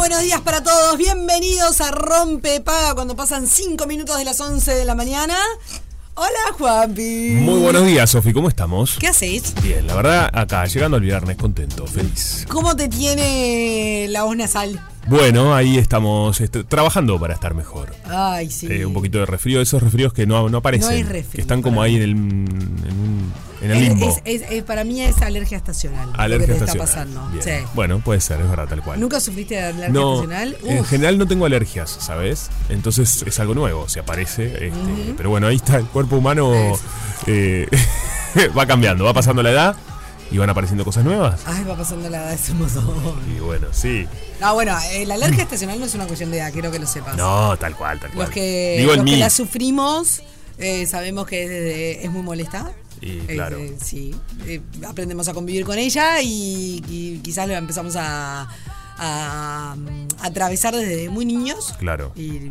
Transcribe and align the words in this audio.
buenos 0.00 0.22
días 0.22 0.40
para 0.40 0.62
todos, 0.62 0.96
bienvenidos 0.96 1.82
a 1.82 1.90
Rompe 1.90 2.62
Paga 2.62 2.94
cuando 2.94 3.14
pasan 3.14 3.46
5 3.46 3.86
minutos 3.86 4.16
de 4.16 4.24
las 4.24 4.40
11 4.40 4.74
de 4.74 4.84
la 4.86 4.94
mañana. 4.94 5.36
Hola 6.14 6.54
Juanpi. 6.56 7.32
Muy 7.34 7.60
buenos 7.60 7.84
días, 7.84 8.08
Sofi, 8.08 8.32
¿cómo 8.32 8.48
estamos? 8.48 8.96
¿Qué 8.98 9.08
hacéis? 9.08 9.52
Bien, 9.62 9.86
la 9.86 9.94
verdad, 9.94 10.30
acá, 10.32 10.64
llegando 10.64 10.96
al 10.96 11.02
viernes, 11.02 11.36
contento, 11.36 11.86
feliz. 11.86 12.46
¿Cómo 12.48 12.74
te 12.76 12.88
tiene 12.88 14.06
la 14.08 14.22
voz 14.22 14.36
nasal? 14.36 14.80
Bueno, 15.06 15.54
ahí 15.54 15.76
estamos 15.76 16.40
este, 16.40 16.64
trabajando 16.64 17.20
para 17.20 17.34
estar 17.34 17.52
mejor. 17.52 17.94
Ay, 18.08 18.50
sí. 18.50 18.68
Eh, 18.70 18.86
un 18.86 18.94
poquito 18.94 19.18
de 19.18 19.26
resfrío, 19.26 19.60
esos 19.60 19.82
resfríos 19.82 20.14
que 20.14 20.26
no, 20.26 20.48
no 20.48 20.58
aparecen. 20.58 20.88
No 20.88 20.94
hay 20.94 21.02
resfrío, 21.02 21.36
que 21.36 21.40
están 21.42 21.60
como 21.60 21.82
ahí 21.82 21.96
en 21.96 22.02
el, 22.02 22.10
en, 22.10 22.20
un- 22.90 23.32
en 23.62 23.70
el 23.70 23.76
Es- 23.82 23.88
limbo. 23.88 24.08
es- 24.24 24.42
es- 24.42 24.50
es- 24.50 24.62
para 24.64 24.84
mí 24.84 25.00
es 25.02 25.20
alergia 25.22 25.56
estacional. 25.56 26.10
Alergia 26.16 26.48
lo 26.48 26.54
que 26.54 26.58
te 26.60 26.64
estacional. 26.70 27.08
está 27.08 27.20
pasando. 27.20 27.42
Sí. 27.42 27.66
Bueno, 27.74 27.98
puede 28.00 28.20
ser, 28.20 28.40
es 28.40 28.48
verdad, 28.48 28.68
tal 28.68 28.82
cual. 28.82 28.98
¿Nunca 29.00 29.20
sufriste 29.20 29.54
de 29.56 29.62
alergia 29.62 29.88
no, 29.90 30.14
estacional? 30.22 30.56
en 30.64 30.78
Uf. 30.80 30.88
general 30.88 31.18
no 31.18 31.26
tengo 31.28 31.46
alergias, 31.46 31.96
¿sabes? 32.00 32.50
Entonces 32.68 33.22
es 33.26 33.38
algo 33.40 33.54
nuevo, 33.54 33.88
se 33.88 34.00
aparece. 34.00 34.46
este, 34.68 35.14
Pero 35.16 35.30
bueno, 35.30 35.46
ahí 35.46 35.56
está, 35.56 35.76
el 35.76 35.86
cuerpo 35.86 36.16
humano 36.16 36.52
eh, 37.26 37.68
va 38.58 38.66
cambiando, 38.66 39.04
va 39.04 39.12
pasando 39.12 39.42
la 39.42 39.50
edad 39.50 39.76
y 40.32 40.38
van 40.38 40.48
apareciendo 40.48 40.84
cosas 40.84 41.04
nuevas. 41.04 41.40
Ay, 41.44 41.64
va 41.64 41.76
pasando 41.76 42.08
la 42.08 42.18
edad 42.18 42.32
ese 42.32 42.54
montón. 42.54 43.18
Y 43.36 43.40
bueno, 43.40 43.66
sí. 43.72 44.06
No, 44.40 44.54
bueno, 44.54 44.76
eh, 44.92 45.04
la 45.04 45.14
alergia 45.14 45.42
estacional 45.42 45.78
no 45.80 45.86
es 45.86 45.94
una 45.94 46.06
cuestión 46.06 46.30
de 46.30 46.38
edad, 46.38 46.52
quiero 46.52 46.70
que 46.70 46.78
lo 46.78 46.86
sepas. 46.86 47.16
No, 47.16 47.56
tal 47.58 47.74
cual, 47.76 47.98
tal 48.00 48.10
cual. 48.12 48.26
Los 48.26 48.30
que, 48.34 48.76
Digo 48.78 48.92
en 48.92 48.98
los 49.00 49.10
que 49.10 49.16
la 49.16 49.28
sufrimos 49.30 50.22
eh, 50.58 50.86
sabemos 50.86 51.26
que 51.26 51.96
es, 51.98 52.04
es 52.04 52.10
muy 52.10 52.22
molesta. 52.22 52.70
Y 53.00 53.18
claro. 53.20 53.58
eh, 53.58 53.76
sí, 53.82 54.14
Eh, 54.46 54.60
aprendemos 54.86 55.28
a 55.28 55.34
convivir 55.34 55.64
con 55.64 55.78
ella 55.78 56.20
y, 56.22 56.82
y 56.88 57.18
quizás 57.22 57.48
lo 57.48 57.54
empezamos 57.54 57.96
a, 57.96 58.48
a, 58.98 59.74
mm, 59.76 60.08
atravesar 60.20 60.74
desde 60.76 61.08
muy 61.08 61.24
niños. 61.24 61.74
Claro. 61.78 62.12
Y 62.14 62.50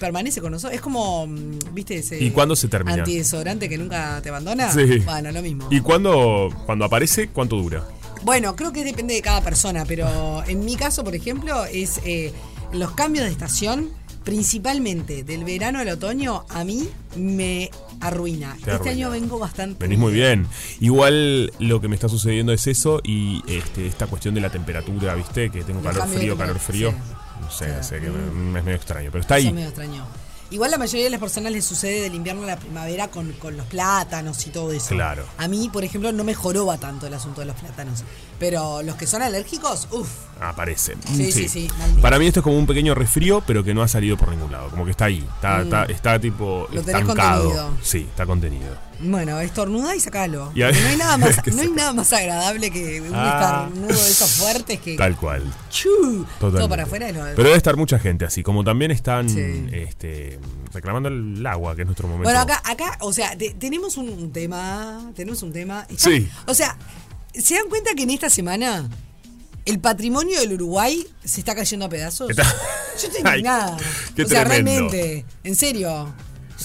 permanece 0.00 0.40
con 0.40 0.52
nosotros. 0.52 0.74
Es 0.74 0.80
como, 0.80 1.26
mm, 1.26 1.58
¿viste 1.72 1.96
ese 1.96 2.22
¿Y 2.22 2.30
cuándo 2.30 2.56
se 2.56 2.68
termina? 2.68 2.98
antidesodorante 2.98 3.68
que 3.68 3.78
nunca 3.78 4.20
te 4.22 4.28
abandona? 4.30 4.72
Sí. 4.72 4.98
Bueno, 5.04 5.30
lo 5.32 5.42
mismo. 5.42 5.68
¿Y 5.70 5.80
cuándo, 5.80 6.50
cuando 6.66 6.84
aparece, 6.84 7.28
cuánto 7.28 7.56
dura? 7.56 7.84
Bueno, 8.22 8.56
creo 8.56 8.72
que 8.72 8.82
depende 8.84 9.14
de 9.14 9.22
cada 9.22 9.42
persona, 9.42 9.84
pero 9.84 10.42
en 10.46 10.64
mi 10.64 10.76
caso, 10.76 11.04
por 11.04 11.14
ejemplo, 11.14 11.64
es 11.66 12.00
eh, 12.04 12.32
los 12.72 12.92
cambios 12.92 13.26
de 13.26 13.30
estación, 13.30 13.90
principalmente 14.24 15.22
del 15.24 15.44
verano 15.44 15.78
al 15.78 15.88
otoño, 15.90 16.44
a 16.48 16.64
mí 16.64 16.88
me 17.16 17.70
arruina. 18.00 18.54
este 18.58 18.70
arruina. 18.72 18.92
año 18.92 19.10
vengo 19.10 19.38
bastante. 19.38 19.76
Venís 19.84 19.98
muy 19.98 20.12
bien. 20.12 20.46
Igual 20.80 21.52
lo 21.58 21.80
que 21.80 21.88
me 21.88 21.94
está 21.94 22.08
sucediendo 22.08 22.52
es 22.52 22.66
eso 22.66 23.00
y 23.04 23.42
este, 23.48 23.86
esta 23.86 24.06
cuestión 24.06 24.34
de 24.34 24.40
la 24.40 24.50
temperatura, 24.50 25.14
¿viste? 25.14 25.50
Que 25.50 25.62
tengo 25.64 25.82
calor 25.82 26.06
frío, 26.08 26.36
calor 26.36 26.58
frío. 26.58 26.90
sí. 26.90 26.96
No 27.40 27.50
sé, 27.50 27.66
Sí. 27.82 27.88
sé 27.88 28.00
que 28.00 28.08
me- 28.10 28.58
es 28.58 28.64
medio 28.64 28.76
extraño, 28.76 29.10
pero 29.10 29.20
está 29.22 29.34
ahí. 29.34 29.48
es 29.48 29.52
medio 29.52 29.68
extraño. 29.68 30.06
Igual 30.54 30.70
la 30.70 30.78
mayoría 30.78 31.02
de 31.02 31.10
las 31.10 31.18
personas 31.18 31.50
les 31.50 31.64
sucede 31.64 32.02
del 32.02 32.14
invierno 32.14 32.44
a 32.44 32.46
la 32.46 32.56
primavera 32.56 33.08
con, 33.08 33.32
con 33.32 33.56
los 33.56 33.66
plátanos 33.66 34.46
y 34.46 34.50
todo 34.50 34.70
eso. 34.70 34.90
Claro. 34.90 35.24
A 35.36 35.48
mí, 35.48 35.68
por 35.72 35.82
ejemplo, 35.82 36.12
no 36.12 36.22
me 36.22 36.32
joroba 36.32 36.78
tanto 36.78 37.08
el 37.08 37.14
asunto 37.14 37.40
de 37.40 37.48
los 37.48 37.56
plátanos. 37.56 38.04
Pero 38.38 38.80
los 38.82 38.94
que 38.94 39.08
son 39.08 39.20
alérgicos, 39.22 39.88
uff. 39.90 40.08
Aparecen. 40.40 41.00
Sí, 41.12 41.32
sí, 41.32 41.48
sí, 41.48 41.68
maldito. 41.76 42.02
Para 42.02 42.20
mí 42.20 42.28
esto 42.28 42.38
es 42.38 42.44
como 42.44 42.56
un 42.56 42.66
pequeño 42.66 42.94
resfrío, 42.94 43.42
pero 43.44 43.64
que 43.64 43.74
no 43.74 43.82
ha 43.82 43.88
salido 43.88 44.16
por 44.16 44.28
ningún 44.28 44.52
lado. 44.52 44.70
Como 44.70 44.84
que 44.84 44.92
está 44.92 45.06
ahí. 45.06 45.26
Está, 45.34 45.62
está, 45.62 45.84
está 45.86 46.20
tipo 46.20 46.68
Mm. 46.70 46.74
Lo 46.76 46.82
tenés 46.82 47.00
estancado. 47.02 47.42
contenido. 47.44 47.70
Sí, 47.82 48.06
está 48.08 48.24
contenido. 48.24 48.76
Bueno, 49.04 49.38
estornuda 49.40 49.94
y 49.94 50.00
sacalo. 50.00 50.50
Y 50.54 50.60
no 50.60 50.66
hay 50.66 50.96
nada 50.96 51.16
más, 51.18 51.36
no 51.54 51.60
hay 51.62 51.68
nada 51.70 51.92
más 51.92 52.12
agradable 52.12 52.70
que 52.70 53.00
un 53.00 53.12
Ah. 53.14 53.68
estornudo 53.68 53.88
de 54.02 54.10
esos 54.10 54.30
fuertes 54.32 54.80
que. 54.80 54.96
Tal 54.96 55.16
cual. 55.16 55.42
¡Chu! 55.70 56.26
Todo 56.40 56.68
para 56.68 56.84
afuera. 56.84 57.08
es 57.08 57.14
lo- 57.16 57.24
Pero 57.24 57.44
debe 57.44 57.56
estar 57.56 57.76
mucha 57.76 57.98
gente 57.98 58.24
así, 58.24 58.42
como 58.42 58.64
también 58.64 58.90
están 58.90 59.28
Sí. 59.28 59.66
este, 59.72 60.38
reclamando 60.72 61.08
el 61.08 61.46
agua, 61.46 61.74
que 61.76 61.82
es 61.82 61.86
nuestro 61.86 62.08
momento. 62.08 62.24
Bueno, 62.24 62.40
acá, 62.40 62.62
acá, 62.64 62.96
o 63.00 63.12
sea, 63.12 63.36
te- 63.36 63.50
tenemos 63.54 63.96
un 63.96 64.32
tema, 64.32 65.10
tenemos 65.14 65.42
un 65.42 65.52
tema. 65.52 65.86
Está- 65.88 66.10
Sí. 66.10 66.28
O 66.46 66.54
sea, 66.54 66.76
¿se 67.34 67.54
dan 67.54 67.68
cuenta 67.68 67.94
que 67.94 68.04
en 68.04 68.10
esta 68.10 68.30
semana 68.30 68.88
el 69.64 69.78
patrimonio 69.80 70.38
del 70.40 70.52
Uruguay 70.54 71.06
se 71.24 71.40
está 71.40 71.54
cayendo 71.54 71.86
a 71.86 71.88
pedazos? 71.88 72.30
Yo 72.36 72.42
estoy 73.08 73.20
indignada. 73.24 73.76
o 73.76 73.78
sea, 74.28 74.44
tremendo. 74.44 74.90
realmente, 74.90 75.24
en 75.42 75.56
serio. 75.56 76.14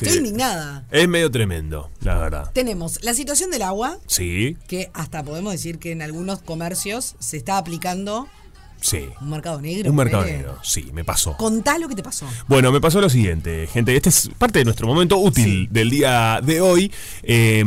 Estoy 0.05 0.17
indignada. 0.19 0.85
Es 0.91 1.07
medio 1.07 1.29
tremendo, 1.31 1.89
la 2.01 2.17
verdad. 2.17 2.51
Tenemos 2.53 3.03
la 3.03 3.13
situación 3.13 3.51
del 3.51 3.61
agua, 3.63 3.97
Sí, 4.07 4.57
que 4.67 4.89
hasta 4.93 5.23
podemos 5.23 5.51
decir 5.53 5.79
que 5.79 5.91
en 5.91 6.01
algunos 6.01 6.41
comercios 6.41 7.15
se 7.19 7.37
está 7.37 7.57
aplicando 7.57 8.27
sí. 8.81 9.07
un 9.21 9.29
mercado 9.29 9.61
negro. 9.61 9.89
Un 9.89 9.95
mercado 9.95 10.25
negro, 10.25 10.57
sí, 10.63 10.89
me 10.93 11.03
pasó. 11.03 11.35
Contá 11.37 11.77
lo 11.77 11.87
que 11.87 11.95
te 11.95 12.03
pasó. 12.03 12.25
Bueno, 12.47 12.71
me 12.71 12.81
pasó 12.81 13.01
lo 13.01 13.09
siguiente, 13.09 13.67
gente. 13.67 13.95
Este 13.95 14.09
es 14.09 14.29
parte 14.37 14.59
de 14.59 14.65
nuestro 14.65 14.87
momento 14.87 15.17
útil 15.17 15.67
del 15.71 15.89
día 15.89 16.39
de 16.43 16.61
hoy. 16.61 16.91
Eh, 17.23 17.63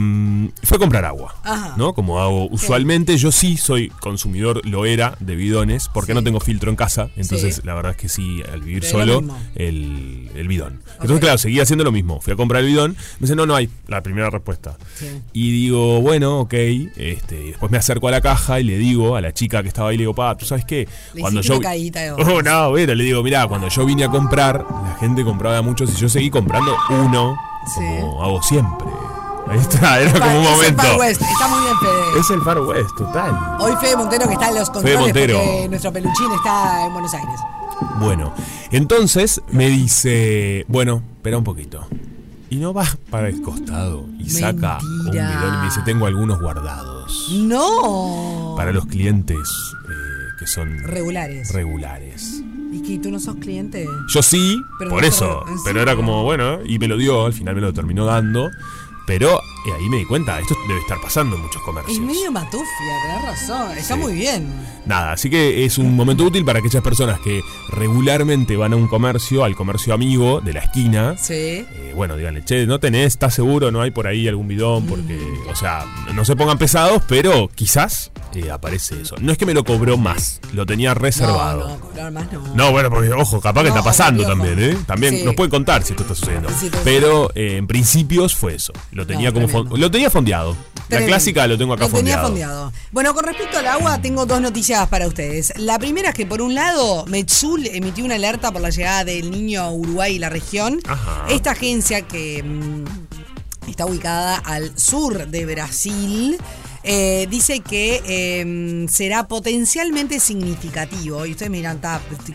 fue 0.62 0.78
comprar 0.78 1.04
agua. 1.04 1.34
Ajá. 1.44 1.74
¿No? 1.76 1.94
Como 1.94 2.20
hago 2.20 2.48
usualmente. 2.50 3.16
Yo 3.16 3.32
sí 3.32 3.56
soy 3.56 3.88
consumidor, 3.88 4.64
lo 4.66 4.86
era, 4.86 5.16
de 5.20 5.36
bidones, 5.36 5.88
porque 5.92 6.12
Sí. 6.12 6.14
no 6.14 6.22
tengo 6.24 6.40
filtro 6.40 6.70
en 6.70 6.76
casa. 6.76 7.10
Entonces, 7.16 7.62
la 7.64 7.74
verdad 7.74 7.92
es 7.92 7.98
que 7.98 8.08
sí, 8.08 8.42
al 8.52 8.60
vivir 8.62 8.82
Pero 8.82 8.98
solo, 8.98 9.24
el, 9.54 10.30
el 10.34 10.48
bidón. 10.48 10.82
Entonces, 10.94 11.20
claro, 11.20 11.38
seguía 11.38 11.62
haciendo 11.62 11.84
lo 11.84 11.92
mismo. 11.92 12.20
Fui 12.20 12.32
a 12.32 12.36
comprar 12.36 12.62
el 12.62 12.68
bidón. 12.68 12.92
Me 12.92 13.26
dice, 13.26 13.36
no, 13.36 13.46
no 13.46 13.54
hay. 13.54 13.68
La 13.86 14.02
primera 14.02 14.30
respuesta. 14.30 14.76
Sí. 14.94 15.06
Y 15.32 15.52
digo, 15.52 16.00
bueno, 16.00 16.40
ok. 16.40 16.54
Este, 16.54 17.36
después 17.36 17.70
me 17.70 17.78
acerco 17.78 18.08
a 18.08 18.10
la 18.10 18.20
caja 18.20 18.60
y 18.60 18.64
le 18.64 18.76
digo 18.78 19.16
a 19.16 19.20
la 19.20 19.32
chica 19.32 19.62
que 19.62 19.68
estaba 19.68 19.90
ahí, 19.90 19.96
le 19.96 20.02
digo, 20.02 20.14
pa, 20.14 20.36
¿tú 20.36 20.44
sabes 20.46 20.64
qué? 20.64 20.88
Le 21.14 21.20
Cuando 21.20 21.40
yo. 21.40 21.56
una 21.56 21.62
caída 21.62 22.00
de. 22.00 22.10
Oh, 22.22 22.42
no, 22.42 22.70
bueno, 22.70 22.94
le 22.94 23.04
digo, 23.04 23.22
mirá, 23.22 23.46
cuando 23.46 23.68
yo 23.68 23.84
vine 23.84 24.04
a 24.04 24.08
comprar, 24.08 24.64
la 24.84 24.96
gente 24.98 25.24
compraba 25.24 25.60
muchos 25.62 25.92
y 25.92 25.96
yo 25.96 26.08
seguí 26.08 26.30
comprando 26.30 26.76
uno, 26.90 27.36
como 27.74 28.22
hago 28.22 28.42
siempre. 28.42 28.88
Ahí 29.48 29.58
está, 29.58 30.00
era 30.00 30.12
como 30.12 30.38
un 30.38 30.44
Es 30.44 30.46
el 30.46 30.52
momento. 30.54 30.82
Far 30.82 30.98
West, 30.98 31.22
está 31.22 31.48
muy 31.48 31.60
bien, 31.60 31.76
Fede. 31.78 32.20
Es 32.20 32.30
el 32.30 32.40
Far 32.42 32.60
West, 32.60 32.96
total. 32.96 33.56
Hoy 33.60 33.72
Fede 33.80 33.96
Montero 33.96 34.26
que 34.26 34.34
está 34.34 34.48
en 34.48 34.54
los 34.54 34.70
controles 34.70 34.98
porque 35.12 35.66
nuestro 35.68 35.92
peluchín 35.92 36.32
está 36.32 36.86
en 36.86 36.92
Buenos 36.92 37.12
Aires. 37.12 37.40
Bueno, 37.98 38.32
entonces 38.70 39.42
me 39.50 39.68
dice, 39.68 40.64
bueno, 40.68 41.02
espera 41.16 41.38
un 41.38 41.44
poquito. 41.44 41.86
Y 42.48 42.56
no 42.56 42.72
va 42.74 42.86
para 43.10 43.28
el 43.28 43.40
costado 43.42 44.06
y 44.18 44.28
saca 44.28 44.78
un 44.80 45.10
bidón 45.10 45.54
y 45.54 45.56
me 45.58 45.64
dice, 45.64 45.80
tengo 45.84 46.06
algunos 46.06 46.40
guardados. 46.40 47.28
No. 47.32 48.54
Para 48.56 48.72
los 48.72 48.86
clientes 48.86 49.38
eh, 49.38 50.01
que 50.42 50.46
son 50.48 50.78
Regulares. 50.84 51.52
regulares. 51.52 52.42
¿Y 52.72 52.82
que 52.82 52.98
tú 52.98 53.10
no 53.10 53.20
sos 53.20 53.36
cliente? 53.36 53.86
Yo 54.12 54.22
sí, 54.22 54.60
Pero 54.78 54.90
por 54.90 55.02
no 55.02 55.08
eso. 55.08 55.42
te- 55.46 55.52
¿en 55.52 55.58
Pero 55.64 55.80
era 55.82 55.94
como, 55.94 56.24
bueno, 56.24 56.58
y 56.64 56.78
me 56.78 56.88
lo 56.88 56.96
dio, 56.96 57.26
al 57.26 57.32
final 57.32 57.54
me 57.54 57.60
lo 57.60 57.72
terminó 57.72 58.04
dando. 58.04 58.50
Pero 59.06 59.40
eh, 59.66 59.72
ahí 59.78 59.88
me 59.88 59.98
di 59.98 60.04
cuenta, 60.04 60.38
esto 60.40 60.56
debe 60.68 60.80
estar 60.80 61.00
pasando 61.00 61.36
en 61.36 61.42
muchos 61.42 61.62
comercios. 61.62 61.98
Es 61.98 62.02
medio 62.04 62.30
matufia, 62.32 62.66
tenés 63.06 63.22
razón. 63.24 63.76
Está 63.76 63.94
Sí. 63.94 64.00
muy 64.00 64.12
bien. 64.14 64.52
Nada, 64.86 65.12
así 65.12 65.30
que 65.30 65.64
es 65.64 65.78
un 65.78 65.94
momento 65.94 66.24
útil 66.24 66.44
para 66.44 66.58
aquellas 66.58 66.82
personas 66.82 67.20
que 67.20 67.40
regularmente 67.68 68.56
van 68.56 68.72
a 68.72 68.76
un 68.76 68.88
comercio, 68.88 69.44
al 69.44 69.54
comercio 69.56 69.92
amigo 69.94 70.40
de 70.40 70.52
la 70.54 70.60
esquina. 70.60 71.16
Sí. 71.18 71.34
Eh, 71.34 71.92
bueno, 71.94 72.16
díganle, 72.16 72.44
che, 72.44 72.66
¿no 72.66 72.80
tenés? 72.80 73.06
¿Estás 73.08 73.34
seguro? 73.34 73.70
¿No 73.70 73.80
hay 73.82 73.90
por 73.90 74.06
ahí 74.06 74.26
algún 74.28 74.48
bidón? 74.48 74.86
Porque, 74.86 75.14
Mm. 75.16 75.50
o 75.50 75.56
sea, 75.56 75.84
no 76.14 76.24
se 76.24 76.34
pongan 76.36 76.58
pesados, 76.58 77.02
pero 77.08 77.48
quizás 77.54 78.10
eh, 78.34 78.50
aparece 78.50 78.98
eso. 79.02 79.14
No 79.20 79.30
es 79.30 79.36
que 79.36 79.44
me 79.44 79.52
lo 79.52 79.62
cobró 79.62 79.98
más, 79.98 80.40
lo 80.54 80.64
tenía 80.64 80.94
reservado. 80.94 81.68
No, 81.68 81.74
no, 81.74 81.80
cobrar 81.80 82.12
más 82.12 82.32
no. 82.32 82.54
No, 82.54 82.72
bueno, 82.72 82.88
porque 82.88 83.12
ojo, 83.12 83.40
capaz 83.42 83.60
que 83.62 83.68
está 83.68 83.82
pasando 83.82 84.24
también, 84.24 84.58
¿eh? 84.58 84.78
También 84.86 85.18
Sí. 85.18 85.22
nos 85.24 85.34
puede 85.34 85.50
contar 85.50 85.82
si 85.82 85.92
esto 85.92 86.02
está 86.04 86.14
sucediendo. 86.14 86.48
Sí. 86.58 86.70
Pero 86.82 87.30
en 87.34 87.66
principios 87.66 88.34
fue 88.34 88.54
eso. 88.54 88.72
Lo 88.92 89.06
tenía 89.06 89.32
como 89.32 89.48
lo 89.52 89.90
tenía 89.90 90.10
fondeado. 90.10 90.56
La 90.88 91.04
clásica 91.06 91.46
lo 91.46 91.56
tengo 91.56 91.72
acá 91.72 91.84
Lo 91.88 91.90
tenía 91.94 92.18
fondeado. 92.20 92.64
fondeado. 92.66 92.72
Bueno, 92.90 93.14
con 93.14 93.24
respecto 93.24 93.56
al 93.58 93.66
agua, 93.66 94.02
tengo 94.02 94.26
dos 94.26 94.42
noticias 94.42 94.86
para 94.88 95.06
ustedes. 95.06 95.54
La 95.56 95.78
primera 95.78 96.10
es 96.10 96.14
que, 96.14 96.26
por 96.26 96.42
un 96.42 96.54
lado, 96.54 97.06
Metzul 97.06 97.66
emitió 97.66 98.04
una 98.04 98.16
alerta 98.16 98.52
por 98.52 98.60
la 98.60 98.68
llegada 98.68 99.04
del 99.04 99.30
niño 99.30 99.62
a 99.62 99.70
Uruguay 99.72 100.16
y 100.16 100.18
la 100.18 100.28
región. 100.28 100.80
Ajá. 100.86 101.24
Esta 101.30 101.52
agencia 101.52 102.02
que 102.02 102.42
mm, 102.42 103.70
está 103.70 103.86
ubicada 103.86 104.36
al 104.36 104.78
sur 104.78 105.26
de 105.28 105.46
Brasil. 105.46 106.36
eh, 106.84 107.26
dice 107.30 107.60
que 107.60 108.02
eh, 108.04 108.86
será 108.90 109.28
potencialmente 109.28 110.18
significativo. 110.20 111.24
Y 111.24 111.30
ustedes 111.30 111.80
"Ta, 111.80 112.00
¿qué, 112.26 112.32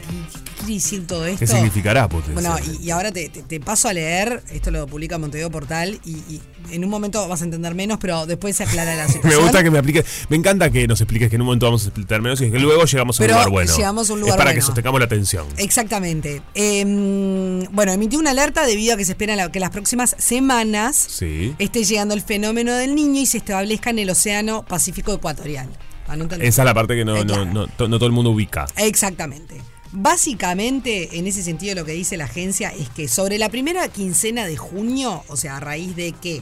qué 0.58 0.66
quiere 0.66 0.74
decir 0.76 1.08
todo 1.08 1.26
esto? 1.26 1.40
¿Qué 1.40 1.48
significará 1.48 2.08
potencial? 2.10 2.34
Bueno, 2.36 2.78
y, 2.82 2.86
y 2.88 2.92
ahora 2.92 3.12
te, 3.12 3.30
te- 3.30 3.44
te 3.44 3.60
paso 3.60 3.88
a 3.88 3.94
leer, 3.94 4.44
esto 4.52 4.72
lo 4.72 4.86
publica 4.88 5.18
Montevideo 5.18 5.50
Portal, 5.52 6.00
y, 6.04 6.12
y 6.12 6.42
en 6.72 6.84
un 6.84 6.90
momento 6.90 7.28
vas 7.28 7.42
a 7.42 7.46
entender 7.46 7.74
menos, 7.76 7.98
pero 8.02 8.26
después 8.26 8.56
se 8.56 8.64
aclara 8.64 8.96
la 8.96 9.08
Me 9.08 9.14
situación. 9.14 9.42
gusta 9.44 9.64
que 9.64 9.72
me 9.72 9.80
apliques. 9.80 10.06
Me 10.30 10.36
encanta 10.38 10.70
que 10.70 10.88
nos 10.88 11.00
expliques 11.02 11.30
que 11.30 11.36
en 11.36 11.42
un 11.42 11.46
momento 11.48 11.66
vamos 11.68 11.84
a 11.84 11.88
explicar 11.88 12.22
menos 12.22 12.42
y 12.42 12.52
que 12.52 12.60
luego 12.60 12.86
llegamos 12.86 13.20
a 13.20 13.24
un 13.24 13.30
lugar 13.30 13.50
bueno. 13.50 13.76
llegamos 13.76 14.10
a 14.10 14.14
un 14.14 14.20
lugar 14.20 14.36
es 14.36 14.38
para 14.38 14.54
que 14.54 14.62
sostengamos 14.62 15.00
la 15.00 15.06
atención. 15.06 15.46
Exactamente. 15.58 16.42
Eh, 16.56 17.68
bueno, 17.72 17.92
emitió 17.92 18.20
una 18.20 18.32
alerta 18.32 18.66
debido 18.66 18.94
a 18.94 18.98
que 18.98 19.06
se 19.06 19.12
espera 19.14 19.36
la- 19.36 19.52
que 19.52 19.60
las 19.60 19.70
próximas 19.70 20.16
semanas 20.18 20.96
Sí. 21.10 21.56
esté 21.60 21.84
llegando 21.84 22.14
el 22.14 22.22
fenómeno 22.22 22.74
del 22.76 22.96
niño 22.96 23.22
y 23.22 23.26
se 23.26 23.38
establezca 23.38 23.90
en 23.92 24.00
el 24.00 24.10
Océano 24.10 24.66
Pacífico 24.66 25.14
Ecuatorial. 25.14 25.68
Esa 26.40 26.62
es 26.62 26.66
la 26.66 26.74
parte 26.74 26.96
que 26.96 27.04
no, 27.04 27.18
Eh, 27.18 27.26
no, 27.26 27.34
claro. 27.34 27.46
no, 27.54 27.68
to- 27.68 27.88
no 27.90 27.98
todo 27.98 28.08
el 28.08 28.14
mundo 28.14 28.32
ubica. 28.32 28.66
Exactamente. 28.78 29.56
Básicamente, 29.92 31.18
en 31.18 31.28
ese 31.28 31.42
sentido, 31.44 31.76
lo 31.76 31.86
que 31.86 31.94
dice 31.94 32.18
la 32.18 32.26
agencia 32.26 32.70
es 32.70 32.90
que 32.90 33.08
sobre 33.08 33.38
la 33.38 33.50
primera 33.50 33.88
quincena 33.88 34.46
de 34.46 34.58
junio, 34.58 35.24
o 35.28 35.38
sea, 35.38 35.58
a 35.58 35.60
raíz 35.60 35.96
de 35.96 36.12
que 36.12 36.42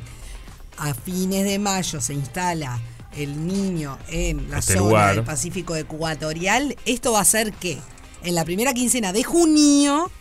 a 0.78 0.94
fines 0.94 1.46
de 1.46 1.60
mayo 1.60 2.02
se 2.02 2.14
instala 2.14 2.80
el 3.16 3.48
niño 3.48 3.98
en 4.10 4.50
la 4.50 4.60
Este 4.60 4.74
zona 4.74 4.86
lugar. 4.86 5.16
del 5.16 5.24
Pacífico 5.24 5.76
Ecuatorial, 5.76 6.76
esto 6.86 7.14
va 7.14 7.20
a 7.20 7.22
hacer 7.22 7.54
que 7.54 7.78
en 8.24 8.36
la 8.36 8.44
primera 8.44 8.74
quincena 8.74 9.14
de 9.14 9.24
junio 9.24 10.12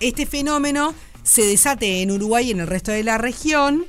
este 0.00 0.24
fenómeno 0.24 0.94
se 1.24 1.42
desate 1.44 2.00
en 2.00 2.10
Uruguay 2.10 2.48
y 2.48 2.50
en 2.52 2.60
el 2.60 2.66
resto 2.66 2.90
de 2.92 3.02
la 3.02 3.18
región, 3.18 3.84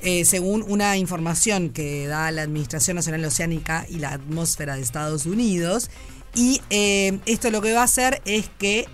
eh, 0.00 0.24
según 0.24 0.64
una 0.66 0.96
información 0.96 1.70
que 1.70 2.06
da 2.06 2.30
la 2.30 2.42
Administración 2.42 2.94
Nacional 2.94 3.24
Oceánica 3.24 3.84
y 3.90 3.98
la 3.98 4.12
Atmósfera 4.12 4.76
de 4.76 4.82
Estados 4.82 5.26
Unidos. 5.26 5.90
Y 6.34 6.60
eh, 6.70 7.18
esto 7.26 7.50
lo 7.50 7.60
que 7.62 7.72
va 7.72 7.82
a 7.82 7.84
hacer 7.84 8.20
es 8.24 8.50
que 8.58 8.86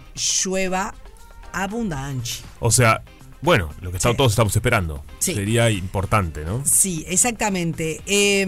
llueva 0.44 0.94
abundancia. 1.52 2.44
O 2.60 2.70
sea, 2.70 3.02
bueno, 3.42 3.70
lo 3.80 3.90
que 3.90 3.96
está- 3.96 4.10
Sí. 4.10 4.16
todos 4.16 4.32
estamos 4.32 4.54
esperando. 4.54 5.02
Sí. 5.18 5.34
Sería 5.34 5.70
importante, 5.70 6.44
¿no? 6.44 6.62
Sí, 6.66 7.04
exactamente. 7.08 8.02
Eh, 8.06 8.44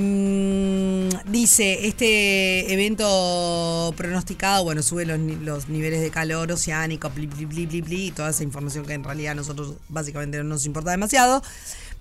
dice, 1.26 1.86
este 1.86 2.72
evento 2.72 3.94
pronosticado, 3.96 4.64
bueno, 4.64 4.82
sube 4.82 5.06
los, 5.06 5.18
ni- 5.18 5.36
los 5.36 5.68
niveles 5.68 6.00
de 6.02 6.10
calor 6.10 6.52
oceánico, 6.52 7.08
bli, 7.10 7.26
bli, 7.26 7.44
bli, 7.46 7.66
bli, 7.66 7.80
bli, 7.80 8.06
y 8.08 8.10
toda 8.10 8.30
esa 8.30 8.42
información 8.42 8.84
que 8.84 8.92
en 8.92 9.04
realidad 9.04 9.32
a 9.32 9.36
nosotros 9.36 9.74
básicamente 9.88 10.38
no 10.38 10.44
nos 10.44 10.66
importa 10.66 10.90
demasiado. 10.90 11.42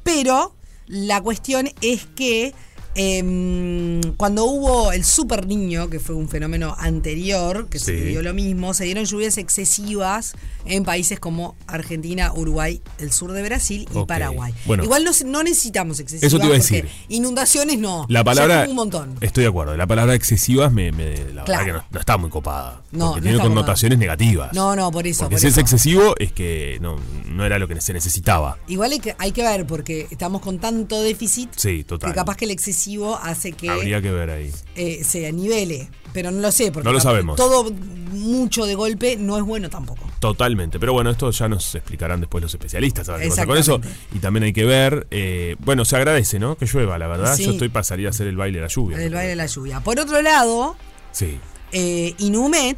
Pero 0.04 0.54
la 0.88 1.22
cuestión 1.22 1.70
es 1.82 2.06
que 2.16 2.54
eh, 2.96 4.02
cuando 4.18 4.46
hubo 4.46 4.92
el 4.92 5.04
super 5.04 5.48
niño, 5.48 5.90
que 5.90 6.00
fue 6.00 6.16
un 6.16 6.28
fenómeno 6.30 6.76
anterior, 6.78 7.68
que 7.70 7.80
Sí. 7.80 7.86
se 7.86 7.94
dio 8.06 8.22
lo 8.22 8.34
mismo, 8.34 8.74
se 8.74 8.84
dieron 8.86 9.06
lluvias 9.06 9.38
excesivas 9.38 10.34
en 10.66 10.84
países 10.84 11.20
como 11.20 11.56
Argentina, 11.68 12.32
Uruguay, 12.34 12.82
el 13.00 13.12
sur 13.12 13.32
de 13.32 13.42
Brasil 13.44 13.88
y. 13.94 14.06
Paraguay. 14.06 14.54
Bueno. 14.66 14.84
Igual 14.84 15.06
no, 15.26 15.44
necesitamos 15.44 16.00
excesivas. 16.00 16.28
Eso 16.28 16.40
te 16.40 16.46
iba 16.46 16.56
a 16.56 16.58
decir. 16.58 16.88
Inundaciones 17.10 17.80
no. 17.80 18.06
La 18.10 18.24
palabra. 18.24 18.66
un 18.68 18.76
montón. 18.76 19.16
Estoy 19.22 19.44
de 19.44 19.50
acuerdo. 19.50 19.76
La 19.78 19.88
palabra 19.88 20.14
excesivas 20.16 20.72
me, 20.72 20.92
me- 20.92 21.16
la 21.34 21.44
Claro. 21.44 21.46
verdad 21.46 21.66
que 21.66 21.72
no, 21.74 21.84
no 21.92 22.00
está 22.00 22.18
muy 22.18 22.30
copada. 22.30 22.82
No, 22.92 23.14
tiene 23.20 23.40
connotaciones 23.40 23.98
negativas. 23.98 24.54
No, 24.54 24.76
no, 24.76 24.92
por 24.92 25.08
eso. 25.08 25.22
Porque 25.24 25.36
por 25.36 25.40
si 25.42 25.48
es 25.48 25.58
excesivo 25.58 26.16
es 26.20 26.32
que 26.34 26.78
no, 26.82 26.98
no 27.28 27.46
era 27.46 27.58
lo 27.60 27.68
que 27.68 27.80
se 27.82 27.94
necesitaba. 27.94 28.58
Igual 28.68 28.92
hay 28.92 29.00
que, 29.00 29.16
hay 29.18 29.32
que 29.32 29.42
ver 29.44 29.66
porque 29.66 30.08
estamos 30.12 30.42
con 30.42 30.60
tanto 30.60 31.02
déficit 31.02 31.50
Sí, 31.56 31.84
total. 31.84 32.12
que 32.12 32.16
capaz 32.16 32.36
que 32.36 32.46
el 32.46 32.52
excesivo 32.52 32.81
hace 33.16 33.52
que 33.54 33.70
Habría 33.70 34.02
que 34.02 34.12
ver 34.12 34.30
ahí. 34.30 34.52
eh, 34.76 35.04
se 35.04 35.32
nivele. 35.32 35.90
Pero 36.14 36.30
no 36.30 36.42
lo 36.42 36.52
sé, 36.52 36.74
porque 36.74 36.86
No 36.86 36.92
lo 36.92 37.00
sabemos. 37.00 37.38
todo 37.38 37.72
mucho 37.72 38.66
de 38.66 38.76
golpe 38.76 39.16
no 39.16 39.38
es 39.38 39.44
bueno 39.44 39.70
tampoco. 39.70 40.06
Totalmente, 40.20 40.78
pero 40.78 40.92
bueno, 40.92 41.10
esto 41.10 41.32
ya 41.32 41.48
nos 41.48 41.74
explicarán 41.74 42.20
después 42.20 42.42
los 42.42 42.54
especialistas 42.54 43.08
a 43.08 43.14
ver 43.14 43.24
qué 43.24 43.30
pasa 43.30 43.46
con 43.46 43.58
eso. 43.58 43.80
Y 44.14 44.20
también 44.20 44.44
hay 44.44 44.52
que 44.52 44.66
ver, 44.66 45.08
eh, 45.10 45.56
bueno, 45.60 45.86
se 45.86 45.96
agradece, 45.96 46.38
¿no? 46.38 46.58
Que 46.58 46.66
llueva, 46.66 46.98
la 46.98 47.08
verdad. 47.08 47.36
Sí. 47.38 47.46
Yo 47.46 47.52
estoy 47.52 47.70
para 47.70 47.84
salir 47.86 48.08
a 48.08 48.10
hacer 48.10 48.28
el 48.28 48.36
baile 48.36 48.58
de 48.58 48.64
la 48.64 48.68
lluvia. 48.68 49.02
El 49.02 49.14
baile 49.14 49.30
de 49.30 49.36
la 49.38 49.46
lluvia. 49.46 49.80
Por 49.80 50.00
otro 50.02 50.22
lado, 50.22 50.76
Sí. 51.14 51.40
eh, 51.72 52.14
Inumet 52.18 52.78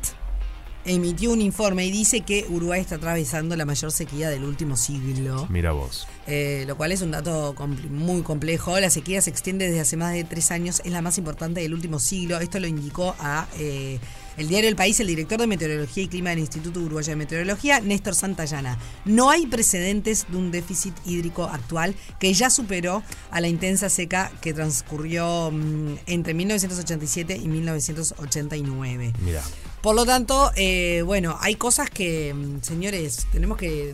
emitió 0.86 1.32
un 1.32 1.42
informe 1.42 1.86
y 1.86 1.92
dice 1.92 2.22
que 2.22 2.46
Uruguay 2.50 2.82
está 2.82 2.96
atravesando 2.96 3.56
la 3.56 3.66
mayor 3.66 3.92
sequía 3.92 4.30
del 4.30 4.44
último 4.44 4.76
siglo. 4.78 5.48
Mira 5.50 5.72
vos. 5.72 6.08
Eh, 6.28 6.64
lo 6.68 6.78
cual 6.78 6.92
es 6.92 7.02
un 7.02 7.12
dato 7.12 7.54
compl- 7.56 7.90
muy 7.90 8.22
complejo. 8.22 8.80
La 8.80 8.90
sequía 8.90 9.22
se 9.22 9.30
extiende 9.30 9.66
desde 9.68 9.82
hace 9.82 9.98
más 9.98 10.14
de 10.14 10.24
tres 10.24 10.52
años, 10.52 10.82
es 10.86 10.92
la 10.92 11.02
más 11.02 11.18
importante 11.18 11.62
del 11.62 11.74
último 11.74 12.00
siglo. 12.00 12.40
Esto 12.40 12.60
lo 12.60 12.68
indicó 12.68 13.16
a 13.20 13.48
eh, 13.60 14.00
el 14.38 14.48
diario 14.48 14.70
El 14.70 14.76
País 14.76 15.00
el 15.00 15.08
director 15.08 15.40
de 15.40 15.48
Meteorología 15.48 16.04
y 16.04 16.08
Clima 16.08 16.32
del 16.32 16.40
Instituto 16.40 16.80
Uruguayo 16.80 17.10
de 17.12 17.16
Meteorología, 17.18 17.80
Néstor 17.82 18.16
Santayana. 18.16 18.78
No 19.06 19.30
hay 19.30 19.46
precedentes 19.48 20.26
de 20.30 20.38
un 20.38 20.50
déficit 20.52 20.94
hídrico 21.06 21.44
actual 21.44 21.96
que 22.20 22.34
ya 22.34 22.50
superó 22.50 23.04
a 23.32 23.42
la 23.42 23.48
intensa 23.48 23.90
seca 23.90 24.32
que 24.42 24.54
transcurrió 24.54 25.52
mm, 25.52 25.96
entre 26.08 26.34
1987 26.34 27.38
y 27.38 27.48
1989. 27.48 29.14
Mira. 29.24 29.42
Por 29.84 29.96
lo 29.96 30.06
tanto, 30.06 30.50
eh, 30.56 31.04
bueno, 31.06 31.38
hay 31.42 31.56
cosas 31.56 31.90
que, 31.90 32.34
mm, 32.34 32.62
señores, 32.64 33.28
tenemos 33.34 33.58
que 33.58 33.94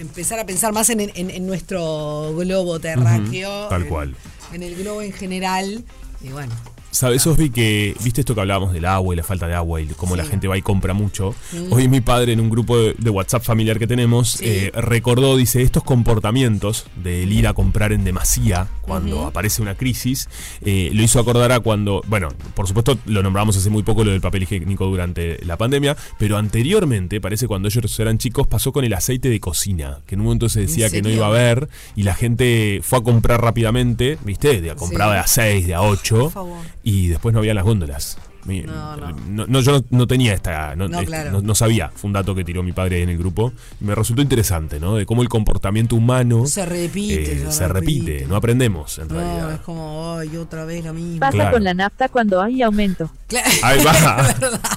empezar 0.00 0.38
a 0.40 0.46
pensar 0.46 0.72
más 0.72 0.88
en, 0.90 1.00
en- 1.00 1.30
en 1.30 1.46
nuestro 1.46 2.34
globo 2.34 2.80
terráqueo. 2.80 3.68
Tal 3.68 3.82
en- 3.82 3.88
cual. 3.88 4.16
En 4.54 4.62
el 4.62 4.74
globo 4.76 5.02
en 5.02 5.12
general. 5.12 5.84
Y 6.22 6.28
bueno. 6.30 6.54
¿Sabes, 6.96 7.26
Osvi, 7.26 7.50
que 7.50 7.94
viste 8.02 8.22
esto 8.22 8.34
que 8.34 8.40
hablábamos 8.40 8.72
del 8.72 8.86
agua 8.86 9.12
y 9.12 9.18
la 9.18 9.22
falta 9.22 9.46
de 9.46 9.52
agua 9.52 9.82
y 9.82 9.86
cómo 9.88 10.16
la 10.16 10.24
gente 10.24 10.48
va 10.48 10.56
y 10.56 10.62
compra 10.62 10.94
mucho? 10.94 11.34
Hoy 11.68 11.88
mi 11.88 12.00
padre 12.00 12.32
en 12.32 12.40
un 12.40 12.48
grupo 12.48 12.78
de, 12.78 12.94
de 12.96 13.10
WhatsApp 13.10 13.42
familiar 13.42 13.78
que 13.78 13.86
tenemos 13.86 14.30
Sí. 14.32 14.44
eh, 14.46 14.72
recordó, 14.72 15.36
dice, 15.36 15.60
estos 15.60 15.82
comportamientos 15.82 16.86
del 16.96 17.30
ir 17.30 17.48
a 17.48 17.52
comprar 17.52 17.92
en 17.92 18.02
demasía 18.02 18.68
cuando 18.80 19.26
aparece 19.26 19.60
una 19.60 19.74
crisis, 19.74 20.28
eh, 20.64 20.90
lo 20.94 21.02
hizo 21.02 21.20
acordar 21.20 21.52
a 21.52 21.60
cuando, 21.60 22.02
bueno, 22.06 22.28
por 22.54 22.66
supuesto 22.66 22.96
lo 23.04 23.22
nombramos 23.22 23.56
hace 23.56 23.68
muy 23.68 23.82
poco 23.82 24.02
lo 24.02 24.12
del 24.12 24.20
papel 24.22 24.44
higiénico 24.44 24.86
durante 24.86 25.44
la 25.44 25.58
pandemia, 25.58 25.96
pero 26.18 26.38
anteriormente, 26.38 27.20
parece 27.20 27.46
cuando 27.46 27.68
ellos 27.68 27.98
eran 28.00 28.16
chicos, 28.16 28.46
pasó 28.46 28.72
con 28.72 28.84
el 28.86 28.94
aceite 28.94 29.28
de 29.28 29.38
cocina, 29.38 29.98
que 30.06 30.14
en 30.14 30.20
un 30.20 30.26
momento 30.26 30.48
se 30.48 30.60
decía 30.60 30.88
que 30.88 31.02
no 31.02 31.10
iba 31.10 31.26
a 31.26 31.28
haber 31.28 31.68
y 31.94 32.04
la 32.04 32.14
gente 32.14 32.80
fue 32.82 33.00
a 33.00 33.02
comprar 33.02 33.42
rápidamente, 33.42 34.16
¿viste? 34.24 34.62
De, 34.62 34.74
compraba 34.76 35.14
de 35.14 35.20
a 35.20 35.26
6, 35.26 35.66
de 35.66 35.74
a 35.74 35.82
8 35.82 36.16
Por 36.16 36.32
favor. 36.32 36.58
Y 36.88 37.08
después 37.08 37.32
no 37.32 37.40
había 37.40 37.52
las 37.52 37.64
góndolas. 37.64 38.16
No, 38.46 38.96
no. 38.96 39.10
no- 39.26 39.46
no, 39.48 39.60
yo 39.60 39.72
no, 39.72 39.84
no 39.90 40.06
tenía 40.06 40.32
esta. 40.32 40.76
No, 40.76 40.86
No, 40.86 40.98
este, 41.00 41.06
claro. 41.06 41.32
no- 41.32 41.40
no 41.42 41.54
sabía. 41.56 41.90
Fue 41.92 42.06
un 42.06 42.12
dato 42.12 42.32
que 42.32 42.44
tiró 42.44 42.62
mi 42.62 42.70
padre 42.72 42.94
ahí 42.98 43.02
en 43.02 43.08
el 43.08 43.18
grupo. 43.18 43.52
Y 43.80 43.84
me 43.84 43.92
resultó 43.96 44.22
interesante, 44.22 44.78
¿no? 44.78 44.94
De 44.94 45.04
cómo 45.04 45.22
el 45.22 45.28
comportamiento 45.28 45.96
humano 45.96 46.46
Se 46.46 46.64
repite, 46.64 47.42
eh, 47.42 47.46
se 47.50 47.66
repite. 47.66 48.02
repite. 48.12 48.26
No 48.28 48.36
aprendemos, 48.36 48.98
en 48.98 49.08
No, 49.08 49.18
es 49.20 49.26
realidad. 49.26 49.60
como, 49.64 50.16
ay, 50.20 50.36
otra 50.36 50.64
vez 50.64 50.84
lo 50.84 50.94
mismo. 50.94 51.18
Pasa 51.18 51.32
Claro. 51.32 51.50
con 51.54 51.64
la 51.64 51.74
nafta 51.74 52.08
cuando 52.08 52.40
hay 52.40 52.62
aumento. 52.62 53.10
Claro. 53.26 53.50
Ahí 53.64 53.82
va. 53.84 54.32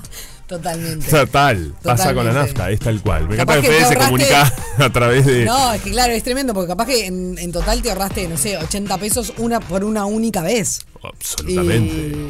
Totalmente. 0.48 1.08
Total. 1.08 1.76
Pasa 1.84 2.12
con 2.16 2.26
la 2.26 2.34
nafta, 2.34 2.72
es 2.72 2.80
tal 2.80 3.00
cual. 3.04 3.30
Me 3.30 3.38
Capaz 3.38 3.58
encanta 3.58 3.78
que 3.78 3.86
se 3.86 3.96
comunica 3.98 4.52
a 4.80 4.90
través 4.90 5.28
de. 5.28 5.46
No, 5.46 5.74
es 5.74 5.82
que 5.84 5.92
claro, 5.92 6.12
es 6.14 6.24
tremendo, 6.24 6.56
porque 6.56 6.70
capaz 6.70 6.88
que 6.88 7.06
en, 7.06 7.38
en 7.38 7.52
total 7.52 7.84
te 7.84 7.92
ahorraste, 7.92 8.28
no 8.28 8.36
sé, 8.36 8.58
80 8.58 8.98
pesos 8.98 9.32
una 9.38 9.60
por 9.60 9.84
una 9.84 10.06
única 10.06 10.42
vez. 10.42 10.82
Absolutamente. 11.04 12.30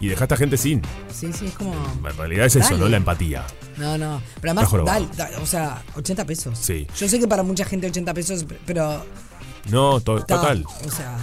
Y 0.00 0.08
dejaste 0.08 0.34
a 0.34 0.36
gente 0.36 0.56
sin. 0.56 0.82
Sí, 1.12 1.32
sí, 1.32 1.46
es 1.46 1.54
como. 1.54 1.72
En 2.08 2.16
realidad 2.16 2.46
es 2.46 2.56
eso. 2.56 2.76
¿no? 2.76 2.88
La 2.88 2.96
empatía. 2.98 3.44
No, 3.76 3.98
no. 3.98 4.22
Pero 4.40 4.52
además, 4.52 4.72
dale, 4.84 5.06
dale, 5.16 5.36
o 5.36 5.46
sea, 5.46 5.82
80 5.96 6.24
pesos. 6.24 6.58
Sí. 6.58 6.86
Yo 6.98 7.08
sé 7.08 7.18
que 7.18 7.26
para 7.26 7.42
mucha 7.42 7.64
gente 7.64 7.88
80 7.88 8.14
pesos, 8.14 8.46
pero 8.64 9.04
No, 9.70 10.00
to- 10.00 10.20
Ta, 10.24 10.36
total. 10.36 10.64
O 10.86 10.90
sea, 10.90 11.16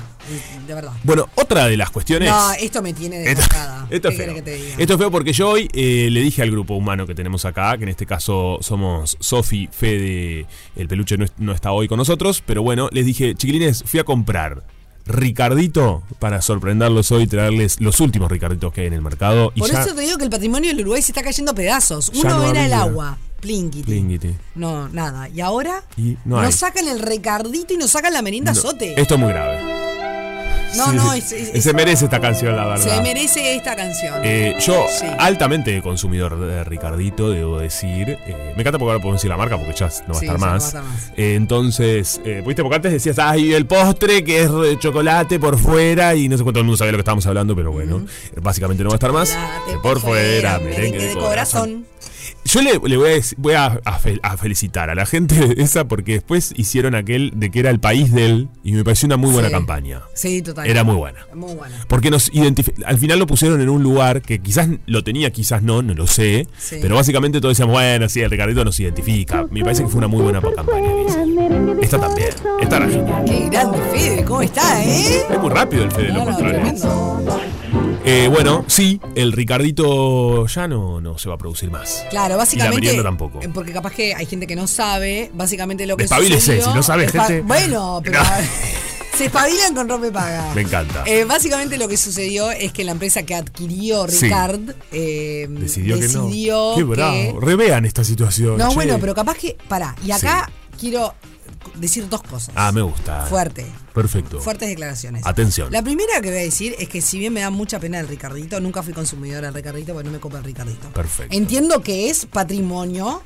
de 0.67 0.73
verdad. 0.73 0.91
Bueno, 1.03 1.27
otra 1.35 1.67
de 1.67 1.77
las 1.77 1.89
cuestiones. 1.89 2.29
No, 2.29 2.51
esto 2.53 2.81
me 2.81 2.93
tiene 2.93 3.23
Esto, 3.23 3.41
desbocada. 3.41 3.87
esto 3.89 4.09
es 4.09 4.13
¿Qué 4.13 4.17
feo. 4.23 4.33
querés 4.33 4.35
que 4.35 4.51
te 4.51 4.55
diga? 4.57 4.75
Esto 4.77 4.93
es 4.93 4.99
feo 4.99 5.11
porque 5.11 5.33
yo 5.33 5.49
hoy 5.49 5.69
eh, 5.73 6.09
le 6.11 6.21
dije 6.21 6.41
al 6.41 6.51
grupo 6.51 6.75
humano 6.75 7.07
que 7.07 7.15
tenemos 7.15 7.45
acá, 7.45 7.77
que 7.77 7.83
en 7.83 7.89
este 7.89 8.05
caso 8.05 8.57
somos 8.61 9.15
Sofi, 9.21 9.69
Fede, 9.71 10.45
el 10.75 10.87
peluche 10.89 11.17
no, 11.17 11.23
es- 11.25 11.33
no 11.37 11.53
está 11.53 11.71
hoy 11.71 11.87
con 11.87 11.97
nosotros, 11.97 12.43
pero 12.45 12.61
bueno, 12.61 12.89
les 12.91 13.05
dije, 13.05 13.35
chiquilines, 13.35 13.83
fui 13.85 13.99
a 14.01 14.03
comprar 14.03 14.63
Ricardito 15.05 16.03
para 16.19 16.41
sorprenderlos 16.41 17.12
hoy 17.12 17.24
y 17.24 17.27
traerles 17.27 17.79
los 17.79 18.00
últimos 18.00 18.31
Ricarditos 18.31 18.74
que 18.74 18.81
hay 18.81 18.88
en 18.88 18.93
el 18.93 19.01
mercado. 19.01 19.51
Y 19.55 19.59
Por 19.59 19.71
ya, 19.71 19.81
eso 19.83 19.93
te 19.95 20.01
digo 20.01 20.17
que 20.17 20.24
el 20.24 20.29
patrimonio 20.29 20.69
del 20.71 20.81
Uruguay 20.81 21.01
se 21.01 21.12
está 21.12 21.21
cayendo 21.24 21.51
a 21.51 21.55
pedazos. 21.55 22.09
Uno 22.15 22.38
no 22.38 22.50
era 22.50 22.65
el 22.65 22.74
agua. 22.74 23.17
Plinguiti. 23.39 23.83
Plinguiti. 23.85 24.35
No, 24.55 24.89
nada. 24.89 25.29
Y 25.29 25.41
ahora 25.41 25.83
Y 25.97 26.17
no 26.25 26.39
hay. 26.39 26.45
nos 26.47 26.55
sacan 26.55 26.88
el 26.88 27.00
Ricardito 27.00 27.74
y 27.74 27.77
nos 27.77 27.91
sacan 27.91 28.13
la 28.13 28.24
merienda 28.24 28.53
No, 28.53 28.59
Sote. 28.59 29.00
Esto 29.00 29.13
es 29.15 29.19
muy 29.19 29.29
grave. 29.29 29.59
No, 30.77 30.94
no, 30.94 31.13
es, 31.13 31.32
es- 31.32 31.63
se 31.63 31.74
merece 31.74 32.05
esta 32.05 32.20
canción, 32.20 32.55
la 32.55 32.65
verdad. 32.65 32.84
se 32.96 33.01
merece 33.01 33.55
esta 33.55 33.75
canción. 33.75 34.22
Eh, 34.24 34.55
yo, 34.60 34.86
Sí. 34.89 35.05
altamente 35.17 35.82
consumidor 35.82 36.39
de 36.39 36.63
Ricardito, 36.63 37.29
debo 37.32 37.60
decir. 37.60 38.17
Eh, 38.25 38.53
me 38.55 38.62
encanta 38.62 38.77
porque 38.79 38.91
ahora 38.91 39.00
podemos 39.01 39.22
decir 39.22 39.29
la 39.29 39.38
marca 39.38 39.58
porque 39.58 39.74
ya 39.74 39.89
no 40.08 40.13
va 40.13 40.17
a 40.17 40.20
Sí, 40.20 40.25
estar 40.25 40.39
no 40.39 40.46
a 40.46 40.50
más. 40.51 40.65
estar 40.67 40.84
más. 40.84 41.12
Eh, 41.17 41.36
entonces, 41.36 42.22
eh, 42.25 42.44
¿viste? 42.46 42.62
Porque 42.62 42.75
antes 42.75 42.91
decías, 42.91 43.20
ay, 43.20 43.53
el 43.53 43.65
postre 43.65 44.24
que 44.24 44.44
es 44.44 44.51
de 44.51 44.77
chocolate 44.79 45.39
por 45.39 45.58
fuera 45.58 46.15
y 46.15 46.27
no 46.29 46.38
sé 46.38 46.44
cuánto 46.44 46.60
el 46.60 46.65
mundo 46.65 46.77
sabía 46.77 46.91
lo 46.91 46.98
que 46.98 47.01
estábamos 47.01 47.25
hablando, 47.27 47.55
pero 47.55 47.72
bueno, 47.72 48.05
básicamente 48.41 48.84
no 48.84 48.89
va 48.89 48.96
a 48.96 48.98
estar 48.98 49.12
más. 49.12 49.29
Chocolate 49.29 49.72
Eh, 49.74 49.79
por 49.82 50.00
fuera, 50.00 50.60
merengue 50.60 51.00
de 51.08 51.13
corazón. 51.13 51.24
corazón. 51.24 51.86
Yo 52.55 52.62
le, 52.62 52.79
le 52.88 52.95
voy, 52.95 53.12
a, 53.12 53.21
voy 53.35 53.53
a, 53.53 53.65
a 53.83 54.00
fel- 54.00 54.21
a 54.24 54.38
felicitar 54.38 54.89
a 54.89 54.95
la 54.95 55.05
gente 55.05 55.35
de 55.35 55.62
esa 55.62 55.89
porque 55.89 56.13
después 56.13 56.53
hicieron 56.55 56.95
aquel 56.95 57.33
de 57.35 57.51
que 57.51 57.59
era 57.59 57.69
el 57.69 57.81
país 57.81 58.13
de 58.13 58.25
él 58.27 58.50
y 58.63 58.71
me 58.71 58.83
pareció 58.85 59.07
una 59.07 59.17
muy 59.17 59.29
buena 59.31 59.50
Sí. 59.50 59.53
campaña. 59.53 60.01
Sí, 60.13 60.41
total. 60.41 60.65
Era 60.65 60.85
muy 60.85 60.95
buena. 60.95 61.19
Muy 61.33 61.53
buena. 61.53 61.75
Porque 61.89 62.09
nos 62.09 62.31
al 62.85 62.97
final 62.97 63.19
lo 63.19 63.27
pusieron 63.27 63.59
en 63.59 63.67
un 63.67 63.83
lugar 63.83 64.21
que 64.21 64.39
quizás 64.39 64.69
lo 64.85 65.03
tenía, 65.03 65.31
quizás 65.31 65.63
no, 65.63 65.81
no 65.81 65.93
lo 65.95 66.07
sé. 66.07 66.47
Sí. 66.57 66.77
Pero 66.81 66.95
básicamente 66.95 67.41
todos 67.41 67.57
decíamos, 67.57 67.74
bueno, 67.74 68.07
sí, 68.07 68.21
el 68.21 68.31
Ricardito 68.31 68.63
nos 68.63 68.79
identifica. 68.79 69.45
Me 69.51 69.62
parece 69.62 69.83
que 69.83 69.89
fue 69.89 69.97
una 69.97 70.07
muy 70.07 70.21
buena 70.21 70.39
campaña. 70.39 70.88
Esta 71.81 72.00
también. 72.00 72.29
Esta 72.62 72.77
era 72.77 72.88
genial. 72.88 73.24
Qué 73.25 73.50
grande, 73.50 73.77
Fede. 73.91 74.24
¿Cómo 74.24 74.41
está, 74.41 74.81
eh? 74.81 75.25
Es 75.29 75.39
muy 75.41 75.50
rápido 75.50 75.83
el 75.83 75.91
Fede, 75.91 76.07
No, 76.13 76.19
lo 76.19 76.19
no, 76.19 76.25
controla. 76.31 76.53
tremendo. 76.53 77.31
Eh, 78.08 78.29
bueno, 78.32 78.63
sí, 78.67 79.01
el 79.15 79.32
Ricardito 79.32 80.46
ya 80.48 80.67
no, 80.67 81.01
no 81.01 81.17
se 81.17 81.27
va 81.27 81.36
a 81.36 81.38
producir 81.38 81.72
más. 81.72 82.05
Claro, 82.10 82.38
básicamente. 82.38 82.75
merienda 82.82 83.03
tampoco. 83.03 83.41
eh, 83.41 83.50
Porque 83.53 83.74
capaz 83.74 83.94
que 83.94 84.13
hay 84.13 84.25
gente 84.27 84.46
que 84.48 84.55
no 84.55 84.67
sabe, 84.67 85.32
básicamente 85.34 85.86
lo 85.88 85.98
que 85.98 86.03
Despabilese, 86.03 86.62
si 86.62 86.70
no 86.70 86.84
sabe, 86.84 87.08
Despa- 87.08 87.25
gente. 87.27 87.41
Bueno, 87.41 88.01
pero. 88.03 88.20
No. 88.22 88.29
Se 89.17 89.25
espabilan 89.27 89.74
con 89.74 89.88
rompe 89.88 90.12
paga. 90.12 90.53
Me 90.53 90.62
encanta. 90.62 91.03
Eh, 91.05 91.24
básicamente 91.24 91.77
lo 91.77 91.88
que 91.88 91.96
sucedió 91.96 92.51
es 92.51 92.74
que 92.74 92.84
la 92.84 92.91
empresa 92.91 93.24
que 93.24 93.34
adquirió 93.34 94.05
Sí. 94.10 94.25
Ricard 94.25 94.72
eh, 94.91 95.48
Decidió, 95.50 95.96
decidió 95.96 95.98
que 95.98 96.08
no. 96.50 96.75
Qué 96.75 96.82
que- 96.82 96.84
bravo. 96.84 97.39
Revean 97.39 97.86
esta 97.86 98.03
situación. 98.03 98.58
No, 98.58 98.67
che. 98.70 98.75
bueno, 98.75 98.98
pero 99.00 99.15
capaz 99.15 99.38
que. 99.38 99.55
Pará, 99.70 99.96
y 100.05 100.12
acá 100.12 100.51
quiero 100.77 101.13
decir 101.75 102.07
dos 102.10 102.22
cosas. 102.24 102.53
Ah, 102.55 102.72
me 102.72 102.81
gusta. 102.81 103.25
Fuerte. 103.25 103.65
Perfecto. 103.93 104.39
Fuertes 104.39 104.67
declaraciones. 104.69 105.25
Atención. 105.25 105.72
La 105.72 105.81
primera 105.81 106.22
que 106.22 106.29
voy 106.29 106.38
a 106.39 106.41
decir 106.41 106.75
es 106.79 106.88
que 106.89 107.01
si 107.01 107.17
bien 107.19 107.34
me 107.34 107.41
da 107.41 107.50
mucha 107.50 107.79
pena 107.79 108.00
el 108.00 108.07
Ricardito, 108.07 108.60
nunca 108.60 108.84
fui 108.84 108.93
consumidora 108.93 109.48
del 109.48 109.53
Ricardito 109.53 109.93
porque 109.93 110.05
no 110.07 110.12
me 110.13 110.19
copa 110.19 110.38
el 110.38 110.43
Ricardito. 110.43 110.89
Perfecto. 110.89 111.36
Entiendo 111.36 111.81
que 111.81 112.10
es 112.10 112.25
patrimonio 112.25 113.24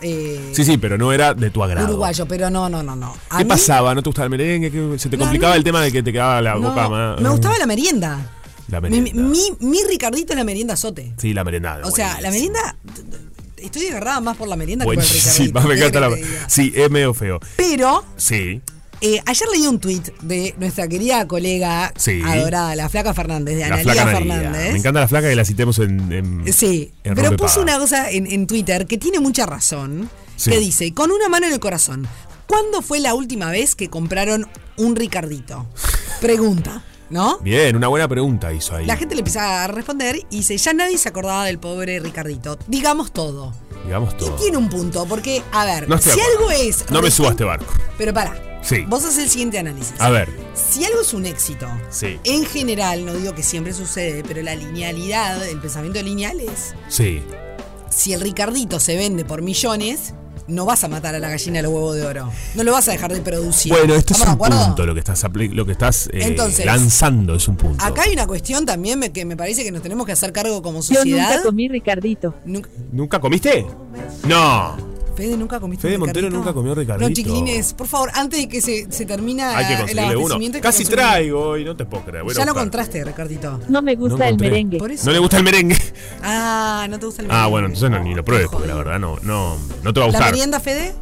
eh, 0.00 0.52
Sí, 0.54 0.64
sí, 0.64 0.78
pero 0.78 0.96
no 0.96 1.12
era 1.12 1.34
de 1.34 1.50
tu 1.50 1.62
agrado. 1.64 1.88
uruguayo, 1.88 2.26
pero 2.26 2.50
no, 2.50 2.68
no, 2.68 2.82
no, 2.84 2.94
no. 2.94 3.16
A 3.30 3.38
¿Qué 3.38 3.44
mí- 3.44 3.48
pasaba? 3.48 3.94
¿No 3.94 4.02
te 4.02 4.08
gustaba 4.08 4.26
el 4.26 4.30
merengue? 4.30 4.70
¿Qué- 4.70 4.98
¿Se 4.98 5.08
te 5.08 5.18
complicaba 5.18 5.54
no. 5.54 5.56
el 5.58 5.64
tema 5.64 5.80
de 5.82 5.90
que 5.90 6.02
te 6.04 6.12
quedaba 6.12 6.40
la 6.40 6.54
no, 6.54 6.60
boca 6.68 6.88
más? 6.88 7.20
me 7.20 7.28
gustaba 7.30 7.58
la 7.58 7.66
merienda. 7.66 8.32
La 8.68 8.80
Mi, 8.82 8.90
merienda. 9.00 9.22
mi, 9.24 9.40
mi 9.60 9.78
Ricardito 9.88 10.34
es 10.34 10.38
la 10.38 10.44
merienda 10.44 10.76
sote. 10.76 11.14
Sí, 11.16 11.32
la 11.34 11.42
merendada. 11.42 11.84
O 11.86 11.90
sea, 11.90 12.20
la 12.20 12.30
merienda. 12.30 12.76
Estoy 13.62 13.88
agarrada 13.88 14.20
más 14.20 14.36
por 14.36 14.48
la 14.48 14.56
merienda 14.56 14.84
que 14.84 14.94
por 14.94 15.02
el 15.02 15.08
Ricardito. 15.08 15.60
me 15.68 15.74
¿qué 15.74 15.80
encanta 15.86 16.00
la. 16.00 16.16
Sí, 16.48 16.72
es 16.74 16.90
medio 16.90 17.14
feo. 17.14 17.40
Pero 17.56 18.04
Sí. 18.16 18.60
eh, 19.00 19.20
ayer 19.26 19.48
leí 19.52 19.66
un 19.66 19.78
tuit 19.80 20.08
de 20.22 20.54
nuestra 20.58 20.88
querida 20.88 21.26
colega 21.28 21.92
Sí. 21.96 22.20
adorada, 22.24 22.74
la 22.76 22.88
flaca 22.88 23.14
Fernández, 23.14 23.56
de 23.56 23.64
Analia. 23.64 24.06
Fernández. 24.06 24.72
Me 24.72 24.78
encanta 24.78 25.00
la 25.00 25.08
flaca 25.08 25.28
que 25.28 25.36
la 25.36 25.44
citemos 25.44 25.78
en. 25.78 26.12
en- 26.12 26.52
Sí, 26.52 26.92
en 27.04 27.14
pero 27.14 27.36
puso 27.36 27.60
una 27.62 27.78
cosa 27.78 28.10
en, 28.10 28.26
en 28.26 28.46
Twitter 28.46 28.86
que 28.86 28.98
tiene 28.98 29.20
mucha 29.20 29.46
razón. 29.46 30.08
Sí. 30.36 30.50
Que 30.50 30.58
dice, 30.60 30.94
con 30.94 31.10
una 31.10 31.28
mano 31.28 31.46
en 31.48 31.52
el 31.52 31.58
corazón, 31.58 32.06
¿cuándo 32.46 32.80
fue 32.80 33.00
la 33.00 33.14
última 33.14 33.50
vez 33.50 33.74
que 33.74 33.88
compraron 33.90 34.46
un 34.76 34.94
Ricardito? 34.94 35.66
Pregunta, 36.20 36.82
¿no? 37.10 37.38
Bien, 37.38 37.74
una 37.76 37.88
buena 37.88 38.06
pregunta 38.08 38.52
hizo 38.52 38.76
ahí. 38.76 38.86
La 38.86 38.96
gente 38.96 39.14
le 39.14 39.20
empieza 39.20 39.64
a 39.64 39.66
responder 39.68 40.16
y 40.30 40.38
dice, 40.38 40.56
ya 40.56 40.72
nadie 40.72 40.98
se 40.98 41.08
acordaba 41.08 41.44
del 41.46 41.58
pobre 41.58 42.00
Ricardito. 42.00 42.58
Digamos 42.66 43.12
todo. 43.12 43.52
Digamos 43.84 44.14
Y 44.14 44.16
todo. 44.18 44.34
tiene 44.36 44.56
un 44.56 44.68
punto, 44.68 45.06
porque, 45.06 45.42
a 45.52 45.64
ver, 45.64 45.88
No 45.88 45.98
si 45.98 46.10
algo 46.10 46.50
es... 46.50 46.84
No 46.90 47.00
me 47.00 47.08
recién- 47.08 47.10
suba 47.12 47.28
a 47.28 47.30
este 47.30 47.44
barco. 47.44 47.72
Pero 47.96 48.12
para, 48.12 48.60
Sí. 48.62 48.84
vos 48.88 49.04
haces 49.04 49.18
el 49.24 49.30
siguiente 49.30 49.58
análisis. 49.58 49.94
A 49.98 50.10
ver. 50.10 50.28
Si 50.54 50.84
algo 50.84 51.00
es 51.00 51.14
un 51.14 51.24
éxito, 51.24 51.66
Sí. 51.90 52.18
en 52.24 52.44
general, 52.44 53.06
no 53.06 53.14
digo 53.14 53.34
que 53.34 53.42
siempre 53.42 53.72
sucede, 53.72 54.22
pero 54.26 54.42
la 54.42 54.54
linealidad, 54.56 55.46
el 55.48 55.58
pensamiento 55.60 56.02
lineal 56.02 56.38
es, 56.40 56.74
Sí. 56.88 57.22
si 57.88 58.12
el 58.12 58.20
Ricardito 58.20 58.78
se 58.80 58.96
vende 58.96 59.24
por 59.24 59.40
millones, 59.42 60.12
no 60.48 60.64
vas 60.64 60.82
a 60.84 60.88
matar 60.88 61.14
a 61.14 61.18
la 61.18 61.28
gallina 61.30 61.58
de 61.58 61.62
los 61.62 61.72
huevos 61.72 61.94
de 61.96 62.04
oro. 62.06 62.32
No 62.54 62.62
lo 62.64 62.72
vas 62.72 62.88
a 62.88 62.92
dejar 62.92 63.12
de 63.12 63.20
producir. 63.20 63.72
Bueno, 63.72 63.94
esto 63.94 64.14
es 64.14 64.20
¿Estamos 64.20 64.48
un 64.48 64.66
punto. 64.66 64.86
Lo 64.86 64.94
que 64.94 65.00
estás, 65.00 65.24
apli- 65.24 65.52
lo 65.52 65.64
que 65.66 65.72
estás 65.72 66.06
eh, 66.08 66.20
Entonces, 66.22 66.64
lanzando 66.66 67.34
es 67.36 67.46
un 67.48 67.56
punto. 67.56 67.84
Acá 67.84 68.02
hay 68.02 68.12
una 68.14 68.26
cuestión 68.26 68.66
también 68.66 68.98
me- 68.98 69.12
que 69.12 69.24
me 69.24 69.36
parece 69.36 69.62
que 69.62 69.70
nos 69.70 69.82
tenemos 69.82 70.06
que 70.06 70.12
hacer 70.12 70.32
cargo 70.32 70.60
como 70.62 70.78
Yo 70.80 70.94
sociedad. 70.96 71.30
nunca 71.30 71.42
comí 71.42 71.68
Ricardito. 71.68 72.34
Nunca- 72.44 72.70
¿Nunca 72.92 73.20
comiste? 73.20 73.66
No. 74.26 74.87
Fede 75.18 75.36
nunca 75.36 75.58
comiste 75.58 75.82
Fede 75.82 75.96
un 75.96 76.00
Montero 76.00 76.28
Ricardito? 76.28 76.38
nunca 76.38 76.54
comió 76.54 76.74
Ricardito. 76.76 77.08
No, 77.08 77.14
chiquilines, 77.14 77.74
por 77.74 77.88
favor, 77.88 78.10
antes 78.14 78.38
de 78.40 78.48
que 78.48 78.60
se, 78.60 78.86
se 78.92 79.04
termina 79.04 79.56
Hay 79.58 79.66
que 79.66 79.90
el 79.90 79.98
uno. 79.98 80.02
abastecimiento, 80.10 80.58
que 80.58 80.62
Casi 80.62 80.84
traigo 80.84 81.56
y 81.56 81.64
no 81.64 81.74
te 81.76 81.84
puedo 81.84 82.04
creer. 82.04 82.22
Voy 82.22 82.34
Ya 82.34 82.44
lo 82.44 82.54
contraste, 82.54 83.02
Ricardito. 83.04 83.58
No 83.68 83.82
me 83.82 83.96
gusta 83.96 84.18
No 84.18 84.24
el 84.26 84.38
merengue. 84.38 84.78
Por 84.78 84.92
eso. 84.92 85.06
¿No 85.06 85.12
le 85.12 85.18
gusta 85.18 85.38
el 85.38 85.42
merengue? 85.42 85.76
Ah, 86.22 86.86
no 86.88 86.98
te 87.00 87.06
gusta 87.06 87.22
el 87.22 87.28
Ah, 87.30 87.32
merengue. 87.34 87.50
bueno, 87.50 87.66
entonces 87.66 87.90
no, 87.90 87.98
ni 88.00 88.14
lo 88.14 88.24
pruebes, 88.24 88.48
porque 88.48 88.68
la 88.68 88.74
verdad 88.76 89.00
no, 89.00 89.16
no, 89.22 89.56
no 89.82 89.92
te 89.92 89.98
va 90.00 90.06
a 90.06 90.08
¿La 90.08 90.12
gustar. 90.18 90.30
merienda, 90.32 90.60
Fede? 90.60 90.94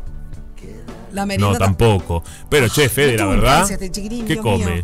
La 1.13 1.25
merienda 1.27 1.53
No, 1.53 1.59
tampoco. 1.59 2.23
Pero 2.49 2.69
che, 2.69 2.89
Fede, 2.89 3.17
No 3.17 3.25
la 3.27 3.31
verdad. 3.31 3.71
este 3.71 3.91
¿Qué 3.93 4.09
Dios 4.09 4.41
come? 4.41 4.83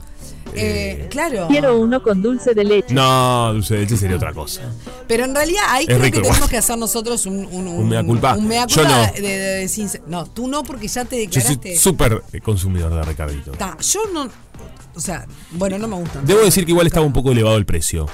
Mío. 0.54 0.62
Eh, 0.64 1.06
claro. 1.10 1.46
Quiero 1.48 1.78
uno 1.78 2.02
con 2.02 2.22
dulce 2.22 2.54
de 2.54 2.64
leche. 2.64 2.94
No, 2.94 3.52
dulce 3.54 3.74
de 3.74 3.80
leche 3.80 3.96
sería 3.96 4.16
otra 4.16 4.32
cosa. 4.32 4.62
Pero 5.08 5.24
en 5.24 5.34
realidad 5.34 5.62
ahí 5.68 5.86
creo 5.86 5.98
rico 5.98 6.12
que 6.12 6.18
igual. 6.18 6.32
tenemos 6.32 6.50
que 6.50 6.56
hacer 6.56 6.78
nosotros 6.78 7.26
un, 7.26 7.44
un, 7.46 7.66
Un 7.68 7.88
mea 7.88 8.04
culpa. 8.04 8.34
Un 8.34 8.48
mea 8.48 8.66
Yo 8.66 8.82
culpa 8.82 9.06
no. 9.06 9.12
de, 9.12 9.20
de- 9.20 9.38
de 9.38 9.64
sincer- 9.68 10.02
No, 10.06 10.26
tú 10.26 10.48
no, 10.48 10.62
porque 10.62 10.88
ya 10.88 11.04
te 11.04 11.26
Yo 11.26 11.40
soy 11.40 11.56
declaraste. 11.56 11.76
súper 11.76 12.22
eh, 12.32 12.40
consumidor 12.40 12.94
de 12.94 13.02
Ricardito. 13.02 13.52
Ta, 13.52 13.76
yo 13.80 14.00
no. 14.12 14.28
O 14.94 15.00
sea, 15.00 15.26
bueno, 15.52 15.78
no 15.78 15.88
me 15.88 15.96
gusta. 15.96 16.20
Debo 16.22 16.40
decir 16.40 16.64
que 16.66 16.72
igual 16.72 16.86
estaba 16.86 17.06
un 17.06 17.12
poco 17.14 17.32
elevado 17.32 17.56
el 17.56 17.64
precio. 17.64 18.06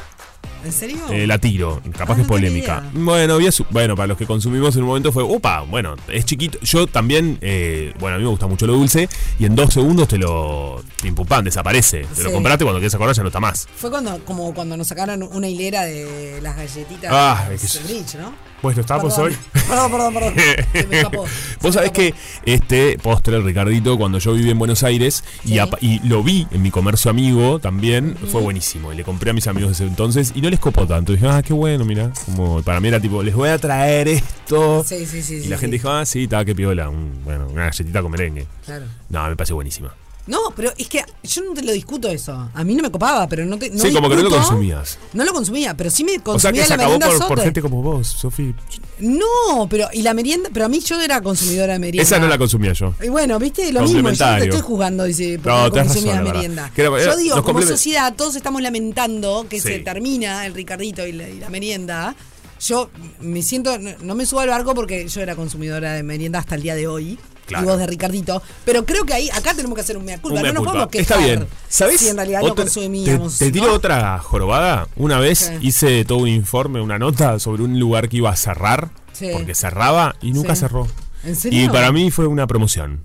¿En 0.64 0.72
serio? 0.72 0.98
Eh, 1.10 1.26
la 1.26 1.38
tiro, 1.38 1.80
capaz 1.96 2.12
Ah, 2.14 2.16
que 2.16 2.22
es 2.22 2.28
no 2.28 2.34
tenía 2.34 2.48
polémica. 2.50 2.84
Bueno, 2.92 3.34
había 3.34 3.52
su- 3.52 3.64
bueno, 3.70 3.94
para 3.96 4.08
los 4.08 4.18
que 4.18 4.26
consumimos 4.26 4.74
en 4.76 4.82
un 4.82 4.88
momento 4.88 5.12
fue, 5.12 5.22
upa, 5.22 5.60
bueno, 5.62 5.94
es 6.08 6.24
chiquito. 6.24 6.58
Yo 6.62 6.86
también, 6.86 7.38
eh, 7.40 7.92
bueno, 7.98 8.16
a 8.16 8.18
mí 8.18 8.24
me 8.24 8.30
gusta 8.30 8.46
mucho 8.46 8.66
lo 8.66 8.72
dulce 8.74 9.08
y 9.38 9.44
en 9.44 9.54
dos 9.54 9.72
segundos 9.72 10.08
te 10.08 10.18
lo 10.18 10.82
pim 11.02 11.14
pum 11.14 11.26
pam, 11.26 11.44
desaparece. 11.44 12.06
Te 12.14 12.22
lo 12.22 12.28
Sí. 12.30 12.34
compraste 12.34 12.64
cuando 12.64 12.80
quieres 12.80 12.94
acordar 12.94 13.14
ya 13.14 13.22
no 13.22 13.28
está 13.28 13.40
más. 13.40 13.68
Fue 13.76 13.90
cuando, 13.90 14.18
como 14.24 14.52
cuando 14.54 14.76
nos 14.76 14.88
sacaron 14.88 15.22
una 15.22 15.48
hilera 15.48 15.84
de 15.84 16.40
las 16.42 16.56
galletitas 16.56 17.10
Ah, 17.12 17.46
de 17.48 17.54
es 17.54 17.78
que- 17.78 17.84
Bridge, 17.84 18.14
¿no? 18.16 18.32
Bueno, 18.60 18.80
estamos 18.80 19.14
Perdón. 19.14 19.30
hoy. 19.30 19.36
Perdón, 19.68 19.92
perdón, 19.92 20.14
perdón. 20.14 20.34
Se 20.72 20.86
me 20.88 20.96
escapó. 20.98 21.26
Se 21.28 21.32
Vos 21.62 21.74
sabés 21.74 21.92
que 21.92 22.12
este 22.44 22.98
postre, 22.98 23.40
Ricardito, 23.40 23.96
cuando 23.96 24.18
yo 24.18 24.32
viví 24.32 24.50
en 24.50 24.58
Buenos 24.58 24.82
Aires 24.82 25.22
y, 25.44 25.58
y 25.80 26.00
lo 26.08 26.24
vi 26.24 26.48
en 26.50 26.62
mi 26.62 26.72
comercio 26.72 27.08
amigo 27.10 27.60
también, 27.60 28.16
fue 28.32 28.40
buenísimo. 28.40 28.92
Y 28.92 28.96
le 28.96 29.04
compré 29.04 29.30
a 29.30 29.32
mis 29.32 29.46
amigos 29.46 29.70
desde 29.78 29.84
entonces 29.88 30.32
y 30.34 30.40
no 30.40 30.47
les 30.50 30.60
copó 30.60 30.86
tanto. 30.86 31.12
dije, 31.12 31.26
ah, 31.28 31.42
qué 31.42 31.52
bueno, 31.52 31.84
mira. 31.84 32.10
Como 32.26 32.62
para 32.62 32.80
mí 32.80 32.88
era 32.88 33.00
tipo, 33.00 33.22
les 33.22 33.34
voy 33.34 33.48
a 33.48 33.58
traer 33.58 34.08
esto. 34.08 34.84
Sí, 34.84 35.06
sí, 35.06 35.22
sí. 35.22 35.34
y 35.44 35.48
la 35.48 35.56
sí. 35.56 35.60
gente 35.62 35.76
dijo, 35.76 35.90
ah, 35.90 36.04
sí, 36.06 36.24
estaba 36.24 36.44
que 36.44 36.54
piola. 36.54 36.88
un- 36.88 37.20
bueno, 37.24 37.46
una 37.48 37.64
galletita 37.66 38.02
con 38.02 38.10
merengue. 38.10 38.46
Claro. 38.64 38.84
No, 39.08 39.28
me 39.28 39.36
parece 39.36 39.52
buenísima. 39.54 39.94
No, 40.28 40.52
pero 40.54 40.72
es 40.76 40.88
que 40.88 41.02
yo 41.22 41.42
no 41.42 41.54
te 41.54 41.62
lo 41.62 41.72
discuto 41.72 42.06
eso. 42.08 42.50
A 42.52 42.62
mí 42.62 42.74
no 42.74 42.82
me 42.82 42.90
copaba, 42.90 43.26
pero 43.26 43.46
no 43.46 43.58
te. 43.58 43.70
No 43.70 43.82
sí, 43.82 43.92
como 43.92 44.10
que 44.10 44.16
no 44.16 44.22
lo 44.24 44.30
consumías. 44.30 44.98
No 45.14 45.24
lo 45.24 45.32
consumía, 45.32 45.74
pero 45.74 45.90
sí 45.90 46.04
me 46.04 46.12
O 46.12 46.14
sea 46.16 46.22
consumía 46.24 46.62
que 46.62 46.68
se 46.68 46.76
la 46.76 46.82
acabó 46.84 46.98
merienda 46.98 47.28
por, 47.28 47.40
gente 47.40 47.62
como 47.62 47.82
vos, 47.82 48.06
Sofi. 48.08 48.54
No, 48.98 49.66
pero 49.70 49.88
y 49.92 50.02
la 50.02 50.12
merienda, 50.12 50.50
pero 50.52 50.66
a 50.66 50.68
mí 50.68 50.80
yo 50.80 51.00
era 51.00 51.22
consumidora 51.22 51.72
de 51.72 51.78
merienda. 51.78 52.02
Esa 52.02 52.18
no 52.18 52.28
la 52.28 52.36
consumía 52.36 52.74
yo. 52.74 52.94
Y 53.02 53.08
bueno, 53.08 53.38
viste, 53.38 53.72
lo 53.72 53.80
mismo, 53.82 53.96
yo 54.10 54.26
no 54.26 54.36
te 54.38 54.44
estoy 54.44 54.60
jugando, 54.60 55.04
dice, 55.04 55.40
porque 55.42 55.58
No, 55.58 55.70
consumía 55.70 56.12
razón, 56.12 56.24
la 56.26 56.32
merienda. 56.32 56.70
Que 56.74 56.82
era- 56.82 57.04
yo 57.04 57.16
digo, 57.16 57.42
como 57.42 57.62
sociedad, 57.62 58.14
todos 58.14 58.36
estamos 58.36 58.60
lamentando 58.60 59.46
que 59.48 59.60
Sí. 59.60 59.68
se 59.68 59.78
termina 59.80 60.44
el 60.46 60.52
Ricardito 60.54 61.06
y 61.06 61.12
la, 61.12 61.28
y 61.28 61.38
la 61.38 61.48
merienda. 61.48 62.14
Yo 62.60 62.90
me 63.20 63.40
siento, 63.42 63.78
no 63.78 64.14
me 64.14 64.26
subo 64.26 64.40
al 64.40 64.48
barco 64.48 64.74
porque 64.74 65.06
yo 65.08 65.20
era 65.20 65.36
consumidora 65.36 65.92
de 65.94 66.02
merienda 66.02 66.40
hasta 66.40 66.54
el 66.56 66.62
día 66.62 66.74
de 66.74 66.86
hoy. 66.88 67.18
Claro. 67.48 67.64
y 67.64 67.68
voz 67.68 67.78
de 67.78 67.86
Ricardito. 67.88 68.40
Pero 68.64 68.84
creo 68.84 69.04
que 69.04 69.14
ahí, 69.14 69.28
acá 69.30 69.54
tenemos 69.54 69.74
que 69.74 69.80
hacer 69.80 69.96
un 69.96 70.04
mea 70.04 70.20
culpa. 70.20 70.36
Un 70.36 70.42
mea 70.42 70.52
no 70.52 70.60
nos 70.60 70.66
culpa. 70.66 70.72
podemos 70.72 70.90
quejar. 70.90 71.18
Está 71.18 71.26
bien. 71.26 71.48
¿Sabes? 71.68 72.00
Si 72.00 72.08
en 72.08 72.16
realidad 72.16 72.42
Otra- 72.42 72.50
no 72.50 72.54
consumíamos. 72.62 73.38
Te, 73.38 73.46
te 73.46 73.52
tiro 73.52 73.66
¿no? 73.66 73.72
otra 73.72 74.18
jorobada. 74.18 74.86
Una 74.96 75.18
vez 75.18 75.50
hice 75.60 76.04
todo 76.04 76.18
un 76.18 76.28
informe, 76.28 76.80
una 76.80 76.98
nota 76.98 77.38
sobre 77.40 77.62
un 77.64 77.80
lugar 77.80 78.08
que 78.08 78.18
iba 78.18 78.30
a 78.30 78.36
cerrar. 78.36 78.90
Sí. 79.12 79.30
Porque 79.32 79.54
cerraba 79.56 80.14
y 80.22 80.30
nunca 80.32 80.54
Sí. 80.54 80.60
cerró. 80.60 80.86
¿En 81.24 81.34
serio? 81.34 81.64
Y 81.64 81.68
para 81.68 81.90
mí 81.90 82.10
fue 82.12 82.26
una 82.28 82.46
promoción. 82.46 83.02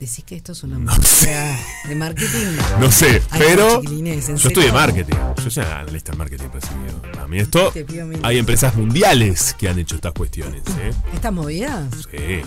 Decís 0.00 0.22
que 0.24 0.36
esto 0.36 0.52
es 0.52 0.62
una 0.62 0.78
No 0.78 0.84
marca 0.92 1.58
de 1.88 1.94
marketing. 1.96 2.46
No 2.78 2.92
sé, 2.92 3.20
Ay, 3.30 3.40
pero 3.44 3.80
chiquilines, 3.80 4.28
¿en 4.28 4.36
yo 4.36 4.48
estoy 4.48 4.66
de 4.66 4.72
marketing. 4.72 5.16
Yo 5.42 5.50
soy 5.50 5.64
analista 5.64 6.12
en 6.12 6.18
marketing. 6.18 6.44
A 7.20 7.26
mí 7.26 7.38
esto, 7.40 7.72
hay 8.22 8.38
empresas 8.38 8.76
mundiales 8.76 9.56
que 9.58 9.68
han 9.68 9.76
hecho 9.80 9.96
estas 9.96 10.12
cuestiones. 10.12 10.62
¿eh? 10.80 10.92
¿Estas 11.12 11.32
movidas? 11.32 11.82
Sí. 12.12 12.42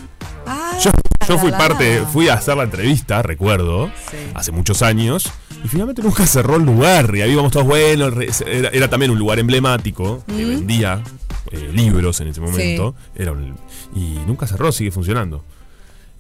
Ah, 0.48 0.80
Yo, 0.82 0.92
yo 1.28 1.38
fui 1.40 1.52
parte, 1.52 2.04
fui 2.14 2.30
a 2.30 2.36
hacer 2.36 2.56
la 2.56 2.64
entrevista, 2.64 3.22
recuerdo, 3.22 3.92
Sí. 4.10 4.18
hace 4.34 4.54
muchos 4.54 4.82
años, 4.82 5.30
y 5.64 5.68
finalmente 5.68 6.02
nunca 6.02 6.26
cerró 6.26 6.56
el 6.56 6.64
lugar. 6.64 7.14
Y 7.16 7.22
ahí 7.22 7.32
íbamos 7.32 7.52
todos, 7.52 7.66
bueno, 7.68 8.08
era, 8.48 8.70
era 8.70 8.88
también 8.90 9.12
un 9.12 9.20
lugar 9.20 9.40
emblemático, 9.40 10.24
que 10.26 10.46
vendía 10.46 11.04
eh, 11.52 11.70
libros 11.74 12.22
en 12.22 12.30
ese 12.30 12.40
momento. 12.40 12.96
Era 13.14 13.34
un- 13.34 13.58
y 13.94 14.20
nunca 14.26 14.48
cerró, 14.48 14.72
sigue 14.72 14.90
funcionando. 14.92 15.44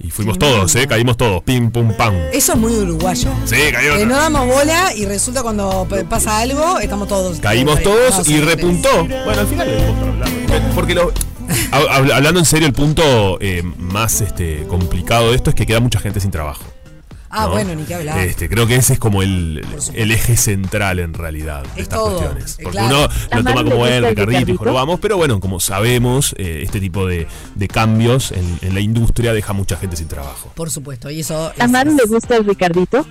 Y 0.03 0.09
fuimos 0.09 0.37
Tremendo. 0.39 0.61
todos, 0.65 0.75
¿eh? 0.75 0.87
Caímos 0.87 1.15
todos, 1.17 1.43
pim, 1.43 1.69
pum, 1.71 1.93
pam. 1.95 2.15
Eso 2.33 2.53
es 2.53 2.57
muy 2.59 2.73
uruguayo. 2.73 3.29
Sí, 3.45 3.55
cayó. 3.71 3.97
Que 3.97 4.05
no 4.05 4.15
damos 4.17 4.47
bola 4.47 4.93
y 4.95 5.05
resulta 5.05 5.43
cuando 5.43 5.87
pasa 6.09 6.39
algo, 6.39 6.79
estamos 6.79 7.07
todos. 7.07 7.39
Caímos 7.39 7.81
todos 7.83 8.27
no, 8.27 8.33
y 8.35 8.39
repuntó. 8.39 8.89
Bueno, 9.05 9.41
al 9.41 9.47
final 9.47 9.69
lo 9.69 9.77
dimos 9.77 9.95
para 9.99 10.11
hablar. 10.11 10.71
Porque 10.75 10.95
lo, 10.95 11.11
hab- 11.11 11.87
hab- 11.89 12.11
hablando 12.13 12.39
en 12.39 12.45
serio, 12.45 12.67
el 12.67 12.73
punto 12.73 13.37
eh, 13.41 13.61
más 13.77 14.21
este, 14.21 14.63
complicado 14.67 15.29
de 15.29 15.35
esto 15.35 15.49
es 15.51 15.55
que 15.55 15.65
queda 15.65 15.79
mucha 15.79 15.99
gente 15.99 16.19
sin 16.19 16.31
trabajo. 16.31 16.63
Ah, 17.33 17.45
¿no? 17.45 17.51
bueno, 17.51 17.75
ni 17.75 17.83
que 17.85 17.95
hablar. 17.95 18.19
Este, 18.19 18.49
creo 18.49 18.67
que 18.67 18.75
ese 18.75 18.93
es 18.93 18.99
como 18.99 19.21
el, 19.23 19.65
eje 19.93 20.35
central 20.37 20.99
en 20.99 21.13
realidad 21.13 21.61
de 21.63 21.69
Es 21.69 21.83
estas 21.83 21.99
todo, 21.99 22.17
cuestiones. 22.17 22.57
Porque 22.61 22.77
claro. 22.77 22.95
uno 22.97 23.07
¿A 23.31 23.35
lo 23.37 23.43
toma 23.43 23.53
como 23.63 23.63
gusta 23.63 23.77
bueno, 23.77 23.95
el 24.07 24.15
Ricardito 24.15 24.51
y 24.51 24.57
jorobamos, 24.57 24.99
pero 24.99 25.17
bueno, 25.17 25.39
como 25.39 25.59
sabemos, 25.59 26.35
eh, 26.37 26.61
este 26.63 26.79
tipo 26.79 27.07
de, 27.07 27.27
de 27.55 27.67
cambios 27.67 28.31
en, 28.33 28.59
en 28.61 28.73
la 28.73 28.81
industria 28.81 29.31
deja 29.33 29.53
mucha 29.53 29.77
gente 29.77 29.95
sin 29.95 30.07
trabajo. 30.09 30.51
Por 30.55 30.69
supuesto, 30.69 31.09
y 31.09 31.21
eso. 31.21 31.51
¿A 31.57 31.63
es- 31.65 31.69
Maru 31.71 31.95
le 31.95 32.03
gusta 32.05 32.35
el 32.35 32.45
Ricardito? 32.45 33.05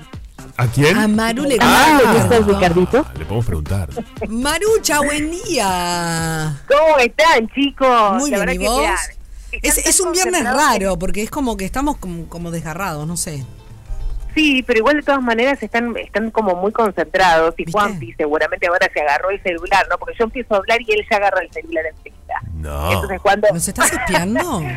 ¿A 0.56 0.66
quién? 0.66 0.96
A 0.98 1.06
Maru 1.08 1.44
le 1.44 1.56
¿A 1.60 1.64
Maru 1.64 1.98
le 2.12 2.18
gusta 2.18 2.36
el 2.36 2.44
gusta. 2.44 2.58
Ricardito? 2.58 3.06
Ah, 3.08 3.12
le 3.18 3.24
podemos 3.24 3.46
preguntar. 3.46 3.88
Marucha, 4.28 5.00
buen 5.00 5.30
día. 5.30 6.60
¿Cómo 6.68 6.98
están, 6.98 7.48
chicos? 7.54 8.14
Muy 8.18 8.30
La 8.30 8.44
bien, 8.44 8.50
¿y 8.56 8.58
que, 8.58 8.68
vos? 8.68 8.80
mirá, 8.80 8.96
Es, 9.62 9.78
es 9.78 10.00
un 10.00 10.12
viernes 10.12 10.44
raro, 10.44 10.98
porque 10.98 11.22
es 11.22 11.30
como 11.30 11.56
que 11.56 11.64
estamos 11.64 11.96
como, 11.98 12.26
como 12.28 12.50
desgarrados, 12.50 13.06
no 13.06 13.16
sé. 13.16 13.44
Sí, 14.34 14.62
pero 14.66 14.78
igual 14.78 14.96
de 14.96 15.02
todas 15.02 15.22
maneras 15.22 15.62
están 15.62 15.96
están 15.96 16.30
como 16.30 16.54
muy 16.56 16.72
concentrados 16.72 17.54
y. 17.58 17.70
Juanpi 17.70 18.12
seguramente 18.14 18.66
ahora 18.68 18.88
se 18.92 19.00
agarró 19.00 19.30
el 19.30 19.42
celular, 19.42 19.86
¿no? 19.90 19.98
Porque 19.98 20.14
yo 20.18 20.24
empiezo 20.24 20.54
a 20.54 20.58
hablar 20.58 20.78
y 20.82 20.92
él 20.92 21.06
ya 21.10 21.16
agarra 21.16 21.40
el 21.42 21.50
celular 21.52 21.84
enseguida. 21.86 22.34
No. 22.54 22.92
Entonces 22.92 23.20
cuando... 23.20 23.48
¿Nos 23.52 23.66
estás 23.68 23.92
espiando? 23.92 24.62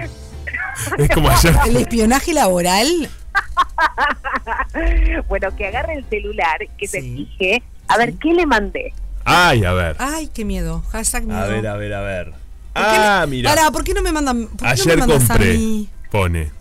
Es 0.97 1.09
como 1.09 1.29
ayer. 1.29 1.53
¿El 1.67 1.77
espionaje 1.77 2.33
laboral? 2.33 2.87
bueno, 5.27 5.55
que 5.55 5.67
agarre 5.67 5.95
el 5.95 6.05
celular, 6.09 6.57
que 6.77 6.87
se 6.87 7.01
Sí. 7.01 7.27
fije, 7.37 7.63
a 7.87 7.97
ver, 7.97 8.13
¿qué 8.15 8.33
le 8.33 8.45
mandé? 8.45 8.93
Ay, 9.25 9.63
a 9.65 9.73
ver. 9.73 9.95
Ay, 9.99 10.27
qué 10.33 10.43
miedo. 10.45 10.81
Hashtag 10.91 11.23
miedo. 11.25 11.39
A 11.39 11.47
ver, 11.47 11.67
a 11.67 11.77
ver, 11.77 11.93
a 11.93 12.01
ver. 12.01 12.25
¿Por 12.31 12.33
qué 12.33 12.41
Ah, 12.97 13.19
le- 13.21 13.27
mira. 13.27 13.49
Pará, 13.53 13.71
¿por 13.71 13.83
qué 13.83 13.93
no 13.93 14.01
me 14.01 14.11
mandan? 14.11 14.47
¿por 14.47 14.57
qué 14.57 14.63
no 14.65 14.69
Ayer 14.71 14.87
me 14.87 14.95
mandas 14.97 15.29
a 15.29 15.33
compré. 15.33 15.53
mí? 15.57 15.89
Pone. 16.13 16.41
Ay, 16.41 16.51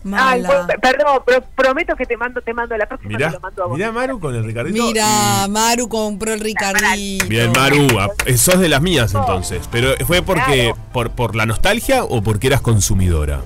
Mala. 0.41 0.47
bueno, 0.47 0.67
perdón, 0.81 1.19
pero 1.27 1.41
prometo 1.55 1.95
que 1.95 2.07
te 2.07 2.17
mando, 2.17 2.41
te 2.41 2.55
mando 2.55 2.75
la 2.75 2.87
próxima, 2.87 3.11
Mirá, 3.17 3.27
te 3.27 3.33
lo 3.35 3.39
mando 3.39 3.63
a 3.63 3.67
vos. 3.67 3.77
mirá 3.77 3.91
Maru 3.91 4.19
con 4.19 4.33
el 4.33 4.43
Ricardito. 4.43 4.83
Mira, 4.83 5.47
Maru 5.47 5.87
compró 5.87 6.33
el 6.33 6.39
Ricardito. 6.39 7.27
Bien, 7.27 7.51
Maru, 7.51 7.99
a- 7.99 8.09
eh, 8.25 8.35
sos 8.35 8.59
de 8.59 8.67
las 8.67 8.81
mías 8.81 9.13
entonces. 9.13 9.69
Pero 9.71 9.89
¿fue 10.07 10.23
porque 10.23 10.71
Claro. 10.73 10.77
por, 10.91 11.11
por 11.11 11.35
la 11.35 11.45
nostalgia 11.45 12.03
o 12.03 12.23
porque 12.23 12.47
eras 12.47 12.61
consumidora? 12.61 13.41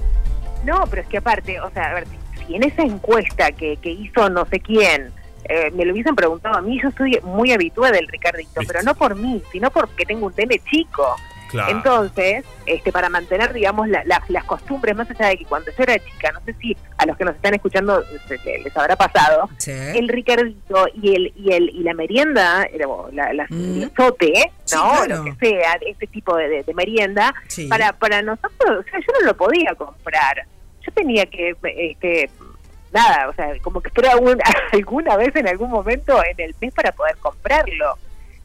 No, 0.64 0.86
pero 0.90 1.02
es 1.02 1.10
que 1.10 1.18
aparte, 1.18 1.60
o 1.60 1.70
sea, 1.72 1.92
a 1.92 1.94
ver, 1.96 2.08
si, 2.48 2.56
en 2.56 2.64
esa 2.64 2.84
encuesta 2.84 3.52
que, 3.52 3.76
que 3.76 3.92
hizo 3.92 4.30
no 4.30 4.46
sé 4.46 4.62
quién 4.62 5.12
eh, 5.50 5.72
me 5.76 5.84
lo 5.84 5.92
hubiesen 5.92 6.16
preguntado 6.16 6.56
a 6.56 6.62
mí, 6.62 6.80
yo 6.82 6.90
soy 6.98 7.20
muy 7.24 7.52
habituada 7.52 7.92
del 7.92 8.08
Ricardito, 8.08 8.62
¿Viste? 8.62 8.74
pero 8.74 8.86
no 8.86 8.96
por 8.96 9.13
mí, 9.15 9.41
sino 9.52 9.70
porque 9.72 10.06
tengo 10.06 10.28
un 10.28 10.34
nene 10.38 10.62
chico. 10.70 11.06
Claro. 11.49 11.71
Entonces, 11.71 12.43
este, 12.65 12.91
para 12.91 13.10
mantener, 13.10 13.53
digamos, 13.53 13.88
la- 13.88 14.03
la- 14.05 14.21
las 14.27 14.43
costumbres, 14.43 14.95
más 14.95 15.10
allá 15.10 15.27
de 15.29 15.38
que 15.38 15.45
cuando 15.45 15.71
yo 15.71 15.83
era 15.83 15.97
chica, 15.99 16.31
no 16.31 16.41
sé 16.45 16.53
si 16.62 16.75
a 16.97 17.05
los 17.05 17.15
que 17.17 17.25
nos 17.25 17.36
están 17.36 17.53
escuchando 17.53 18.03
se- 18.27 18.38
se- 18.38 18.60
les 18.60 18.75
habrá 18.77 18.95
pasado, 18.95 19.49
Sí. 19.57 19.71
el 19.71 20.07
Ricardito 20.10 20.88
y 21.01 21.15
el 21.15 21.33
y 21.36 21.53
el 21.53 21.69
y 21.69 21.83
la 21.83 21.93
merienda, 21.93 22.67
la, 23.13 23.33
la- 23.33 23.47
Mm. 23.49 23.83
el 23.83 23.91
sote, 23.95 24.51
Sí, 24.65 24.75
¿no? 24.75 24.91
claro. 25.05 25.23
Lo 25.23 25.23
que 25.38 25.47
sea, 25.49 25.77
este 25.86 26.07
tipo 26.07 26.36
de, 26.36 26.47
de- 26.49 26.63
de 26.63 26.73
merienda, 26.73 27.33
Sí. 27.47 27.67
para 27.67 27.93
para 27.93 28.21
nosotros, 28.21 28.79
o 28.79 28.83
sea, 28.83 28.99
yo 28.99 29.13
no 29.19 29.25
lo 29.27 29.38
podía 29.38 29.73
comprar. 29.75 30.45
Yo 30.86 30.91
tenía 30.93 31.25
que, 31.25 31.55
este, 31.63 32.29
nada, 32.93 33.29
o 33.29 33.33
sea, 33.33 33.49
como 33.62 33.81
que 33.81 33.89
esperar 33.89 34.13
algún- 34.13 34.39
alguna 34.73 35.17
vez 35.17 35.36
en 35.36 35.47
algún 35.47 35.69
momento 35.69 36.21
en 36.23 36.39
el 36.39 36.55
mes 36.60 36.73
para 36.73 36.91
poder 36.91 37.15
comprarlo. 37.17 37.97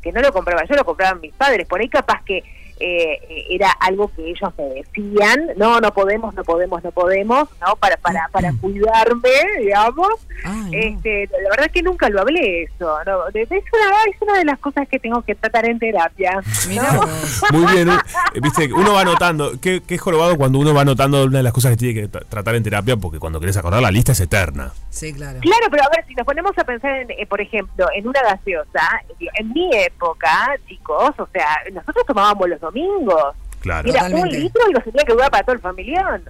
Que 0.03 0.11
no 0.11 0.21
lo 0.21 0.33
compraba 0.33 0.65
yo, 0.65 0.75
lo 0.75 0.85
compraban 0.85 1.21
mis 1.21 1.33
padres. 1.33 1.65
Por 1.69 1.81
ahí 1.81 1.89
capaz 1.89 2.25
que 2.25 2.43
eh, 2.83 3.47
era 3.51 3.71
algo 3.81 4.11
que 4.15 4.23
ellos 4.31 4.51
me 4.59 4.65
decían, 4.83 5.49
no, 5.57 5.81
no 5.81 5.93
podemos, 5.95 6.35
no 6.35 6.43
podemos, 6.45 6.83
no 6.83 6.91
podemos, 6.91 7.49
¿no? 7.67 7.77
Para, 7.77 7.97
para, 7.97 8.29
para 8.33 8.53
cuidarme, 8.61 9.29
digamos. 9.61 10.09
Ay, 10.45 10.61
no. 10.63 10.69
Este, 10.73 11.29
la 11.43 11.51
verdad 11.51 11.71
que 11.73 11.83
nunca 11.83 12.09
lo 12.09 12.21
hablé 12.21 12.65
eso, 12.65 12.97
¿no? 13.07 13.31
De- 13.33 13.43
Es 13.43 13.49
una, 13.51 14.03
es 14.11 14.21
una 14.23 14.39
de 14.39 14.45
las 14.45 14.59
cosas 14.59 14.89
que 14.89 14.99
tengo 14.99 15.23
que 15.23 15.35
tratar 15.35 15.67
en 15.69 15.79
terapia. 15.79 16.41
Muy 17.53 17.73
bien, 17.73 17.89
eh, 17.91 18.41
viste, 18.43 18.73
uno 18.73 18.95
va 18.95 19.03
anotando, 19.03 19.53
qué, 19.61 19.83
qué 19.87 19.99
jorobado 19.99 20.37
cuando 20.37 20.59
uno 20.59 20.75
va 20.75 20.83
anotando 20.83 21.25
una 21.25 21.39
de 21.39 21.43
las 21.45 21.53
cosas 21.53 21.73
que 21.73 21.77
tiene 21.77 21.95
que 22.01 22.11
tra- 22.11 22.25
tratar 22.29 22.55
en 22.55 22.63
terapia, 22.63 22.97
porque 22.97 23.19
cuando 23.19 23.41
querés 23.41 23.57
acordar 23.57 23.83
la 23.83 23.91
lista 23.91 24.13
es 24.13 24.21
eterna. 24.21 24.73
Sí, 24.91 25.13
claro. 25.13 25.39
Claro, 25.41 25.67
pero 25.71 25.85
a 25.85 25.89
ver, 25.95 26.05
si 26.07 26.15
nos 26.15 26.27
ponemos 26.27 26.53
a 26.59 26.65
pensar, 26.65 26.91
en, 26.93 27.11
eh, 27.11 27.27
por 27.27 27.41
ejemplo, 27.41 27.87
en 27.95 28.07
una 28.09 28.23
gaseosa, 28.23 29.03
en 29.39 29.53
mi 29.53 29.71
época, 29.77 30.57
chicos, 30.69 31.11
o 31.19 31.29
sea, 31.33 31.47
nosotros 31.73 32.05
tomábamos 32.07 32.49
los 32.49 32.61
domingos. 32.73 33.35
Claro. 33.61 33.89
Era 33.89 34.05
un 34.07 34.29
litro 34.29 34.63
y 34.69 34.73
lo 34.73 34.81
tenía 34.81 35.05
que 35.05 35.13
durar 35.13 35.31
para 35.31 35.45
todo 35.45 35.55
el 35.55 35.61
familión, 35.63 36.25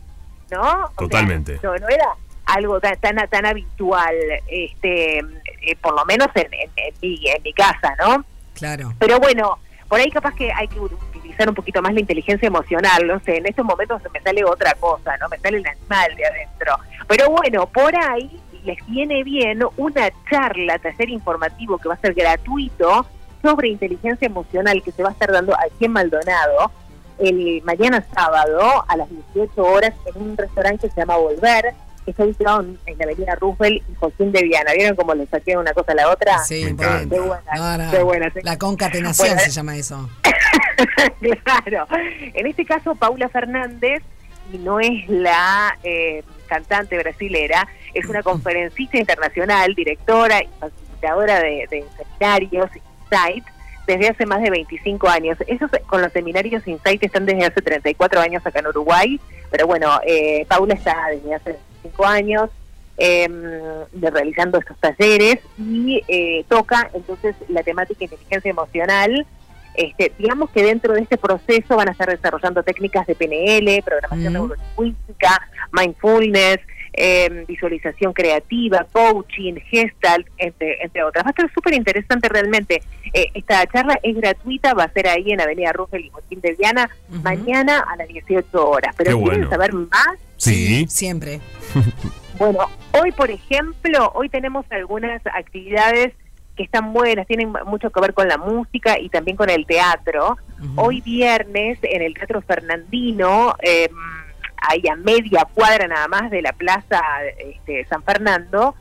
¿no? 0.50 0.60
O 0.60 0.64
sea, 0.64 0.90
Totalmente. 0.98 1.58
no, 1.62 1.74
no 1.76 1.88
era 1.88 2.08
algo 2.44 2.80
tan 2.80 2.96
tan, 2.98 3.16
tan 3.28 3.46
habitual, 3.46 4.14
este, 4.48 5.18
eh, 5.18 5.76
por 5.80 5.94
lo 5.94 6.04
menos 6.04 6.28
en, 6.34 6.52
en, 6.52 6.70
en 6.76 6.94
mi, 7.00 7.20
en 7.28 7.42
mi 7.42 7.52
casa, 7.54 7.94
¿no? 7.98 8.24
Claro. 8.54 8.92
Pero 8.98 9.18
bueno, 9.18 9.58
por 9.88 10.00
ahí 10.00 10.10
capaz 10.10 10.34
que 10.34 10.52
hay 10.52 10.68
que 10.68 10.78
utilizar 10.78 11.48
un 11.48 11.54
poquito 11.54 11.80
más 11.80 11.94
la 11.94 12.00
inteligencia 12.00 12.46
emocional, 12.46 13.06
no 13.06 13.20
sé, 13.20 13.38
en 13.38 13.46
estos 13.46 13.64
momentos 13.64 14.02
me 14.12 14.20
sale 14.20 14.44
otra 14.44 14.74
cosa, 14.74 15.16
¿no? 15.18 15.28
Me 15.28 15.38
sale 15.38 15.58
el 15.58 15.66
animal 15.66 16.16
de 16.16 16.26
adentro. 16.26 16.76
Pero 17.08 17.30
bueno, 17.30 17.66
por 17.66 17.94
ahí 17.96 18.30
les 18.64 18.78
viene 18.86 19.24
bien 19.24 19.60
una 19.76 20.10
charla, 20.30 20.78
taller 20.78 21.10
informativo 21.10 21.78
que 21.78 21.88
va 21.88 21.94
a 21.94 21.98
ser 21.98 22.14
gratuito 22.14 23.06
sobre 23.42 23.68
inteligencia 23.68 24.26
emocional 24.26 24.82
que 24.82 24.92
se 24.92 25.02
va 25.02 25.10
a 25.10 25.12
estar 25.12 25.30
dando 25.32 25.54
aquí 25.54 25.84
en 25.86 25.92
Maldonado 25.92 26.70
el 27.18 27.62
mañana 27.62 28.04
sábado 28.14 28.84
a 28.88 28.96
las 28.96 29.08
18 29.34 29.62
horas 29.62 29.92
en 30.06 30.22
un 30.22 30.36
restaurante 30.36 30.86
que 30.88 30.94
se 30.94 31.00
llama 31.00 31.16
Volver, 31.16 31.72
que 32.04 32.10
está 32.10 32.24
ubicado 32.24 32.60
en 32.62 32.78
en 32.86 32.98
la 32.98 33.04
avenida 33.04 33.34
Roosevelt 33.36 33.82
y 33.88 33.94
Joaquín 33.94 34.32
de 34.32 34.42
Viana. 34.42 34.72
¿Vieron 34.72 34.96
cómo 34.96 35.14
le 35.14 35.26
saqué 35.26 35.56
una 35.56 35.72
cosa 35.72 35.92
a 35.92 35.94
la 35.94 36.08
otra? 36.10 36.38
Sí. 36.38 36.64
Qué 36.64 37.20
buena, 37.20 37.42
No, 37.54 37.78
no. 37.78 37.90
qué 37.90 38.02
buena. 38.02 38.32
La 38.42 38.58
concatenación 38.58 39.28
Bueno, 39.28 39.40
se 39.42 39.50
llama 39.50 39.76
eso. 39.76 40.08
claro. 41.44 41.86
En 42.34 42.46
este 42.46 42.64
caso, 42.64 42.94
Paula 42.94 43.28
Fernández, 43.28 44.02
y 44.52 44.58
no 44.58 44.80
es 44.80 45.08
la 45.08 45.76
eh, 45.84 46.24
cantante 46.48 46.98
brasilera, 46.98 47.68
es 47.94 48.06
una 48.06 48.22
conferencista 48.24 48.98
internacional, 48.98 49.74
directora 49.74 50.42
y 50.42 50.48
facilitadora 50.58 51.40
de, 51.40 51.66
de 51.70 51.84
seminarios 51.96 52.70
Insight 53.12 53.44
desde 53.86 54.08
hace 54.08 54.26
más 54.26 54.40
de 54.42 54.50
25 54.50 55.08
años. 55.08 55.36
Esos 55.46 55.70
con 55.86 56.02
los 56.02 56.12
seminarios 56.12 56.66
Insight 56.66 57.02
están 57.02 57.26
desde 57.26 57.46
hace 57.46 57.60
34 57.60 58.20
años 58.20 58.46
acá 58.46 58.60
en 58.60 58.68
Uruguay, 58.68 59.20
pero 59.50 59.66
bueno, 59.66 60.00
eh, 60.06 60.46
Paula 60.48 60.74
está 60.74 61.08
desde 61.10 61.34
hace 61.34 61.50
25 61.82 62.06
años 62.06 62.50
eh, 62.98 63.28
de 63.92 64.10
realizando 64.10 64.58
estos 64.58 64.76
talleres 64.78 65.38
y 65.58 66.02
eh, 66.08 66.44
toca 66.48 66.90
entonces 66.94 67.34
la 67.48 67.62
temática 67.62 68.04
inteligencia 68.04 68.50
emocional. 68.50 69.26
Este, 69.74 70.12
digamos 70.18 70.50
que 70.50 70.62
dentro 70.62 70.92
de 70.92 71.00
este 71.00 71.16
proceso 71.16 71.76
van 71.76 71.88
a 71.88 71.92
estar 71.92 72.08
desarrollando 72.08 72.62
técnicas 72.62 73.06
de 73.06 73.14
PNL, 73.14 73.82
programación 73.82 74.32
Mm. 74.32 74.36
neurolingüística, 74.36 75.48
mindfulness, 75.72 76.60
eh, 76.92 77.44
visualización 77.48 78.12
creativa, 78.12 78.86
coaching, 78.92 79.54
gestalt, 79.70 80.26
entre, 80.38 80.82
entre 80.82 81.02
otras. 81.02 81.24
Va 81.24 81.28
a 81.28 81.30
estar 81.30 81.52
súper 81.52 81.74
interesante 81.74 82.28
realmente. 82.28 82.82
Eh, 83.12 83.28
esta 83.34 83.66
charla 83.66 83.98
es 84.02 84.16
gratuita, 84.16 84.74
va 84.74 84.84
a 84.84 84.92
ser 84.92 85.08
ahí 85.08 85.32
en 85.32 85.40
Avenida 85.40 85.72
Rugel 85.72 86.04
y 86.04 86.10
Joaquín 86.10 86.40
de 86.40 86.54
Viana, 86.54 86.90
mañana 87.22 87.80
a 87.80 87.96
las 87.96 88.08
18 88.08 88.68
horas. 88.68 88.94
Pero 88.96 89.10
Qué 89.18 89.22
¿quieren 89.22 89.40
bueno. 89.40 89.50
saber 89.50 89.72
más? 89.72 90.18
Sí. 90.36 90.86
Siempre. 90.88 91.40
Bueno, 92.38 92.66
hoy, 92.92 93.12
por 93.12 93.30
ejemplo, 93.30 94.10
hoy 94.14 94.28
tenemos 94.28 94.64
algunas 94.70 95.24
actividades 95.26 96.12
que 96.56 96.64
están 96.64 96.92
buenas, 96.92 97.26
tienen 97.26 97.52
mucho 97.66 97.90
que 97.90 98.00
ver 98.00 98.14
con 98.14 98.26
la 98.26 98.36
música 98.36 98.98
y 98.98 99.08
también 99.08 99.36
con 99.36 99.48
el 99.48 99.66
teatro. 99.66 100.36
Hoy 100.76 101.00
viernes 101.00 101.78
en 101.82 102.02
el 102.02 102.14
Teatro 102.14 102.40
Fernandino, 102.42 103.54
eh, 103.62 103.88
ahí 104.68 104.82
a 104.88 104.96
media 104.96 105.46
cuadra 105.54 105.86
nada 105.88 106.08
más 106.08 106.30
de 106.30 106.42
la 106.42 106.52
Plaza 106.52 107.00
este, 107.38 107.84
San 107.86 108.02
Fernando, 108.02 108.74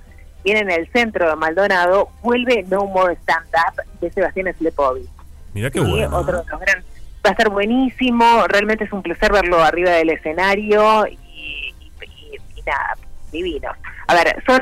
viene 0.44 0.62
en 0.62 0.72
el 0.72 0.88
centro 0.92 1.30
de 1.30 1.36
Maldonado, 1.36 2.10
vuelve 2.22 2.64
No 2.68 2.86
More 2.86 3.14
Stand 3.22 3.48
Up 3.48 3.84
de 4.00 4.12
Sebastián 4.12 4.54
Slepovic. 4.58 5.08
Mira 5.54 5.70
qué 5.70 5.80
Sí, 5.80 5.86
bueno. 5.90 6.18
otro 6.18 6.44
de 6.44 6.50
los 6.50 6.60
gran- 6.60 6.84
Va 7.26 7.30
a 7.30 7.34
estar 7.34 7.50
buenísimo, 7.50 8.46
realmente 8.48 8.86
es 8.86 8.92
un 8.92 9.04
placer 9.04 9.32
verlo 9.32 9.62
arriba 9.64 9.92
del 9.92 10.10
escenario 10.10 11.06
y, 11.06 11.14
y- 11.36 11.74
y- 12.02 12.36
y 12.60 12.62
nada, 12.66 12.96
divinos. 13.32 13.76
A 14.08 14.16
ver, 14.16 14.44
son, 14.48 14.60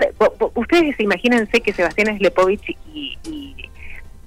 ustedes 0.55 0.99
imagínense 0.99 1.61
que 1.61 1.71
Sebastián 1.71 2.17
Slepovich 2.17 2.75
y, 2.93 3.17
y, 3.23 3.55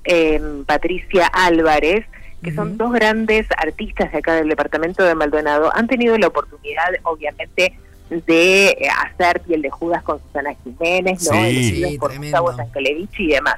em, 0.05 0.65
Patricia 0.65 1.27
Álvarez, 1.27 2.07
que 2.43 2.53
son 2.53 2.77
dos 2.77 2.93
grandes 2.93 3.47
artistas 3.57 4.11
de 4.13 4.19
acá 4.19 4.35
del 4.35 4.49
departamento 4.49 5.05
de 5.05 5.15
Maldonado, 5.15 5.71
han 5.75 5.87
tenido 5.87 6.17
la 6.19 6.29
oportunidad, 6.29 6.89
obviamente, 7.05 7.79
de 8.11 8.69
eh, 8.69 8.89
hacer 9.05 9.41
piel 9.41 9.63
de 9.63 9.71
Judas 9.71 10.03
con 10.03 10.21
Susana 10.23 10.55
Jiménez, 10.65 11.31
¿no? 11.31 11.43
Sí. 11.45 11.97
Por. 11.99 12.17
Gustavo 12.17 12.55
Sankelevich 12.55 13.21
y 13.21 13.29
demás. 13.29 13.57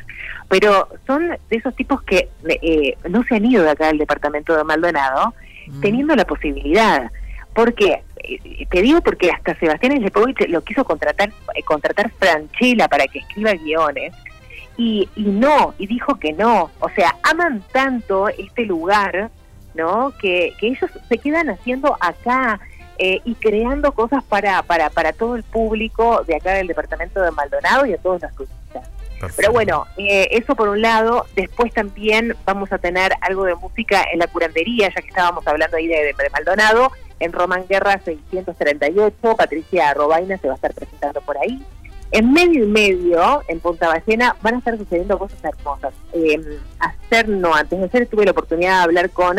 Pero 0.49 0.89
son 1.07 1.29
de 1.29 1.57
esos 1.57 1.75
tipos 1.75 2.03
que 2.03 2.29
eh, 2.49 2.97
no 3.09 3.25
se 3.25 3.37
han 3.37 3.45
ido 3.47 3.65
de 3.65 3.71
acá 3.71 3.87
del 3.87 3.99
departamento 3.99 4.57
de 4.57 4.63
Maldonado 4.65 5.35
Mm. 5.67 5.81
teniendo 5.81 6.17
la 6.17 6.25
posibilidad. 6.25 7.11
porque 7.55 8.03
Te 8.71 8.83
digo 8.83 9.01
porque 9.03 9.31
hasta 9.31 9.55
Sebastián 9.59 9.97
Slepovich 9.99 10.49
lo 10.49 10.63
quiso 10.63 10.85
contratar, 10.85 11.29
eh, 11.55 11.63
contratar 11.63 12.11
Franchella 12.19 12.89
para 12.89 13.07
que 13.07 13.19
escriba 13.21 13.53
guiones 13.53 14.13
y, 14.77 15.09
y 15.17 15.23
no, 15.25 15.75
y 15.79 15.87
dijo 15.87 16.17
que 16.17 16.33
no. 16.33 16.71
O 16.81 16.89
sea, 16.91 17.17
aman 17.23 17.63
tanto 17.73 18.29
este 18.29 18.65
lugar, 18.65 19.31
¿no? 19.75 20.13
Que, 20.21 20.53
que 20.59 20.69
ellos 20.69 20.91
se 21.09 21.19
quedan 21.19 21.51
haciendo 21.51 21.97
acá 22.01 22.61
eh, 22.99 23.21
y 23.25 23.35
creando 23.35 23.93
cosas 23.93 24.23
para, 24.25 24.63
para, 24.63 24.91
para 24.91 25.13
todo 25.13 25.37
el 25.37 25.43
público 25.43 26.23
de 26.27 26.37
acá 26.37 26.53
del 26.55 26.67
departamento 26.69 27.21
de 27.23 27.31
Maldonado 27.33 27.87
y 27.87 27.91
de 27.93 27.99
todos 27.99 28.23
los 28.23 28.33
turistas. 28.35 28.89
Pero 29.37 29.53
bueno, 29.53 29.87
eh, 29.97 30.29
eso 30.33 30.55
por 30.55 30.69
un 30.69 30.83
lado. 30.83 31.25
Después 31.35 31.73
también 31.73 32.37
vamos 32.45 32.71
a 32.73 32.79
tener 32.79 33.13
algo 33.23 33.45
de 33.45 33.55
música 33.55 34.05
en 34.13 34.19
la 34.19 34.27
curandería, 34.27 34.89
ya 34.95 35.01
que 35.01 35.09
estábamos 35.09 35.47
hablando 35.47 35.77
ahí 35.77 35.87
de, 35.87 35.97
de- 35.97 36.13
de 36.13 36.31
Maldonado. 36.31 36.91
En 37.21 37.33
Román 37.33 37.65
Guerra 37.69 37.99
638, 38.05 39.37
Patricia 39.37 39.95
Robaina 39.95 40.37
se 40.39 40.49
va 40.49 40.55
a 40.55 40.57
estar 40.57 40.75
presentando 40.75 41.21
por 41.23 41.39
ahí. 41.39 41.65
En 42.11 42.33
medio 42.33 42.65
y 42.65 42.67
medio, 42.69 43.43
en 43.49 43.59
Punta 43.61 43.89
Ballena, 43.89 44.37
van 44.41 44.55
a 44.55 44.59
estar 44.59 44.79
sucediendo 44.79 45.19
cosas 45.19 45.39
hermosas. 45.43 45.93
Eh, 46.13 46.39
ayer, 47.11 47.29
no, 47.29 47.55
antes 47.55 47.79
de 47.79 47.85
ayer 47.87 48.07
tuve 48.07 48.25
la 48.25 48.31
oportunidad 48.31 48.79
de 48.79 48.85
hablar 48.85 49.11
con 49.11 49.37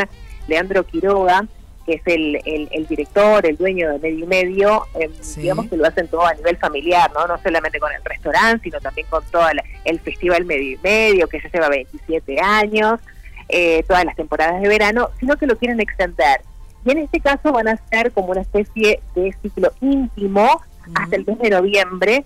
Leandro 0.48 0.86
Quiroga, 0.86 1.46
que 1.86 1.94
es 1.94 2.02
el, 2.06 2.36
el, 2.46 2.68
el 2.72 2.88
director, 2.88 3.46
el 3.46 3.56
dueño 3.58 3.92
de 3.92 4.00
Medio 4.00 4.26
y 4.26 4.28
Medio, 4.28 4.84
eh, 5.00 5.10
Sí. 5.22 5.42
digamos 5.42 5.68
que 5.70 5.78
lo 5.78 5.86
hacen 5.88 6.08
todo 6.08 6.26
a 6.26 6.34
nivel 6.34 6.58
familiar, 6.58 7.12
¿no? 7.14 7.28
No 7.28 7.38
solamente 7.42 7.80
con 7.80 7.92
el 7.94 8.04
restaurante, 8.04 8.64
sino 8.64 8.82
también 8.82 9.08
con 9.10 9.24
todo 9.32 9.48
el, 9.50 9.62
el 9.86 10.00
festival 10.02 10.44
Medio 10.46 10.72
y 10.74 10.80
Medio, 10.84 11.28
que 11.30 11.40
ya 11.40 11.50
lleva 11.52 11.70
27 11.70 12.42
años, 12.42 13.00
eh, 13.48 13.84
todas 13.88 14.04
las 14.04 14.16
temporadas 14.16 14.62
de 14.62 14.68
verano, 14.68 15.12
sino 15.20 15.38
que 15.38 15.46
lo 15.48 15.56
quieren 15.58 15.80
extender. 15.80 16.42
Y 16.84 16.92
en 16.92 16.98
este 16.98 17.20
caso 17.22 17.52
van 17.54 17.68
a 17.68 17.78
ser 17.90 18.12
como 18.12 18.30
una 18.32 18.42
especie 18.42 19.00
de 19.16 19.34
ciclo 19.42 19.72
íntimo 19.80 20.62
hasta 20.96 21.16
el 21.16 21.26
mes 21.26 21.40
de 21.40 21.50
noviembre, 21.52 22.26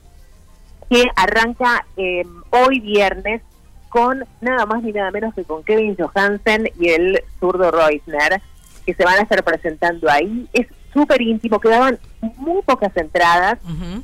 que 0.90 1.08
arranca 1.16 1.86
eh, 1.98 2.24
hoy 2.50 2.80
viernes 2.80 3.42
con 3.90 4.24
nada 4.42 4.66
más 4.66 4.84
ni 4.84 4.92
nada 4.92 5.12
menos 5.12 5.34
que 5.34 5.44
con 5.44 5.64
Kevin 5.64 5.96
Johansen 5.98 6.70
y 6.80 6.90
el 6.90 7.24
zurdo 7.40 7.72
Reusner, 7.72 8.42
que 8.86 8.94
se 8.94 9.04
van 9.04 9.20
a 9.20 9.22
estar 9.22 9.44
presentando 9.44 10.10
ahí. 10.10 10.48
Es 10.54 10.68
súper 10.94 11.22
íntimo, 11.22 11.60
quedaban 11.60 12.00
muy 12.38 12.62
pocas 12.64 12.96
entradas, 12.98 13.60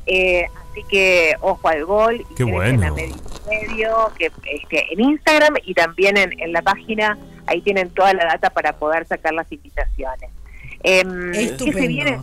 eh, 0.06 0.46
así 0.72 0.84
que 0.90 1.36
ojo 1.42 1.68
al 1.68 1.86
gol. 1.86 2.16
Y 2.22 2.36
Qué 2.36 2.36
que 2.36 2.44
bueno. 2.46 2.94
dejen 2.96 3.14
a 3.14 3.50
medio 3.50 4.12
que 4.18 4.32
este, 4.52 4.94
en 4.94 5.02
Instagram 5.02 5.56
y 5.64 5.74
también 5.74 6.18
en, 6.18 6.40
en 6.40 6.52
la 6.52 6.62
página, 6.62 7.18
ahí 7.48 7.62
tienen 7.62 7.90
toda 7.90 8.14
la 8.14 8.26
data 8.26 8.50
para 8.50 8.74
poder 8.78 9.08
sacar 9.08 9.34
las 9.34 9.52
invitaciones. 9.52 10.30
¿qué 10.86 11.74
se 11.74 11.88
viene? 11.88 12.20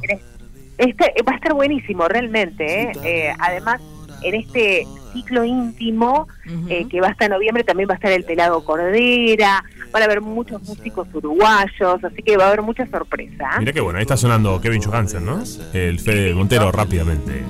Este, 0.79 1.14
va 1.29 1.33
a 1.33 1.37
estar 1.37 1.55
buenísimo, 1.55 2.09
realmente. 2.09 2.83
¿eh? 2.83 2.92
Eh, 3.05 3.35
además, 3.38 3.81
en 4.24 4.35
este 4.35 4.87
ciclo 5.12 5.44
íntimo 5.44 6.26
eh, 6.68 6.87
que 6.88 7.00
va 7.00 7.08
hasta 7.08 7.28
noviembre, 7.28 7.64
también 7.64 7.88
va 7.88 7.94
a 7.94 7.96
estar 7.96 8.12
el 8.12 8.24
Pelado 8.24 8.64
Cordera, 8.64 9.62
van 9.92 10.02
a 10.02 10.04
haber 10.06 10.20
muchos 10.20 10.62
músicos 10.62 11.06
uruguayos, 11.12 12.02
así 12.02 12.22
que 12.22 12.37
va 12.37 12.44
a 12.44 12.48
haber 12.48 12.62
mucha 12.62 12.87
sorpresa. 12.90 13.50
Mira 13.58 13.72
qué 13.72 13.80
bueno, 13.80 13.98
ahí 13.98 14.02
está 14.02 14.16
sonando 14.16 14.61
Kevin 14.61 14.82
Johansen, 14.82 15.24
¿no? 15.24 15.42
El 15.72 15.98
Fede 16.00 16.35
Montero 16.35 16.72
rápidamente. 16.72 17.42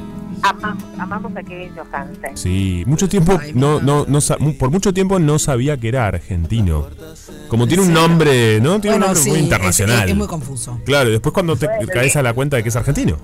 Amamos, 0.44 0.82
amamos 0.98 1.36
a 1.36 1.42
Kevin 1.44 1.70
Johansen. 1.76 2.36
Sí, 2.36 2.82
mucho 2.86 3.08
tiempo, 3.08 3.38
no, 3.54 3.80
no, 3.80 4.04
por 4.58 4.70
mucho 4.70 4.92
tiempo 4.92 5.20
no 5.20 5.38
sabía 5.38 5.76
que 5.76 5.88
era 5.88 6.08
argentino. 6.08 6.88
Como 7.48 7.68
tiene 7.68 7.84
un 7.84 7.92
nombre, 7.92 8.60
¿no? 8.60 8.80
Tiene 8.80 8.96
Bueno, 8.96 9.12
un 9.12 9.14
nombre 9.14 9.22
sí, 9.22 9.30
muy 9.30 9.38
internacional. 9.38 10.04
Es, 10.04 10.10
es 10.10 10.16
muy 10.16 10.26
confuso. 10.26 10.80
Claro, 10.84 11.10
y 11.10 11.12
después 11.12 11.32
cuando 11.32 11.54
te 11.54 11.68
caes 11.92 12.16
a 12.16 12.22
la 12.22 12.32
cuenta 12.32 12.56
de 12.56 12.64
que 12.64 12.70
es 12.70 12.76
argentino. 12.76 13.18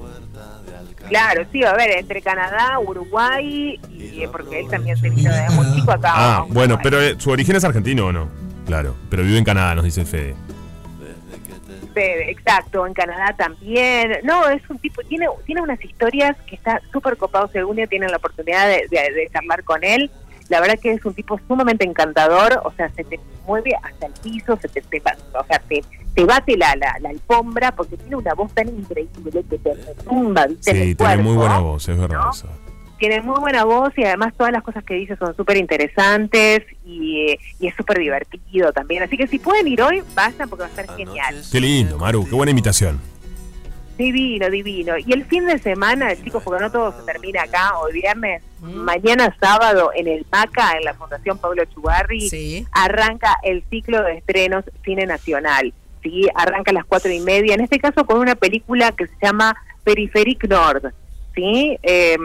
Claro, 1.09 1.45
sí, 1.53 1.65
a 1.65 1.73
ver, 1.75 1.91
entre 1.99 2.21
Canadá, 2.23 2.79
Uruguay, 2.79 3.81
y 3.91 4.23
eh, 4.23 4.29
porque 4.31 4.61
él 4.61 4.69
también 4.69 4.97
se 4.97 5.09
vino 5.11 5.33
de 5.33 5.49
muy 5.51 5.67
chico 5.75 5.93
acá. 5.93 6.13
Ah, 6.15 6.47
bueno, 6.49 6.79
pero 6.83 7.01
eh, 7.01 7.15
su 7.19 7.31
origen 7.31 7.57
es 7.57 7.65
argentino 7.65 8.07
o 8.07 8.13
no? 8.13 8.29
Claro, 8.67 8.95
pero 9.11 9.23
vive 9.23 9.39
en 9.39 9.45
Canadá, 9.45 9.75
nos 9.75 9.85
dice 9.85 10.05
Fede. 10.05 10.35
Sí, 11.95 12.05
exacto, 12.05 12.87
en 12.87 12.95
Canadá 12.95 13.35
también. 13.37 14.19
No, 14.23 14.47
es 14.49 14.63
un 14.69 14.79
tipo, 14.79 15.03
tiene, 15.03 15.27
tiene 15.47 15.63
unas 15.63 15.83
historias 15.85 16.37
que 16.47 16.55
está 16.55 16.81
súper 16.93 17.17
copado. 17.17 17.51
Algún 17.55 17.77
día 17.77 17.87
tienen 17.89 18.11
la 18.11 18.19
oportunidad 18.19 18.69
de, 18.69 18.87
de- 18.91 19.13
de 19.15 19.29
charlar 19.33 19.65
con 19.65 19.83
él, 19.83 20.09
la 20.49 20.61
verdad 20.61 20.79
que 20.81 20.93
es 20.93 21.05
un 21.05 21.15
tipo 21.15 21.39
sumamente 21.49 21.85
encantador. 21.87 22.61
O 22.65 22.73
sea, 22.73 22.89
se 22.91 23.05
te 23.05 23.19
mueve 23.47 23.73
hasta 23.83 24.07
el 24.07 24.13
piso, 24.23 24.59
se 24.61 24.69
te, 24.69 24.81
te 24.83 25.01
va- 25.01 25.17
o 25.41 25.45
sea, 25.47 25.59
te, 25.61 25.83
te 26.15 26.25
bate 26.25 26.57
la, 26.57 26.75
la, 26.77 26.95
la 27.01 27.11
alfombra 27.11 27.73
porque 27.73 27.97
tiene 27.97 28.17
una 28.17 28.35
voz 28.35 28.53
tan 28.55 28.69
increíble 28.69 29.45
que 29.49 29.59
te 29.59 29.75
retumba, 29.75 30.47
¿viste? 30.47 30.71
en 30.71 30.77
Sí, 30.77 30.83
el 30.91 30.97
tiene 30.97 31.17
muy 31.19 31.37
buena 31.37 31.59
voz, 31.59 31.89
es 31.89 31.99
verdad 31.99 32.19
¿no? 32.25 32.31
eso. 32.31 32.49
Tiene 32.99 33.21
muy 33.23 33.39
buena 33.39 33.63
voz 33.65 33.93
y 33.97 34.03
además 34.05 34.35
todas 34.37 34.53
las 34.53 34.63
cosas 34.65 34.83
que 34.83 34.95
dice 34.95 35.17
son 35.17 35.37
súper 35.37 35.57
interesantes 35.57 36.63
y, 36.85 37.37
y 37.61 37.67
es 37.69 37.75
súper 37.77 37.99
divertido 37.99 38.73
también. 38.73 39.05
Así 39.05 39.17
que 39.17 39.29
si 39.29 39.39
pueden 39.39 39.69
ir 39.69 39.81
hoy, 39.83 40.03
vayan 40.17 40.49
porque 40.49 40.65
va 40.65 40.69
a 40.69 40.75
ser 40.75 40.89
genial. 40.97 41.41
Qué 41.53 41.61
lindo, 41.61 41.97
Maru, 41.99 42.25
qué 42.29 42.35
buena 42.35 42.51
invitación. 42.51 43.01
Divino, 43.99 44.49
divino. 44.49 44.95
Y 44.97 45.13
el 45.13 45.25
fin 45.25 45.45
de 45.47 45.59
semana, 45.59 46.15
chicos, 46.15 46.41
porque 46.45 46.63
no 46.63 46.71
todo 46.71 46.93
se 46.93 47.03
termina 47.05 47.43
acá, 47.43 47.77
hoy 47.81 47.95
viernes, 47.95 48.43
mañana 48.63 49.37
sábado 49.41 49.91
en 49.95 50.07
el 50.07 50.25
MACA, 50.31 50.75
en 50.79 50.85
la 50.85 50.95
Fundación 50.95 51.37
Pablo 51.39 51.65
Chugarri, 51.65 52.29
Sí. 52.31 52.65
arranca 52.71 53.37
el 53.43 53.65
ciclo 53.69 54.01
de 54.05 54.19
estrenos 54.19 54.65
Cine 54.85 55.05
Nacional. 55.05 55.75
¿sí? 56.03 56.29
Arranca 56.37 56.71
a 56.71 56.75
las 56.75 56.85
cuatro 56.85 57.11
y 57.13 57.19
media, 57.19 57.55
en 57.55 57.61
este 57.61 57.81
caso 57.81 58.07
con 58.07 58.19
una 58.21 58.37
película 58.37 58.93
que 58.93 59.09
se 59.09 59.15
llama 59.21 59.57
Periferic 59.83 60.45
Nord. 60.45 60.93
¿sí? 61.35 61.77
Eh, 61.83 62.17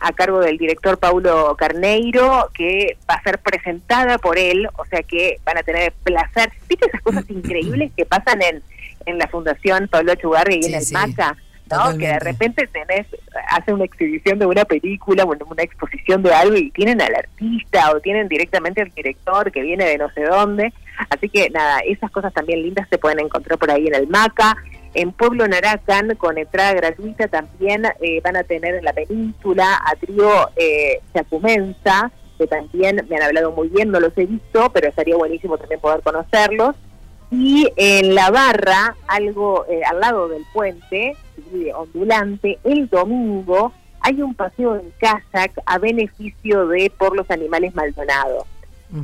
a 0.00 0.12
cargo 0.12 0.40
del 0.40 0.58
director 0.58 0.98
Paulo 0.98 1.54
Carneiro, 1.56 2.50
que 2.54 2.96
va 3.08 3.14
a 3.14 3.22
ser 3.22 3.38
presentada 3.38 4.18
por 4.18 4.36
él, 4.36 4.68
o 4.76 4.84
sea 4.86 5.02
que 5.04 5.38
van 5.44 5.58
a 5.58 5.62
tener 5.62 5.92
placer. 6.04 6.50
¿Viste 6.68 6.86
esas 6.86 7.00
cosas 7.02 7.24
increíbles 7.30 7.92
que 7.96 8.04
pasan 8.04 8.42
en, 8.42 8.62
en 9.10 9.18
la 9.18 9.28
Fundación 9.28 9.88
Pablo 9.88 10.14
Chugarri 10.14 10.56
y 10.56 10.62
Sí, 10.62 10.68
en 10.70 10.78
el 10.78 10.84
sí, 10.84 10.94
MACA? 10.94 11.36
¿no? 11.70 11.96
Que 11.96 12.08
de 12.08 12.18
repente 12.18 12.66
tenés, 12.66 13.06
hacen 13.48 13.74
una 13.74 13.84
exhibición 13.84 14.38
de 14.38 14.46
una 14.46 14.64
película, 14.64 15.24
bueno, 15.24 15.46
una 15.48 15.62
exposición 15.62 16.22
de 16.22 16.32
algo 16.32 16.56
y 16.56 16.70
tienen 16.70 17.00
al 17.00 17.14
artista 17.14 17.92
o 17.92 18.00
tienen 18.00 18.28
directamente 18.28 18.82
al 18.82 18.90
director 18.90 19.50
que 19.52 19.62
viene 19.62 19.84
de 19.84 19.98
no 19.98 20.10
sé 20.10 20.22
dónde. 20.24 20.72
Así 21.08 21.28
que 21.28 21.48
nada, 21.50 21.80
esas 21.80 22.10
cosas 22.10 22.32
también 22.32 22.62
lindas 22.62 22.88
se 22.90 22.98
pueden 22.98 23.20
encontrar 23.20 23.58
por 23.58 23.70
ahí 23.70 23.86
en 23.86 23.94
el 23.94 24.08
MACA. 24.08 24.56
En 24.92 25.12
Pueblo 25.12 25.46
Naracan, 25.46 26.16
con 26.16 26.36
entrada 26.36 26.74
gratuita, 26.74 27.28
también 27.28 27.84
eh, 28.00 28.20
van 28.24 28.36
a 28.36 28.42
tener 28.42 28.74
en 28.74 28.84
la 28.84 28.92
península 28.92 29.80
a 29.84 29.94
trío 29.94 30.50
eh, 30.56 31.00
Chacumensa, 31.14 32.10
que 32.36 32.48
también 32.48 33.06
me 33.08 33.16
han 33.16 33.22
hablado 33.22 33.52
muy 33.52 33.68
bien, 33.68 33.92
no 33.92 34.00
los 34.00 34.16
he 34.18 34.26
visto, 34.26 34.70
pero 34.72 34.88
estaría 34.88 35.16
buenísimo 35.16 35.58
también 35.58 35.80
poder 35.80 36.00
conocerlos. 36.02 36.74
Y 37.30 37.68
en 37.76 38.14
la 38.14 38.30
barra, 38.30 38.96
algo 39.06 39.64
eh, 39.68 39.82
al 39.84 40.00
lado 40.00 40.28
del 40.28 40.44
puente, 40.52 41.16
ondulante, 41.74 42.58
el 42.64 42.88
domingo 42.88 43.72
hay 44.00 44.22
un 44.22 44.34
paseo 44.34 44.76
en 44.76 44.92
kayak 44.98 45.52
a 45.66 45.78
beneficio 45.78 46.66
de 46.66 46.90
Por 46.96 47.16
los 47.16 47.30
Animales 47.30 47.74
Maldonados. 47.74 48.44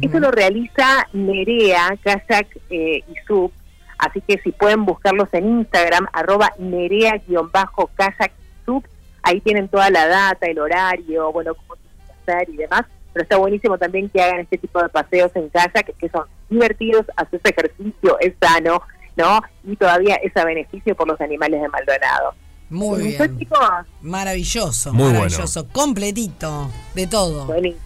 Eso 0.02 0.18
lo 0.18 0.32
realiza 0.32 1.06
Nerea, 1.12 1.96
Kayak 2.02 2.58
eh, 2.70 3.04
y 3.06 3.14
Sub. 3.26 3.52
Así 3.98 4.20
que 4.20 4.38
si 4.38 4.50
pueden 4.50 4.84
buscarlos 4.84 5.28
en 5.32 5.60
Instagram, 5.60 6.08
arroba 6.12 6.52
Nerea-Kayak 6.58 8.32
Sub, 8.64 8.84
ahí 9.22 9.40
tienen 9.40 9.68
toda 9.68 9.90
la 9.90 10.06
data, 10.06 10.46
el 10.46 10.58
horario, 10.58 11.32
bueno, 11.32 11.54
cómo 11.54 11.76
tienen 11.76 11.98
que 12.06 12.32
hacer 12.32 12.50
y 12.50 12.56
demás. 12.56 12.82
Pero 13.12 13.22
está 13.22 13.36
buenísimo 13.36 13.78
también 13.78 14.08
que 14.08 14.20
hagan 14.20 14.40
este 14.40 14.58
tipo 14.58 14.82
de 14.82 14.88
paseos 14.88 15.30
en 15.36 15.48
kayak, 15.50 15.96
que 15.96 16.08
son 16.08 16.24
divertidos, 16.50 17.06
haces 17.16 17.40
ejercicio, 17.44 18.18
es 18.20 18.34
sano, 18.40 18.82
¿no? 19.16 19.40
Y 19.64 19.76
todavía 19.76 20.16
es 20.16 20.36
a 20.36 20.44
beneficio 20.44 20.94
por 20.94 21.08
los 21.08 21.20
animales 21.20 21.60
de 21.60 21.68
Maldonado. 21.68 22.34
Muy 22.68 23.02
¿Listo, 23.04 23.24
bien. 23.24 23.38
chicos? 23.38 23.58
Maravilloso, 24.02 24.92
Muy 24.92 25.04
bueno. 25.04 25.18
maravilloso. 25.20 25.68
Completito, 25.68 26.70
de 26.94 27.06
todo. 27.06 27.46
Buenísimo. 27.46 27.82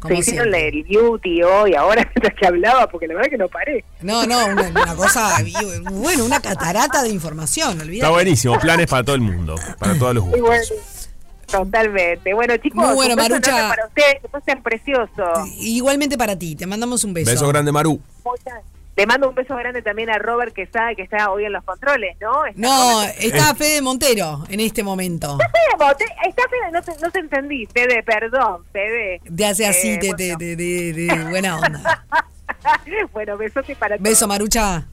Como 0.00 0.14
Se 0.16 0.20
hicieron 0.20 0.48
siempre. 0.52 0.68
el 0.68 0.82
beauty 0.82 1.42
hoy, 1.44 1.74
ahora 1.76 2.02
mientras 2.14 2.34
que 2.36 2.46
hablaba, 2.46 2.88
porque 2.88 3.06
la 3.06 3.14
verdad 3.14 3.30
que 3.30 3.38
no 3.38 3.48
paré. 3.48 3.84
No, 4.00 4.26
no, 4.26 4.46
una, 4.46 4.62
una 4.68 4.96
cosa, 4.96 5.36
bueno, 5.92 6.24
una 6.24 6.40
catarata 6.40 7.02
de 7.04 7.10
información, 7.10 7.72
Está 7.72 7.84
olvídate. 7.84 8.12
buenísimo. 8.12 8.58
Planes 8.58 8.86
para 8.88 9.04
todo 9.04 9.14
el 9.14 9.20
mundo. 9.22 9.54
Para 9.78 9.96
todos 9.96 10.14
los 10.16 10.24
Muy 10.24 10.40
gustos. 10.40 10.70
bueno. 10.70 10.91
Totalmente. 11.52 12.34
Bueno, 12.34 12.56
chicos, 12.56 12.84
Muy 12.84 12.94
bueno, 12.94 13.14
un 13.14 13.16
beso 13.16 13.30
Marucha. 13.30 13.68
para 13.68 13.86
ustedes, 13.86 14.20
que 14.22 14.28
pasen 14.28 14.62
precioso. 14.62 15.24
Igualmente 15.60 16.16
para 16.18 16.36
ti, 16.36 16.56
te 16.56 16.66
mandamos 16.66 17.04
un 17.04 17.14
beso. 17.14 17.30
Beso 17.30 17.46
grande, 17.48 17.70
Maru. 17.72 18.00
Muchas- 18.24 18.62
Le 18.94 19.06
mando 19.06 19.26
un 19.30 19.34
beso 19.34 19.56
grande 19.56 19.80
también 19.80 20.10
a 20.10 20.18
Robert 20.18 20.52
que 20.54 20.60
está, 20.62 20.94
que 20.94 21.00
está 21.02 21.30
hoy 21.30 21.46
en 21.46 21.52
los 21.52 21.64
controles, 21.64 22.14
¿no? 22.20 22.44
Está 22.44 22.60
No, 22.60 23.00
Robert- 23.00 23.16
está 23.20 23.54
Fede 23.54 23.80
Montero 23.80 24.44
en 24.50 24.60
este 24.60 24.82
momento. 24.82 25.38
Fede, 25.38 25.94
te- 25.96 26.28
está 26.28 26.42
Fede, 26.50 26.70
no 26.72 26.82
te, 26.82 26.92
no 27.02 27.10
te 27.10 27.18
entendí, 27.20 27.66
Fede, 27.72 28.02
perdón, 28.02 28.64
Fede. 28.70 29.22
Te 29.34 29.46
hace 29.46 29.66
así, 29.66 29.92
Eh, 29.92 29.98
te, 29.98 30.12
te- 30.14 30.36
bueno. 30.36 30.38
te- 30.38 30.56
de, 30.56 30.92
de 30.92 31.24
buena 31.30 31.58
onda. 31.58 32.04
bueno, 33.14 33.36
besote 33.38 33.74
para 33.76 33.96
todos. 33.96 34.02
Beso, 34.08 34.28
Marucha. 34.28 34.86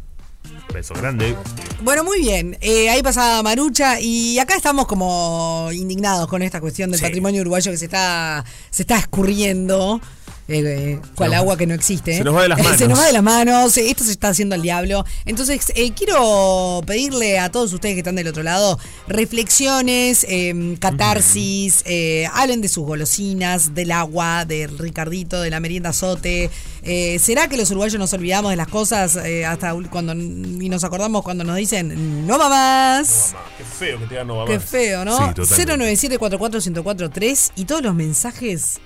Beso 0.73 0.93
grande. 0.93 1.35
Bueno, 1.81 2.03
muy 2.03 2.19
bien. 2.21 2.57
Eh, 2.61 2.89
ahí 2.89 3.01
pasaba 3.01 3.41
Marucha 3.43 3.99
y 3.99 4.37
acá 4.39 4.55
estamos 4.55 4.85
como 4.87 5.69
indignados 5.73 6.27
con 6.27 6.41
esta 6.41 6.61
cuestión 6.61 6.91
del 6.91 6.99
Sí. 6.99 7.05
patrimonio 7.05 7.41
uruguayo 7.41 7.71
que 7.71 7.77
se 7.77 7.85
está, 7.85 8.43
se 8.69 8.83
está 8.83 8.97
escurriendo. 8.97 9.99
Eh, 10.49 10.63
eh, 10.65 10.99
cual 11.15 11.33
agua 11.35 11.55
que 11.57 11.67
no 11.67 11.73
existe. 11.75 12.17
se 12.17 12.23
nos 12.23 12.35
va 12.35 12.41
de 12.43 12.49
las 12.49 12.59
Eh, 12.59 12.63
se 12.63 12.69
manos. 12.69 12.89
nos 12.89 12.99
va 12.99 13.05
de 13.05 13.13
las 13.13 13.23
manos. 13.23 13.77
eh, 13.77 13.89
Esto 13.89 14.03
se 14.03 14.11
está 14.11 14.29
haciendo 14.29 14.55
al 14.55 14.61
diablo. 14.63 15.05
Entonces, 15.25 15.71
eh, 15.75 15.91
quiero 15.91 16.81
pedirle 16.87 17.37
a 17.39 17.49
todos 17.51 17.71
ustedes 17.71 17.93
que 17.95 17.99
están 17.99 18.15
del 18.15 18.27
otro 18.27 18.41
lado 18.43 18.79
reflexiones, 19.07 20.25
eh, 20.27 20.75
catarsis, 20.79 21.83
eh, 21.85 22.27
hablen 22.33 22.61
de 22.61 22.67
sus 22.67 22.83
golosinas, 22.85 23.75
del 23.75 23.91
agua, 23.91 24.43
del 24.45 24.77
Ricardito, 24.77 25.39
de 25.41 25.49
la 25.51 25.59
merienda 25.59 25.93
sote. 25.93 26.49
Eh, 26.81 27.19
¿Será 27.19 27.47
que 27.47 27.57
los 27.57 27.69
uruguayos 27.71 27.99
nos 27.99 28.11
olvidamos 28.13 28.49
de 28.51 28.55
las 28.57 28.67
cosas 28.67 29.15
eh, 29.17 29.45
hasta 29.45 29.73
cuando 29.91 30.13
y 30.13 30.69
nos 30.69 30.83
acordamos 30.83 31.23
cuando 31.23 31.43
nos 31.43 31.57
dicen 31.57 32.25
no 32.25 32.39
va 32.39 32.49
más? 32.49 33.35
Qué 33.57 33.63
feo 33.63 33.99
que 33.99 34.05
te 34.05 34.09
digan 34.15 34.27
no 34.27 34.37
va 34.37 34.45
Qué 34.45 34.55
más. 34.55 34.63
feo, 34.65 35.05
¿no? 35.05 35.15
Sí, 35.17 35.33
totalmente. 35.35 36.17
097-44-1043 36.19 37.51
y 37.55 37.65
todos 37.65 37.81
los 37.81 37.93
mensajes 37.95 38.79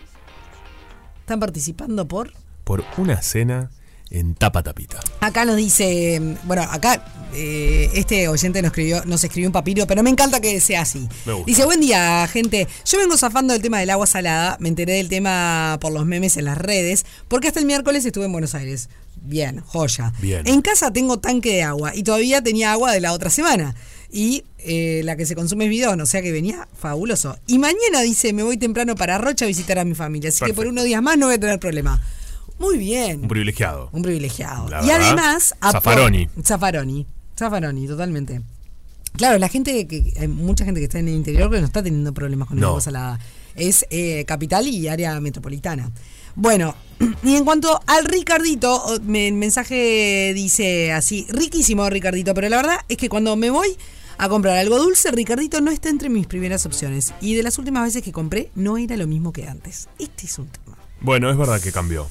están 1.23 1.39
participando 1.39 2.05
por. 2.05 2.33
Por 2.65 2.83
una 2.97 3.21
cena 3.21 3.71
en 4.09 4.35
tapa 4.35 4.61
tapita. 4.61 4.99
Acá 5.21 5.45
nos 5.45 5.55
dice, 5.55 6.21
bueno, 6.43 6.63
acá 6.63 7.03
eh, 7.33 7.89
este 7.95 8.27
oyente 8.27 8.61
nos 8.61 8.69
escribió, 8.69 9.03
nos 9.05 9.23
escribió 9.23 9.49
un 9.49 9.53
papiro, 9.53 9.87
pero 9.87 10.03
me 10.03 10.09
encanta 10.09 10.41
que 10.41 10.59
sea 10.59 10.81
así. 10.81 11.07
Me 11.25 11.33
gusta. 11.33 11.45
Dice, 11.47 11.65
buen 11.65 11.79
día, 11.79 12.27
gente. 12.27 12.67
Yo 12.85 12.99
vengo 12.99 13.17
zafando 13.17 13.53
del 13.53 13.61
tema 13.61 13.79
del 13.79 13.89
agua 13.89 14.05
salada, 14.05 14.57
me 14.59 14.67
enteré 14.69 14.93
del 14.93 15.09
tema 15.09 15.77
por 15.81 15.93
los 15.93 16.05
memes 16.05 16.37
en 16.37 16.45
las 16.45 16.57
redes, 16.57 17.05
porque 17.27 17.47
hasta 17.47 17.59
el 17.59 17.65
miércoles 17.65 18.05
estuve 18.05 18.25
en 18.25 18.33
Buenos 18.33 18.53
Aires. 18.53 18.89
Bien, 19.15 19.61
joya. 19.61 20.11
Bien. 20.19 20.45
En 20.45 20.61
casa 20.61 20.91
tengo 20.91 21.19
tanque 21.19 21.53
de 21.53 21.63
agua 21.63 21.95
y 21.95 22.03
todavía 22.03 22.43
tenía 22.43 22.73
agua 22.73 22.91
de 22.91 22.99
la 22.99 23.13
otra 23.13 23.29
semana. 23.29 23.75
Y 24.15 24.43
eh, 24.59 25.01
la 25.03 25.15
que 25.17 25.25
se 25.25 25.33
consume 25.33 25.63
es 25.65 25.71
bidón, 25.71 25.99
o 25.99 26.05
sea 26.05 26.21
que 26.21 26.31
venía 26.31 26.67
fabuloso. 26.77 27.35
Y 27.47 27.57
mañana 27.57 28.01
dice, 28.03 28.31
me 28.31 28.43
voy 28.43 28.57
temprano 28.57 28.93
para 28.93 29.17
Rocha 29.17 29.45
a 29.45 29.47
visitar 29.47 29.79
a 29.79 29.85
mi 29.85 29.95
familia, 29.95 30.29
así 30.29 30.45
que 30.45 30.53
por 30.53 30.67
unos 30.67 30.83
días 30.85 31.01
más 31.01 31.17
no 31.17 31.25
voy 31.25 31.35
a 31.35 31.39
tener 31.39 31.59
problema. 31.59 31.99
Muy 32.59 32.77
bien. 32.77 33.21
Un 33.23 33.27
privilegiado. 33.27 33.89
Un 33.91 34.03
privilegiado. 34.03 34.69
La 34.69 34.83
y 34.83 34.87
verdad, 34.87 35.07
además. 35.07 35.55
Zaffaroni. 35.59 36.29
Zaffaroni. 36.45 37.07
Zaffaroni, 37.35 37.87
totalmente. 37.87 38.41
Claro, 39.17 39.39
la 39.39 39.49
gente 39.49 39.87
que. 39.87 40.13
Hay 40.19 40.27
mucha 40.27 40.63
gente 40.63 40.79
que 40.79 40.85
está 40.85 40.99
en 40.99 41.07
el 41.07 41.15
interior 41.15 41.49
que 41.49 41.59
no 41.59 41.65
está 41.65 41.81
teniendo 41.81 42.13
problemas 42.13 42.47
con 42.47 42.59
No. 42.59 42.67
agua 42.69 42.81
salada. 42.81 43.19
Es 43.55 43.85
eh, 43.89 44.25
capital 44.25 44.67
y 44.67 44.87
área 44.87 45.19
metropolitana. 45.19 45.91
Bueno, 46.35 46.75
y 47.23 47.35
en 47.35 47.45
cuanto 47.45 47.79
al 47.87 48.05
Ricardito, 48.05 48.95
el 48.95 49.33
mensaje 49.33 50.33
dice 50.35 50.91
así: 50.93 51.25
riquísimo, 51.29 51.89
Ricardito, 51.89 52.33
pero 52.35 52.49
la 52.49 52.57
verdad 52.57 52.77
es 52.89 52.97
que 52.97 53.09
cuando 53.09 53.35
me 53.35 53.49
voy 53.49 53.75
a 54.17 54.29
comprar 54.29 54.57
algo 54.57 54.77
dulce, 54.77 55.11
Ricardito 55.11 55.61
no 55.61 55.71
está 55.71 55.89
entre 55.89 56.09
mis 56.09 56.27
primeras 56.27 56.65
opciones. 56.65 57.13
Y 57.21 57.35
de 57.35 57.43
las 57.43 57.57
últimas 57.57 57.83
veces 57.83 58.01
que 58.01 58.11
compré, 58.11 58.51
no 58.55 58.77
era 58.77 58.97
lo 58.97 59.07
mismo 59.07 59.31
que 59.33 59.47
antes. 59.47 59.89
Este 59.99 60.25
es 60.25 60.37
un 60.39 60.47
tema. 60.47 60.77
Bueno, 61.01 61.29
es 61.29 61.37
verdad 61.37 61.59
que 61.61 61.71
cambió. 61.71 62.07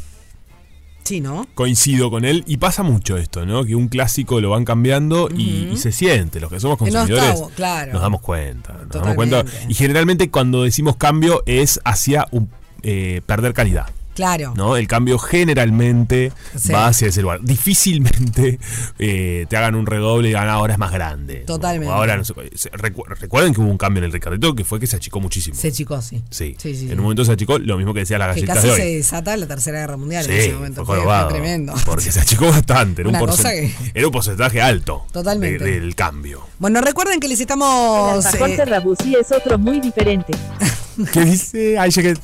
Sí, 1.05 1.21
¿no? 1.21 1.47
Coincido 1.55 2.11
con 2.11 2.25
él 2.25 2.45
y 2.47 2.59
pasa 2.59 2.83
mucho 2.83 3.17
esto, 3.17 3.45
¿no? 3.45 3.65
Que 3.65 3.75
un 3.75 3.89
clásico 3.89 4.41
lo 4.41 4.51
van 4.51 4.65
cambiando 4.65 5.29
y, 5.37 5.71
y 5.73 5.77
se 5.77 5.91
siente. 5.91 6.39
Los 6.39 6.51
que 6.51 6.61
somos 6.61 6.79
consumidores 6.79 7.41
está, 7.41 7.55
claro. 7.55 7.93
nos 7.93 8.03
damos 8.03 8.21
cuenta. 8.21 8.73
Nos 8.75 8.91
damos 8.91 9.15
cuenta. 9.17 9.45
Y 9.69 9.75
generalmente 9.75 10.31
cuando 10.31 10.63
decimos 10.63 10.97
cambio 10.97 11.43
es 11.47 11.81
hacia 11.85 12.29
un, 12.31 12.51
eh, 12.83 13.21
perder 13.27 13.53
calidad. 13.53 13.87
Claro. 14.15 14.53
¿no? 14.57 14.77
El 14.77 14.87
cambio 14.89 15.19
generalmente 15.19 16.33
Sí. 16.57 16.73
va 16.73 16.89
hacia 16.89 17.09
ese 17.09 17.23
lugar. 17.23 17.41
Difícilmente 17.43 18.59
eh, 18.99 19.47
te 19.49 19.57
hagan 19.57 19.75
un 19.75 19.87
redoble 19.87 20.29
y 20.29 20.31
digan, 20.31 20.49
"Ah, 20.49 20.53
ahora 20.55 20.75
es 20.75 20.79
más 20.79 20.93
grande. 20.93 21.37
Totalmente. 21.47 21.93
Ahora 21.93 22.17
no 22.17 22.25
sé, 22.25 22.35
recu- 22.35 23.07
recuerden 23.07 23.55
que 23.55 23.61
hubo 23.61 23.71
un 23.71 23.79
cambio 23.79 23.99
en 24.01 24.05
el 24.05 24.13
Ricardito 24.13 24.55
que 24.55 24.65
fue 24.65 24.79
que 24.81 24.87
se 24.87 24.97
achicó 24.97 25.21
muchísimo. 25.21 25.57
Se 25.57 25.73
chicó, 25.73 26.01
sí. 26.03 26.23
Sí. 26.31 26.55
Sí, 26.59 26.75
sí, 26.75 26.83
en 26.85 26.89
sí. 26.89 26.95
un 26.95 27.01
momento 27.03 27.25
se 27.25 27.33
achicó, 27.33 27.59
lo 27.59 27.77
mismo 27.77 27.95
que 27.95 28.01
decía 28.01 28.19
la 28.19 28.27
Que 28.35 28.41
galleta 28.43 28.55
casi 28.55 28.67
de 28.67 28.73
hoy. 28.75 28.81
se 28.81 28.87
desata 28.97 29.37
la 29.37 29.47
Tercera 29.47 29.81
Guerra 29.81 29.97
Mundial 29.97 30.25
Sí, 30.25 30.31
en 30.33 30.39
ese 30.39 30.53
momento. 30.55 30.85
fue 30.85 30.99
tremendo. 31.29 31.75
Porque 31.87 32.13
se 32.13 32.21
achicó 32.21 32.47
bastante. 32.51 33.03
Era 33.03 33.11
un, 33.11 33.17
Una 33.17 33.27
cosa 33.27 33.43
porcent- 33.51 33.75
que- 33.77 33.93
era 33.95 34.07
un 34.07 34.13
porcentaje 34.13 34.61
alto 34.61 35.07
Totalmente. 35.13 35.65
de- 35.65 35.81
del 35.81 35.95
cambio. 35.95 36.47
Bueno, 36.59 36.81
recuerden 36.81 37.19
que 37.21 37.29
les 37.29 37.39
El 37.39 37.43
estamos. 37.43 38.25
alfajor 38.27 38.51
eh, 38.51 39.17
es 39.21 39.33
otro 39.33 39.59
muy 39.59 39.81
diferente. 39.81 40.33
¿Qué 41.13 41.25
dice? 41.25 41.79
Ay, 41.79 41.91
llegué. 41.91 42.15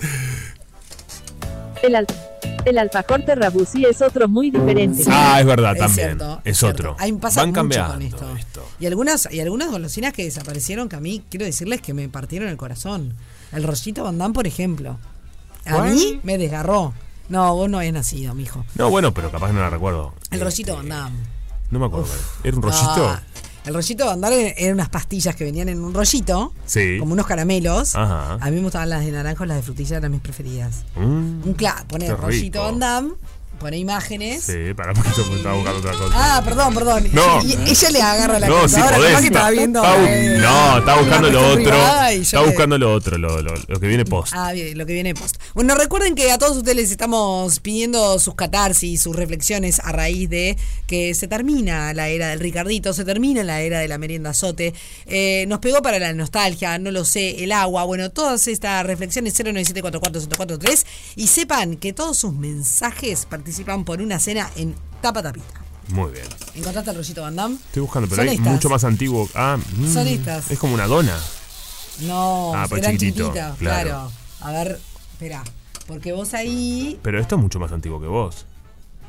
El, 1.83 1.95
al- 1.97 2.07
el 2.65 2.79
alfajor 2.79 3.23
Terrabuzzi 3.25 3.85
es 3.85 4.03
otro 4.03 4.29
muy 4.29 4.51
diferente. 4.51 5.05
Ah, 5.09 5.41
es 5.41 5.47
verdad, 5.47 5.73
es 5.75 5.79
también. 5.79 6.09
cierto, 6.19 6.41
es 6.45 6.59
cierto. 6.59 6.93
otro. 6.97 7.31
Van 7.37 7.53
cambiando 7.53 7.95
con 7.95 8.03
esto. 8.03 8.37
esto. 8.37 8.69
Y 8.81 8.87
algunas, 8.87 9.29
y 9.33 9.41
algunas 9.41 9.71
golosinas 9.71 10.13
que 10.13 10.25
desaparecieron 10.25 10.89
que 10.89 10.97
a 10.97 11.01
mí 11.01 11.23
quiero 11.31 11.47
decirles 11.47 11.81
que 11.81 11.95
me 11.95 12.09
partieron 12.09 12.49
el 12.49 12.57
corazón. 12.57 13.15
El 13.53 13.63
rollito 13.63 14.05
Bandán, 14.05 14.33
por 14.33 14.47
ejemplo. 14.47 14.99
A 15.65 15.75
¿Cuál? 15.75 15.95
mí 15.95 16.21
me 16.23 16.37
desgarró. 16.39 16.95
No, 17.29 17.55
vos 17.55 17.69
no 17.71 17.79
habías 17.79 17.93
nacido, 17.93 18.35
mijo. 18.35 18.65
No, 18.75 18.91
bueno, 18.91 19.13
pero 19.15 19.31
capaz 19.31 19.53
no 19.53 19.61
la 19.61 19.71
recuerdo. 19.71 20.15
El 20.31 20.41
rollito 20.41 20.73
Este, 20.73 20.89
Bandán. 20.89 21.13
No 21.71 21.79
me 21.79 21.87
acuerdo. 21.87 22.09
¿Era 22.43 22.57
un 22.57 22.63
rollito? 22.63 23.09
Ah, 23.09 23.23
el 23.69 23.75
rollito 23.75 24.07
Bandán 24.07 24.33
eran 24.33 24.75
unas 24.75 24.89
pastillas 24.89 25.37
que 25.37 25.45
venían 25.45 25.69
en 25.69 25.83
un 25.83 25.95
rollito. 25.95 26.53
Sí. 26.67 26.97
Como 26.99 27.13
unos 27.13 27.27
caramelos. 27.27 27.95
Ajá. 27.95 28.35
A 28.41 28.51
mí 28.51 28.57
me 28.57 28.63
gustaban 28.63 28.91
las 28.91 29.05
de 29.05 29.13
naranja 29.13 29.43
o 29.45 29.47
las 29.47 29.59
de 29.59 29.63
frutilla, 29.63 29.99
eran 29.99 30.11
mis 30.11 30.21
preferidas. 30.21 30.85
Mm, 30.97 31.47
Un 31.47 31.55
cla 31.57 31.85
pone 31.89 32.07
Qué 32.07 32.17
rollito. 32.17 32.63
Van 32.63 32.79
Damme, 32.79 33.13
pone 33.59 33.77
imágenes. 33.79 34.45
sí, 34.45 34.73
para 34.75 34.95
porque 34.95 35.11
estaba 35.11 35.55
buscando 35.55 35.81
otra 35.81 35.93
cosa. 35.93 36.15
Ah, 36.15 36.43
perdón, 36.45 36.75
perdón. 36.75 37.09
No. 37.13 37.43
Y 37.45 37.53
ella 37.71 37.91
le 37.91 38.01
agarra 38.03 38.39
la 38.39 38.49
no, 38.49 38.61
computadora, 38.61 38.97
podés. 38.97 39.09
capaz 39.11 39.21
que 39.21 39.27
estaba 39.27 39.51
viendo. 39.51 39.83
está 39.85 40.15
eh, 40.15 40.39
no, 40.39 40.79
está 40.79 40.93
una 40.95 40.95
buscando 41.03 41.31
lo 41.31 41.49
otro. 41.49 41.75
Está 42.09 42.41
le- 42.41 42.47
buscando 42.47 42.79
lo 42.79 42.93
otro, 42.95 43.19
lo, 43.19 43.43
lo- 43.43 43.55
lo 43.67 43.81
que 43.81 43.87
viene 43.89 44.05
post. 44.05 44.33
Ah, 44.37 44.53
bien, 44.53 44.79
lo 44.79 44.87
que 44.87 44.93
viene 44.95 45.15
post. 45.15 45.37
Bueno, 45.55 45.75
recuerden 45.75 46.15
que 46.15 46.31
a 46.31 46.39
todos 46.39 46.57
ustedes 46.57 46.77
les 46.77 46.91
estamos 46.91 47.59
pidiendo 47.61 48.19
sus 48.19 48.35
catarsis, 48.35 49.03
sus 49.03 49.17
reflexiones 49.17 49.81
a 49.81 49.93
raíz 49.93 50.31
de 50.31 50.57
que 50.87 51.15
se 51.15 51.27
termina 51.29 51.93
la 51.95 52.09
era 52.09 52.29
del 52.29 52.41
Ricardito, 52.41 52.93
se 52.93 53.05
termina 53.05 53.43
la 53.45 53.61
era 53.61 53.81
de 53.81 53.89
la 53.89 53.99
merienda 53.99 54.31
azote. 54.31 54.73
Eh, 55.07 55.45
nos 55.49 55.59
pegó 55.59 55.83
para 55.83 55.99
la 55.99 56.13
nostalgia, 56.13 56.79
no 56.79 56.91
lo 56.91 57.05
sé, 57.05 57.43
el 57.43 57.53
agua. 57.53 57.85
Bueno, 57.85 58.11
todas 58.11 58.47
estas 58.47 58.87
reflexiones 58.87 59.35
09744 59.35 60.69
y 61.17 61.27
sepan 61.27 61.77
que 61.77 61.93
todos 61.93 62.19
sus 62.19 62.33
mensajes 62.35 63.27
participan 63.27 63.48
por 63.85 64.01
una 64.01 64.19
cena 64.19 64.51
en 64.57 64.75
Tapa 65.01 65.23
Tapita. 65.23 65.47
Muy 65.89 66.13
bien. 66.13 66.27
¿Encontraste 66.55 66.91
el 66.91 66.97
rollito 66.97 67.23
Van 67.23 67.35
Damme? 67.37 67.55
Estoy 67.57 67.83
buscando, 67.83 68.09
pero 68.09 68.23
Son 68.23 68.29
hay 68.29 68.37
estas. 68.37 68.53
mucho 68.53 68.69
más 68.69 68.85
antiguo. 68.85 69.29
Ah, 69.35 69.57
mm, 69.77 69.93
Son 69.93 70.07
estas. 70.07 70.51
Es 70.51 70.59
como 70.59 70.75
una 70.75 70.87
dona. 70.87 71.17
No, 72.01 72.53
Ah, 72.55 72.67
pues 72.69 72.83
chiquitito, 72.85 73.33
claro. 73.33 73.55
claro. 73.59 74.13
A 74.41 74.53
ver, 74.53 74.79
espera, 75.13 75.43
porque 75.87 76.13
vos 76.13 76.33
ahí 76.35 76.99
Pero 77.03 77.19
esto 77.21 77.37
es 77.37 77.41
mucho 77.43 77.59
más 77.59 77.73
antiguo 77.73 78.01
que 78.01 78.07
vos. 78.07 78.45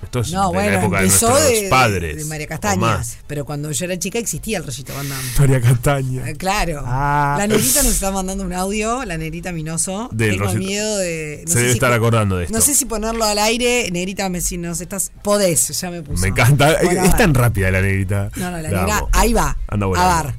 Esto 0.02 0.22
es 0.22 0.32
No, 0.32 0.48
de 0.48 0.54
bueno, 0.56 0.72
la 0.72 0.80
época 0.80 0.98
de 1.00 1.04
empezó 1.06 1.30
nuestros 1.30 1.52
de, 1.54 1.62
de- 1.64 1.70
padres. 1.70 2.18
de 2.18 2.26
María 2.26 2.48
Castaña. 2.48 2.78
más. 2.80 3.18
Pero 3.28 3.46
cuando 3.46 3.72
yo 3.72 3.86
era 3.86 4.00
chica 4.00 4.18
existía 4.18 4.58
el 4.58 4.66
rollito 4.66 4.94
Van 4.96 5.08
Damme. 5.10 5.24
María 5.40 5.62
Castaña. 5.62 6.30
Eh, 6.30 6.36
Claro. 6.36 6.82
Ah. 6.86 7.36
La 7.38 7.48
negrita 7.48 7.84
nos 7.84 7.92
está 7.94 8.10
mandando 8.12 8.44
un 8.44 8.54
audio, 8.54 9.04
la 9.06 9.18
negrita 9.18 9.52
Minoso. 9.52 10.10
Del 10.12 10.32
Tengo 10.32 10.46
Rosito. 10.46 10.60
miedo 10.64 10.98
de. 10.98 11.44
Se 11.48 11.60
debe 11.60 11.72
estar 11.74 11.90
po- 11.92 11.96
acordando 11.98 12.38
de 12.38 12.46
esto. 12.46 12.56
No 12.58 12.62
sé 12.64 12.74
si 12.76 12.86
ponerlo 12.86 13.24
al 13.26 13.38
aire. 13.40 13.90
Negrita, 13.92 14.30
me, 14.30 14.42
si 14.42 14.58
nos 14.58 14.82
estás. 14.82 15.12
Podés, 15.22 15.68
ya 15.80 15.92
me 15.92 16.02
puso. 16.02 16.22
Me 16.22 16.30
encanta. 16.30 16.78
Bueno, 16.82 17.02
a 17.02 17.06
es 17.06 17.18
tan 17.18 17.34
rápida 17.34 17.70
la 17.70 17.82
negrita. 17.82 18.30
No, 18.38 18.52
no, 18.52 18.58
la 18.58 18.62
La 18.64 18.70
negra. 18.82 18.98
amo. 19.00 19.10
Ahí 19.14 19.34
va. 19.34 19.58
Anda 19.68 19.86
a 19.86 19.90
volando. 19.90 20.24
ver. 20.24 20.34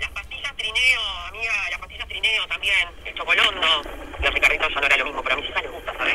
Las 0.00 0.10
pastillas 0.10 0.56
trineo, 0.56 1.00
amiga, 1.28 1.52
las 1.70 1.78
pastillas 1.80 2.08
trineo 2.08 2.46
también, 2.48 2.88
el 3.06 3.14
chocolondo. 3.14 3.66
Los 4.22 4.34
ricarditos 4.34 4.68
ya 4.74 4.80
no 4.80 4.86
era 4.86 4.96
lo 4.98 5.04
mismo, 5.06 5.22
pero 5.22 5.34
a 5.36 5.38
mis 5.40 5.48
hijas 5.50 5.62
les 5.62 5.72
gusta, 5.72 5.92
¿sabes? 5.96 6.14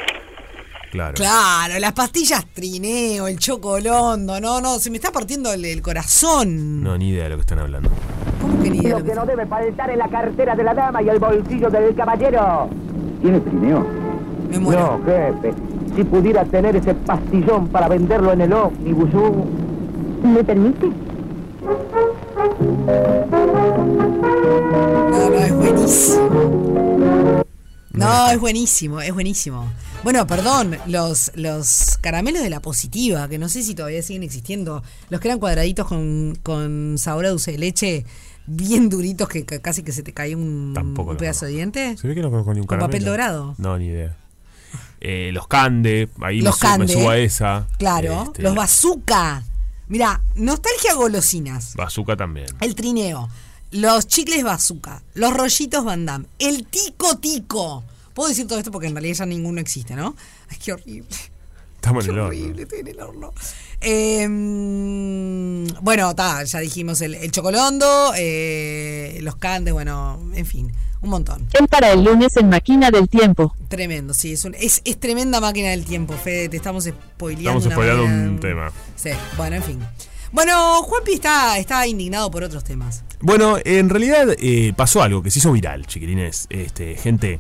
Claro. 0.91 1.13
Claro, 1.15 1.80
las 1.80 1.93
pastillas 1.93 2.45
trineo, 2.54 3.27
el 3.27 3.39
chocolondo. 3.39 4.39
No, 4.41 4.60
no, 4.60 4.77
se 4.77 4.89
me 4.91 4.97
está 4.97 5.10
partiendo 5.12 5.51
el, 5.54 5.63
el 5.63 5.82
corazón. 5.82 6.84
No, 6.84 6.97
ni 6.97 7.10
idea 7.10 7.23
de 7.23 7.30
lo 7.30 7.36
que 7.38 7.41
están 7.41 7.60
hablando. 7.60 7.89
¿Cómo 8.41 8.62
que 8.62 8.69
ni 8.69 8.80
idea 8.80 8.99
lo 8.99 9.06
que- 9.06 9.15
no 9.15 9.25
debe 9.25 9.45
faltar 9.45 9.89
en 9.89 9.99
la 9.99 10.10
cartera 10.10 10.54
de 10.56 10.63
la 10.63 10.73
dama 10.73 11.01
y 11.01 11.08
el 11.10 11.17
bolsillo 11.19 11.69
del 11.69 11.95
caballero. 11.95 12.69
¿Tiene 13.21 13.39
trineo? 13.39 13.86
Me 14.49 14.60
muero. 14.60 14.99
No, 14.99 15.06
jefe. 15.06 15.54
Si 15.95 16.04
pudiera 16.04 16.43
tener 16.45 16.75
ese 16.75 16.93
pastillón 16.93 17.67
para 17.69 17.88
venderlo 17.88 18.34
en 18.34 18.41
el 18.41 18.51
ómnibus. 18.54 19.10
¿Me 20.23 20.43
permite? 20.43 20.91
No, 24.01 25.30
no, 25.30 25.38
es 25.38 25.54
buenísimo. 25.54 27.43
No, 27.93 28.30
es 28.30 28.39
buenísimo, 28.39 29.01
es 29.01 29.13
buenísimo. 29.13 29.65
Bueno, 30.03 30.25
perdón, 30.25 30.77
los, 30.87 31.31
los 31.35 31.97
caramelos 32.01 32.41
de 32.41 32.49
la 32.49 32.59
positiva, 32.59 33.27
que 33.29 33.37
no 33.37 33.49
sé 33.49 33.61
si 33.61 33.75
todavía 33.75 34.01
siguen 34.01 34.23
existiendo, 34.23 34.81
los 35.09 35.21
que 35.21 35.27
eran 35.27 35.39
cuadraditos 35.39 35.87
con, 35.87 36.37
con 36.41 36.95
sabor 36.97 37.27
a 37.27 37.29
dulce 37.29 37.51
de 37.51 37.59
leche, 37.59 38.05
bien 38.47 38.89
duritos 38.89 39.29
que 39.29 39.45
ca- 39.45 39.59
casi 39.59 39.83
que 39.83 39.91
se 39.91 40.01
te 40.01 40.11
caía 40.11 40.35
un, 40.35 40.71
Tampoco 40.73 41.11
un 41.11 41.17
pedazo 41.17 41.45
de 41.45 41.51
diente. 41.51 41.97
¿Se 41.97 42.07
ve 42.07 42.15
que 42.15 42.21
no 42.23 42.31
conozco 42.31 42.51
ni 42.55 42.61
un 42.61 42.65
¿Con 42.65 42.79
papel 42.79 43.03
caramelo? 43.03 43.11
dorado? 43.11 43.55
No, 43.59 43.77
ni 43.77 43.85
idea. 43.87 44.17
Eh, 45.01 45.29
los 45.33 45.47
Cande, 45.47 46.09
ahí 46.21 46.41
Los 46.41 46.59
me, 46.63 46.69
me 46.69 46.77
Cande. 46.77 46.93
subo 46.93 47.09
a 47.11 47.17
esa. 47.17 47.67
Claro, 47.77 48.23
Este, 48.27 48.41
los 48.41 48.55
bazooka. 48.55 49.43
Mira, 49.87 50.21
nostalgia 50.35 50.95
golosinas. 50.95 51.75
Bazooka 51.75 52.15
también. 52.17 52.47
El 52.59 52.73
trineo, 52.73 53.29
los 53.69 54.07
chicles 54.07 54.43
bazooka, 54.43 55.03
los 55.13 55.31
rollitos 55.31 55.85
Van 55.85 56.07
Damme, 56.07 56.25
el 56.39 56.65
tico 56.65 57.17
tico. 57.19 57.83
Puedo 58.13 58.30
decir 58.30 58.47
todo 58.47 58.58
esto 58.60 58.71
porque 58.71 58.88
en 58.88 58.93
realidad 58.95 59.15
ya 59.15 59.26
ninguno 59.26 59.60
existe, 59.62 59.95
¿no? 59.95 60.15
Ay, 60.50 60.58
qué 60.63 60.74
horrible. 60.74 61.08
Estamos 61.76 62.06
en 62.06 62.12
el 62.12 62.19
horno. 62.19 62.28
horrible, 62.28 62.62
estoy 62.63 62.80
en 62.82 62.88
el 62.88 63.00
horno. 63.00 63.34
Eh, 63.82 64.28
mm, 64.28 65.67
bueno, 65.84 66.13
ta, 66.15 66.43
ya 66.43 66.60
dijimos 66.60 67.02
el, 67.02 67.15
el 67.15 67.32
chocolondo, 67.32 68.13
eh, 68.17 69.19
los 69.21 69.36
candes, 69.38 69.74
bueno, 69.74 70.19
en 70.36 70.45
fin, 70.45 70.71
un 71.02 71.10
montón. 71.10 71.47
El 71.60 71.67
para 71.67 71.91
el 71.91 72.04
lunes 72.04 72.38
en 72.38 72.50
Máquina 72.50 72.91
del 72.91 73.10
Tiempo. 73.10 73.56
Tremendo, 73.67 74.13
sí, 74.13 74.34
es, 74.34 74.45
un- 74.45 74.56
es, 74.56 74.82
es 74.86 75.00
tremenda 75.00 75.39
máquina 75.39 75.69
del 75.69 75.86
tiempo, 75.86 76.13
Fede, 76.13 76.50
te 76.50 76.58
estamos 76.58 76.84
spoileando. 76.86 77.60
Estamos 77.60 77.65
una 77.65 77.76
spoileando 77.76 78.04
manera- 78.06 78.30
un 78.30 78.39
tema. 78.39 78.71
Sí, 78.95 79.10
bueno, 79.38 79.56
en 79.56 79.63
fin. 79.63 79.80
Bueno, 80.32 80.82
Juanpi 80.84 81.13
está, 81.13 81.58
está 81.58 81.86
indignado 81.88 82.32
por 82.32 82.43
otros 82.43 82.63
temas. 82.63 83.04
Bueno, 83.19 83.58
en 83.65 83.89
realidad 83.89 84.28
eh, 84.39 84.71
pasó 84.78 85.02
algo 85.04 85.21
que 85.21 85.30
se 85.30 85.39
hizo 85.39 85.52
viral, 85.52 85.86
chiquilines. 85.88 86.47
Este, 86.50 86.95
gente. 86.95 87.39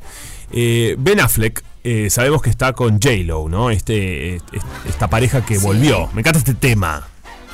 Eh, 0.53 0.95
ben 0.97 1.19
Affleck, 1.19 1.63
eh, 1.83 2.09
sabemos 2.09 2.41
que 2.41 2.49
está 2.49 2.73
con 2.73 2.99
J-Lo, 3.01 3.49
¿no? 3.49 3.69
Este, 3.71 4.35
est- 4.35 4.45
esta 4.87 5.09
pareja 5.09 5.45
que 5.45 5.57
volvió. 5.57 6.09
Me 6.13 6.21
encanta 6.21 6.39
este 6.39 6.53
tema. 6.53 7.07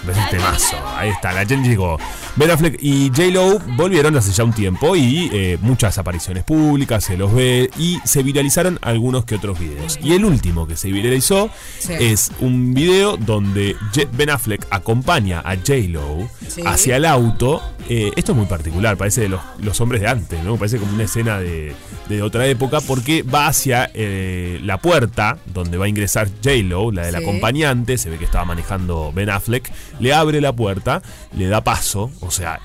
¿Ves 0.05 0.17
el 0.17 0.29
temazo? 0.29 0.77
Ahí 0.95 1.09
está, 1.09 1.33
la 1.33 1.45
gente 1.45 1.67
llegó. 1.67 1.97
Ben 2.35 2.51
Affleck 2.51 2.77
y 2.81 3.09
J-Lo 3.09 3.59
volvieron 3.75 4.15
hace 4.15 4.31
ya 4.31 4.43
un 4.43 4.53
tiempo 4.53 4.95
y 4.95 5.29
eh, 5.33 5.57
muchas 5.61 5.97
apariciones 5.97 6.43
públicas, 6.43 7.03
se 7.03 7.17
los 7.17 7.33
ve 7.33 7.69
y 7.77 7.99
se 8.05 8.23
viralizaron 8.23 8.79
algunos 8.83 9.25
que 9.25 9.35
otros 9.35 9.59
videos. 9.59 9.97
Y 10.01 10.13
el 10.13 10.23
último 10.23 10.67
que 10.67 10.77
se 10.77 10.91
viralizó 10.91 11.49
Sí. 11.79 11.93
es 11.99 12.31
un 12.39 12.73
video 12.73 13.17
donde 13.17 13.75
Ben 14.13 14.29
Affleck 14.29 14.65
acompaña 14.69 15.39
a 15.43 15.55
J-Lo 15.55 16.29
Sí. 16.47 16.61
hacia 16.65 16.97
el 16.97 17.05
auto. 17.05 17.61
Eh, 17.89 18.11
esto 18.17 18.33
es 18.33 18.37
muy 18.37 18.47
particular, 18.47 18.97
parece 18.97 19.21
de 19.21 19.29
los, 19.29 19.41
los 19.59 19.79
hombres 19.81 20.01
de 20.01 20.07
antes, 20.09 20.43
¿no? 20.43 20.57
Parece 20.57 20.77
como 20.77 20.93
una 20.93 21.03
escena 21.05 21.39
de, 21.39 21.73
de 22.09 22.21
otra 22.21 22.45
época, 22.47 22.81
porque 22.81 23.23
va 23.23 23.47
hacia 23.47 23.89
eh, 23.93 24.59
la 24.63 24.77
puerta 24.77 25.37
donde 25.53 25.77
va 25.77 25.85
a 25.85 25.87
ingresar 25.87 26.27
J-Lo, 26.43 26.91
la 26.91 27.05
del 27.05 27.15
Sí. 27.15 27.21
acompañante, 27.23 27.97
se 27.97 28.09
ve 28.09 28.17
que 28.17 28.25
estaba 28.25 28.43
manejando 28.45 29.11
Ben 29.13 29.29
Affleck, 29.29 29.71
le 29.99 30.13
abre 30.13 30.41
la 30.41 30.53
puerta, 30.53 31.01
le 31.33 31.47
da 31.47 31.63
paso, 31.63 32.11
o 32.21 32.31
sea, 32.31 32.59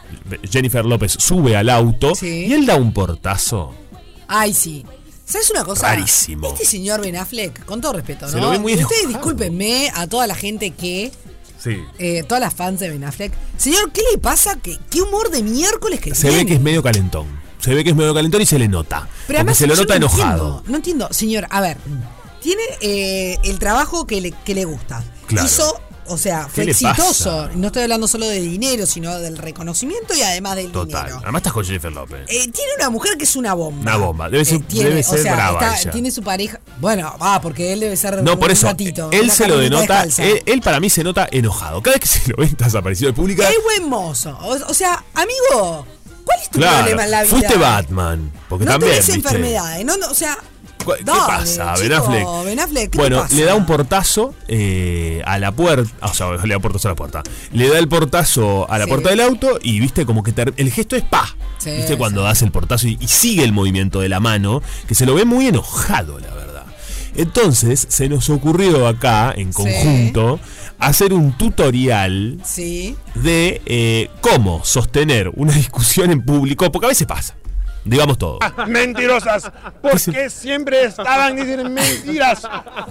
Jennifer 0.51 0.85
López 0.85 1.13
sube 1.19 1.57
al 1.57 1.69
auto 1.69 2.15
Sí. 2.15 2.47
y 2.47 2.53
él 2.53 2.67
da 2.67 2.77
un 2.77 2.93
portazo. 2.93 3.75
Ay, 4.29 4.55
sí. 4.55 4.85
¿Sabes 5.25 5.51
una 5.51 5.65
cosa? 5.65 5.87
Rarísimo. 5.89 6.49
Este 6.49 6.65
señor 6.67 7.01
Ben 7.01 7.17
Affleck, 7.17 7.65
con 7.65 7.81
todo 7.81 7.95
respeto, 7.95 8.27
¿no? 8.27 8.33
Se 8.33 8.41
lo 8.41 8.51
ve 8.51 8.59
muy 8.59 8.73
Ustedes 8.75 8.91
enojado. 8.91 9.09
discúlpenme 9.09 9.91
a 9.95 10.07
toda 10.07 10.27
la 10.27 10.35
gente 10.35 10.71
que. 10.73 11.11
Sí. 11.59 11.79
eh, 11.99 12.25
todas 12.27 12.41
las 12.41 12.53
fans 12.53 12.81
de 12.81 12.91
Ben 12.91 13.05
Affleck. 13.05 13.33
Señor, 13.57 13.93
¿qué 13.93 14.03
le 14.11 14.19
pasa? 14.19 14.59
¿Qué, 14.61 14.77
qué 14.91 15.01
humor 15.01 15.31
de 15.31 15.43
miércoles 15.45 16.01
que 16.01 16.13
Se 16.15 16.23
tiene? 16.23 16.39
ve 16.39 16.47
que 16.47 16.55
es 16.55 16.61
medio 16.61 16.83
calentón. 16.83 17.27
Se 17.61 17.73
ve 17.73 17.85
que 17.85 17.91
es 17.91 17.97
medio 17.97 18.13
calentón 18.13 18.43
y 18.43 18.47
se 18.47 18.59
le 18.59 18.67
nota. 18.67 19.07
Pero 19.29 19.39
además 19.39 19.57
se 19.59 19.69
lo 19.69 19.77
nota 19.77 19.95
no 19.95 20.07
enojado. 20.07 20.23
Entiendo, 20.59 20.63
no 20.67 20.77
entiendo, 20.77 21.09
señor, 21.13 21.47
a 21.51 21.61
ver, 21.61 21.77
tiene 22.43 22.63
eh, 22.81 23.39
el 23.45 23.61
trabajo 23.61 24.07
que 24.09 24.21
le, 24.21 24.33
que 24.33 24.55
le 24.57 24.65
gusta. 24.65 25.05
Claro. 25.29 25.47
Hizo, 25.47 25.81
o 26.13 26.19
sea, 26.19 26.43
fue 26.45 26.55
¿Qué 26.63 26.65
le 26.67 26.71
exitoso. 26.73 27.49
No 27.55 27.67
estoy 27.69 27.83
hablando 27.83 28.07
solo 28.09 28.27
de 28.27 28.41
dinero, 28.41 28.87
sino 28.87 29.19
del 29.19 29.37
reconocimiento 29.39 30.15
y 30.15 30.23
además 30.23 30.57
del 30.57 30.71
Total. 30.73 31.05
dinero. 31.05 31.21
Además 31.23 31.41
estás 31.41 31.53
con 31.53 31.65
Jennifer 31.65 31.93
López. 31.93 32.21
Eh, 32.29 32.49
tiene 32.51 32.71
una 32.79 32.91
mujer 32.91 33.17
que 33.17 33.25
es 33.25 33.37
una 33.37 33.55
bomba. 33.55 33.81
Una 33.83 33.97
bomba. 33.97 34.29
Debe 34.31 34.45
ser- 34.45 34.63
tiene, 34.67 34.91
debe 34.91 35.01
o 35.01 35.05
ser 35.05 35.19
sea, 35.23 35.35
brava 35.35 35.61
está- 35.61 35.81
ella. 35.81 35.91
tiene 35.91 36.11
su 36.11 36.23
pareja. 36.23 36.61
Bueno, 36.81 37.15
va, 37.21 37.41
porque 37.41 37.73
él 37.73 37.81
debe 37.81 37.97
ser 37.97 38.23
No, 38.23 38.35
un 38.35 38.39
por 38.39 38.51
eso. 38.51 38.67
ratito, 38.67 39.09
él 39.13 39.31
se 39.31 39.47
lo 39.49 39.59
denota. 39.59 40.05
Él, 40.19 40.43
él 40.47 40.61
para 40.63 40.81
mí 40.81 40.89
se 40.91 41.03
nota 41.05 41.29
enojado. 41.31 41.83
Cada 41.83 41.97
vez 41.97 42.01
que 42.01 42.19
se 42.21 42.31
lo 42.31 42.37
ve 42.37 42.45
en 42.45 42.51
estas 42.51 42.75
apariciones 42.75 43.15
públicas. 43.17 43.51
Es 43.51 43.63
buen 43.63 43.89
mozo. 43.89 44.37
O, 44.43 44.57
o 44.71 44.75
sea, 44.75 45.05
amigo, 45.15 45.87
¿cuál 46.25 46.39
es 46.41 46.51
tu 46.51 46.59
Claro. 46.59 46.77
problema 46.79 47.05
en 47.05 47.11
la 47.11 47.23
vida? 47.23 47.31
Fuiste 47.31 47.57
Batman. 47.57 48.33
Porque 48.49 48.65
no 48.65 48.73
también. 48.73 48.93
tenés 48.93 49.07
¿viste? 49.07 49.21
enfermedades. 49.29 49.85
No, 49.85 49.97
no, 49.97 50.11
o 50.11 50.15
sea, 50.15 50.37
¿Cu- 50.37 50.43
¿Qué 50.85 51.05
dale, 51.05 51.21
pasa, 51.27 51.75
Ben 51.75 51.83
chico, 51.83 51.95
Affleck? 51.97 52.45
Ben 52.45 52.61
Affleck, 52.61 52.91
¿qué 52.91 52.99
bueno, 52.99 53.17
pasa? 53.23 53.35
le 53.35 53.45
da 53.45 53.55
un 53.55 53.67
portazo 53.67 54.35
eh, 54.49 55.23
a 55.25 55.39
la 55.39 55.53
puerta. 55.53 55.91
O 56.07 56.15
sea, 56.15 56.31
le 56.37 56.49
da 56.49 56.57
un 56.57 56.63
portazo 56.63 56.89
a 56.89 56.91
la 56.93 56.97
puerta. 56.97 57.23
Le 57.53 57.69
da 57.69 57.79
el 57.79 57.89
portazo 57.89 58.71
a 58.71 58.79
la 58.79 58.85
Sí. 58.85 58.91
puerta 58.91 59.11
del 59.11 59.21
auto 59.21 59.59
y 59.63 59.81
viste 59.81 60.05
como 60.07 60.23
que 60.23 60.33
el 60.57 60.73
gesto 60.73 60.97
es 60.97 61.03
pa. 61.03 61.35
Sí, 61.59 61.71
viste 61.71 61.97
cuando 61.97 62.21
sí. 62.23 62.27
das 62.27 62.43
el 62.43 62.51
portazo 62.51 62.89
y, 62.89 62.99
y 63.01 63.09
sigue 63.09 63.45
el 63.45 63.53
movimiento 63.53 64.01
de 64.01 64.09
la 64.09 64.21
mano, 64.21 64.63
que 64.89 64.95
se 64.95 65.07
lo 65.07 65.15
ve 65.15 65.25
muy 65.25 65.47
enojado, 65.47 66.19
la 66.19 66.33
verdad. 66.35 66.65
Entonces, 67.15 67.87
se 67.91 68.09
nos 68.09 68.31
ocurrió 68.31 68.87
acá, 68.89 69.33
en 69.37 69.53
Sí. 69.53 69.63
conjunto, 69.63 70.41
hacer 70.79 71.13
un 71.13 71.33
tutorial 71.37 72.39
Sí. 72.45 72.97
de 73.15 73.61
eh, 73.67 74.11
cómo 74.23 74.65
sostener 74.65 75.31
una 75.35 75.53
discusión 75.57 76.11
en 76.11 76.23
público, 76.25 76.71
porque 76.73 76.87
a 76.87 76.89
veces 76.89 77.07
pasa. 77.07 77.35
Digamos 77.85 78.17
todo. 78.19 78.39
Mentirosas, 78.67 79.51
porque 79.81 80.31
siempre 80.31 80.85
estaban 80.85 81.37
diciendo 81.37 81.69
mentiras. 81.69 82.43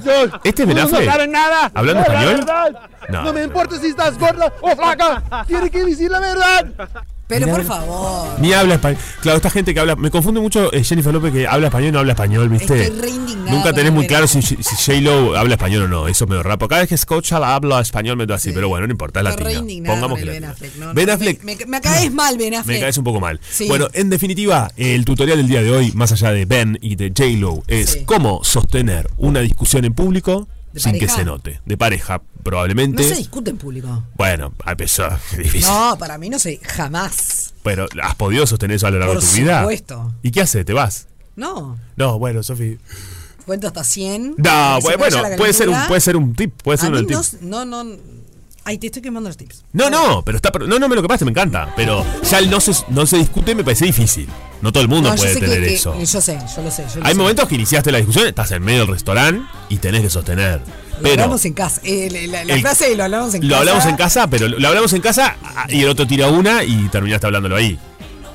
Yo, 0.03 0.25
¿Este 0.43 0.63
es 0.63 0.67
Ben 0.67 0.77
no 0.77 0.87
saben 0.87 1.31
nada. 1.31 1.71
¿Hablando 1.73 2.01
español? 2.01 2.35
verdad. 2.35 2.89
No. 3.09 3.23
No. 3.23 3.33
me 3.33 3.43
importa 3.43 3.77
si 3.77 3.87
estás 3.87 4.17
gorda 4.17 4.51
o 4.61 4.75
flaca. 4.75 5.45
Tiene 5.47 5.69
que 5.69 5.85
decir 5.85 6.11
la 6.11 6.19
verdad. 6.19 6.89
Pero 7.39 7.47
por 7.47 7.63
favor. 7.65 8.39
Ni 8.39 8.53
habla 8.53 8.75
español. 8.75 8.99
Claro, 9.21 9.37
esta 9.37 9.49
gente 9.49 9.73
que 9.73 9.79
habla. 9.79 9.95
Me 9.95 10.11
confunde 10.11 10.39
mucho 10.39 10.71
eh, 10.73 10.83
Jennifer 10.83 11.13
López 11.13 11.31
que 11.33 11.47
habla 11.47 11.67
español 11.67 11.89
y 11.89 11.91
no 11.93 11.99
habla 11.99 12.11
español, 12.13 12.49
¿viste? 12.49 12.83
Estoy 12.83 12.99
re 12.99 13.09
indignada 13.09 13.51
Nunca 13.51 13.73
tenés 13.73 13.91
muy 13.91 14.07
claro 14.07 14.27
si, 14.27 14.41
J-Lo 14.41 15.37
habla 15.37 15.55
español 15.55 15.83
o 15.83 15.87
no. 15.87 16.07
Eso 16.07 16.25
es 16.25 16.29
medio 16.29 16.43
rapo. 16.43 16.67
Cada 16.67 16.81
vez 16.81 16.89
que 16.89 16.95
escucha 16.95 17.39
la 17.39 17.55
habla 17.55 17.81
español 17.81 18.17
me 18.17 18.25
da 18.25 18.35
así, 18.35 18.49
Sí. 18.49 18.55
pero 18.55 18.69
bueno, 18.69 18.87
no 18.87 18.91
importa, 18.91 19.21
es 19.21 19.27
Estoy 19.27 19.43
re 19.43 19.53
latino. 19.53 19.61
indignada 19.61 19.93
Pongamos 19.99 20.19
con 20.19 20.27
Ben. 20.27 20.45
Affleck. 20.45 20.75
no, 20.77 20.93
Ben 20.93 21.07
no, 21.07 21.13
Affleck. 21.13 21.43
Me, 21.43 21.55
me, 21.55 21.65
me 21.65 21.81
caes 21.81 22.11
mal, 22.13 22.37
Ben 22.37 22.53
Affleck. 22.55 22.75
Me 22.77 22.81
caes 22.81 22.97
un 22.97 23.03
poco 23.03 23.19
mal. 23.19 23.39
Sí. 23.49 23.67
Bueno, 23.67 23.87
en 23.93 24.09
definitiva, 24.09 24.71
el 24.77 25.05
tutorial 25.05 25.37
del 25.37 25.47
día 25.47 25.61
de 25.63 25.71
hoy, 25.71 25.91
más 25.93 26.11
allá 26.11 26.31
de 26.31 26.45
Ben 26.45 26.77
y 26.81 26.95
de 26.95 27.09
J-Lo, 27.15 27.63
es 27.67 27.89
Sí. 27.91 28.03
cómo 28.05 28.43
sostener 28.43 29.09
una 29.17 29.39
discusión 29.41 29.85
en 29.85 29.93
público 29.93 30.47
¿De 30.73 30.79
sin 30.79 30.97
que 30.97 31.07
se 31.07 31.25
note. 31.25 31.61
De 31.65 31.77
pareja, 31.77 32.17
No 32.17 32.43
probablemente. 32.43 33.03
se 33.03 33.15
discute 33.15 33.49
en 33.51 33.57
público. 33.57 34.03
Bueno, 34.15 34.53
a 34.65 34.75
pesar, 34.75 35.19
difícil. 35.37 35.69
No, 35.69 35.97
para 35.99 36.17
mí 36.17 36.29
no 36.29 36.39
sé, 36.39 36.59
jamás. 36.63 37.53
Pero, 37.63 37.87
¿has 38.01 38.15
podido 38.15 38.47
sostener 38.47 38.77
eso 38.77 38.87
a 38.87 38.91
lo 38.91 38.99
largo 38.99 39.13
Por 39.15 39.23
de 39.23 39.27
tu 39.29 39.35
vida? 39.35 39.59
supuesto. 39.61 40.13
¿Y 40.23 40.31
qué 40.31 40.41
haces? 40.41 40.65
¿Te 40.65 40.73
vas? 40.73 41.07
No. 41.35 41.77
No, 41.95 42.17
bueno, 42.19 42.41
Sofi. 42.43 42.77
Cuento 43.45 43.67
hasta 43.67 43.83
100. 43.83 44.35
No, 44.37 44.79
bueno, 44.81 44.97
puede 45.37 45.53
ser 45.53 45.69
un 45.69 45.77
puede 45.87 46.01
ser 46.01 46.15
un 46.15 46.35
tip, 46.35 46.53
puede 46.63 46.77
ser 46.77 46.87
A 46.93 46.97
un 46.99 47.01
mí 47.01 47.07
tip. 47.07 47.17
no, 47.41 47.65
no, 47.65 47.83
no. 47.83 47.97
Ay, 48.63 48.77
te 48.77 48.87
estoy 48.87 49.01
quemando 49.01 49.27
los 49.29 49.37
tips. 49.37 49.63
No, 49.73 49.89
no, 49.89 50.23
pero 50.23 50.35
está. 50.37 50.51
No, 50.67 50.77
no, 50.77 50.87
me 50.87 50.95
lo 50.95 51.01
que 51.01 51.07
pasa, 51.07 51.25
me 51.25 51.31
encanta. 51.31 51.73
Pero 51.75 52.05
ya 52.29 52.37
el 52.39 52.49
no 52.49 52.59
se, 52.61 52.71
no 52.89 53.05
se 53.07 53.17
discute 53.17 53.55
me 53.55 53.63
parece 53.63 53.85
difícil. 53.85 54.27
No 54.61 54.71
todo 54.71 54.83
el 54.83 54.89
mundo 54.89 55.09
No, 55.09 55.15
puede 55.15 55.33
que- 55.33 55.39
tener 55.39 55.63
que- 55.63 55.73
eso. 55.73 55.97
Yo 55.99 56.21
sé, 56.21 56.37
yo 56.55 56.61
lo 56.61 56.69
sé. 56.69 56.85
yo 56.93 56.99
lo 56.99 57.05
Hay 57.07 57.13
sé. 57.13 57.17
momentos 57.17 57.47
que 57.47 57.55
iniciaste 57.55 57.91
la 57.91 57.97
discusión, 57.97 58.27
estás 58.27 58.51
en 58.51 58.61
medio 58.63 58.81
del 58.81 58.89
restaurante 58.89 59.41
y 59.69 59.77
tenés 59.77 60.01
que 60.03 60.09
sostener. 60.11 60.61
Lo 61.01 61.09
hablamos 61.09 61.43
en 61.45 61.53
casa. 61.53 61.81
Eh, 61.83 62.27
la 62.29 62.41
El- 62.43 62.61
frase 62.61 62.89
de 62.89 62.95
lo 62.95 63.03
hablamos 63.05 63.33
en 63.33 63.41
lo 63.41 63.49
casa. 63.49 63.59
hablamos 63.59 63.85
en 63.87 63.95
casa, 63.95 64.27
pero 64.27 64.47
lo 64.47 64.67
hablamos 64.67 64.93
en 64.93 65.01
casa 65.01 65.35
ah, 65.43 65.65
y 65.67 65.81
el 65.81 65.89
otro 65.89 66.05
tira 66.05 66.27
una 66.27 66.63
y 66.63 66.87
terminaste 66.89 67.25
hablándolo 67.25 67.55
ahí. 67.55 67.79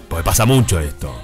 Porque 0.09 0.24
pasa 0.24 0.45
mucho 0.45 0.81
esto. 0.81 1.14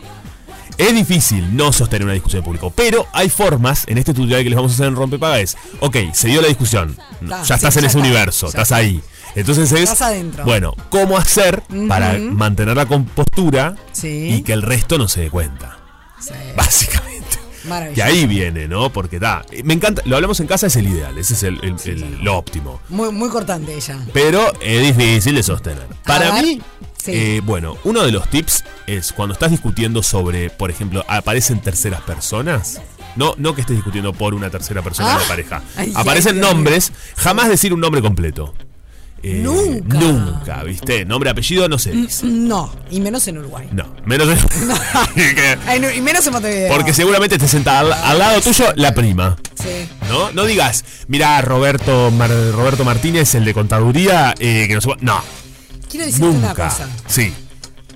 Es 0.83 0.95
difícil 0.95 1.57
no 1.57 1.73
sostener 1.73 2.05
una 2.05 2.13
discusión 2.15 2.41
en 2.41 2.45
público, 2.45 2.73
pero 2.75 3.07
hay 3.13 3.29
formas, 3.29 3.85
en 3.87 3.99
este 3.99 4.13
tutorial 4.13 4.43
que 4.43 4.51
les 4.51 4.57
vamos 4.57 4.73
a 4.73 4.75
hacer 4.75 4.87
en 4.87 4.97
Rompepaga 4.97 5.39
es, 5.41 5.57
ok, 5.81 5.97
se 6.13 6.29
dio 6.29 6.43
la 6.43 6.49
discusión, 6.49 6.97
ya 7.21 7.45
sí, 7.45 7.53
estás 7.53 7.77
en 7.77 7.83
ya 7.83 7.87
ese 7.87 7.87
está, 7.87 7.99
universo, 8.01 8.47
estás 8.49 8.63
está. 8.65 8.77
ahí. 8.77 9.01
Entonces 9.37 9.71
es, 9.73 9.81
Estás 9.83 10.03
adentro. 10.03 10.45
bueno, 10.45 10.75
¿cómo 10.91 11.17
hacer 11.17 11.63
para 11.89 12.19
mantener 12.19 12.77
la 12.77 12.87
compostura 12.87 13.77
Sí. 13.93 14.29
y 14.35 14.43
que 14.43 14.53
el 14.53 14.63
resto 14.63 14.99
no 14.99 15.07
se 15.09 15.21
dé 15.23 15.31
cuenta? 15.31 15.79
Sí. 16.21 16.33
Básicamente. 16.57 17.39
Maravilloso. 17.65 17.95
Que 17.95 18.03
ahí 18.03 18.27
viene, 18.27 18.67
¿no? 18.67 18.93
Porque 18.93 19.21
da, 19.21 19.45
me 19.65 19.75
encanta, 19.75 20.03
lo 20.05 20.17
hablamos 20.17 20.41
en 20.41 20.49
casa, 20.49 20.67
es 20.67 20.75
el 20.75 20.89
ideal, 20.89 21.17
ese 21.17 21.35
es 21.35 21.45
el, 21.45 21.61
el- 21.63 21.77
el- 21.85 22.19
lo 22.25 22.37
óptimo. 22.37 22.81
Muy, 22.89 23.13
muy 23.13 23.29
cortante 23.29 23.73
ella. 23.75 23.99
Pero 24.13 24.53
es 24.61 24.97
difícil 24.97 25.37
de 25.37 25.43
sostener. 25.45 25.87
Para 26.05 26.43
mí, 26.43 26.61
sí. 27.03 27.13
eh, 27.15 27.41
bueno, 27.45 27.77
uno 27.85 28.03
de 28.03 28.13
los 28.13 28.29
tips 28.29 28.65
es 28.87 29.13
cuando 29.13 29.33
estás 29.35 29.51
discutiendo 29.51 30.03
sobre, 30.03 30.51
por 30.51 30.71
ejemplo, 30.71 31.05
aparecen 31.09 31.61
terceras 31.61 32.01
personas. 32.03 32.81
No, 33.17 33.35
no 33.37 33.55
que 33.55 33.61
estés 33.61 33.77
discutiendo 33.77 34.13
por 34.13 34.33
una 34.35 34.49
tercera 34.51 34.81
persona 34.83 35.11
Ah. 35.13 35.17
de 35.17 35.23
la 35.23 35.29
pareja. 35.29 35.63
Ay, 35.77 35.93
aparecen 35.95 36.37
ay, 36.37 36.41
nombres, 36.41 36.93
jamás 37.17 37.49
decir 37.49 37.73
un 37.75 37.81
nombre 37.81 38.01
completo. 38.01 38.55
Eh, 39.25 39.41
Nunca. 39.41 39.99
Nunca, 39.99 40.63
¿viste? 40.65 41.05
Nombre, 41.05 41.31
apellido 41.31 41.69
no 41.69 41.79
se 41.79 41.93
dice. 41.93 42.27
No, 42.27 42.75
y 42.91 42.99
menos 43.01 43.29
en 43.29 43.39
Uruguay. 43.39 43.69
No, 43.71 43.85
menos 44.05 44.27
Ay, 45.67 45.79
no, 45.79 45.91
y 45.93 46.01
menos 46.01 46.27
en 46.27 46.33
Montevideo. 46.33 46.75
Porque 46.75 46.93
seguramente 46.93 47.37
esté 47.37 47.47
sentada 47.47 47.81
al, 47.81 47.93
al 47.93 48.19
lado 48.19 48.41
tuyo 48.41 48.73
la 48.75 48.93
prima. 48.95 49.37
Sí. 49.55 49.89
¿No? 50.09 50.33
No 50.33 50.45
digas, 50.45 50.85
mira, 51.07 51.41
Roberto, 51.41 52.11
Mar- 52.11 52.31
Roberto 52.53 52.85
Martínez, 52.85 53.35
el 53.37 53.45
de 53.45 53.55
contaduría, 53.55 54.35
eh, 54.41 54.65
que 54.67 54.75
no 54.75 54.81
se 54.81 54.89
va-". 54.89 54.97
No, 55.01 55.23
Quiero 55.93 56.07
decirte 56.07 56.29
una 56.29 56.55
cosa. 56.55 56.89
Sí, 57.07 57.33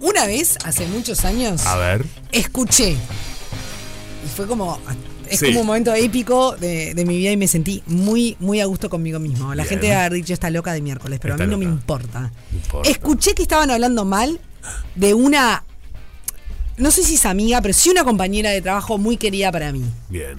Una 0.01 0.27
vez, 0.27 0.59
hace 0.65 0.87
muchos 0.87 1.25
años, 1.25 1.65
a 1.67 1.77
ver. 1.77 2.05
escuché. 2.31 2.91
Y 2.93 4.29
fue 4.37 4.47
como. 4.47 4.79
Es 5.29 5.41
Sí. 5.41 5.47
como 5.47 5.63
un 5.63 5.67
momento 5.67 5.93
épico 5.95 6.55
de, 6.57 6.95
de 6.95 7.05
mi 7.05 7.17
vida 7.19 7.33
y 7.33 7.37
me 7.37 7.49
sentí 7.49 7.83
muy, 7.87 8.37
muy 8.39 8.61
a 8.61 8.67
gusto 8.67 8.89
conmigo 8.89 9.19
mismo. 9.19 9.49
La 9.55 9.65
Bien. 9.65 9.69
gente 9.71 9.93
a 9.95 10.01
haber 10.01 10.13
dicho 10.13 10.33
está 10.35 10.51
loca 10.51 10.73
de 10.73 10.81
miércoles, 10.83 11.19
pero 11.21 11.35
Está 11.35 11.45
a 11.45 11.47
mí 11.49 11.51
no 11.51 11.59
me 11.59 11.65
loca. 11.65 11.75
importa. 11.75 12.21
No 12.53 12.59
importa. 12.59 12.89
Escuché 12.91 13.35
que 13.35 13.43
estaban 13.43 13.71
hablando 13.71 14.05
mal 14.05 14.39
de 14.95 15.15
una. 15.15 15.65
No 16.77 16.91
sé 16.91 17.03
si 17.03 17.15
es 17.15 17.25
amiga, 17.27 17.61
pero 17.63 17.73
sí 17.75 17.89
una 17.89 18.05
compañera 18.05 18.51
de 18.51 18.61
trabajo 18.63 18.99
muy 18.99 19.17
querida 19.17 19.51
para 19.51 19.73
mí. 19.73 19.83
Bien. 20.11 20.37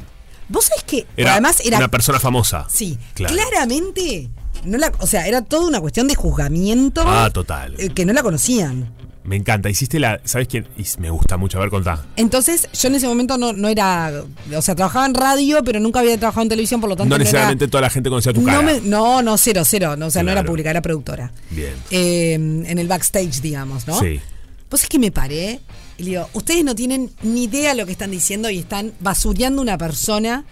Vos 0.47 0.66
sabés 0.66 0.84
que 0.84 1.05
Era 1.18 1.32
además 1.34 1.60
era. 1.66 1.78
una 1.80 1.89
persona 1.89 2.20
famosa. 2.20 2.68
Sí, 2.72 2.97
Claro. 3.16 3.34
claramente. 3.34 4.30
No 4.66 4.78
la, 4.78 4.91
o 4.99 5.08
sea, 5.08 5.28
era 5.28 5.41
toda 5.41 5.68
una 5.68 5.80
cuestión 5.82 6.08
de 6.08 6.16
juzgamiento 6.16 7.01
Ah, 7.05 7.30
total. 7.34 7.76
eh, 7.78 7.89
que 7.89 8.05
no 8.05 8.14
la 8.14 8.24
conocían. 8.24 8.91
Me 9.24 9.36
encanta. 9.36 9.70
Hiciste 9.70 9.99
la. 9.99 10.22
¿Sabes 10.24 10.47
quién? 10.47 10.68
Y 10.78 10.86
me 11.01 11.10
gusta 11.10 11.36
mucho. 11.36 11.58
A 11.58 11.62
ver, 11.62 11.70
contá. 11.70 12.05
Entonces, 12.16 12.70
yo 12.72 12.88
en 12.88 12.95
ese 12.95 13.08
momento 13.08 13.38
no, 13.38 13.51
no 13.51 13.68
era. 13.68 14.24
O 14.55 14.62
sea, 14.62 14.74
trabajaba 14.74 15.05
en 15.05 15.14
radio, 15.16 15.62
pero 15.66 15.82
nunca 15.82 15.99
había 15.99 16.18
trabajado 16.18 16.43
en 16.43 16.49
televisión, 16.49 16.80
por 16.80 16.89
lo 16.89 16.95
tanto. 16.95 17.10
No 17.10 17.18
no 17.18 17.20
necesariamente 17.20 17.66
era, 17.66 17.72
toda 17.72 17.82
la 17.82 17.89
gente 17.89 18.10
conocía 18.10 18.32
tu 18.32 18.41
cara. 18.43 18.58
no, 18.58 18.64
me- 18.64 18.80
no, 18.80 19.22
no, 19.22 19.38
cero, 19.38 19.64
cero. 19.66 19.97
No, 19.97 20.05
o 20.05 20.12
sea, 20.12 20.24
no 20.24 20.32
era 20.32 20.45
pública, 20.45 20.70
era 20.70 20.82
productora. 20.82 21.32
Bien. 21.49 21.74
Eh, 21.91 22.34
en 22.36 22.80
el 22.80 22.88
backstage, 22.88 23.41
digamos, 23.41 23.86
¿no? 23.86 23.99
Sí. 23.99 24.22
Pues 24.70 24.84
es 24.84 24.89
que 24.89 24.97
me 24.99 25.12
paré 25.12 25.60
y 25.97 26.03
le 26.03 26.10
digo, 26.12 26.30
ustedes 26.34 26.64
no 26.64 26.74
tienen 26.76 27.12
ni 27.22 27.45
idea 27.45 27.74
lo 27.74 27.86
que 27.86 27.91
están 27.91 28.12
diciendo 28.12 28.49
y 28.49 28.60
están 28.60 28.93
basureando 29.01 29.62
una 29.62 29.78
persona 29.78 30.45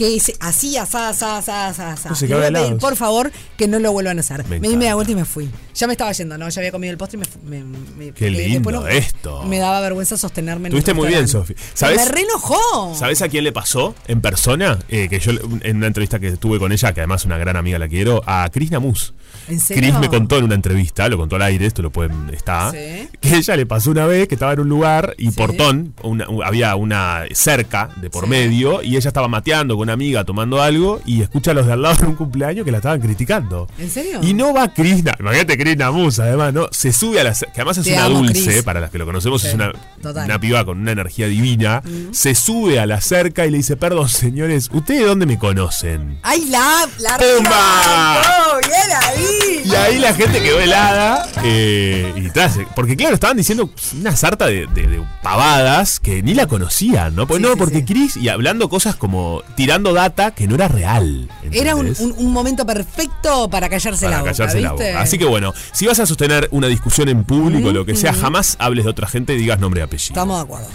que 0.00 0.16
es 0.16 0.32
así, 0.40 0.78
asá, 0.78 1.10
asá, 1.10 1.36
asá, 1.36 1.66
asá, 1.68 1.92
asá. 1.92 2.08
No 2.08 2.16
Le 2.26 2.34
voy 2.34 2.44
a 2.46 2.50
pedir, 2.64 2.78
por 2.78 2.96
favor, 2.96 3.30
que 3.58 3.68
no 3.68 3.78
lo 3.80 3.92
vuelvan 3.92 4.16
a 4.16 4.20
hacer. 4.20 4.46
Me 4.48 4.58
Me 4.58 4.68
di 4.70 4.76
media 4.78 4.94
vuelta 4.94 5.12
y 5.12 5.14
me 5.14 5.26
fui. 5.26 5.50
Ya 5.74 5.86
me 5.86 5.92
estaba 5.92 6.10
yendo, 6.12 6.38
¿no? 6.38 6.48
Ya 6.48 6.60
había 6.62 6.72
comido 6.72 6.90
el 6.90 6.96
postre 6.96 7.20
y 7.20 7.46
me, 7.46 7.62
me, 7.62 7.76
me- 8.06 8.12
Qué 8.12 8.30
lindo 8.30 8.70
no- 8.72 8.86
esto. 8.86 9.42
Me 9.44 9.58
daba 9.58 9.78
vergüenza 9.80 10.16
sostenerme 10.16 10.68
en 10.68 10.72
Estuviste 10.72 10.92
un 10.92 10.96
muy 10.96 11.08
bien. 11.08 11.28
Sofi. 11.28 11.54
Me 11.82 12.04
re 12.06 12.22
enojó. 12.22 12.94
¿Sabes 12.94 13.20
a 13.20 13.28
quién 13.28 13.44
le 13.44 13.52
pasó 13.52 13.94
en 14.08 14.22
persona? 14.22 14.78
Eh, 14.88 15.08
que 15.10 15.20
yo 15.20 15.32
en 15.60 15.76
una 15.76 15.86
entrevista 15.88 16.18
que 16.18 16.32
tuve 16.38 16.58
con 16.58 16.72
ella, 16.72 16.94
que 16.94 17.00
además 17.00 17.26
una 17.26 17.36
gran 17.36 17.56
amiga 17.56 17.78
la 17.78 17.86
quiero, 17.88 18.22
a 18.24 18.48
Cris 18.50 18.70
Namus. 18.70 19.12
¿En 19.48 19.60
serio? 19.60 19.82
Cris 19.82 20.00
me 20.00 20.08
contó 20.08 20.38
en 20.38 20.44
una 20.44 20.54
entrevista, 20.54 21.08
lo 21.08 21.16
contó 21.18 21.36
al 21.36 21.42
aire, 21.42 21.66
esto 21.66 21.82
lo 21.82 21.90
pueden 21.90 22.30
está, 22.32 22.70
Sí. 22.72 23.08
que 23.20 23.36
ella 23.36 23.56
le 23.56 23.66
pasó 23.66 23.90
una 23.90 24.06
vez 24.06 24.28
que 24.28 24.34
estaba 24.34 24.52
en 24.54 24.60
un 24.60 24.68
lugar 24.68 25.14
y 25.18 25.30
portón, 25.30 25.94
una- 26.02 26.28
u- 26.28 26.42
había 26.42 26.74
una 26.76 27.24
cerca 27.32 27.90
de 28.00 28.10
por 28.10 28.24
Sí. 28.24 28.30
medio 28.30 28.82
y 28.82 28.96
ella 28.96 29.08
estaba 29.08 29.28
mateando 29.28 29.76
con 29.76 29.89
una 29.90 29.94
amiga 29.94 30.24
tomando 30.24 30.62
algo 30.62 31.00
y 31.04 31.22
escucha 31.22 31.50
a 31.50 31.54
los 31.54 31.66
de 31.66 31.72
al 31.72 31.82
lado 31.82 31.96
en 32.02 32.08
un 32.10 32.14
cumpleaños 32.14 32.64
que 32.64 32.70
la 32.70 32.78
estaban 32.78 33.00
criticando. 33.00 33.66
¿En 33.78 33.90
serio? 33.90 34.20
Y 34.22 34.34
no 34.34 34.54
va 34.54 34.72
Cris, 34.72 35.02
Na- 35.02 35.16
imagínate 35.18 35.58
Cris 35.58 35.76
Namus, 35.76 36.18
además, 36.20 36.52
¿no? 36.54 36.68
Se 36.70 36.92
sube 36.92 37.20
a 37.20 37.24
la 37.24 37.32
que 37.32 37.46
además 37.56 37.78
es 37.78 37.84
Te 37.84 37.92
una 37.94 38.04
amo, 38.04 38.18
dulce, 38.18 38.62
para 38.62 38.80
las 38.80 38.90
que 38.90 38.98
lo 38.98 39.06
conocemos, 39.06 39.42
Sí, 39.42 39.48
es 39.48 39.54
una, 39.54 39.72
total. 40.02 40.24
una 40.26 40.38
piba 40.40 40.64
con 40.64 40.78
una 40.80 40.92
energía 40.92 41.26
divina. 41.26 41.82
Se 42.12 42.34
sube 42.34 42.78
a 42.80 42.86
la 42.86 43.00
cerca 43.00 43.46
y 43.46 43.50
le 43.50 43.56
dice, 43.58 43.76
perdón, 43.76 44.08
señores, 44.08 44.68
¿ustedes 44.72 45.00
de 45.00 45.06
dónde 45.06 45.26
me 45.26 45.38
conocen? 45.38 46.18
¡Ay, 46.22 46.44
la! 46.50 46.88
¡La 46.98 47.18
¡Pumba! 47.18 48.22
¡Oh, 48.22 48.58
bien 48.66 48.96
ahí! 49.02 49.62
Y 49.64 49.74
ahí 49.74 49.98
la 49.98 50.14
gente 50.14 50.42
quedó 50.42 50.60
helada. 50.60 51.26
eh, 51.44 52.12
y 52.16 52.28
tras- 52.30 52.58
porque 52.74 52.96
claro, 52.96 53.14
estaban 53.14 53.36
diciendo 53.36 53.70
una 53.98 54.14
sarta 54.16 54.46
de, 54.46 54.66
de- 54.66 54.86
de 54.86 55.02
pavadas 55.22 56.00
que 56.00 56.22
ni 56.22 56.34
la 56.34 56.46
conocían, 56.46 57.14
¿no? 57.14 57.26
Pues 57.26 57.38
Sí, 57.38 57.42
no, 57.42 57.52
sí, 57.52 57.58
porque. 57.58 57.84
Chris, 57.84 58.16
y 58.18 58.28
hablando 58.28 58.68
cosas 58.68 58.94
como 58.96 59.42
tirando 59.56 59.79
data 59.92 60.30
que 60.32 60.46
no 60.46 60.54
era 60.54 60.68
real. 60.68 61.28
Era 61.50 61.74
un, 61.74 61.86
¿entendés? 61.88 62.00
un- 62.18 62.26
un 62.26 62.32
momento 62.32 62.64
perfecto 62.66 63.48
para 63.50 63.68
callarse 63.68 64.04
para 64.04 64.16
la 64.16 64.22
boca, 64.22 64.32
callarse 64.32 64.60
la 64.60 64.72
¿viste? 64.72 64.88
boca. 64.92 65.00
Así 65.02 65.18
que 65.18 65.24
bueno, 65.24 65.52
si 65.72 65.86
vas 65.86 65.98
a 66.00 66.06
sostener 66.06 66.48
una 66.52 66.66
discusión 66.68 67.08
en 67.08 67.24
público, 67.24 67.72
lo 67.72 67.84
que 67.84 67.96
sea, 67.96 68.12
jamás 68.12 68.56
hables 68.60 68.84
de 68.84 68.90
otra 68.90 69.08
gente 69.08 69.34
y 69.34 69.38
digas 69.38 69.58
nombre 69.58 69.80
y 69.80 69.84
apellido. 69.84 70.12
Estamos 70.12 70.36
de 70.36 70.42
acuerdo. 70.42 70.68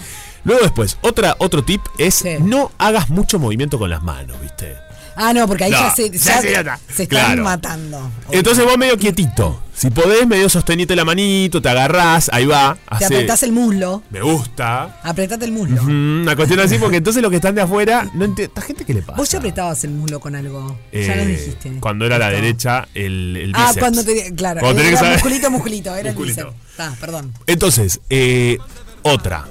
Luego 0.44 0.62
después, 0.62 0.98
otra, 1.02 1.36
otro 1.40 1.64
tip 1.64 1.82
es 1.98 2.16
Sí. 2.16 2.36
no 2.40 2.72
hagas 2.78 3.10
mucho 3.10 3.40
movimiento 3.40 3.80
con 3.80 3.90
las 3.90 4.04
manos, 4.04 4.40
¿viste? 4.42 4.76
Ah, 5.16 5.34
no, 5.34 5.48
porque 5.48 5.64
ahí 5.66 5.72
No, 5.72 5.80
ya 5.80 5.96
se, 5.96 6.10
ya 6.10 6.18
ya 6.18 6.42
se 6.42 6.54
nota. 6.58 6.80
se 6.94 7.04
están 7.04 7.20
Claro. 7.26 7.44
matando. 7.44 8.12
Entonces 8.32 8.66
vos 8.66 8.78
medio 8.78 8.98
quietito. 8.98 9.62
Si 9.74 9.90
podés, 9.90 10.26
medio 10.26 10.48
sostenite 10.50 10.96
la 10.96 11.04
manito, 11.04 11.62
te 11.62 11.68
agarrás, 11.68 12.30
ahí 12.32 12.46
va. 12.46 12.78
Te 12.98 13.06
apretás 13.06 13.44
el 13.44 13.52
muslo. 13.52 14.04
Me 14.10 14.22
gusta. 14.22 15.00
Apretate 15.04 15.44
el 15.46 15.52
muslo. 15.52 15.84
Una 15.84 16.34
cuestión 16.36 16.60
así, 16.62 16.78
porque 16.78 16.98
entonces 16.98 17.22
los 17.22 17.30
que 17.30 17.36
están 17.38 17.56
de 17.56 17.62
afuera, 17.62 18.10
no. 18.14 18.26
¿Esta 18.38 18.62
gente 18.62 18.86
qué 18.86 18.94
le 18.94 19.02
pasa? 19.02 19.18
Vos 19.18 19.30
ya 19.30 19.38
apretabas 19.40 19.84
el 19.84 19.92
muslo 19.92 20.20
con 20.22 20.36
algo. 20.36 20.80
ya 20.94 21.00
Eh, 21.00 21.16
lo 21.18 21.26
dijiste. 21.26 21.72
Cuando 21.82 22.06
era 22.06 22.18
la 22.18 22.30
derecha, 22.30 22.88
el, 22.94 23.36
el 23.38 23.52
Ah, 23.54 23.68
bíceps. 23.68 23.80
cuando 23.80 24.06
te. 24.06 24.34
Claro, 24.36 24.62
Cuando 24.62 24.82
era 24.82 24.92
que 24.92 24.98
saber- 24.98 25.14
musculito, 25.14 25.52
musculito. 25.52 25.96
Era 25.96 26.10
Musculito. 26.12 26.42
el 26.42 26.48
bíceps. 26.48 26.80
Ah, 26.80 26.94
perdón. 27.00 27.34
Entonces, 27.48 28.00
eh, 28.10 28.58
otra. 29.02 29.46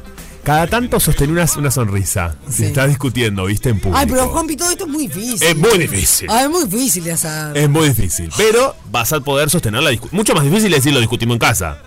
Cada 0.44 0.66
tanto 0.66 1.00
sostener 1.00 1.32
una, 1.32 1.46
una 1.56 1.70
sonrisa. 1.70 2.36
Si 2.48 2.52
Sí. 2.56 2.64
estás 2.66 2.88
discutiendo, 2.88 3.46
viste, 3.46 3.70
en 3.70 3.80
público. 3.80 3.98
Ay, 3.98 4.06
pero 4.06 4.28
Juanpi, 4.28 4.56
todo 4.56 4.70
esto 4.70 4.84
es 4.84 4.90
muy 4.90 5.06
difícil. 5.08 5.42
Es 5.42 5.56
muy 5.56 5.78
difícil. 5.78 6.28
Ah, 6.30 6.42
es 6.42 6.50
muy 6.50 6.64
difícil 6.66 7.04
de 7.04 7.12
hacer. 7.12 7.56
Es 7.56 7.68
muy 7.70 7.88
difícil. 7.88 8.30
Pero 8.36 8.76
vas 8.90 9.12
a 9.14 9.20
poder 9.20 9.48
sostener 9.50 9.82
la 9.82 9.90
discusión. 9.90 10.16
Mucho 10.16 10.34
más 10.34 10.44
difícil 10.44 10.66
es 10.72 10.78
decir 10.80 10.92
lo 10.92 11.00
discutimos 11.00 11.34
en 11.34 11.38
casa. 11.40 11.78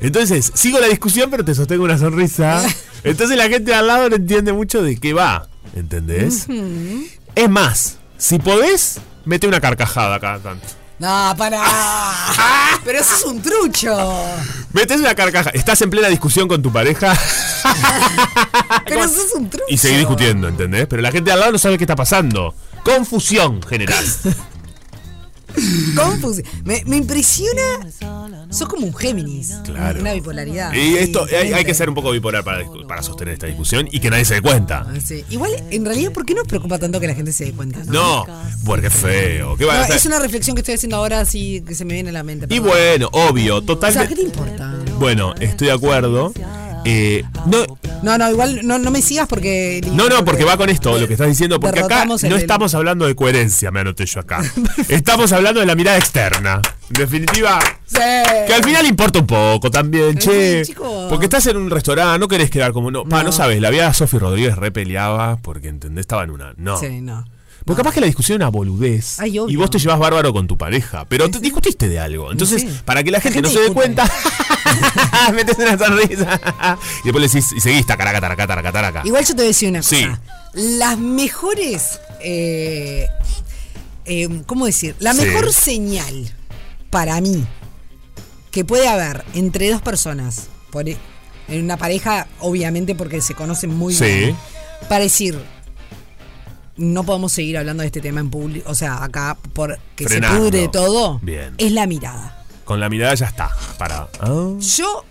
Entonces, 0.00 0.52
sigo 0.54 0.78
la 0.80 0.86
discusión, 0.88 1.28
pero 1.30 1.44
te 1.44 1.54
sostengo 1.54 1.84
una 1.84 1.98
sonrisa. 1.98 2.64
Entonces 3.04 3.36
la 3.36 3.48
gente 3.48 3.72
de 3.72 3.74
al 3.74 3.86
lado 3.86 4.08
no 4.08 4.16
entiende 4.16 4.52
mucho 4.52 4.82
de 4.82 4.96
qué 4.98 5.12
va. 5.12 5.48
¿Entendés? 5.74 6.46
Es 7.34 7.50
más, 7.50 7.96
si 8.16 8.38
podés, 8.38 9.00
mete 9.24 9.48
una 9.48 9.60
carcajada 9.60 10.20
cada 10.20 10.38
tanto. 10.38 10.66
No, 10.98 11.34
para. 11.36 11.62
pero 12.84 12.98
eso 12.98 13.14
es 13.16 13.24
un 13.24 13.42
trucho. 13.42 13.96
Metes 14.72 15.00
una 15.00 15.14
carcajada. 15.14 15.50
Estás 15.54 15.82
en 15.82 15.90
plena 15.90 16.08
discusión 16.08 16.48
con 16.48 16.62
tu 16.62 16.72
pareja 16.72 17.16
Pero 18.86 19.04
eso 19.04 19.22
es 19.26 19.32
un 19.34 19.50
trucho. 19.50 19.64
y 19.68 19.76
seguís 19.76 19.98
discutiendo, 19.98 20.48
¿entendés? 20.48 20.86
Pero 20.86 21.02
la 21.02 21.10
gente 21.10 21.32
al 21.32 21.40
lado 21.40 21.52
no 21.52 21.58
sabe 21.58 21.78
qué 21.78 21.84
está 21.84 21.96
pasando. 21.96 22.54
Confusión 22.84 23.62
general. 23.62 24.04
Confusión. 25.96 26.46
Me, 26.64 26.82
me 26.86 26.96
impresiona. 26.96 27.62
Sos 28.50 28.68
como 28.68 28.86
un 28.86 28.94
Géminis. 28.94 29.54
Claro. 29.64 30.00
Una 30.00 30.12
bipolaridad. 30.12 30.72
Y 30.74 30.96
esto, 30.96 31.26
hay, 31.30 31.52
hay 31.52 31.64
que 31.64 31.74
ser 31.74 31.88
un 31.88 31.94
poco 31.94 32.10
bipolar 32.10 32.44
para, 32.44 32.64
para 32.86 33.02
sostener 33.02 33.34
esta 33.34 33.46
discusión 33.46 33.88
y 33.90 34.00
que 34.00 34.10
nadie 34.10 34.24
se 34.24 34.34
dé 34.34 34.42
cuenta. 34.42 34.86
Ah, 34.88 34.94
sí. 35.04 35.24
Igual, 35.30 35.52
en 35.70 35.84
realidad, 35.84 36.12
¿por 36.12 36.24
qué 36.24 36.34
nos 36.34 36.46
preocupa 36.46 36.78
tanto 36.78 37.00
que 37.00 37.06
la 37.06 37.14
gente 37.14 37.32
se 37.32 37.46
dé 37.46 37.52
cuenta? 37.52 37.80
No, 37.84 38.24
No, 38.26 38.26
porque 38.64 38.88
es 38.88 38.94
feo. 38.94 39.56
¿Qué 39.56 39.64
va 39.64 39.74
No, 39.86 39.92
a 39.92 39.96
es 39.96 40.06
una 40.06 40.18
reflexión 40.18 40.54
que 40.54 40.60
estoy 40.60 40.74
haciendo 40.74 40.96
ahora, 40.96 41.20
así 41.20 41.62
que 41.66 41.74
se 41.74 41.84
me 41.84 41.94
viene 41.94 42.10
a 42.10 42.12
la 42.12 42.22
mente. 42.22 42.46
Y 42.54 42.58
bueno, 42.58 43.08
obvio, 43.12 43.56
O 43.56 43.60
sea, 43.60 43.66
¿qué 43.66 43.66
totalmente. 43.66 44.14
te 44.16 44.22
importa? 44.22 44.74
Bueno, 44.98 45.34
estoy 45.40 45.68
de 45.68 45.72
acuerdo. 45.72 46.32
Eh, 46.84 47.24
no, 47.46 47.64
No, 48.02 48.18
no, 48.18 48.30
igual 48.30 48.60
no, 48.64 48.78
no 48.78 48.90
me 48.90 49.00
sigas 49.00 49.26
porque. 49.26 49.80
No, 49.92 50.08
no, 50.08 50.24
porque 50.24 50.44
va 50.44 50.56
con 50.56 50.68
esto, 50.68 50.98
lo 50.98 51.06
que 51.06 51.14
estás 51.14 51.28
diciendo, 51.28 51.58
porque 51.58 51.80
acá 51.80 52.02
el 52.02 52.08
no 52.28 52.36
estamos 52.36 52.74
hablando 52.74 53.06
de 53.06 53.14
coherencia, 53.14 53.70
me 53.70 53.80
anoté 53.80 54.04
yo 54.06 54.20
acá. 54.20 54.42
Estamos 54.88 55.32
hablando 55.32 55.60
de 55.60 55.66
la 55.66 55.74
mirada 55.74 55.96
externa. 55.98 56.60
En 56.88 56.92
definitiva, 56.94 57.58
Sí. 57.86 57.98
que 58.46 58.52
al 58.54 58.62
final 58.62 58.84
importa 58.86 59.20
un 59.20 59.26
poco 59.26 59.70
también, 59.70 60.18
che. 60.18 60.62
chicos. 60.66 61.06
Porque 61.08 61.24
estás 61.26 61.46
en 61.46 61.56
un 61.56 61.70
restaurante, 61.70 62.18
no 62.18 62.28
querés 62.28 62.50
quedar 62.50 62.72
como 62.72 62.90
no. 62.90 63.04
Pa, 63.04 63.18
no 63.18 63.24
No. 63.24 63.32
sabes, 63.32 63.60
la 63.60 63.70
vida 63.70 63.88
de 63.88 63.94
Sofi 63.94 64.18
Rodríguez 64.18 64.56
repeleaba 64.56 65.38
porque 65.38 65.68
entendés, 65.68 66.02
estaba 66.02 66.24
en 66.24 66.30
una. 66.30 66.52
No. 66.56 66.78
Sí, 66.78 67.00
no. 67.00 67.24
Porque 67.64 67.80
capaz 67.80 67.94
que 67.94 68.00
la 68.00 68.06
discusión 68.06 68.42
era 68.42 68.50
boludez. 68.50 69.18
Ay, 69.20 69.38
y 69.48 69.56
vos 69.56 69.70
te 69.70 69.78
llevas 69.78 69.98
bárbaro 69.98 70.34
con 70.34 70.46
tu 70.46 70.58
pareja. 70.58 71.06
Pero 71.08 71.30
te 71.30 71.40
discutiste 71.40 71.88
de 71.88 71.98
algo. 71.98 72.30
Entonces, 72.30 72.62
para 72.84 73.02
que 73.02 73.10
la 73.10 73.20
gente, 73.20 73.40
gente 73.40 73.48
no 73.48 73.54
se 73.54 73.68
dé 73.68 73.72
cuenta, 73.74 74.04
metes 75.34 75.58
una 75.58 75.76
sonrisa. 75.78 76.40
y 77.02 77.04
después 77.04 77.22
le 77.22 77.28
decís, 77.28 77.52
y 77.52 77.60
seguís 77.60 77.86
tacaraca, 77.86 78.20
taraca, 78.20 78.46
taraca, 78.46 78.72
taraca. 78.72 79.02
Igual 79.04 79.22
yo 79.24 79.28
te 79.34 79.34
voy 79.42 79.44
a 79.44 79.48
decir 79.48 79.68
una 79.70 79.78
cosa. 79.80 79.96
Sí. 79.96 80.06
Las 80.54 80.98
mejores. 80.98 82.00
eh, 82.20 83.06
eh, 84.06 84.42
¿Cómo 84.46 84.66
decir? 84.66 84.94
La 84.98 85.12
Sí. 85.14 85.22
mejor 85.22 85.52
señal 85.52 86.32
para 86.90 87.20
mí 87.20 87.44
que 88.50 88.64
puede 88.64 88.86
haber 88.88 89.24
entre 89.34 89.70
dos 89.70 89.82
personas, 89.82 90.48
por, 90.70 90.88
e- 90.88 90.96
en 91.48 91.64
una 91.64 91.76
pareja, 91.76 92.26
obviamente 92.40 92.94
porque 92.94 93.20
se 93.20 93.34
conocen 93.34 93.74
muy 93.74 93.94
Sí. 93.94 94.04
bien, 94.04 94.36
para 94.88 95.04
decir. 95.04 95.38
No 96.76 97.04
podemos 97.04 97.32
seguir 97.32 97.56
hablando 97.56 97.82
de 97.82 97.86
este 97.86 98.00
tema 98.00 98.18
en 98.20 98.30
público, 98.30 98.68
o 98.68 98.74
sea, 98.74 99.04
acá 99.04 99.36
porque 99.52 100.06
Frenando. 100.08 100.36
se 100.36 100.50
pudre 100.50 100.68
todo, 100.68 101.20
Bien. 101.22 101.54
es 101.56 101.70
la 101.70 101.86
mirada. 101.86 102.43
Con 102.64 102.80
la 102.80 102.88
mirada 102.88 103.14
ya 103.14 103.26
está. 103.26 103.50
Para. 103.78 104.08
Ah. 104.20 104.52
Yo 104.58 105.04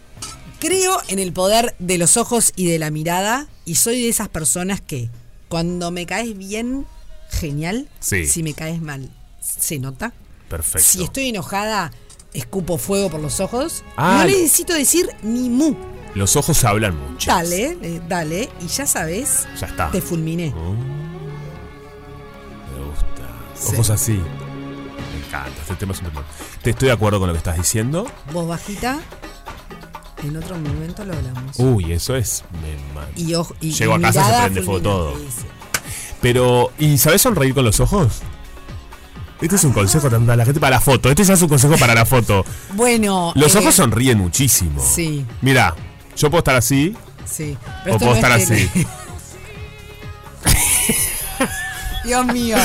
creo 0.59 0.97
en 1.07 1.19
el 1.19 1.33
poder 1.33 1.75
de 1.79 1.97
los 1.97 2.17
ojos 2.17 2.51
y 2.55 2.67
de 2.67 2.79
la 2.79 2.89
mirada 2.89 3.47
y 3.65 3.75
soy 3.75 4.01
de 4.01 4.09
esas 4.09 4.29
personas 4.29 4.81
que 4.81 5.09
cuando 5.49 5.91
me 5.91 6.05
caes 6.05 6.37
bien, 6.37 6.85
genial. 7.29 7.87
Sí. 7.99 8.25
Si 8.27 8.43
me 8.43 8.53
caes 8.53 8.81
mal, 8.81 9.09
se 9.41 9.77
nota. 9.79 10.13
Perfecto. 10.49 10.79
Si 10.87 11.03
estoy 11.03 11.29
enojada, 11.29 11.91
escupo 12.33 12.77
fuego 12.77 13.09
por 13.09 13.19
los 13.19 13.39
ojos. 13.39 13.83
Ah, 13.97 14.19
no 14.23 14.29
lo- 14.31 14.37
necesito 14.37 14.73
decir 14.73 15.07
ni 15.21 15.49
mu. 15.49 15.75
Los 16.15 16.35
ojos 16.35 16.63
hablan 16.63 16.95
mucho. 16.97 17.31
Dale, 17.31 17.77
eh, 17.81 18.01
dale. 18.07 18.49
Y 18.61 18.67
ya 18.67 18.85
sabes, 18.85 19.47
Ya 19.59 19.65
está. 19.67 19.89
te 19.91 19.99
fulminé. 20.01 20.53
Me 22.75 22.85
gusta. 22.85 23.29
Sí. 23.55 23.73
Ojos 23.73 23.89
así. 23.89 24.21
Encanta. 25.33 25.61
Este 25.61 25.75
tema 25.75 25.93
es 25.93 25.99
un 25.99 26.09
tema. 26.09 26.23
Te 26.61 26.69
estoy 26.69 26.87
de 26.87 26.93
acuerdo 26.93 27.19
con 27.19 27.27
lo 27.27 27.33
que 27.33 27.39
estás 27.39 27.57
diciendo. 27.57 28.05
Voz 28.31 28.47
bajita. 28.47 28.99
En 30.23 30.37
otro 30.37 30.57
momento 30.57 31.03
lo 31.03 31.13
hablamos. 31.13 31.57
Uy, 31.57 31.91
eso 31.91 32.15
es. 32.15 32.43
Me 32.61 33.21
y 33.21 33.33
ojo, 33.33 33.55
y, 33.59 33.71
Llego 33.71 33.95
a 33.95 33.99
casa 33.99 34.21
y 34.21 34.33
se 34.33 34.41
prende 34.41 34.61
fuego 34.61 34.81
todo. 34.81 35.13
Pero, 36.21 36.71
¿y 36.79 36.97
sabes 36.97 37.21
sonreír 37.21 37.53
con 37.53 37.65
los 37.65 37.79
ojos? 37.79 38.21
Este 39.41 39.57
es 39.57 39.63
un 39.65 39.73
consejo 39.73 40.09
también 40.09 40.27
para 40.27 40.37
la 40.37 40.45
gente 40.45 40.61
para 40.61 40.77
la 40.77 40.81
foto. 40.81 41.09
Este 41.09 41.23
ya 41.23 41.33
es 41.33 41.41
un 41.41 41.49
consejo 41.49 41.77
para 41.77 41.93
la 41.95 42.05
foto. 42.05 42.45
Bueno. 42.73 43.33
Los 43.35 43.55
eh, 43.55 43.59
ojos 43.59 43.75
sonríen 43.75 44.19
muchísimo. 44.19 44.81
Sí. 44.81 45.25
Mira, 45.41 45.75
yo 46.15 46.29
puedo 46.29 46.39
estar 46.39 46.55
así 46.55 46.95
Sí. 47.25 47.57
o 47.85 47.89
esto 47.89 47.99
puedo 47.99 48.11
no 48.11 48.15
estar 48.15 48.39
es 48.39 48.51
así. 48.51 48.87
Dios 52.03 52.25
mío. 52.27 52.57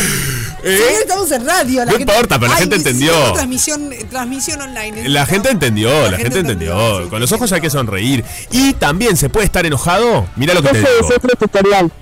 ¿Eh? 0.65 0.81
Estamos 1.03 1.31
en 1.31 1.47
radio. 1.47 1.85
No 1.87 1.97
importa, 1.97 2.39
pero 2.39 2.51
la 2.53 2.59
gente 2.59 2.77
entendió. 2.77 3.13
Transmisión, 3.33 3.93
eh, 3.93 4.05
transmisión 4.11 4.61
online. 4.61 5.09
La 5.09 5.21
necesito. 5.21 5.27
gente 5.27 5.51
entendió, 5.51 5.91
la, 5.91 6.17
gente 6.17 6.23
gente 6.23 6.39
entendió. 6.41 6.73
entendió, 6.73 7.05
sí, 7.05 7.11
Con 7.11 7.21
los 7.21 7.33
ojos 7.33 7.53
hay 7.53 7.61
que 7.61 7.71
sonreír. 7.71 8.25
Y 8.51 8.73
también 8.75 9.17
se 9.17 9.29
puede 9.29 9.47
estar 9.47 9.65
enojado. 9.65 10.27
Mira 10.37 10.55
lo 10.55 10.63
que 10.63 10.71
te 10.71 10.79
Ese 10.81 10.91
digo. 10.95 11.09
es 11.11 11.17
otro 11.17 11.31
tutorial. 11.39 11.93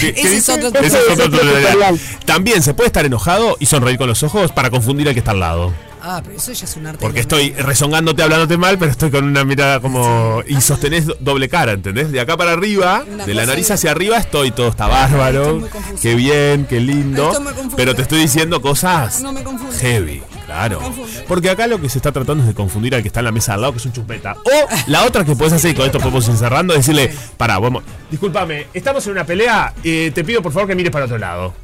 ¿Qué- 0.00 0.14
qué 0.14 0.20
Ese 0.20 0.36
es 0.38 0.48
otro 0.48 0.68
Ese 0.68 0.68
es 0.68 0.72
tutorial. 0.72 0.72
otro 0.72 0.82
Ese 0.86 0.98
es 0.98 1.12
otro 1.12 1.30
tutorial. 1.38 1.62
tutorial. 1.62 2.00
También 2.24 2.62
se 2.62 2.74
puede 2.74 2.88
estar 2.88 3.04
enojado 3.04 3.56
y 3.60 3.66
sonreír 3.66 3.98
con 3.98 4.08
los 4.08 4.22
ojos 4.22 4.50
para 4.52 4.70
confundir 4.70 5.06
al 5.08 5.14
que 5.14 5.20
está 5.20 5.30
al 5.32 5.40
lado. 5.40 5.72
Ah, 6.02 6.20
pero 6.24 6.36
eso 6.36 6.52
ya 6.52 6.64
es 6.64 6.76
un 6.76 6.86
arte. 6.86 6.98
Porque 7.00 7.20
estoy 7.20 7.52
rezongándote, 7.52 8.22
hablándote 8.22 8.56
mal, 8.56 8.78
pero 8.78 8.90
estoy 8.90 9.10
con 9.10 9.24
una 9.24 9.44
mirada 9.44 9.80
como. 9.80 10.42
Y 10.46 10.60
sostenés 10.60 11.06
do- 11.06 11.16
doble 11.20 11.48
cara, 11.48 11.72
¿entendés? 11.72 12.10
De 12.10 12.20
acá 12.20 12.36
para 12.36 12.52
arriba, 12.52 13.04
Una 13.12 13.26
de 13.26 13.34
la 13.34 13.46
nariz 13.46 13.68
de- 13.68 13.74
hacia 13.74 13.90
arriba, 13.90 14.16
estoy 14.18 14.50
todo 14.50 14.68
está 14.68 14.86
bárbaro. 14.86 15.62
Qué 16.00 16.14
bien, 16.14 16.66
qué 16.68 16.80
lindo. 16.80 17.32
Pero 17.76 17.94
te 17.94 18.02
estoy 18.02 18.20
diciendo 18.20 18.60
cosas 18.62 19.22
No 19.22 19.32
me 19.32 19.42
confunde. 19.42 19.76
heavy, 19.78 20.22
claro. 20.46 20.80
Porque 21.28 21.50
acá 21.50 21.66
lo 21.66 21.80
que 21.80 21.88
se 21.88 21.98
está 21.98 22.12
tratando 22.12 22.42
es 22.42 22.48
de 22.48 22.54
confundir 22.54 22.94
al 22.94 23.02
que 23.02 23.08
está 23.08 23.20
en 23.20 23.26
la 23.26 23.32
mesa 23.32 23.54
al 23.54 23.60
lado, 23.60 23.72
que 23.72 23.78
es 23.78 23.86
un 23.86 23.92
chupeta. 23.92 24.36
O 24.44 24.68
la 24.86 25.04
otra 25.04 25.24
que 25.24 25.34
puedes 25.36 25.52
hacer, 25.52 25.72
y 25.72 25.74
con 25.74 25.86
esto 25.86 25.98
podemos 25.98 26.26
ir 26.28 26.36
cerrando, 26.36 26.74
es 26.74 26.80
decirle: 26.80 27.12
Pará, 27.36 27.58
vamos. 27.58 27.82
Discúlpame, 28.10 28.66
estamos 28.74 29.04
en 29.06 29.12
una 29.12 29.24
pelea, 29.24 29.72
eh, 29.84 30.10
te 30.14 30.24
pido 30.24 30.42
por 30.42 30.52
favor 30.52 30.68
que 30.68 30.74
mires 30.74 30.90
para 30.92 31.04
otro 31.04 31.18
lado. 31.18 31.54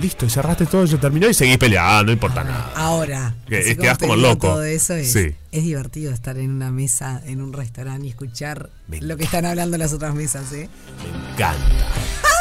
Listo, 0.00 0.26
y 0.26 0.30
cerraste 0.30 0.66
todo, 0.66 0.84
ya 0.84 0.98
terminó 0.98 1.28
y 1.28 1.34
seguís 1.34 1.58
peleando, 1.58 2.04
no 2.04 2.12
importa 2.12 2.42
nada. 2.42 2.72
Ahora. 2.74 3.34
Que- 3.48 3.76
quedás 3.76 3.98
como 3.98 4.16
loco. 4.16 4.48
Todo 4.48 4.64
eso 4.64 4.94
es, 4.94 5.12
Sí. 5.12 5.34
es 5.52 5.62
divertido 5.64 6.12
estar 6.12 6.38
en 6.38 6.50
una 6.50 6.70
mesa, 6.70 7.20
en 7.26 7.40
un 7.42 7.52
restaurante 7.52 8.06
y 8.06 8.10
escuchar 8.10 8.70
lo 8.88 9.16
que 9.16 9.24
están 9.24 9.44
hablando 9.46 9.76
las 9.78 9.92
otras 9.92 10.14
mesas, 10.14 10.52
¿eh? 10.52 10.68
Me 11.02 11.32
encanta. 11.34 11.58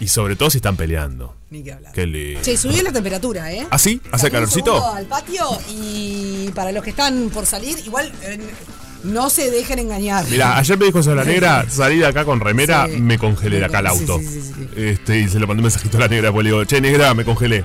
Y 0.00 0.06
sobre 0.06 0.36
todo 0.36 0.48
si 0.48 0.58
están 0.58 0.76
peleando. 0.76 1.34
Ni 1.50 1.64
que 1.64 1.72
hablar. 1.72 1.92
Qué 1.92 2.06
lindo. 2.06 2.40
Che, 2.42 2.56
subió 2.56 2.80
la 2.84 2.92
temperatura, 2.92 3.52
¿eh? 3.52 3.66
¿Ah, 3.68 3.78
sí? 3.80 4.00
¿Hace 4.12 4.30
calorcito? 4.30 4.86
al 4.94 5.06
patio 5.06 5.44
y 5.68 6.50
para 6.54 6.70
los 6.70 6.84
que 6.84 6.90
están 6.90 7.30
por 7.30 7.46
salir, 7.46 7.76
igual 7.84 8.12
eh, 8.22 8.38
no 9.04 9.30
se 9.30 9.50
dejen 9.50 9.78
engañar. 9.78 10.24
Mira, 10.28 10.56
ayer 10.58 10.76
me 10.78 10.86
dijo 10.86 11.00
la 11.00 11.24
negra, 11.24 11.66
salí 11.68 11.98
de 11.98 12.06
acá 12.06 12.24
con 12.24 12.40
remera, 12.40 12.86
Sí. 12.86 13.00
me 13.00 13.18
congelé 13.18 13.58
de 13.58 13.64
acá 13.66 13.78
al 13.78 13.86
auto. 13.88 14.18
sí, 14.18 14.26
sí, 14.26 14.40
sí, 14.42 14.52
sí. 14.54 14.68
Este, 14.76 15.20
y 15.20 15.28
se 15.28 15.38
le 15.38 15.46
mandé 15.46 15.60
un 15.60 15.64
mensajito 15.64 15.96
a 15.96 16.00
la 16.00 16.08
negra, 16.08 16.32
pues 16.32 16.44
le 16.44 16.50
digo, 16.50 16.64
che, 16.64 16.80
negra, 16.80 17.14
me 17.14 17.24
congelé. 17.24 17.64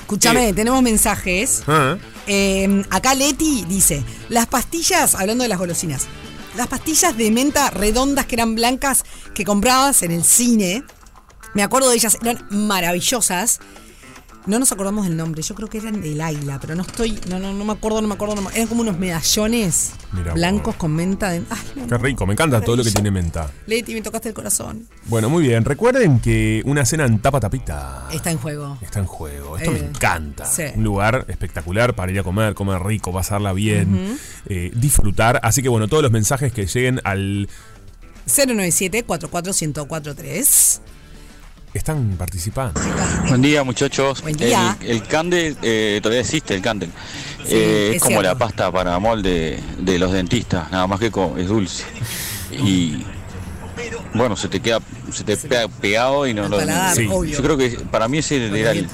Escúchame, 0.00 0.48
Eh. 0.48 0.52
tenemos 0.52 0.82
mensajes. 0.82 1.62
Ah, 1.66 1.96
Eh, 2.26 2.84
acá 2.90 3.14
Leti 3.14 3.64
dice, 3.68 4.04
las 4.28 4.46
pastillas, 4.46 5.14
hablando 5.16 5.42
de 5.42 5.48
las 5.48 5.58
golosinas, 5.58 6.06
las 6.56 6.68
pastillas 6.68 7.16
de 7.16 7.30
menta 7.32 7.70
redondas 7.70 8.26
que 8.26 8.36
eran 8.36 8.54
blancas 8.54 9.04
que 9.34 9.44
comprabas 9.44 10.02
en 10.04 10.12
el 10.12 10.22
cine, 10.22 10.84
me 11.54 11.62
acuerdo 11.64 11.88
de 11.90 11.96
ellas, 11.96 12.18
eran 12.22 12.46
maravillosas. 12.50 13.58
No 14.46 14.58
nos 14.58 14.72
acordamos 14.72 15.04
del 15.04 15.16
nombre, 15.18 15.42
yo 15.42 15.54
creo 15.54 15.68
que 15.68 15.78
eran 15.78 16.00
del 16.00 16.18
Aila, 16.20 16.58
pero 16.58 16.74
no 16.74 16.80
estoy, 16.82 17.20
no, 17.28 17.38
no, 17.38 17.52
no 17.52 17.62
me 17.64 17.72
acuerdo, 17.74 18.00
no 18.00 18.08
me 18.08 18.14
acuerdo, 18.14 18.36
no 18.36 18.42
me- 18.42 18.50
eran 18.54 18.68
como 18.68 18.80
unos 18.80 18.98
medallones 18.98 19.92
Mirá 20.12 20.32
blancos 20.32 20.76
con 20.76 20.92
menta. 20.94 21.28
de- 21.30 21.42
ay, 21.50 21.58
no, 21.76 21.82
Qué 21.86 21.90
no. 21.90 21.98
rico, 21.98 22.26
me 22.26 22.32
encanta 22.32 22.60
todo 22.62 22.76
lo 22.76 22.82
que 22.82 22.90
tiene 22.90 23.10
menta. 23.10 23.50
Leti, 23.66 23.92
me 23.92 24.00
tocaste 24.00 24.30
el 24.30 24.34
corazón. 24.34 24.88
Bueno, 25.06 25.28
muy 25.28 25.42
bien. 25.46 25.62
Recuerden 25.64 26.20
que 26.20 26.62
una 26.64 26.86
cena 26.86 27.04
en 27.04 27.18
tapa 27.20 27.38
tapita 27.38 28.08
Está 28.10 28.30
en 28.30 28.38
juego. 28.38 28.78
está 28.80 28.98
en 29.00 29.06
juego. 29.06 29.58
Esto 29.58 29.72
me 29.72 29.78
Eh, 29.80 29.90
encanta. 29.94 30.46
sí. 30.46 30.62
Un 30.74 30.84
lugar 30.84 31.26
espectacular 31.28 31.94
para 31.94 32.10
ir 32.10 32.18
a 32.18 32.22
comer, 32.22 32.54
comer 32.54 32.82
rico, 32.82 33.12
pasarla 33.12 33.52
bien, 33.52 34.18
eh, 34.46 34.70
disfrutar. 34.74 35.38
Así 35.42 35.62
que 35.62 35.68
bueno, 35.68 35.86
todos 35.86 36.02
los 36.02 36.12
mensajes 36.12 36.50
que 36.52 36.64
lleguen 36.66 37.00
al 37.04 37.46
097-44143. 38.26 40.80
Están 41.74 42.16
participando. 42.18 42.80
Buen 43.28 43.42
día, 43.42 43.62
muchachos. 43.64 44.22
Buen 44.22 44.36
día. 44.36 44.76
El, 44.80 44.90
el 44.90 45.02
candel, 45.04 45.56
eh, 45.62 46.00
todavía 46.02 46.20
existe 46.22 46.54
el 46.54 46.62
candel. 46.62 46.90
Sí, 47.46 47.54
Eh, 47.54 47.88
es 47.90 47.96
es 47.96 48.02
como 48.02 48.20
cierto. 48.20 48.28
la 48.28 48.34
pasta 48.38 48.72
para 48.72 48.98
molde 48.98 49.58
de 49.78 49.98
los 49.98 50.12
dentistas, 50.12 50.70
nada 50.70 50.86
más 50.86 50.98
que 51.00 51.06
es 51.06 51.48
dulce. 51.48 51.84
Y 52.52 53.04
bueno, 54.14 54.36
se 54.36 54.48
te 54.48 54.60
queda, 54.60 54.80
se 55.12 55.24
te 55.24 55.36
pega 55.36 55.68
pegado 55.68 56.26
y 56.26 56.34
no 56.34 56.48
lo. 56.48 56.58
Sí. 56.94 57.06
Yo 57.30 57.42
creo 57.42 57.56
que 57.56 57.70
para 57.90 58.08
mí 58.08 58.18
ese 58.18 58.46
era 58.60 58.72
el, 58.72 58.88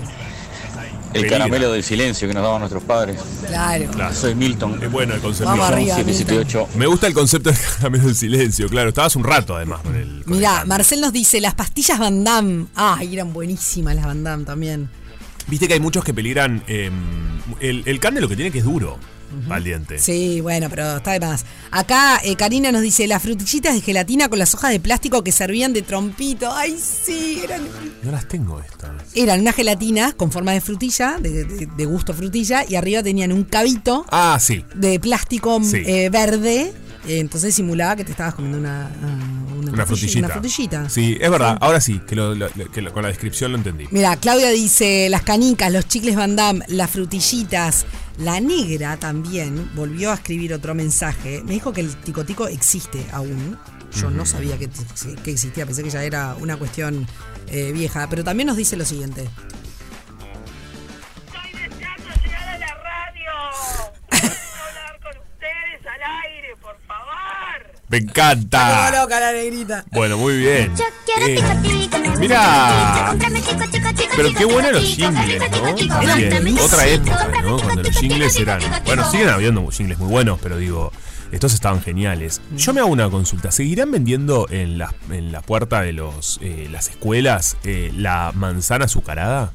el 1.16 1.30
caramelo 1.30 1.72
del 1.72 1.82
silencio 1.82 2.28
que 2.28 2.34
nos 2.34 2.42
daban 2.42 2.60
nuestros 2.60 2.82
padres. 2.84 3.18
Claro. 3.46 3.86
Claro. 3.90 4.14
Soy 4.14 4.34
Milton. 4.34 4.82
Es 4.82 4.90
bueno 4.90 5.14
el 5.14 5.20
concepto. 5.20 5.50
Vamos 5.50 5.68
arriba. 5.68 5.96
778. 5.96 6.68
Me 6.76 6.86
gusta 6.86 7.06
el 7.06 7.14
concepto 7.14 7.50
del 7.50 7.58
caramelo 7.76 8.04
del 8.04 8.16
silencio, 8.16 8.68
claro. 8.68 8.88
Estabas 8.90 9.16
un 9.16 9.24
rato 9.24 9.56
además 9.56 9.80
con 9.82 9.94
el. 9.96 10.22
con 10.24 10.32
el 10.34 10.38
Mirá. 10.38 10.64
Marcel 10.64 11.00
nos 11.00 11.12
dice, 11.12 11.40
las 11.40 11.54
pastillas 11.54 11.98
Van 11.98 12.24
Damme. 12.24 12.66
Ay, 12.74 13.14
eran 13.14 13.32
buenísimas 13.32 13.94
las 13.96 14.06
Van 14.06 14.22
Damme 14.24 14.44
también. 14.44 14.88
Viste 15.48 15.68
que 15.68 15.74
hay 15.74 15.80
muchos 15.80 16.02
que 16.04 16.12
peligran. 16.12 16.62
eh, 16.66 16.90
el, 17.60 17.82
el 17.86 18.00
carne 18.00 18.20
lo 18.20 18.28
que 18.28 18.36
tiene 18.36 18.50
que 18.50 18.58
es 18.58 18.64
duro 18.64 18.98
al 19.50 19.64
diente. 19.64 19.98
Sí, 19.98 20.40
bueno, 20.40 20.68
pero 20.70 20.96
está 20.98 21.12
de 21.12 21.20
más. 21.20 21.44
Acá 21.70 22.20
eh, 22.24 22.36
Karina 22.36 22.72
nos 22.72 22.82
dice, 22.82 23.06
las 23.06 23.22
frutillitas 23.22 23.74
de 23.74 23.80
gelatina 23.80 24.28
con 24.28 24.38
las 24.38 24.54
hojas 24.54 24.70
de 24.70 24.80
plástico 24.80 25.22
que 25.24 25.32
servían 25.32 25.72
de 25.72 25.82
trompito. 25.82 26.50
Ay, 26.52 26.78
sí, 26.80 27.40
eran, 27.44 27.62
No 28.02 28.10
las 28.12 28.26
tengo 28.28 28.60
estas. 28.60 28.90
eran 29.14 29.40
una 29.40 29.52
gelatina 29.52 30.12
con 30.12 30.30
forma 30.32 30.52
de 30.52 30.60
frutilla, 30.60 31.18
de, 31.20 31.44
de- 31.44 31.66
de 31.66 31.84
gusto 31.84 32.14
frutilla, 32.14 32.64
y 32.68 32.74
arriba 32.76 33.02
tenían 33.02 33.32
un 33.32 33.44
cabito 33.44 34.04
Ah, 34.10 34.38
sí. 34.40 34.64
de 34.74 34.98
plástico 35.00 35.60
Sí. 35.62 35.82
eh, 35.86 36.08
verde. 36.10 36.72
Eh, 37.08 37.18
entonces 37.18 37.54
simulaba 37.54 37.96
que 37.96 38.04
te 38.04 38.10
estabas 38.12 38.34
comiendo 38.34 38.58
una, 38.58 38.86
ah, 38.86 39.18
Una 39.72 39.86
frutillita. 39.86 40.18
Una 40.26 40.28
frutillita. 40.28 40.88
Sí, 40.90 41.16
es 41.20 41.30
verdad. 41.30 41.58
Ahora 41.60 41.80
sí, 41.80 42.00
que, 42.06 42.14
lo- 42.16 42.34
lo- 42.34 42.48
que 42.72 42.82
lo- 42.82 42.92
con 42.92 43.02
la 43.02 43.08
descripción 43.08 43.52
lo 43.52 43.58
entendí. 43.58 43.86
Mira, 43.90 44.16
Claudia 44.16 44.50
dice, 44.50 45.08
las 45.10 45.22
canicas, 45.22 45.72
los 45.72 45.86
chicles 45.88 46.14
Van 46.16 46.36
Damme, 46.36 46.64
las 46.68 46.90
frutillitas. 46.90 47.86
La 48.18 48.40
negra 48.40 48.96
también 48.96 49.70
volvió 49.74 50.10
a 50.10 50.14
escribir 50.14 50.54
otro 50.54 50.74
mensaje. 50.74 51.42
Me 51.44 51.52
dijo 51.52 51.72
que 51.72 51.82
el 51.82 51.94
ticotico 51.96 52.46
existe 52.48 53.04
aún. 53.12 53.58
Yo 54.00 54.10
no 54.10 54.24
sabía 54.26 54.58
que, 54.58 54.68
que 55.24 55.30
existía, 55.30 55.64
pensé 55.66 55.82
que 55.82 55.90
ya 55.90 56.02
era 56.04 56.34
una 56.40 56.56
cuestión 56.56 57.06
eh, 57.48 57.72
vieja. 57.72 58.08
Pero 58.10 58.24
también 58.24 58.46
nos 58.46 58.56
dice 58.56 58.76
lo 58.76 58.84
siguiente. 58.84 59.28
Me 67.88 67.98
encanta. 67.98 68.90
Loca 68.90 69.20
la 69.20 69.32
negrita. 69.32 69.84
Bueno, 69.92 70.18
muy 70.18 70.36
bien. 70.38 70.72
Eh, 71.20 71.40
mira. 72.18 73.14
Pero 74.16 74.32
qué 74.34 74.44
buenos 74.44 74.72
los 74.72 74.82
jingles, 74.82 75.40
¿no? 75.50 75.74
También. 76.04 76.58
Otra 76.58 76.86
época, 76.86 77.28
¿no? 77.42 77.58
Cuando 77.58 77.82
los 77.82 77.96
jingles 77.96 78.36
eran. 78.36 78.60
Bueno, 78.84 79.08
siguen 79.10 79.28
habiendo 79.28 79.66
jingles 79.70 79.98
muy 79.98 80.08
buenos, 80.08 80.38
pero 80.42 80.56
digo. 80.56 80.92
Estos 81.32 81.54
estaban 81.54 81.82
geniales. 81.82 82.40
Yo 82.56 82.72
me 82.72 82.78
hago 82.80 82.88
una 82.88 83.10
consulta. 83.10 83.50
¿Seguirán 83.50 83.90
vendiendo 83.90 84.46
en 84.48 84.78
la, 84.78 84.94
en 85.10 85.32
la 85.32 85.42
puerta 85.42 85.82
de 85.82 85.92
los, 85.92 86.38
eh, 86.40 86.68
las 86.70 86.88
escuelas 86.88 87.56
eh, 87.64 87.90
la 87.96 88.30
manzana 88.32 88.84
azucarada? 88.84 89.50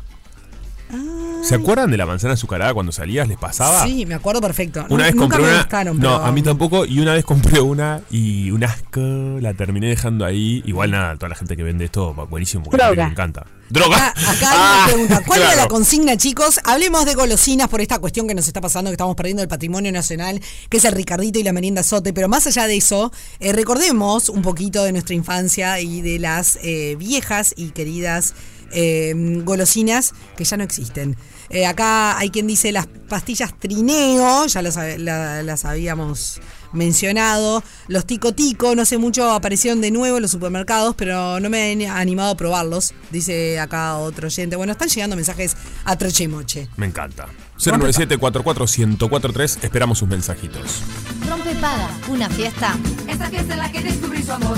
¿Se 1.44 1.56
acuerdan 1.56 1.90
de 1.90 1.98
la 1.98 2.06
manzana 2.06 2.34
azucarada 2.36 2.74
cuando 2.74 2.92
salías? 2.92 3.28
¿Les 3.28 3.38
pasaba? 3.38 3.84
Sí, 3.86 4.06
me 4.06 4.14
acuerdo 4.14 4.42
perfecto. 4.42 4.86
Una 4.90 5.06
vez 5.06 5.16
Nunca 5.16 5.36
compré 5.38 5.52
me 5.52 5.58
una. 5.60 5.84
no, 5.94 6.00
pero- 6.00 6.16
a 6.26 6.32
mí 6.32 6.42
tampoco. 6.44 6.86
Y 6.86 7.00
una 7.00 7.14
vez 7.14 7.26
compré 7.26 7.60
una 7.60 8.02
y 8.12 8.52
un 8.52 8.64
asco. 8.64 9.02
La 9.40 9.54
terminé 9.54 9.88
dejando 9.88 10.24
ahí. 10.26 10.62
Igual 10.66 10.92
nada, 10.92 11.16
toda 11.16 11.30
la 11.30 11.36
gente 11.36 11.58
que 11.58 11.64
vende 11.64 11.86
esto, 11.86 12.14
buenísimo, 12.30 12.64
porque 12.66 12.82
a 12.84 12.90
mí 12.90 12.96
Droga. 12.96 13.06
me 13.08 13.12
encanta. 13.14 13.46
¡Droga! 13.70 14.08
Acá, 14.10 14.32
acá 14.32 14.52
hay 14.52 14.58
Ah, 14.60 14.76
una 14.84 14.88
pregunta. 14.94 15.24
¿Cuál 15.26 15.42
era 15.42 15.56
la 15.56 15.68
consigna, 15.68 16.18
chicos? 16.18 16.60
Hablemos 16.66 17.06
de 17.06 17.16
golosinas 17.16 17.70
por 17.70 17.80
esta 17.82 18.00
cuestión 18.00 18.28
que 18.28 18.36
nos 18.36 18.46
está 18.48 18.60
pasando, 18.60 18.90
que 18.92 18.96
estamos 18.96 19.16
perdiendo 19.16 19.42
el 19.42 19.48
patrimonio 19.48 19.92
nacional, 19.94 20.42
que 20.70 20.78
es 20.78 20.86
el 20.86 20.92
Ricardito 20.92 21.40
y 21.40 21.44
la 21.44 21.54
merienda 21.54 21.82
Sote. 21.82 22.12
Pero 22.14 22.28
más 22.28 22.46
allá 22.48 22.68
de 22.68 22.76
eso, 22.76 23.12
eh, 23.40 23.54
recordemos 23.54 24.28
un 24.30 24.42
poquito 24.42 24.84
de 24.84 24.92
nuestra 24.92 25.16
infancia 25.16 25.80
y 25.80 26.02
de 26.02 26.20
las 26.20 26.60
eh, 26.64 26.96
viejas 27.00 27.54
y 27.56 27.70
queridas 27.70 28.34
eh, 28.74 29.14
golosinas 29.44 30.14
que 30.38 30.44
ya 30.44 30.58
no 30.58 30.64
existen. 30.64 31.16
Eh, 31.50 31.66
acá 31.66 32.18
hay 32.18 32.30
quien 32.30 32.48
dice 32.48 32.72
las 32.72 32.88
pastillas 32.88 33.58
trineo, 33.60 34.46
ya 34.48 34.62
las, 34.62 34.78
la- 34.78 35.44
las 35.44 35.66
habíamos 35.66 36.40
mencionado. 36.72 37.62
Los 37.90 38.06
tico 38.06 38.32
tico, 38.34 38.74
no 38.76 38.86
sé 38.86 38.98
mucho, 38.98 39.30
aparecieron 39.32 39.82
de 39.82 39.92
nuevo 39.92 40.16
en 40.18 40.22
los 40.22 40.32
supermercados, 40.32 40.96
pero 40.96 41.42
no 41.42 41.50
me 41.50 41.74
he 41.74 41.88
animado 41.90 42.32
a 42.32 42.38
probarlos, 42.38 42.94
dice 43.12 43.60
acá 43.60 43.98
otro 43.98 44.28
oyente. 44.28 44.56
Bueno, 44.56 44.72
están 44.72 44.88
llegando 44.88 45.18
mensajes 45.18 45.58
a 45.84 45.98
trochemoche. 45.98 46.70
Me 46.78 46.86
encanta. 46.86 47.28
097-44143. 47.60 49.64
Esperamos 49.64 49.98
sus 50.00 50.08
mensajitos. 50.08 50.82
Rompe 51.30 51.54
Paga, 51.56 51.90
una 52.10 52.30
fiesta 52.30 52.76
Esta 53.08 53.30
fiesta 53.30 53.54
en 53.54 53.60
la 53.60 53.72
que 53.72 53.82
descubrí 53.82 54.24
su 54.24 54.32
amor. 54.32 54.58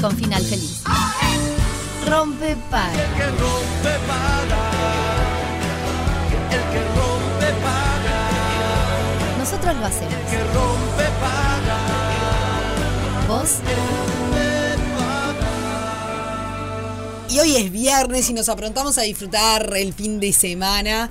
con 0.00 0.16
final 0.16 0.42
feliz. 0.44 0.82
Rompe 2.08 2.56
Paga. 2.70 3.06
Nosotros 9.38 9.76
lo 9.76 9.86
hacemos. 9.86 10.14
¿Vos? 13.28 13.58
Y 17.30 17.38
hoy 17.38 17.56
es 17.56 17.72
viernes 17.72 18.28
y 18.28 18.34
nos 18.34 18.48
aprontamos 18.50 18.98
a 18.98 19.02
disfrutar 19.02 19.74
el 19.76 19.94
fin 19.94 20.20
de 20.20 20.32
semana. 20.32 21.10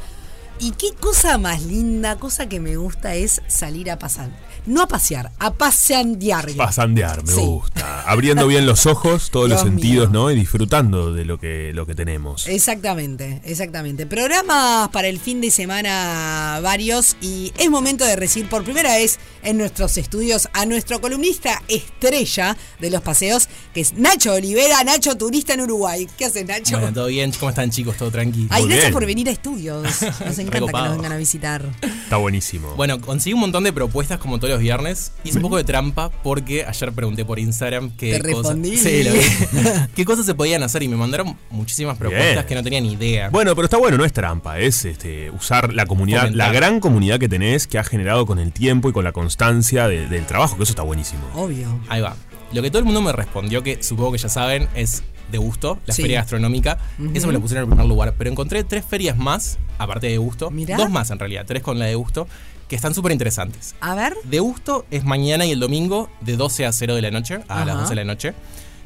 Y 0.60 0.72
qué 0.72 0.94
cosa 0.94 1.40
más 1.40 1.64
linda, 1.64 2.18
cosa 2.18 2.48
que 2.48 2.60
me 2.60 2.78
gusta 2.78 3.16
es 3.16 3.42
salir 3.48 3.90
a 3.90 3.98
pasar. 3.98 4.30
No 4.66 4.84
a 4.84 4.88
pasear, 4.88 5.32
a 5.40 5.54
paseandear. 5.54 6.52
Pasandear, 6.56 7.24
me 7.26 7.34
Sí. 7.34 7.42
gusta. 7.42 8.04
Abriendo 8.08 8.46
bien 8.48 8.66
los 8.68 8.86
ojos, 8.86 9.32
todos 9.32 9.50
los 9.50 9.62
sentidos, 9.62 10.12
¿no? 10.12 10.30
Y 10.30 10.36
disfrutando 10.36 11.12
de 11.14 11.26
lo 11.26 11.40
que, 11.40 11.72
lo 11.74 11.86
que 11.88 11.96
tenemos. 11.96 12.48
Exactamente, 12.48 13.42
exactamente. 13.44 14.06
Programas 14.06 14.90
para 14.90 15.08
el 15.08 15.20
fin 15.20 15.42
de 15.42 15.50
semana 15.50 16.60
varios 16.62 17.16
y 17.22 17.52
es 17.58 17.70
momento 17.72 18.06
de 18.06 18.16
recibir 18.16 18.50
por 18.50 18.64
primera 18.64 18.96
vez 18.96 19.18
en 19.42 19.58
nuestros 19.58 19.98
estudios 19.98 20.48
a 20.54 20.66
nuestro 20.68 21.02
columnista 21.02 21.62
estrella 21.68 22.56
de 22.80 22.90
los 22.92 23.02
paseos, 23.02 23.50
que 23.74 23.82
es 23.82 23.94
Nacho 23.94 24.34
Olivera, 24.34 24.84
Nacho 24.84 25.16
Turista 25.18 25.54
en 25.56 25.62
Uruguay. 25.62 26.08
¿Qué 26.18 26.26
haces, 26.26 26.46
Nacho? 26.46 26.78
Bueno, 26.80 26.94
todo 26.94 27.08
bien, 27.08 27.32
¿cómo 27.40 27.50
están 27.50 27.72
chicos? 27.72 27.98
Todo 27.98 28.12
tranquilo. 28.12 28.48
Ay, 28.52 28.66
gracias 28.68 28.92
por 28.92 29.06
venir 29.06 29.28
a 29.28 29.32
estudios. 29.32 29.84
Nos 30.24 30.38
encanta 30.38 30.68
que 30.68 30.72
nos 30.72 30.92
vengan 30.98 31.12
a 31.14 31.18
visitar. 31.18 31.66
Está 31.82 32.18
buenísimo. 32.18 32.76
Bueno, 32.76 33.02
conseguí 33.02 33.34
un 33.34 33.40
montón 33.40 33.64
de 33.64 33.74
propuestas 33.74 34.20
como 34.20 34.38
todos 34.40 34.51
los 34.52 34.60
viernes. 34.60 35.12
Hice 35.24 35.38
un 35.38 35.42
poco 35.42 35.58
de 35.58 35.64
trampa 35.64 36.10
porque 36.24 36.66
ayer 36.66 36.92
pregunté 36.94 37.26
por 37.26 37.40
Instagram 37.40 37.92
qué 37.98 38.12
Te 38.20 38.32
cosas, 38.32 38.56
respondí. 38.56 38.78
Sí, 38.78 39.04
lo 39.04 39.14
vi. 39.14 39.20
qué 39.96 40.06
cosas 40.06 40.26
se 40.26 40.36
podían 40.36 40.64
hacer 40.64 40.84
y 40.84 40.88
me 40.88 40.96
mandaron 40.96 41.38
muchísimas 41.50 41.98
propuestas 41.98 42.34
Bien. 42.34 42.46
que 42.46 42.56
no 42.56 42.64
tenía 42.64 42.82
ni 42.82 42.94
idea. 42.94 43.30
Bueno, 43.30 43.56
pero 43.56 43.66
está 43.66 43.78
bueno, 43.78 43.98
no 43.98 44.06
es 44.06 44.14
trampa, 44.14 44.60
es 44.60 44.86
este, 44.86 45.32
usar 45.32 45.74
la 45.74 45.86
comunidad, 45.86 46.30
la 46.32 46.52
gran 46.52 46.80
comunidad 46.80 47.20
que 47.20 47.28
tenés, 47.30 47.68
que 47.68 47.78
has 47.80 47.88
generado 47.88 48.26
con 48.26 48.40
el 48.40 48.52
tiempo 48.52 48.90
y 48.90 48.94
con 48.94 49.04
la 49.04 49.12
constancia 49.12 49.88
de- 49.88 50.08
del 50.08 50.26
trabajo, 50.26 50.58
que 50.58 50.64
eso 50.64 50.72
está 50.72 50.84
buenísimo. 50.84 51.22
Obvio. 51.36 51.80
Ahí 51.90 52.02
va. 52.02 52.16
Lo 52.54 52.62
que 52.62 52.70
todo 52.70 52.80
el 52.80 52.86
mundo 52.86 53.02
me 53.02 53.12
respondió, 53.14 53.64
que 53.64 53.82
supongo 53.82 54.12
que 54.12 54.18
ya 54.18 54.28
saben, 54.30 54.68
es 54.76 55.04
de 55.32 55.38
gusto, 55.38 55.80
la 55.86 55.94
Sí. 55.94 56.02
feria 56.02 56.20
gastronómica. 56.20 56.78
Eso 57.14 57.28
me 57.28 57.32
lo 57.34 57.40
pusieron 57.40 57.64
en 57.64 57.70
primer 57.70 57.86
lugar. 57.88 58.16
Pero 58.18 58.30
encontré 58.30 58.66
tres 58.66 58.84
ferias 58.84 59.16
más, 59.18 59.58
aparte 59.78 60.08
de 60.08 60.18
gusto. 60.18 60.52
Mirá. 60.52 60.76
Dos 60.76 60.90
más 60.90 61.10
en 61.12 61.20
realidad, 61.20 61.46
tres 61.48 61.64
con 61.64 61.80
la 61.80 61.86
de 61.86 61.96
gusto, 61.96 62.28
que 62.72 62.78
están 62.78 62.94
súper 62.96 63.12
interesantes. 63.12 63.76
A 63.82 63.96
ver. 63.96 64.16
De 64.24 64.40
gusto 64.40 64.86
es 64.92 65.04
mañana 65.04 65.46
y 65.46 65.52
el 65.52 65.60
domingo 65.60 66.10
de 66.22 66.38
12 66.38 66.66
a 66.66 66.72
0 66.72 66.96
de 66.96 67.02
la 67.02 67.12
noche, 67.12 67.42
a 67.50 67.56
Ajá. 67.58 67.66
las 67.66 67.76
12 67.80 67.90
de 67.90 67.96
la 67.98 68.06
noche. 68.06 68.34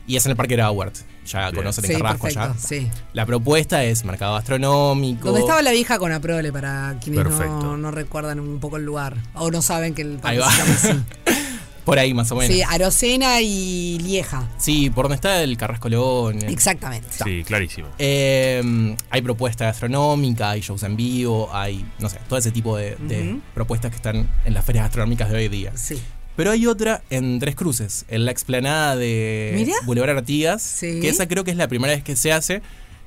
Y 0.08 0.16
es 0.16 0.26
en 0.26 0.32
el 0.32 0.36
Parque 0.36 0.60
Howard. 0.60 0.94
Ya 1.28 1.52
conocen 1.52 1.86
el 1.86 1.92
Sí, 1.92 1.98
Carrasco 1.98 2.28
ya. 2.30 2.48
perfecto, 2.48 2.68
sí. 2.68 2.90
La 3.14 3.28
propuesta 3.28 3.84
es 3.84 4.04
mercado 4.04 4.34
gastronómico. 4.34 5.26
Donde 5.28 5.42
estaba 5.42 5.62
la 5.62 5.70
vieja 5.72 6.00
con 6.00 6.12
Aprole 6.12 6.52
para 6.52 6.98
quienes 7.00 7.24
no, 7.26 7.30
Perfecto. 7.30 7.78
no 7.78 7.92
recuerdan 7.92 8.40
un 8.40 8.60
poco 8.60 8.78
el 8.78 8.86
lugar 8.86 9.18
o 9.36 9.52
no 9.52 9.62
saben 9.62 9.94
que 9.94 10.02
el 10.02 10.20
Ahí 10.24 10.40
parque 10.40 10.40
va. 10.40 10.52
se 10.52 10.88
llama 10.88 11.04
así. 11.28 11.42
Por 11.86 12.00
ahí 12.00 12.14
más 12.14 12.32
o 12.32 12.36
menos. 12.36 12.54
Sí, 12.54 12.64
Arocena 12.64 13.42
y 13.42 14.00
Lieja. 14.00 14.50
Sí, 14.58 14.90
por 14.90 15.06
donde 15.06 15.16
está 15.16 15.44
el 15.44 15.56
Carrasco 15.56 15.88
León. 15.88 16.40
Exactamente. 16.48 17.08
Sí, 17.24 17.44
clarísimo. 17.44 17.88
Eh, 18.00 18.96
hay 19.10 19.22
propuesta 19.22 19.66
gastronómica, 19.66 20.50
hay 20.50 20.62
shows 20.62 20.84
en 20.84 20.96
vivo, 20.96 21.50
hay, 21.54 21.86
no 22.00 22.10
sé, 22.10 22.20
todo 22.28 22.40
ese 22.40 22.52
tipo 22.52 22.76
de, 22.76 23.40
propuestas 23.54 23.92
que 23.92 23.98
están 23.98 24.30
en 24.46 24.54
las 24.54 24.66
ferias 24.66 24.86
gastronómicas 24.86 25.30
de 25.30 25.38
hoy 25.38 25.48
día. 25.48 25.72
Sí. 25.76 26.02
Pero 26.36 26.52
hay 26.52 26.68
otra 26.68 27.02
en 27.10 27.40
Tres 27.40 27.56
Cruces, 27.56 28.06
en 28.10 28.26
la 28.26 28.32
explanada 28.32 28.96
de 28.98 29.54
Mirá. 29.56 29.76
Boulevard 29.86 30.18
Artigas, 30.18 30.62
Sí. 30.62 31.00
que 31.00 31.08
esa 31.08 31.28
creo 31.28 31.44
que 31.46 31.52
es 31.52 31.58
la 31.58 31.68
primera 31.68 31.94
vez 31.94 32.04
que 32.04 32.16
se 32.16 32.34
hace. 32.34 32.62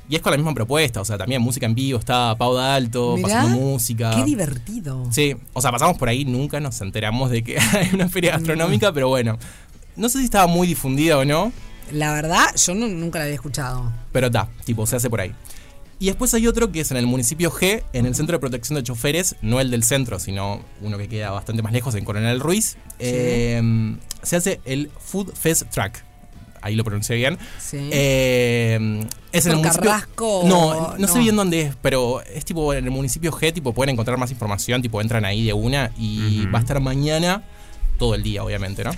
Y 0.09 0.17
es 0.17 0.23
con 0.23 0.31
la 0.31 0.39
misma 0.39 0.55
propuesta, 0.55 1.01
o 1.01 1.05
sea, 1.05 1.19
también 1.19 1.43
música 1.43 1.67
en 1.67 1.75
vivo, 1.75 1.99
está 1.99 2.35
Pau 2.39 2.57
Alto, 2.57 3.17
Mirá. 3.17 3.29
pasando 3.29 3.57
música. 3.59 4.13
Qué 4.17 4.25
divertido. 4.25 5.07
Sí, 5.11 5.37
o 5.53 5.61
sea, 5.61 5.71
pasamos 5.71 5.99
por 5.99 6.09
ahí, 6.09 6.25
nunca 6.25 6.61
nos 6.61 6.81
enteramos 6.81 7.31
de 7.31 7.45
que 7.45 7.59
hay 7.73 7.91
una 7.93 8.09
feria 8.09 8.33
Mm. 8.33 8.35
gastronómica, 8.39 8.93
pero 8.93 9.09
bueno. 9.09 9.39
No 9.97 10.09
sé 10.09 10.19
si 10.21 10.25
estaba 10.25 10.47
muy 10.47 10.67
difundida 10.67 11.19
o 11.19 11.25
no, 11.25 11.53
La 11.93 12.13
verdad, 12.13 12.55
yo 12.57 12.75
no- 12.75 12.87
nunca 12.89 13.19
la 13.19 13.25
había 13.27 13.35
escuchado. 13.35 13.93
pero 14.13 14.29
está, 14.29 14.49
tipo, 14.65 14.87
se 14.87 14.97
hace 14.97 15.11
por 15.11 15.21
ahí. 15.21 15.35
Y 16.01 16.07
después 16.07 16.33
hay 16.35 16.47
otro 16.47 16.71
que 16.71 16.81
es 16.81 16.91
en 16.93 16.97
el 16.97 17.07
municipio 17.07 17.51
G, 17.51 17.83
en 17.93 18.07
el 18.07 18.15
Centro 18.15 18.37
de 18.37 18.39
Protección 18.41 18.77
de 18.77 18.85
Choferes, 18.85 19.35
no 19.43 19.59
el 19.61 19.71
del 19.73 19.83
centro, 19.83 20.21
sino 20.21 20.61
uno 20.81 20.97
que 20.97 21.09
queda 21.09 21.33
bastante 21.33 21.61
más 21.63 21.73
lejos, 21.73 21.95
en 21.97 22.05
Coronel 22.05 22.39
Ruiz. 22.41 22.77
Eh, 23.01 23.61
se 24.23 24.37
hace 24.37 24.61
el 24.65 24.91
Food 25.01 25.33
Fest 25.35 25.65
Track. 25.71 26.05
Ahí 26.63 26.75
lo 26.77 26.85
pronuncié 26.85 27.17
bien. 27.17 27.39
Sí. 27.61 27.89
Eh, 27.93 29.07
es 29.33 29.47
en 29.47 29.53
el 29.53 29.57
¿Por 29.59 29.65
municipio. 29.67 29.91
Carrasco 29.91 30.43
No, 30.47 30.67
o- 30.69 30.99
no, 30.99 31.07
sé 31.09 31.15
no? 31.15 31.21
bien 31.21 31.37
dónde 31.37 31.61
es, 31.63 31.75
pero 31.83 32.21
es 32.23 32.45
tipo 32.45 32.73
en 32.75 32.85
el 32.85 32.91
municipio 32.91 33.31
G, 33.33 33.53
tipo 33.53 33.73
pueden 33.75 33.93
encontrar 33.93 34.19
más 34.19 34.31
información, 34.31 34.83
tipo 34.83 35.01
entran 35.01 35.25
ahí 35.25 35.45
de 35.45 35.53
una 35.53 35.91
y 35.99 36.47
va 36.47 36.59
a 36.59 36.63
estar 36.63 36.81
mañana 36.81 37.43
todo 37.99 38.15
el 38.15 38.23
día, 38.23 38.43
obviamente, 38.45 38.85
¿no? 38.85 38.91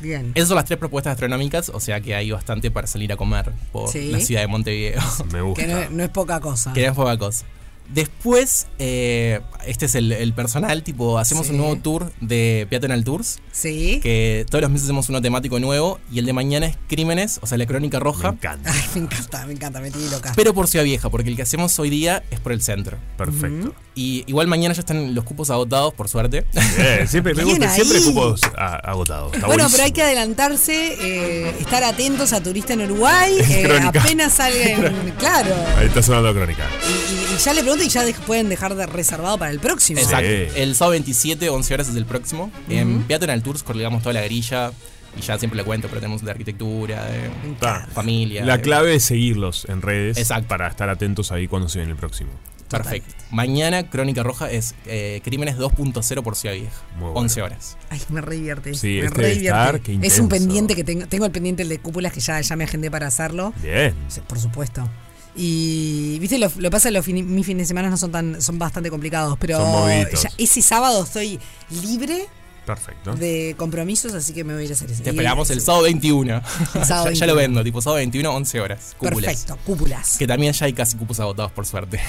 Bien. 0.00 0.32
Esas 0.34 0.48
son 0.48 0.56
las 0.56 0.64
tres 0.66 0.78
propuestas 0.78 1.12
gastronómicas, 1.12 1.70
o 1.70 1.80
sea 1.80 2.00
que 2.00 2.14
hay 2.14 2.30
bastante 2.30 2.70
para 2.70 2.86
salir 2.86 3.12
a 3.12 3.16
comer 3.16 3.52
por 3.72 3.88
Sí. 3.90 4.10
la 4.10 4.20
ciudad 4.20 4.40
de 4.42 4.48
Montevideo. 4.48 5.00
Me 5.32 5.54
Que 5.54 5.66
no, 5.66 5.90
no 5.90 6.02
es 6.02 6.10
poca 6.10 6.40
cosa. 6.40 6.72
Que 6.72 6.82
no 6.82 6.88
es 6.88 6.94
poca 6.94 7.16
cosa. 7.16 7.46
Después, 7.92 8.66
eh, 8.78 9.40
este 9.66 9.86
es 9.86 9.94
el, 9.94 10.10
el 10.12 10.32
personal, 10.32 10.82
tipo, 10.82 11.18
hacemos 11.18 11.46
Sí. 11.46 11.52
un 11.52 11.58
nuevo 11.58 11.76
tour 11.76 12.12
de 12.20 12.66
Peatonal 12.70 13.04
Tours. 13.04 13.40
Sí. 13.52 14.00
Que 14.02 14.46
todos 14.50 14.62
los 14.62 14.70
meses 14.70 14.86
hacemos 14.86 15.08
uno 15.10 15.20
temático 15.22 15.60
nuevo 15.60 16.00
y 16.10 16.18
el 16.18 16.26
de 16.26 16.32
mañana 16.32 16.66
es 16.66 16.76
Crímenes, 16.88 17.38
o 17.42 17.46
sea, 17.46 17.58
la 17.58 17.66
crónica 17.66 18.00
roja. 18.00 18.30
Me 18.32 18.36
encanta. 18.38 18.72
Ay, 18.72 18.82
me 18.94 19.00
encanta, 19.02 19.46
me 19.46 19.52
encanta, 19.52 19.80
me 19.80 19.90
tiene 19.90 20.10
loca. 20.10 20.32
Pero 20.34 20.54
por 20.54 20.66
Ciudad 20.68 20.84
Vieja, 20.84 21.10
porque 21.10 21.28
el 21.30 21.36
que 21.36 21.42
hacemos 21.42 21.78
hoy 21.78 21.90
día 21.90 22.24
es 22.30 22.40
por 22.40 22.52
el 22.52 22.62
centro. 22.62 22.96
Perfecto. 23.16 23.74
Y 23.96 24.24
igual 24.26 24.48
mañana 24.48 24.74
ya 24.74 24.80
están 24.80 25.14
los 25.14 25.22
cupos 25.24 25.50
agotados, 25.50 25.94
por 25.94 26.08
suerte. 26.08 26.44
Bien, 26.76 27.06
siempre 27.06 27.32
me 27.34 27.44
gusta, 27.44 27.70
siempre 27.70 28.00
cupos 28.02 28.40
agotados. 28.56 29.30
Bueno, 29.30 29.46
buenísimo. 29.46 29.70
pero 29.72 29.84
hay 29.84 29.92
que 29.92 30.02
adelantarse, 30.02 30.96
eh, 31.00 31.54
estar 31.60 31.84
atentos 31.84 32.32
a 32.32 32.42
Turista 32.42 32.72
en 32.72 32.82
Uruguay. 32.82 33.36
eh, 33.48 33.80
apenas 33.84 34.32
salgan, 34.34 35.12
claro. 35.18 35.54
Ahí 35.78 35.86
está 35.86 36.02
sonando 36.02 36.28
la 36.28 36.34
crónica. 36.34 36.64
Y, 36.88 37.34
y 37.34 37.38
ya 37.38 37.52
le 37.52 37.60
pregunto 37.62 37.84
y 37.84 37.88
ya 37.88 38.04
de- 38.04 38.14
pueden 38.14 38.48
dejar 38.48 38.74
de 38.74 38.86
reservado 38.86 39.38
para 39.38 39.52
el 39.52 39.60
próximo. 39.60 40.00
Exacto. 40.00 40.26
El 40.28 40.74
sábado 40.74 40.90
27, 40.92 41.48
11 41.48 41.74
horas 41.74 41.88
es 41.88 41.94
el 41.94 42.04
próximo. 42.06 42.50
En 42.68 43.04
Peatonal 43.04 43.42
Tours 43.44 43.62
colgamos 43.62 44.02
toda 44.02 44.14
la 44.14 44.22
grilla. 44.22 44.72
Y 45.16 45.20
ya 45.20 45.38
siempre 45.38 45.56
le 45.58 45.62
cuento, 45.62 45.86
pero 45.86 46.00
tenemos 46.00 46.24
de 46.24 46.30
arquitectura, 46.32 47.04
de 47.04 47.26
Está. 47.52 47.86
familia. 47.94 48.44
La 48.44 48.56
de- 48.56 48.62
clave 48.64 48.96
es 48.96 49.04
seguirlos 49.04 49.64
en 49.68 49.80
redes 49.82 50.16
Exacto. 50.18 50.48
para 50.48 50.66
estar 50.66 50.88
atentos 50.88 51.30
ahí 51.30 51.46
cuando 51.46 51.68
se 51.68 51.78
viene 51.78 51.92
el 51.92 51.96
próximo. 51.98 52.30
Perfecto. 52.68 53.14
Mañana, 53.30 53.88
Crónica 53.88 54.22
Roja 54.22 54.50
es 54.50 54.74
eh, 54.86 55.20
Crímenes 55.24 55.56
2.0 55.58 56.22
por 56.22 56.34
Ciudad 56.36 56.54
Vieja. 56.54 56.72
Muy 56.96 57.04
bueno. 57.10 57.20
11 57.20 57.42
horas. 57.42 57.76
Ay, 57.90 58.00
me 58.08 58.20
re 58.20 58.36
divierte. 58.36 58.74
Sí, 58.74 58.98
me 59.00 59.06
este 59.06 59.10
re 59.10 59.22
debe 59.22 59.34
divierte. 59.34 59.60
estar, 59.60 59.80
qué 59.80 59.98
es 60.06 60.18
un 60.18 60.28
pendiente 60.28 60.74
que 60.74 60.82
tengo. 60.84 61.06
Tengo 61.06 61.26
el 61.26 61.32
pendiente 61.32 61.62
el 61.62 61.68
de 61.68 61.78
cúpulas 61.78 62.12
que 62.12 62.20
ya, 62.20 62.40
ya 62.40 62.56
me 62.56 62.64
agendé 62.64 62.90
para 62.90 63.06
hacerlo. 63.06 63.52
Bien. 63.62 63.94
Por 64.26 64.38
supuesto. 64.38 64.88
Y 65.36 66.18
viste, 66.20 66.38
lo, 66.38 66.48
lo 66.58 66.70
pasa, 66.70 66.90
los 66.92 67.04
fin- 67.04 67.34
mis 67.34 67.44
fines 67.44 67.62
de 67.64 67.66
semana 67.68 67.90
no 67.90 67.96
son 67.96 68.12
tan, 68.12 68.40
son 68.40 68.58
bastante 68.58 68.88
complicados, 68.90 69.36
pero 69.38 69.58
Son 69.58 69.70
moviditos. 69.70 70.22
ya 70.22 70.30
ese 70.38 70.62
sábado 70.62 71.02
estoy 71.04 71.40
libre 71.82 72.26
Perfecto. 72.66 73.14
de 73.14 73.54
compromisos, 73.58 74.14
así 74.14 74.32
que 74.32 74.44
me 74.44 74.54
voy 74.54 74.62
a 74.62 74.64
ir 74.66 74.70
a 74.70 74.74
hacer 74.74 74.90
ese. 74.90 75.02
Te 75.02 75.10
esperamos 75.10 75.50
el 75.50 75.60
sábado 75.60 75.84
21. 75.84 76.42
sábado 76.84 77.10
ya, 77.12 77.12
ya 77.12 77.26
lo 77.26 77.34
21. 77.34 77.36
vendo, 77.36 77.64
tipo 77.64 77.80
sábado 77.82 77.96
21, 77.98 78.30
11 78.34 78.60
horas. 78.60 78.94
Cúpulas. 78.98 79.24
Perfecto, 79.30 79.58
cúpulas. 79.64 80.16
Que 80.18 80.26
también 80.26 80.52
ya 80.52 80.66
hay 80.66 80.72
casi 80.72 80.96
cupos 80.96 81.20
agotados, 81.20 81.52
por 81.52 81.66
suerte. 81.66 82.00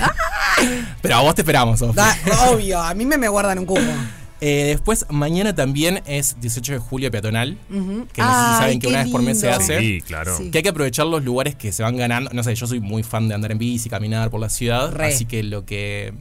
Pero 1.01 1.16
a 1.16 1.22
vos 1.22 1.36
te 1.36 1.41
esperamos, 1.41 1.80
Sofi. 1.80 1.95
Da- 1.95 2.18
obvio, 2.49 2.82
a 2.82 2.93
mí 2.93 3.06
me, 3.06 3.18
me 3.18 3.28
guardan 3.28 3.60
un 3.60 3.66
cupo. 3.66 3.82
Eh, 4.41 4.66
después, 4.68 5.06
mañana 5.10 5.56
también 5.56 6.01
es 6.06 6.36
18 6.41 6.74
de 6.74 6.80
julio 6.80 7.10
peatonal. 7.10 7.58
Que 7.70 7.74
no 7.78 8.06
sé 8.06 8.51
si 8.51 8.58
saben 8.60 8.80
que 8.80 8.88
una 8.88 9.03
vez 9.03 9.12
por 9.12 9.22
mes 9.22 9.39
se 9.39 9.49
hace. 9.49 9.80
Sí, 9.80 10.01
claro. 10.01 10.38
Sí. 10.38 10.51
Que 10.51 10.58
hay 10.60 10.64
que 10.64 10.70
aprovechar 10.70 11.06
los 11.08 11.24
lugares 11.24 11.56
que 11.56 11.72
se 11.72 11.84
van 11.84 11.95
ganando. 11.97 12.30
No 12.34 12.43
sé, 12.43 12.53
yo 12.53 12.68
soy 12.68 12.80
muy 12.82 13.01
fan 13.03 13.28
de 13.30 13.36
andar 13.36 13.51
en 13.53 13.58
bici, 13.58 13.89
caminar 13.89 14.30
por 14.30 14.41
la 14.41 14.49
ciudad. 14.49 14.91
Re. 14.91 15.08
Así 15.08 15.26
que 15.26 15.41
lo 15.43 15.66
que. 15.66 16.14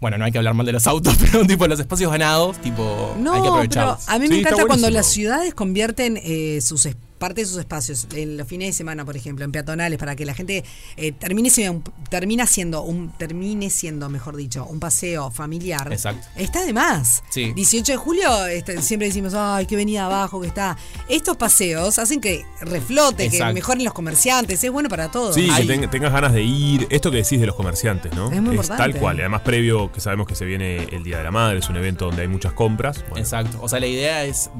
Bueno, 0.00 0.18
no 0.18 0.24
hay 0.26 0.32
que 0.32 0.38
hablar 0.38 0.52
mal 0.54 0.66
de 0.66 0.72
los 0.72 0.86
autos, 0.86 1.16
pero 1.20 1.44
tipo 1.46 1.66
los 1.66 1.80
espacios 1.80 2.10
ganados, 2.12 2.58
tipo, 2.58 2.82
hay 3.14 3.16
que 3.16 3.22
No, 3.22 3.32
pero 3.32 3.44
aprovecharlos. 3.48 4.08
a 4.08 4.18
mí 4.18 4.28
me 4.28 4.38
encanta 4.40 4.66
cuando 4.66 4.90
las 4.90 5.06
ciudades 5.06 5.54
convierten 5.54 6.18
eh, 6.22 6.60
sus 6.60 6.84
es- 6.86 6.96
parte 7.18 7.40
de 7.42 7.46
sus 7.46 7.58
espacios 7.58 8.06
en 8.14 8.36
los 8.36 8.46
fines 8.46 8.68
de 8.68 8.72
semana, 8.72 9.04
por 9.04 9.16
ejemplo, 9.16 9.44
en 9.44 9.52
peatonales, 9.52 9.98
para 9.98 10.14
que 10.16 10.24
la 10.24 10.34
gente 10.34 10.64
eh, 10.96 11.12
termine, 11.12 11.50
siendo, 11.50 11.90
termina 12.10 12.46
siendo 12.46 12.82
un 12.82 13.10
termine 13.12 13.70
siendo, 13.70 14.08
mejor 14.08 14.36
dicho, 14.36 14.64
un 14.66 14.80
paseo 14.80 15.30
familiar. 15.30 15.92
Exacto. 15.92 16.26
Está 16.36 16.64
de 16.64 16.72
más. 16.72 17.22
Sí. 17.30 17.52
18 17.54 17.92
de 17.92 17.96
julio 17.98 18.46
este, 18.46 18.80
siempre 18.82 19.08
decimos, 19.08 19.34
ay, 19.34 19.66
qué 19.66 19.76
venida 19.76 20.06
abajo 20.06 20.40
que 20.40 20.48
está. 20.48 20.76
Estos 21.08 21.36
paseos 21.36 21.98
hacen 21.98 22.20
que 22.20 22.44
reflote, 22.60 23.30
que 23.30 23.44
mejoren 23.52 23.84
los 23.84 23.94
comerciantes, 23.94 24.62
es 24.62 24.70
bueno 24.70 24.88
para 24.88 25.10
todos. 25.10 25.34
Sí, 25.34 25.48
que 25.56 25.64
ten- 25.64 25.90
tengas 25.90 26.12
ganas 26.12 26.32
de 26.32 26.42
ir. 26.42 26.86
Esto 26.90 27.10
que 27.10 27.18
decís 27.18 27.40
de 27.40 27.46
los 27.46 27.54
comerciantes, 27.56 28.12
¿no? 28.14 28.30
Es 28.30 28.40
muy 28.42 28.50
importante. 28.56 28.82
tal 28.92 29.00
cual. 29.00 29.16
Y 29.18 29.20
además, 29.20 29.40
previo 29.42 29.90
que 29.92 30.00
sabemos 30.00 30.26
que 30.26 30.34
se 30.34 30.44
viene 30.44 30.84
el 30.92 31.02
Día 31.02 31.18
de 31.18 31.24
la 31.24 31.30
Madre, 31.30 31.58
es 31.58 31.68
un 31.68 31.76
evento 31.76 32.06
donde 32.06 32.22
hay 32.22 32.28
muchas 32.28 32.52
compras. 32.52 33.04
Bueno, 33.08 33.18
Exacto. 33.24 33.58
O 33.62 33.68
sea, 33.68 33.80
la 33.80 33.86
idea 33.86 34.24
es 34.24 34.50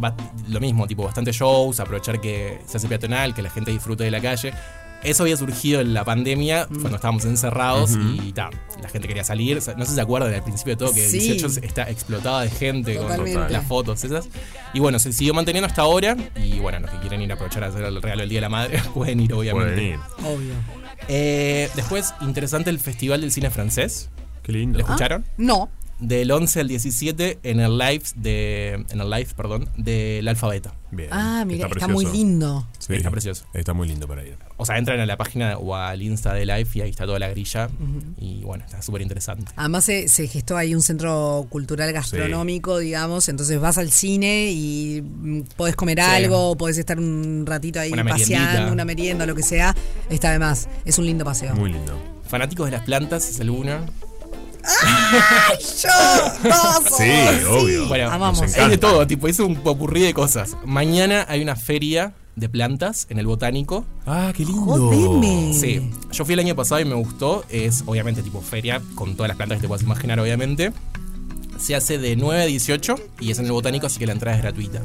lo 0.48 0.60
mismo, 0.60 0.86
tipo, 0.86 1.04
bastante 1.04 1.32
shows, 1.32 1.80
aprovechar 1.80 2.20
que 2.20 2.45
se 2.66 2.76
hace 2.78 2.88
peatonal, 2.88 3.34
que 3.34 3.42
la 3.42 3.50
gente 3.50 3.70
disfrute 3.70 4.04
de 4.04 4.10
la 4.10 4.20
calle. 4.20 4.52
Eso 5.04 5.22
había 5.24 5.36
surgido 5.36 5.80
en 5.82 5.92
la 5.94 6.04
pandemia, 6.04 6.66
Mm. 6.68 6.80
cuando 6.80 6.96
estábamos 6.96 7.24
encerrados 7.26 7.92
y 7.96 8.32
ta, 8.32 8.50
la 8.82 8.88
gente 8.88 9.06
quería 9.06 9.22
salir. 9.24 9.56
No 9.76 9.84
sé 9.84 9.90
si 9.90 9.94
se 9.94 10.00
acuerdan 10.00 10.32
al 10.34 10.42
principio 10.42 10.72
de 10.72 10.76
todo 10.78 10.92
que 10.94 11.06
Sí. 11.06 11.18
18 11.18 11.60
está 11.62 11.88
explotada 11.90 12.40
de 12.42 12.50
gente 12.50 12.94
Totalmente. 12.96 13.34
con 13.34 13.52
las 13.52 13.66
fotos 13.66 14.02
esas. 14.04 14.28
Y 14.72 14.80
bueno, 14.80 14.98
se 14.98 15.12
siguió 15.12 15.34
manteniendo 15.34 15.66
hasta 15.66 15.82
ahora. 15.82 16.16
Y 16.34 16.58
bueno, 16.58 16.80
los 16.80 16.90
que 16.90 16.98
quieren 16.98 17.20
ir 17.22 17.30
a 17.30 17.34
aprovechar 17.34 17.62
a 17.64 17.66
hacer 17.68 17.84
el 17.84 18.00
regalo 18.02 18.20
del 18.22 18.30
Día 18.30 18.38
de 18.38 18.42
la 18.42 18.48
Madre 18.48 18.82
pueden 18.94 19.20
ir, 19.20 19.32
obviamente. 19.34 19.74
pueden 19.74 19.88
ir. 19.94 20.00
Obvio. 20.26 20.54
Eh, 21.08 21.68
después, 21.76 22.14
interesante 22.22 22.70
el 22.70 22.80
Festival 22.80 23.20
del 23.20 23.30
Cine 23.30 23.50
Francés. 23.50 24.10
Qué 24.42 24.52
lindo. 24.52 24.78
¿Lo 24.78 24.84
escucharon? 24.84 25.24
No. 25.36 25.68
Del 25.98 26.30
11 26.30 26.60
al 26.60 26.68
17 26.68 27.38
en 27.42 27.60
el 27.60 27.78
live 27.78 28.02
de. 28.16 28.84
En 28.90 29.00
el 29.00 29.08
live, 29.08 29.28
perdón, 29.34 29.70
del 29.78 30.28
Alfabeta. 30.28 30.74
Bien. 30.90 31.08
Ah, 31.10 31.42
mira, 31.46 31.68
está, 31.68 31.88
muy 31.88 32.04
lindo. 32.04 32.66
Sí, 32.78 32.94
Está 32.94 33.10
precioso. 33.10 33.46
Está 33.54 33.72
muy 33.72 33.88
lindo 33.88 34.06
para 34.06 34.22
ir. 34.22 34.36
O 34.58 34.66
sea, 34.66 34.76
entran 34.78 35.00
a 35.00 35.06
la 35.06 35.16
página 35.16 35.56
o 35.56 35.74
al 35.74 36.02
Insta 36.02 36.34
de 36.34 36.44
Live 36.46 36.68
y 36.74 36.80
ahí 36.82 36.90
está 36.90 37.06
toda 37.06 37.18
la 37.18 37.28
grilla. 37.30 37.68
Y 38.18 38.42
bueno, 38.42 38.64
está 38.64 38.82
súper 38.82 39.00
interesante. 39.02 39.50
Además 39.56 39.84
se, 39.84 40.08
se 40.08 40.28
gestó 40.28 40.56
ahí 40.58 40.74
un 40.74 40.82
centro 40.82 41.46
cultural 41.48 41.90
gastronómico, 41.92 42.78
digamos, 42.78 43.28
entonces 43.30 43.58
vas 43.58 43.78
al 43.78 43.90
cine 43.90 44.50
y 44.52 45.02
mm, 45.02 45.40
podés 45.56 45.76
comer 45.76 45.98
Sí. 45.98 46.02
algo, 46.04 46.56
podés 46.56 46.76
estar 46.76 46.98
un 46.98 47.44
ratito 47.46 47.80
ahí 47.80 47.90
Una 47.92 48.04
paseando, 48.04 48.44
meriendita. 48.46 48.72
una 48.72 48.84
merienda, 48.84 49.26
lo 49.26 49.34
que 49.34 49.42
sea. 49.42 49.74
Está 50.10 50.30
de 50.32 50.38
más, 50.38 50.68
es 50.84 50.98
un 50.98 51.06
lindo 51.06 51.24
paseo. 51.24 51.54
Muy 51.54 51.72
lindo. 51.72 51.98
Fanáticos 52.28 52.66
de 52.66 52.72
las 52.72 52.82
plantas 52.82 53.28
es 53.30 53.40
alguno. 54.66 55.60
¡Yo! 55.82 56.96
Sí, 56.96 57.44
obvio. 57.48 57.88
Bueno, 57.88 58.10
Amamos. 58.10 58.40
Nos 58.42 58.50
es 58.50 58.56
de 58.56 58.62
encanta. 58.64 58.88
todo, 58.88 59.06
tipo, 59.06 59.28
es 59.28 59.38
un 59.38 59.56
popurrí 59.56 60.00
de 60.02 60.14
cosas. 60.14 60.56
Mañana 60.64 61.24
hay 61.28 61.42
una 61.42 61.56
feria 61.56 62.14
de 62.36 62.48
plantas 62.48 63.06
en 63.08 63.18
el 63.18 63.26
botánico. 63.26 63.84
Ah, 64.06 64.32
qué 64.36 64.44
lindo. 64.44 64.60
Jodeme. 64.62 65.54
Sí, 65.54 65.90
yo 66.12 66.24
fui 66.24 66.34
el 66.34 66.40
año 66.40 66.54
pasado 66.54 66.80
y 66.80 66.84
me 66.84 66.94
gustó. 66.94 67.44
Es 67.48 67.82
obviamente 67.86 68.22
tipo 68.22 68.40
feria, 68.42 68.82
con 68.94 69.16
todas 69.16 69.28
las 69.28 69.36
plantas 69.36 69.56
que 69.58 69.62
te 69.62 69.68
puedas 69.68 69.82
imaginar, 69.82 70.20
obviamente. 70.20 70.72
Se 71.58 71.74
hace 71.74 71.96
de 71.98 72.16
9 72.16 72.42
a 72.42 72.46
18 72.46 72.94
y 73.20 73.30
es 73.30 73.38
en 73.38 73.46
el 73.46 73.52
botánico, 73.52 73.86
así 73.86 73.98
que 73.98 74.06
la 74.06 74.12
entrada 74.12 74.36
es 74.36 74.42
gratuita. 74.42 74.82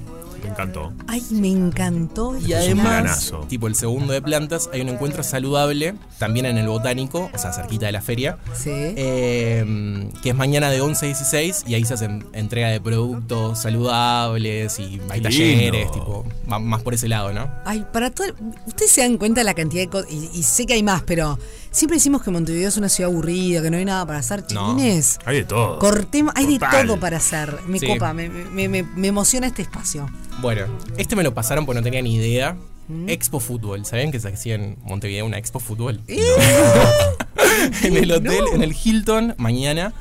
Me 0.52 0.56
encantó. 0.56 0.91
Ay, 1.08 1.24
me 1.32 1.47
encantó. 1.47 2.38
Y 2.38 2.52
además, 2.52 3.32
tipo 3.47 3.68
el 3.68 3.76
segundo 3.76 4.12
de 4.12 4.22
plantas, 4.22 4.70
hay 4.74 4.82
un 4.82 4.89
encuentro 4.89 5.24
saludable 5.24 5.95
también 6.20 6.45
en 6.45 6.58
el 6.58 6.68
botánico, 6.68 7.30
o 7.34 7.38
sea, 7.38 7.54
cerquita 7.54 7.86
de 7.86 7.93
la 7.93 8.02
feria. 8.02 8.38
Sí. 8.54 8.70
eh, 8.70 10.10
que 10.22 10.30
es 10.32 10.36
mañana 10.36 10.70
de 10.70 10.82
11 10.82 11.06
a 11.06 11.08
16 11.08 11.64
y 11.68 11.76
ahí 11.76 11.86
se 11.86 11.93
hacen 11.93 12.26
entrega 12.34 12.68
de 12.68 12.82
productos 12.82 13.60
saludables 13.60 14.78
y 14.80 14.99
hay 15.10 15.22
talleres, 15.22 15.89
tipo, 15.91 16.26
más 16.45 16.82
por 16.82 16.93
ese 16.93 17.08
lado, 17.08 17.32
¿no? 17.32 17.49
Ay, 17.66 17.86
para 17.93 18.12
todo. 18.12 18.28
Ustedes 18.68 18.91
se 18.91 19.02
dan 19.02 19.18
cuenta 19.18 19.39
de 19.39 19.45
la 19.45 19.54
cantidad 19.54 19.84
de 19.84 19.88
cosas. 19.89 20.12
Y, 20.12 20.30
y 20.34 20.43
sé 20.43 20.66
que 20.66 20.74
hay 20.74 20.84
más, 20.84 21.02
pero 21.04 21.39
siempre 21.72 21.97
decimos 21.97 22.22
que 22.22 22.30
Montevideo 22.32 22.67
es 22.69 22.78
una 22.78 22.89
ciudad 22.89 23.09
aburrida, 23.11 23.61
que 23.61 23.72
no 23.72 23.78
hay 23.78 23.86
nada 23.86 24.05
para 24.05 24.19
hacer. 24.19 24.43
No. 24.53 24.76
Chiquines, 24.76 25.19
Hay 25.26 25.38
de 25.38 25.43
todo. 25.45 25.80
cortemos. 25.80 26.34
Hay 26.38 26.45
Total. 26.59 26.82
de 26.82 26.88
todo 26.88 26.99
para 26.99 27.17
hacer. 27.17 27.57
Me 27.67 27.80
Sí. 27.80 27.88
copa, 27.88 28.13
me, 28.13 28.30
me- 28.30 28.67
me- 28.69 28.84
me 28.84 29.07
emociona 29.07 29.47
este 29.47 29.61
espacio. 29.63 30.09
Bueno, 30.41 30.65
este 30.97 31.15
me 31.15 31.24
lo 31.24 31.34
pasaron 31.34 31.65
porque 31.65 31.80
no 31.80 31.84
tenía 31.84 32.01
ni 32.01 32.15
idea. 32.15 32.55
Mm. 32.88 33.07
Expo 33.09 33.39
Fútbol, 33.39 33.86
¿saben 33.86 34.11
que 34.11 34.19
se 34.19 34.28
hacía 34.28 34.55
en 34.55 34.78
Montevideo 34.84 35.26
una 35.26 35.38
Expo 35.38 35.59
Fútbol? 35.59 36.01
en 36.07 37.97
el 37.97 38.11
hotel, 38.11 38.43
en 38.53 38.63
el 38.63 38.76
Hilton, 38.76 39.36
mañana, 39.38 39.93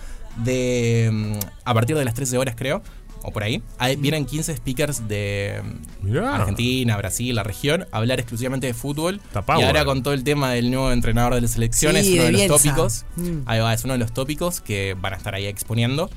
de 0.45 1.09
mm, 1.13 1.33
a 1.65 1.75
partir 1.75 1.97
de 1.97 2.05
las 2.05 2.15
13 2.15 2.39
horas 2.39 2.55
creo, 2.57 2.83
o 3.23 3.31
por 3.33 3.43
ahí, 3.43 3.63
hay- 3.79 3.97
vienen 3.97 4.25
15 4.27 4.57
speakers 4.57 5.07
de 5.09 5.63
mm, 6.03 6.07
Mirá. 6.07 6.37
Argentina, 6.37 6.97
Brasil, 6.97 7.35
la 7.35 7.43
región, 7.43 7.87
a 7.93 7.99
hablar 7.99 8.19
exclusivamente 8.21 8.67
de 8.67 8.75
fútbol. 8.75 9.21
Está 9.35 9.45
Y 9.59 9.63
ahora 9.63 9.85
con 9.85 10.03
todo 10.03 10.15
el 10.15 10.25
tema 10.25 10.51
del 10.53 10.71
nuevo 10.71 10.91
entrenador 10.93 11.35
de 11.35 11.41
la 11.43 11.49
selección, 11.49 11.93
Sí, 11.97 11.99
es 11.99 12.07
uno 12.15 12.23
de 12.25 12.33
de 12.33 12.49
los 12.49 12.63
tópicos. 12.63 13.05
Mm. 13.17 13.39
Ahí 13.47 13.61
va, 13.61 13.75
es 13.75 13.85
uno 13.85 13.93
de 13.95 13.99
los 13.99 14.13
tópicos 14.13 14.61
que 14.61 14.95
van 15.01 15.13
a 15.15 15.17
estar 15.17 15.35
ahí 15.35 15.47
exponiendo. 15.47 16.11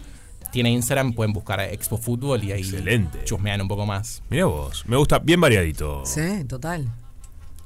Tiene 0.52 0.70
Instagram, 0.72 1.14
pueden 1.14 1.34
buscar 1.34 1.60
Expo 1.62 1.98
Fútbol 1.98 2.44
y 2.44 2.52
ahí 2.52 2.62
Excelente. 2.62 3.24
chusmean 3.26 3.60
un 3.62 3.68
poco 3.68 3.86
más. 3.88 4.22
Mira 4.30 4.46
vos. 4.46 4.84
Me 4.88 4.96
gusta 4.98 5.18
bien 5.20 5.42
variadito. 5.42 6.04
Sí, 6.06 6.44
total. 6.48 6.88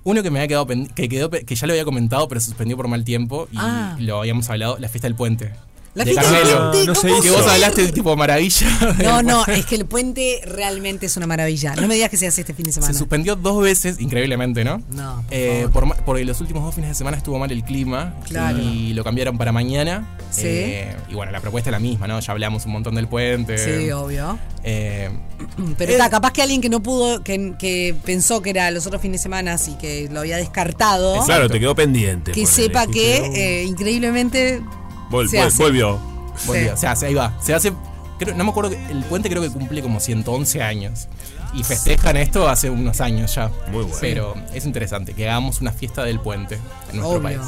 Uno 0.05 0.23
que 0.23 0.31
me 0.31 0.39
había 0.39 0.47
quedado 0.47 0.67
que 0.95 1.09
quedó 1.09 1.29
que 1.29 1.53
ya 1.53 1.67
lo 1.67 1.73
había 1.73 1.83
comentado, 1.83 2.29
pero 2.29 2.39
se 2.39 2.45
suspendió 2.47 2.77
por 2.77 2.87
mal 2.87 3.03
tiempo 3.03 3.49
y 3.51 3.57
Ah. 3.59 3.97
lo 3.99 4.19
habíamos 4.21 4.49
hablado, 4.49 4.77
la 4.79 4.87
fiesta 4.87 5.05
del 5.09 5.15
puente. 5.15 5.51
La 5.97 6.03
De 6.05 6.11
fiesta 6.11 6.31
del 6.31 6.41
Carmelo. 6.41 6.71
puente, 6.71 6.87
No 6.87 6.95
se 6.95 7.07
¿cómo 7.07 7.21
Que 7.21 7.29
vos 7.31 7.47
hablaste 7.47 7.81
de 7.87 7.91
tipo 7.91 8.15
maravilla. 8.15 8.67
No, 9.03 9.23
no, 9.23 9.45
es 9.47 9.65
que 9.65 9.75
el 9.75 9.85
puente 9.85 10.41
realmente 10.45 11.07
es 11.07 11.17
una 11.17 11.25
maravilla. 11.25 11.75
No 11.75 11.87
me 11.87 11.95
digas 11.95 12.09
que 12.11 12.17
se 12.17 12.27
hace 12.27 12.41
este 12.41 12.53
fin 12.53 12.65
de 12.67 12.71
semana. 12.71 12.93
Se 12.93 12.99
suspendió 12.99 13.35
dos 13.35 13.63
veces, 13.63 13.99
increíblemente, 13.99 14.63
¿no? 14.63 14.81
No, 14.91 15.23
por 15.23 15.25
Eh, 15.31 15.55
favor. 15.61 15.71
por 15.71 15.85
ma- 15.87 15.95
porque 16.05 16.23
los 16.23 16.39
últimos 16.39 16.63
dos 16.63 16.75
fines 16.75 16.89
de 16.91 16.95
semana 16.95 17.17
estuvo 17.17 17.39
mal 17.39 17.51
el 17.51 17.63
clima 17.63 18.13
Claro. 18.25 18.59
y 18.59 18.93
lo 18.93 19.03
cambiaron 19.03 19.37
para 19.39 19.51
mañana. 19.51 20.07
Sí. 20.29 20.43
Eh, 20.45 20.95
y 21.09 21.15
bueno, 21.15 21.31
la 21.31 21.39
propuesta 21.41 21.69
es 21.69 21.71
la 21.71 21.79
misma, 21.79 22.07
¿no? 22.07 22.19
Ya 22.19 22.31
hablamos 22.31 22.65
un 22.67 22.73
montón 22.73 22.93
del 22.95 23.07
puente. 23.07 23.57
Sí, 23.57 23.89
obvio. 23.91 24.37
Eh, 24.63 25.09
Pero 25.77 25.91
está, 25.93 26.09
capaz 26.09 26.31
que 26.31 26.41
alguien 26.43 26.61
que 26.61 26.69
no 26.69 26.81
pudo, 26.83 27.23
que, 27.23 27.53
que 27.57 27.95
pensó 28.05 28.41
que 28.41 28.51
era 28.51 28.69
los 28.71 28.85
otros 28.85 29.01
fines 29.01 29.19
de 29.21 29.23
semana 29.23 29.55
y 29.67 29.73
que 29.77 30.09
lo 30.11 30.19
había 30.19 30.37
descartado, 30.37 31.23
Claro, 31.25 31.49
te 31.49 31.59
quedó 31.59 31.73
pendiente. 31.73 32.31
que 32.33 32.45
sepa 32.45 32.85
que 32.87 33.17
eh, 33.17 33.63
increíblemente 33.63 34.61
"Oh, 34.61 34.86
vol- 35.09 35.27
se 35.27 35.37
vol- 35.39 35.45
hace. 35.47 35.63
volvió. 35.63 35.99
volvió. 36.45 36.63
Sí. 36.67 36.69
O 36.73 36.77
sea, 36.77 36.95
se- 36.95 37.05
ahí 37.07 37.13
va. 37.13 37.33
Se 37.41 37.53
hace. 37.53 37.73
creo- 38.19 38.35
no 38.35 38.43
me 38.43 38.49
acuerdo. 38.49 38.71
que- 38.71 38.85
El 38.91 39.03
puente 39.05 39.29
creo 39.29 39.41
que 39.41 39.49
cumple 39.49 39.81
como 39.81 39.99
111 39.99 40.61
años. 40.61 41.07
Y 41.53 41.63
festejan 41.63 42.17
esto 42.17 42.47
hace 42.49 42.69
unos 42.69 42.99
años 43.01 43.33
ya. 43.33 43.49
Muy 43.71 43.83
bueno. 43.83 43.97
Pero 44.01 44.35
es 44.53 44.65
interesante 44.65 45.13
que 45.13 45.29
hagamos 45.29 45.61
una 45.61 45.71
fiesta 45.71 46.03
del 46.03 46.19
puente 46.19 46.55
en 46.55 46.97
nuestro 46.97 47.07
Obvio. 47.19 47.21
país. 47.23 47.39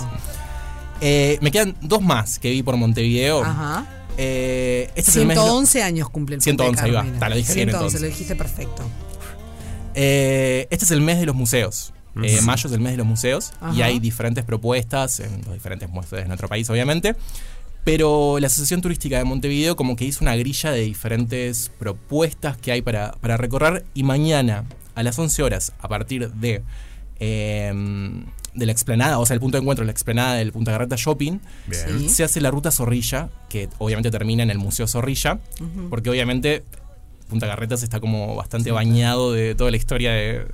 Eh, 1.01 1.37
me 1.41 1.51
quedan 1.51 1.75
dos 1.81 2.01
más 2.01 2.39
que 2.39 2.49
vi 2.49 2.63
por 2.63 2.75
Montevideo. 2.77 3.43
Ajá. 3.43 3.85
Eh, 4.17 4.89
este 4.95 5.11
es 5.11 5.17
el 5.17 5.25
mes 5.27 5.37
de- 5.37 5.43
111 5.43 5.83
años 5.83 6.09
cumple 6.09 6.35
el 6.35 6.41
puente 6.41 6.63
de 6.63 6.69
111, 6.69 6.83
ahí 6.85 6.91
va. 6.91 7.13
Está, 7.13 7.29
lo 7.29 7.35
dije 7.35 7.53
bien 7.53 7.69
111, 7.69 7.75
entonces. 7.77 8.01
lo 8.01 8.07
dijiste 8.07 8.35
perfecto. 8.35 8.83
Eh, 9.95 10.67
este 10.69 10.85
es 10.85 10.91
el 10.91 11.01
mes 11.01 11.19
de 11.19 11.25
los 11.25 11.35
museos. 11.35 11.93
Eh, 12.21 12.41
mayo 12.41 12.67
es 12.67 12.73
el 12.73 12.79
mes 12.81 12.93
de 12.93 12.97
los 12.97 13.07
museos 13.07 13.53
y 13.73 13.81
hay 13.81 13.99
diferentes 13.99 14.43
propuestas 14.43 15.19
en 15.19 15.41
los 15.45 15.53
diferentes 15.53 15.89
museos 15.89 16.21
de 16.21 16.27
nuestro 16.27 16.47
país, 16.47 16.69
obviamente. 16.69 17.15
Pero 17.83 18.39
la 18.39 18.47
Asociación 18.47 18.81
Turística 18.81 19.17
de 19.17 19.23
Montevideo 19.23 19.75
como 19.75 19.95
que 19.95 20.05
hizo 20.05 20.23
una 20.23 20.35
grilla 20.35 20.71
de 20.71 20.81
diferentes 20.81 21.71
propuestas 21.79 22.57
que 22.57 22.71
hay 22.71 22.81
para, 22.81 23.13
para 23.21 23.37
recorrer 23.37 23.85
y 23.93 24.03
mañana 24.03 24.65
a 24.95 25.03
las 25.03 25.17
11 25.17 25.43
horas, 25.43 25.73
a 25.79 25.87
partir 25.87 26.29
de, 26.29 26.61
eh, 27.19 27.73
de 28.53 28.65
la 28.65 28.71
explanada, 28.71 29.19
o 29.19 29.25
sea, 29.25 29.33
el 29.33 29.39
punto 29.39 29.57
de 29.57 29.61
encuentro, 29.61 29.85
la 29.85 29.91
explanada 29.91 30.35
del 30.35 30.51
Punta 30.51 30.71
Garreta 30.71 30.95
Shopping, 30.97 31.39
Bien. 31.67 32.09
Se 32.09 32.23
hace 32.23 32.41
la 32.41 32.51
ruta 32.51 32.71
Zorrilla, 32.71 33.29
que 33.47 33.69
obviamente 33.77 34.11
termina 34.11 34.43
en 34.43 34.49
el 34.49 34.57
Museo 34.57 34.87
Zorrilla, 34.87 35.39
porque 35.89 36.09
obviamente 36.09 36.63
Punta 37.29 37.45
Garretas 37.45 37.83
está 37.83 37.99
como 37.99 38.35
bastante 38.35 38.71
bañado 38.71 39.31
de 39.31 39.55
toda 39.55 39.71
la 39.71 39.77
historia 39.77 40.11
de. 40.11 40.45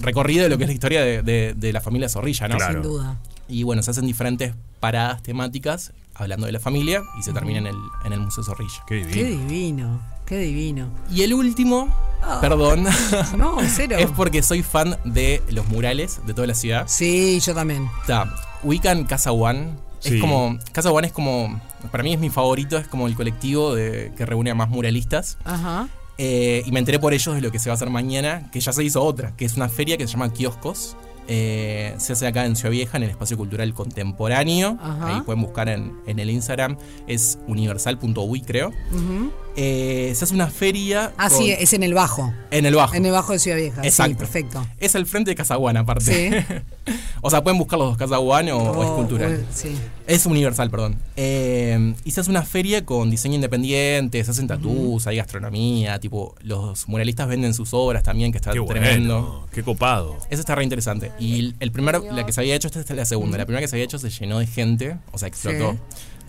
Recorrido 0.00 0.44
de 0.44 0.48
lo 0.50 0.58
que 0.58 0.64
es 0.64 0.68
la 0.68 0.74
historia 0.74 1.02
de, 1.02 1.22
de- 1.22 1.54
de 1.56 1.72
la 1.72 1.80
familia 1.80 2.08
Zorrilla, 2.08 2.48
¿no? 2.48 2.58
Sin 2.58 2.82
duda. 2.82 3.18
Y 3.48 3.62
bueno, 3.64 3.82
se 3.82 3.90
hacen 3.90 4.06
diferentes 4.06 4.54
paradas 4.80 5.22
temáticas 5.22 5.92
hablando 6.14 6.46
de 6.46 6.52
la 6.52 6.60
familia 6.60 7.02
y 7.18 7.22
se 7.22 7.32
termina 7.32 7.58
en 7.58 7.66
el, 7.66 7.76
en 8.04 8.12
el 8.12 8.20
Museo 8.20 8.44
Zorrilla. 8.44 8.82
Qué 8.86 9.06
Qué 9.06 9.24
divino, 9.24 10.00
qué 10.26 10.38
divino. 10.38 10.88
Y 11.10 11.22
el 11.22 11.34
último, 11.34 11.88
Ah. 12.24 12.38
perdón, 12.40 12.84
No, 13.36 13.56
cero. 13.66 13.96
es 13.98 14.10
porque 14.12 14.42
soy 14.42 14.62
fan 14.62 14.96
de 15.04 15.42
los 15.50 15.66
murales 15.68 16.20
de 16.24 16.34
toda 16.34 16.46
la 16.46 16.54
ciudad. 16.54 16.84
Sí, 16.86 17.40
yo 17.40 17.52
también. 17.54 17.88
Está, 18.02 18.32
ubican 18.62 19.04
Casa 19.04 19.32
One. 19.32 19.70
Sí. 19.98 20.14
Es 20.16 20.20
como. 20.20 20.56
Casa 20.72 20.90
One 20.92 21.06
es 21.08 21.12
como. 21.12 21.60
Para 21.90 22.04
mí 22.04 22.12
es 22.14 22.20
mi 22.20 22.30
favorito, 22.30 22.78
es 22.78 22.86
como 22.86 23.08
el 23.08 23.14
colectivo 23.16 23.74
de, 23.74 24.12
que 24.16 24.24
reúne 24.24 24.50
a 24.52 24.54
más 24.54 24.68
muralistas. 24.68 25.36
Ajá. 25.44 25.88
Eh, 26.24 26.62
y 26.64 26.70
me 26.70 26.78
enteré 26.78 27.00
por 27.00 27.12
ellos 27.12 27.34
de 27.34 27.40
lo 27.40 27.50
que 27.50 27.58
se 27.58 27.68
va 27.68 27.72
a 27.72 27.74
hacer 27.74 27.90
mañana, 27.90 28.48
que 28.52 28.60
ya 28.60 28.72
se 28.72 28.84
hizo 28.84 29.02
otra, 29.02 29.34
que 29.34 29.44
es 29.44 29.56
una 29.56 29.68
feria 29.68 29.96
que 29.96 30.06
se 30.06 30.12
llama 30.12 30.32
Kioscos. 30.32 30.96
Eh, 31.26 31.94
se 31.98 32.12
hace 32.12 32.28
acá 32.28 32.46
en 32.46 32.54
Ciudad 32.54 32.70
Vieja, 32.70 32.96
en 32.96 33.02
el 33.02 33.10
Espacio 33.10 33.36
Cultural 33.36 33.74
Contemporáneo. 33.74 34.78
Ajá. 34.80 35.16
Ahí 35.16 35.20
pueden 35.22 35.42
buscar 35.42 35.68
en, 35.68 35.92
en 36.06 36.20
el 36.20 36.30
Instagram, 36.30 36.78
es 37.08 37.40
universal.ui, 37.48 38.40
creo. 38.42 38.68
Ujú. 38.92 39.32
Eh, 39.56 40.12
se 40.14 40.24
hace 40.24 40.34
una 40.34 40.48
feria. 40.48 41.12
Ah, 41.18 41.28
con- 41.28 41.38
sí, 41.38 41.50
es 41.50 41.72
en 41.74 41.82
el 41.82 41.92
Bajo. 41.94 42.32
En 42.50 42.64
el 42.66 42.74
Bajo. 42.74 42.94
En 42.94 43.04
el 43.04 43.12
Bajo 43.12 43.32
de 43.32 43.38
Ciudad 43.38 43.58
Vieja. 43.58 43.82
Exacto. 43.82 44.12
Sí, 44.12 44.18
perfecto. 44.18 44.66
Es 44.78 44.94
al 44.96 45.04
frente 45.06 45.30
de 45.30 45.34
Casaguán, 45.34 45.76
aparte. 45.76 46.44
Sí. 46.46 46.54
o 47.20 47.30
sea, 47.30 47.42
pueden 47.42 47.58
buscar 47.58 47.78
los 47.78 47.88
dos, 47.90 47.98
Casaguán 47.98 48.48
o, 48.50 48.56
o 48.58 48.82
es 48.82 48.88
Oh, 48.90 48.96
cultural. 48.96 49.28
bueno, 49.28 49.44
sí. 49.54 49.76
Es 50.06 50.26
universal, 50.26 50.70
perdón. 50.70 50.96
Eh, 51.16 51.94
y 52.04 52.10
se 52.10 52.20
hace 52.20 52.30
una 52.30 52.42
feria 52.42 52.84
con 52.84 53.10
diseño 53.10 53.34
independiente, 53.36 54.22
se 54.24 54.30
hacen 54.30 54.46
tatús, 54.46 55.06
hay 55.06 55.16
gastronomía, 55.18 55.98
tipo, 56.00 56.34
los 56.42 56.88
muralistas 56.88 57.28
venden 57.28 57.54
sus 57.54 57.72
obras 57.74 58.02
también, 58.02 58.32
que 58.32 58.38
está 58.38 58.52
Qué 58.52 58.60
tremendo. 58.60 59.20
bueno, 59.22 59.46
qué 59.52 59.62
copado. 59.62 60.16
Eso 60.30 60.40
está 60.40 60.54
re 60.54 60.64
interesante. 60.64 61.12
Y 61.18 61.38
el- 61.40 61.54
el 61.60 61.72
primero, 61.72 62.04
la 62.10 62.24
que 62.26 62.32
se 62.32 62.40
había 62.40 62.54
hecho, 62.54 62.68
esta 62.68 62.80
es 62.80 62.90
la 62.90 63.04
segunda. 63.04 63.38
La 63.38 63.44
primera 63.46 63.60
que 63.60 63.68
se 63.68 63.76
había 63.76 63.84
hecho 63.84 63.98
se 63.98 64.10
llenó 64.10 64.38
de 64.38 64.46
gente, 64.46 64.96
o 65.12 65.18
sea, 65.18 65.28
explotó. 65.28 65.72
Sí. 65.72 65.78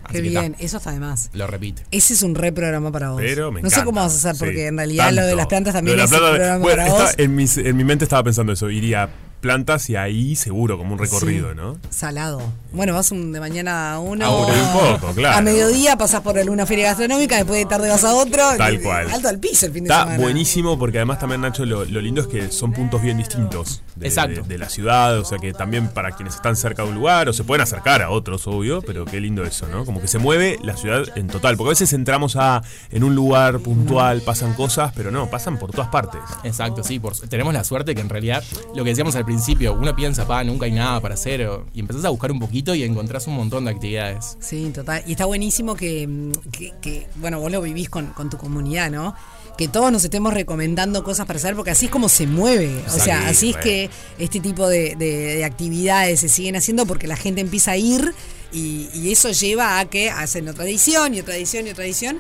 Así 0.03 0.21
Qué 0.21 0.31
ta, 0.31 0.41
bien, 0.41 0.55
eso 0.59 0.77
está 0.77 0.91
de 0.91 0.99
más. 0.99 1.29
lo 1.33 1.47
repite. 1.47 1.83
Ese 1.91 2.13
es 2.13 2.23
un 2.23 2.35
re 2.35 2.51
programa 2.51 2.91
para 2.91 3.11
vos. 3.11 3.21
Pero 3.21 3.51
me 3.51 3.61
no 3.61 3.69
sé 3.69 3.83
cómo 3.83 4.01
vas 4.01 4.13
a 4.25 4.29
hacer, 4.29 4.39
porque 4.39 4.55
Sí, 4.55 4.61
en 4.67 4.77
realidad 4.77 5.11
lo 5.13 5.25
de 5.25 5.35
las 5.35 5.47
plantas 5.47 5.73
también 5.73 5.95
Lo 5.97 6.03
de 6.03 6.05
es 6.07 6.11
un 6.11 6.17
programa 6.27 6.57
bueno, 6.57 6.75
para 6.77 6.87
está- 6.87 7.03
vos. 7.03 7.15
en, 7.17 7.35
mis- 7.35 7.57
en 7.57 7.77
mi 7.77 7.83
mente 7.83 8.03
estaba 8.03 8.23
pensando 8.23 8.51
eso. 8.53 8.69
Iría 8.69 9.09
plantas 9.43 9.89
y 9.89 9.95
ahí 9.97 10.35
seguro, 10.37 10.77
como 10.77 10.93
un 10.93 10.99
recorrido, 10.99 11.49
Sí. 11.51 11.55
¿no? 11.57 11.77
Salado. 11.89 12.41
Bueno, 12.71 12.93
vas 12.93 13.11
un- 13.11 13.31
de 13.33 13.39
mañana 13.41 13.93
a 13.93 13.99
uno. 13.99 14.25
A 14.25 14.29
un 14.31 14.97
poco, 14.99 15.13
claro. 15.13 15.37
A 15.37 15.41
mediodía 15.41 15.97
pasás 15.97 16.21
por 16.21 16.39
alguna 16.39 16.65
feria 16.65 16.85
gastronómica, 16.85 17.35
después 17.35 17.59
de 17.59 17.65
tarde 17.65 17.89
vas 17.89 18.03
a 18.05 18.13
otro. 18.15 18.41
Tal 18.57 18.81
cual. 18.81 19.11
Alto 19.11 19.27
al 19.27 19.39
piso 19.39 19.65
el 19.65 19.73
fin 19.73 19.83
de 19.83 19.89
Está 19.89 20.03
semana. 20.05 20.23
buenísimo 20.23 20.79
porque 20.79 20.97
además 20.99 21.19
también, 21.19 21.41
Nacho, 21.41 21.65
lo, 21.65 21.83
lo 21.85 22.01
lindo 22.01 22.21
es 22.21 22.27
que 22.27 22.51
son 22.51 22.71
puntos 22.71 23.01
bien 23.01 23.17
distintos 23.17 23.83
de, 23.95 24.07
Exacto. 24.07 24.41
de- 24.43 24.47
de 24.47 24.57
la 24.57 24.69
ciudad. 24.69 25.19
O 25.19 25.25
sea 25.25 25.37
que 25.37 25.51
también 25.53 25.89
para 25.89 26.11
quienes 26.13 26.35
están 26.35 26.55
cerca 26.55 26.83
de 26.83 26.89
un 26.89 26.95
lugar 26.95 27.27
o 27.27 27.33
se 27.33 27.43
pueden 27.43 27.61
acercar 27.61 28.01
a 28.01 28.09
otros, 28.09 28.47
obvio, 28.47 28.81
pero 28.81 29.03
qué 29.05 29.19
lindo 29.19 29.43
eso, 29.43 29.67
¿no? 29.67 29.83
Como 29.85 29.99
que 30.01 30.07
se 30.07 30.17
mueve 30.19 30.57
la 30.63 30.77
ciudad 30.77 31.03
en 31.17 31.27
total. 31.27 31.57
Porque 31.57 31.69
a 31.69 31.73
veces 31.73 31.91
entramos 31.93 32.37
a 32.37 32.63
en 32.91 33.03
un 33.03 33.13
lugar 33.13 33.59
puntual, 33.59 34.21
pasan 34.21 34.53
cosas, 34.53 34.93
pero 34.95 35.11
no, 35.11 35.29
pasan 35.29 35.59
por 35.59 35.71
todas 35.71 35.89
partes. 35.89 36.21
Exacto, 36.43 36.81
sí. 36.83 36.97
Por, 36.99 37.13
tenemos 37.17 37.53
la 37.53 37.63
suerte 37.65 37.93
que 37.93 38.01
en 38.01 38.09
realidad, 38.09 38.41
lo 38.73 38.83
que 38.85 38.91
decíamos 38.91 39.15
al 39.15 39.25
principio, 39.25 39.32
uno 39.77 39.95
piensa, 39.95 40.25
pa, 40.27 40.43
nunca 40.43 40.65
hay 40.65 40.71
nada 40.71 40.99
para 41.01 41.13
hacer, 41.15 41.45
o- 41.47 41.65
y 41.73 41.79
empezás 41.79 42.05
a 42.05 42.09
buscar 42.09 42.31
un 42.31 42.39
poquito 42.39 42.73
y 42.75 42.83
encontrás 42.83 43.27
un 43.27 43.35
montón 43.35 43.65
de 43.65 43.71
actividades. 43.71 44.37
Sí, 44.39 44.71
total. 44.73 45.03
Y 45.07 45.11
está 45.11 45.25
buenísimo 45.25 45.75
que, 45.75 46.07
mm, 46.07 46.31
que- 46.51 46.73
que, 46.81 47.07
bueno, 47.15 47.39
vos 47.39 47.51
lo 47.51 47.61
vivís 47.61 47.89
con, 47.89 48.07
con 48.07 48.29
tu 48.29 48.37
comunidad, 48.37 48.89
¿no? 48.91 49.15
Que 49.57 49.67
todos 49.67 49.91
nos 49.91 50.03
estemos 50.03 50.33
recomendando 50.33 51.03
cosas 51.03 51.25
para 51.27 51.37
hacer, 51.37 51.55
porque 51.55 51.71
así 51.71 51.85
es 51.85 51.91
como 51.91 52.09
se 52.09 52.25
mueve. 52.25 52.83
O 52.87 52.99
sea, 52.99 53.21
Sí, 53.21 53.27
así 53.29 53.49
es 53.51 53.57
que 53.57 53.89
este 54.17 54.39
tipo 54.39 54.67
de, 54.67 54.95
de- 54.95 55.35
de 55.37 55.45
actividades 55.45 56.19
se 56.21 56.29
siguen 56.29 56.55
haciendo 56.55 56.85
porque 56.85 57.05
la 57.07 57.15
gente 57.17 57.41
empieza 57.41 57.71
a 57.71 57.77
ir 57.77 58.13
y, 58.51 58.89
y 58.93 59.11
eso 59.11 59.29
lleva 59.31 59.79
a 59.79 59.85
que 59.85 60.09
hacen 60.09 60.47
otra 60.47 60.65
edición 60.65 61.13
y 61.13 61.19
otra 61.19 61.35
edición 61.35 61.67
y 61.67 61.69
otra 61.71 61.85
edición. 61.85 62.19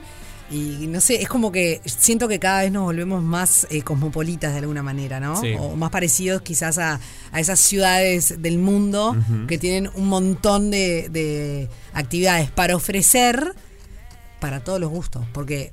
Y 0.51 0.85
no 0.87 1.01
sé, 1.01 1.21
es 1.21 1.27
como 1.29 1.51
que 1.51 1.81
siento 1.85 2.27
que 2.27 2.37
cada 2.39 2.61
vez 2.61 2.71
nos 2.71 2.83
volvemos 2.83 3.23
más 3.23 3.65
eh, 3.71 3.81
cosmopolitas 3.81 4.51
de 4.53 4.59
alguna 4.59 4.83
manera, 4.83 5.19
¿no? 5.19 5.39
Sí. 5.39 5.53
O 5.57 5.75
más 5.75 5.89
parecidos 5.89 6.41
quizás 6.41 6.77
a, 6.77 6.99
a 7.31 7.39
esas 7.39 7.59
ciudades 7.59 8.41
del 8.41 8.59
mundo 8.59 9.15
que 9.47 9.57
tienen 9.57 9.89
un 9.95 10.07
montón 10.09 10.69
de, 10.69 11.07
de 11.09 11.69
actividades 11.93 12.51
para 12.51 12.75
ofrecer 12.75 13.53
para 14.39 14.63
todos 14.63 14.79
los 14.79 14.89
gustos. 14.91 15.25
Porque 15.33 15.71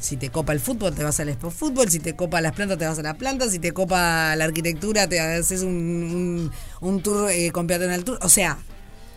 si 0.00 0.16
te 0.16 0.30
copa 0.30 0.52
el 0.52 0.60
fútbol, 0.60 0.94
te 0.94 1.04
vas 1.04 1.20
al 1.20 1.28
Expo 1.28 1.50
Fútbol. 1.50 1.88
Si 1.90 2.00
te 2.00 2.16
copa 2.16 2.40
las 2.40 2.52
plantas, 2.54 2.78
te 2.78 2.86
vas 2.86 2.98
a 2.98 3.02
la 3.02 3.14
planta. 3.14 3.48
Si 3.48 3.58
te 3.58 3.72
copa 3.72 4.34
la 4.36 4.44
arquitectura, 4.44 5.06
te 5.08 5.20
haces 5.20 5.62
un, 5.62 5.70
un, 5.70 6.50
un 6.80 7.02
tour 7.02 7.30
eh, 7.30 7.52
con 7.52 7.66
peatonal 7.66 8.02
tour. 8.04 8.18
O 8.22 8.28
sea, 8.28 8.58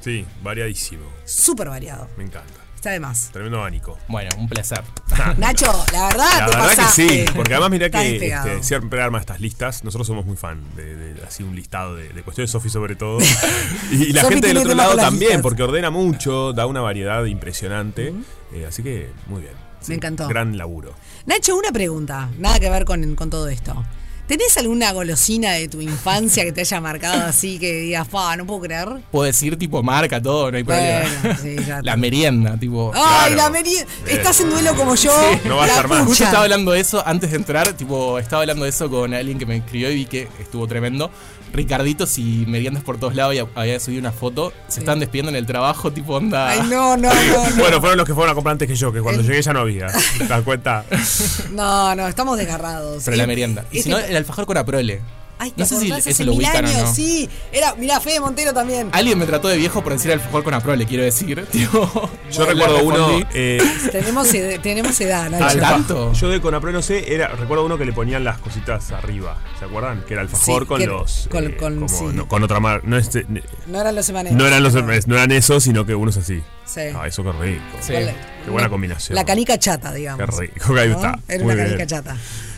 Sí, 0.02 0.26
variadísimo. 0.44 1.04
súper 1.26 1.70
variado. 1.70 2.08
Me 2.18 2.24
encanta. 2.26 2.54
Está 2.82 2.90
de 2.90 3.00
más. 3.00 3.30
Tremendo 3.32 3.60
abanico. 3.60 4.00
Bueno, 4.08 4.32
un 4.40 4.50
placer. 4.50 4.82
Nacho, 5.38 5.72
la 5.94 6.08
verdad, 6.08 6.40
La 6.40 6.46
te 6.48 6.56
verdad 6.58 6.76
que 6.88 6.92
sí, 6.92 7.26
porque 7.36 7.54
además 7.54 7.70
mirá 7.70 7.92
que 7.92 8.16
este, 8.16 8.64
siempre 8.64 9.00
arma 9.04 9.20
estas 9.20 9.40
listas. 9.40 9.84
Nosotros 9.84 10.08
somos 10.08 10.26
muy 10.26 10.36
fan 10.36 10.64
de, 10.76 10.96
de- 10.96 11.24
así 11.24 11.44
un 11.44 11.56
listado 11.56 11.96
de, 11.96 12.10
de 12.10 12.24
cuestiones, 12.24 12.50
Sofi 12.50 12.70
sobre 12.72 12.96
todo. 12.96 13.20
y, 13.92 14.06
y 14.06 14.14
la 14.14 14.24
gente 14.24 14.48
del 14.48 14.58
otro 14.58 14.74
lado 14.74 14.96
también, 14.96 15.30
listas. 15.30 15.42
porque 15.44 15.62
ordena 15.62 15.92
mucho, 15.92 16.54
da 16.54 16.66
una 16.66 16.82
variedad 16.82 17.24
impresionante. 17.26 18.16
Eh, 18.52 18.66
así 18.68 18.82
que 18.82 19.12
muy 19.28 19.42
bien. 19.42 19.54
Me 19.88 19.94
encantó. 19.94 20.28
Gran 20.28 20.58
laburo. 20.58 20.96
Nacho, 21.28 21.56
una 21.56 21.72
pregunta. 21.72 22.30
Nada 22.40 22.60
que 22.60 22.72
ver 22.72 22.84
con, 22.86 23.14
con 23.16 23.30
todo 23.30 23.48
esto. 23.48 23.86
¿Tenés 24.32 24.56
alguna 24.56 24.94
golosina 24.94 25.52
de 25.52 25.68
tu 25.68 25.82
infancia 25.82 26.46
que 26.46 26.54
te 26.54 26.62
haya 26.62 26.80
marcado 26.80 27.26
así 27.28 27.60
que 27.60 27.82
digas, 27.82 28.08
pa, 28.08 28.38
no 28.38 28.46
puedo 28.48 28.62
creer? 28.62 28.88
Puedo 29.12 29.26
decir 29.26 29.60
tipo 29.60 29.84
marca, 29.84 30.22
todo, 30.22 30.50
no 30.50 30.56
hay 30.56 30.64
problema. 30.64 31.02
Bueno, 31.22 31.38
sí, 31.42 31.56
ya 31.68 31.82
la 31.84 31.98
merienda, 31.98 32.56
tipo. 32.58 32.94
¡Ay, 32.96 33.34
Claro. 33.34 33.36
la 33.36 33.50
merienda! 33.50 33.92
Estás 34.08 34.40
en 34.40 34.52
duelo 34.52 34.74
como 34.78 34.96
yo. 34.96 35.12
No 35.44 35.58
va 35.58 35.66
a 35.66 35.86
más. 35.86 36.06
Justo 36.06 36.24
estaba 36.24 36.44
hablando 36.46 36.72
de 36.72 36.80
eso 36.80 37.06
antes 37.06 37.32
de 37.32 37.36
entrar, 37.36 37.74
tipo, 37.74 38.18
estaba 38.20 38.44
hablando 38.44 38.64
de 38.64 38.70
eso 38.70 38.90
con 38.90 39.14
alguien 39.14 39.38
que 39.38 39.46
me 39.46 39.58
escribió 39.58 39.92
y 39.92 39.96
vi 39.96 40.06
que 40.06 40.30
estuvo 40.40 40.66
tremendo. 40.66 41.12
Ricarditos 41.54 42.18
y 42.18 42.46
meriendas 42.48 42.84
por 42.84 42.98
todos 42.98 43.16
lados 43.16 43.36
y 43.36 43.40
había 43.56 43.80
subido 43.80 44.00
una 44.00 44.12
foto. 44.12 44.54
Se 44.68 44.80
están 44.80 45.00
despidiendo 45.00 45.30
en 45.32 45.36
el 45.36 45.46
trabajo, 45.46 45.92
tipo 45.92 46.16
onda. 46.16 46.50
Ay, 46.50 46.62
no, 46.70 46.96
no, 46.98 47.10
no, 47.14 47.50
no. 47.50 47.56
Bueno, 47.58 47.80
fueron 47.80 47.98
los 47.98 48.08
que 48.08 48.14
fueron 48.14 48.32
a 48.32 48.36
comprar 48.36 48.54
antes 48.54 48.68
que 48.68 48.76
yo, 48.76 48.92
que 48.94 49.02
cuando 49.02 49.22
llegué 49.22 49.42
ya 49.42 49.52
no 49.54 49.60
había. 49.60 49.88
¿Te 50.18 50.28
das 50.28 50.42
cuenta? 50.44 50.86
No, 51.52 51.94
no, 51.96 52.08
estamos 52.08 52.38
desgarrados. 52.38 53.04
Pero 53.04 53.18
la 53.18 53.28
merienda. 53.28 53.66
Y 53.72 53.78
este- 53.80 53.84
si 53.84 53.90
no, 53.90 53.98
el 54.00 54.16
alfalfajor 54.16 54.46
con 54.46 54.58
aprole. 54.58 55.02
Ay, 55.44 55.50
¿te 55.50 55.62
no 55.62 55.66
sé 55.66 55.80
si 55.80 55.92
eso 55.92 56.10
Hace 56.12 56.24
lo 56.24 56.34
o 56.34 56.40
años, 56.48 56.72
no. 56.84 56.94
Sí, 56.94 57.28
era, 57.52 57.74
mirá, 57.74 58.00
Fede 58.00 58.20
Montero 58.20 58.54
también. 58.54 58.90
Alguien 58.92 59.18
me 59.18 59.26
trató 59.26 59.48
de 59.48 59.58
viejo 59.58 59.84
por 59.84 59.94
decir 59.94 60.12
alfajor 60.12 60.44
con 60.44 60.54
aprole, 60.54 60.86
quiero 60.86 61.04
decir. 61.04 61.44
Tipo, 61.52 62.10
Yo 62.32 62.46
le 62.46 62.54
recuerdo 62.54 62.84
uno. 62.84 63.20
eh, 63.34 63.60
Tenemos, 63.92 64.32
ed- 64.36 64.60
tenemos 64.62 65.02
edad, 65.02 65.30
Nacho. 65.32 65.46
¿Al 65.46 65.60
tanto? 65.60 66.14
Yo 66.14 66.30
de 66.30 66.40
Conapro 66.40 66.72
no 66.72 66.84
sé, 66.84 67.12
era, 67.14 67.30
recuerdo 67.30 67.66
uno 67.66 67.80
que 67.80 67.86
le 67.86 67.94
ponían 67.94 68.24
las 68.24 68.38
cositas 68.38 68.92
arriba. 68.92 69.40
¿Se 69.58 69.66
acuerdan? 69.66 70.04
Que 70.08 70.14
era 70.14 70.22
alfajor 70.22 70.62
Sí, 70.62 70.68
con 70.68 70.80
que- 70.80 70.86
los. 70.86 71.28
con- 71.32 71.44
eh, 71.46 71.58
con- 71.58 71.76
como- 71.76 71.88
sí. 71.90 72.06
no, 72.14 72.28
con 72.28 72.44
otra 72.44 72.60
marca. 72.60 72.86
No, 72.88 72.98
este, 72.98 73.26
No 73.66 73.82
eran 73.82 73.96
los 73.96 74.06
semaneros. 74.06 74.38
no 74.38 74.46
eran 74.46 74.62
los 74.62 74.74
no 75.08 75.16
eran 75.16 75.32
esos, 75.32 75.64
sino 75.64 75.88
que 75.88 75.96
unos 75.96 76.18
así. 76.18 76.44
Sí. 76.66 76.82
Ah, 76.96 77.08
eso 77.08 77.24
qué 77.24 77.32
rico. 77.32 77.64
Sí. 77.82 77.94
Con 77.94 78.04
Qué 78.46 78.50
buena 78.52 78.70
combinación. 78.70 79.16
La 79.16 79.26
canica 79.26 79.58
chata, 79.58 79.92
digamos. 79.92 80.24
Qué 80.36 80.42
rico. 80.42 80.76
Ahí 80.76 80.90
¿no? 80.90 80.96
está. 80.98 81.20
Era 81.28 81.44
Muy 81.44 81.54
una 81.54 81.64
bien. 81.64 81.66
canica 81.78 81.88
chata. 81.88 82.16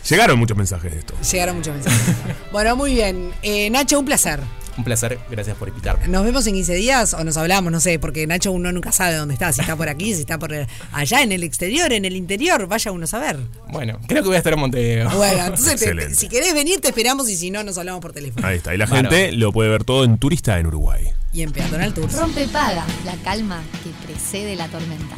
Llegaron 0.08 0.38
muchos 0.38 0.56
mensajes 0.56 0.92
de 0.92 0.98
esto. 0.98 1.14
Llegaron 1.30 1.56
muchos 1.56 1.74
mensajes. 1.74 2.14
bueno, 2.52 2.76
muy 2.76 2.94
bien. 2.94 3.30
Eh, 3.42 3.70
Nacho, 3.70 3.98
un 3.98 4.04
placer. 4.04 4.40
Un 4.76 4.82
placer, 4.82 5.20
gracias 5.30 5.56
por 5.56 5.68
invitarme. 5.68 6.08
¿Nos 6.08 6.24
vemos 6.24 6.44
en 6.48 6.54
15 6.54 6.74
días 6.74 7.14
o 7.14 7.22
nos 7.22 7.36
hablamos? 7.36 7.70
No 7.70 7.78
sé, 7.78 8.00
porque 8.00 8.26
Nacho 8.26 8.50
uno 8.50 8.72
nunca 8.72 8.90
sabe 8.90 9.14
dónde 9.14 9.34
está, 9.34 9.52
si 9.52 9.60
está 9.60 9.76
por 9.76 9.88
aquí, 9.88 10.12
si 10.14 10.22
está 10.22 10.36
por 10.36 10.52
allá, 10.92 11.22
en 11.22 11.30
el 11.30 11.44
exterior, 11.44 11.92
en 11.92 12.04
el 12.04 12.16
interior, 12.16 12.66
vaya 12.66 12.90
uno 12.90 13.04
a 13.04 13.06
saber. 13.06 13.38
Bueno, 13.68 14.00
creo 14.08 14.22
que 14.24 14.26
voy 14.30 14.34
a 14.34 14.38
estar 14.38 14.52
en 14.52 14.58
Montevideo. 14.58 15.10
Bueno, 15.10 15.44
entonces 15.44 15.80
te- 15.80 16.14
si 16.16 16.28
querés 16.28 16.54
venir 16.54 16.80
te 16.80 16.88
esperamos 16.88 17.30
y 17.30 17.36
si 17.36 17.52
no 17.52 17.62
nos 17.62 17.78
hablamos 17.78 18.00
por 18.00 18.12
teléfono. 18.12 18.44
Ahí 18.44 18.56
está. 18.56 18.74
Y 18.74 18.78
la 18.78 18.88
gente 18.88 19.30
lo 19.30 19.52
puede 19.52 19.70
ver 19.70 19.84
todo 19.84 20.02
en 20.02 20.18
Turista 20.18 20.58
en 20.58 20.66
Uruguay. 20.66 21.04
Y 21.32 21.42
en 21.42 21.52
Peatonal 21.52 21.94
Tours. 21.94 22.12
Rompe 22.18 22.48
paga, 22.48 22.84
la 23.04 23.14
calma 23.22 23.62
que 23.84 23.90
precede 24.12 24.56
la 24.56 24.66
tormenta. 24.66 25.14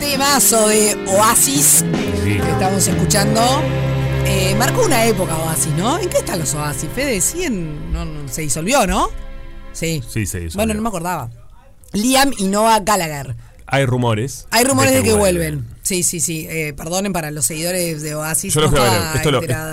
Temazo 0.00 0.66
de 0.68 0.96
Oasis 1.08 1.84
Sí. 2.24 2.38
que 2.38 2.50
estamos 2.50 2.86
escuchando. 2.88 3.40
Eh, 4.24 4.54
marcó 4.58 4.84
una 4.86 5.04
época 5.04 5.36
Oasis, 5.36 5.72
¿no? 5.74 5.98
¿En 5.98 6.08
qué 6.08 6.18
están 6.18 6.38
los 6.38 6.54
Oasis? 6.54 6.88
Fede, 6.94 7.20
siguen, 7.20 7.92
no, 7.92 8.04
no, 8.06 8.26
se 8.28 8.42
disolvió, 8.42 8.86
¿no? 8.86 9.10
Sí. 9.72 10.02
Sí, 10.08 10.26
se 10.26 10.44
hizo. 10.44 10.56
Bueno, 10.56 10.72
no 10.74 10.80
me 10.82 10.88
acordaba. 10.88 11.30
Liam 11.92 12.32
y 12.38 12.44
Noah 12.44 12.80
Gallagher. 12.80 13.36
Hay 13.70 13.86
rumores. 13.86 14.46
Hay 14.50 14.64
rumores 14.64 14.92
de 14.92 15.02
que, 15.02 15.12
vuelven. 15.12 15.66
Sí, 15.82 16.02
sí, 16.02 16.20
sí. 16.20 16.46
Eh, 16.48 16.72
perdonen 16.76 17.12
para 17.12 17.30
los 17.30 17.46
seguidores 17.46 18.02
de 18.02 18.14
Oasis. 18.14 18.52
Yo 18.54 18.60
lo 18.60 18.70
no 18.70 18.76
fui 18.76 18.80
a 18.86 19.12
ver. 19.12 19.16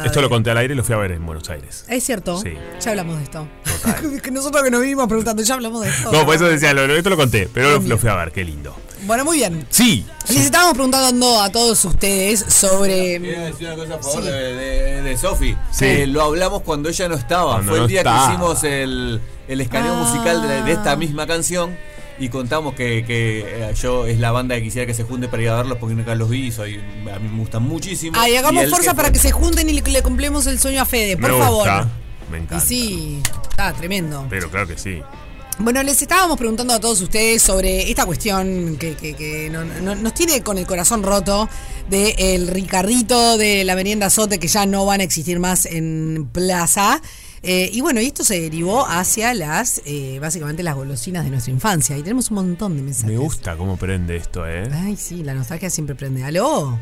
Esto 0.06 0.22
lo, 0.22 0.30
conté 0.30 0.52
al 0.52 0.58
aire 0.58 0.74
y 0.74 0.78
lo 0.78 0.84
fui 0.84 0.95
a 0.95 0.98
ver 0.98 1.12
en 1.12 1.26
Buenos 1.26 1.50
Aires. 1.50 1.86
Es 1.88 2.04
cierto. 2.04 2.39
Sí. 2.41 2.54
Ya 2.80 2.91
hablamos 2.91 3.18
de 3.18 3.24
esto. 3.24 3.48
que 4.24 4.32
nosotros 4.32 4.64
que 4.64 4.72
nos 4.72 4.82
vivimos 4.82 5.08
preguntando, 5.08 5.41
ya 5.43 5.56
hablamos 5.56 5.84
de 5.84 5.89
esto. 5.89 6.12
No, 6.12 6.26
por 6.26 6.36
eso 6.36 6.45
decía, 6.45 6.74
lo, 6.74 6.84
esto 6.95 7.10
lo 7.10 7.18
conté, 7.18 7.50
pero 7.54 7.80
lo, 7.80 7.88
lo 7.88 7.98
fui 7.98 8.10
a 8.10 8.16
ver, 8.16 8.32
qué 8.32 8.43
lindo. 8.43 8.76
Bueno, 9.06 9.24
muy 9.26 9.38
bien. 9.38 9.66
Sí. 9.70 10.06
Les 10.30 10.45
estábamos 10.45 10.74
preguntando 10.74 11.41
a 11.41 11.52
todos 11.52 11.84
ustedes 11.86 12.39
sobre. 12.48 13.20
Quiero 13.20 13.45
decir 13.45 13.68
una 13.68 13.76
cosa 13.76 13.95
a 13.95 14.00
favor 14.00 14.24
de, 14.24 14.32
de, 14.32 15.02
de 15.04 15.18
Sofi. 15.18 15.56
Sí. 15.72 15.86
Eh, 15.86 16.08
lo 16.08 16.24
hablamos 16.24 16.62
cuando 16.64 16.89
ella 16.89 17.08
no 17.08 17.16
estaba. 17.16 17.54
Cuando 17.54 17.72
Fue 17.72 17.78
no 17.80 17.86
el 17.86 17.89
día 17.89 18.04
que 18.04 18.10
hicimos 18.10 18.64
el, 18.64 19.22
el 19.48 19.62
escaneo 19.62 19.93
Ah. 19.93 20.04
musical 20.04 20.41
de, 20.48 20.64
de 20.64 20.72
esta 20.72 20.95
misma 20.95 21.26
canción. 21.28 21.78
Y 22.20 22.30
contamos 22.30 22.74
que, 22.74 23.03
que, 23.05 23.41
eh, 23.70 23.74
yo 23.80 24.07
es 24.07 24.18
la 24.20 24.32
banda 24.32 24.55
que 24.55 24.63
quisiera 24.63 24.88
que 24.88 24.93
se 24.95 25.03
junte 25.03 25.28
para 25.28 25.43
ir 25.43 25.49
a 25.49 25.57
verlos 25.57 25.78
porque 25.78 25.93
nunca 25.95 26.15
los 26.15 26.30
vi. 26.30 26.51
Soy, 26.51 26.76
a 27.13 27.20
mí 27.20 27.30
me 27.30 27.39
gustan 27.39 27.61
muchísimo. 27.63 28.18
Ay, 28.20 28.34
Y 28.34 28.36
hagamos 28.38 28.63
él 28.63 28.70
fuerza 28.72 28.91
que 28.91 28.95
para 28.97 29.11
que 29.11 29.20
se 29.20 29.32
junten 29.32 29.70
y 29.70 29.74
le, 29.74 29.82
le 29.82 30.01
cumplemos 30.01 30.47
el 30.47 30.59
sueño 30.59 30.82
a 30.82 30.86
Fede, 30.86 31.15
por 31.18 31.32
me 31.32 31.38
favor. 31.38 31.57
gusta. 31.57 31.89
Me 32.32 32.38
Y 32.39 32.41
encanta. 32.41 32.65
sí, 32.65 33.22
está 33.51 33.72
tremendo. 33.74 34.26
Pero 34.30 34.49
claro 34.49 34.68
que 34.68 34.78
sí. 34.78 34.99
Bueno, 35.59 35.82
les 35.82 35.99
estábamos 36.01 36.38
preguntando 36.38 36.74
a 36.74 36.80
todos 36.80 37.01
ustedes 37.01 37.41
sobre 37.41 37.89
esta 37.89 38.05
cuestión 38.05 38.78
que, 38.80 38.93
que- 38.95 39.15
que 39.15 39.49
no- 39.51 39.63
no- 39.63 39.95
nos 39.95 40.13
tiene 40.13 40.41
con 40.41 40.57
el 40.57 40.68
corazón 40.68 41.01
roto 41.03 41.49
de 41.89 42.15
el 42.18 42.47
Ricardito 42.47 43.38
de 43.38 43.63
la 43.63 43.76
merienda 43.76 44.09
Sote 44.09 44.39
que 44.39 44.47
ya 44.47 44.65
no 44.68 44.86
van 44.86 45.01
a 45.01 45.03
existir 45.03 45.39
más 45.39 45.65
en 45.65 46.30
Plaza. 46.32 47.01
Eh, 47.44 47.70
y 47.72 47.82
bueno, 47.82 48.02
y 48.02 48.08
esto 48.08 48.24
se 48.24 48.40
derivó 48.42 48.86
hacia 48.86 49.34
las, 49.34 49.82
eh, 49.86 50.18
básicamente 50.20 50.64
las 50.64 50.76
golosinas 50.76 51.24
de 51.24 51.30
nuestra 51.30 51.54
infancia. 51.54 51.98
Y 51.98 52.02
tenemos 52.02 52.30
un 52.32 52.36
montón 52.36 52.76
de 52.76 52.84
mensajes. 52.84 53.12
Me 53.12 53.18
gusta 53.18 53.56
cómo 53.56 53.78
prende 53.78 54.16
esto, 54.16 54.48
¿eh? 54.48 54.70
Ay, 54.72 54.96
sí, 54.96 55.24
la 55.24 55.34
nostalgia 55.34 55.70
siempre 55.70 55.96
prende. 55.96 56.24
¿Aló? 56.24 56.78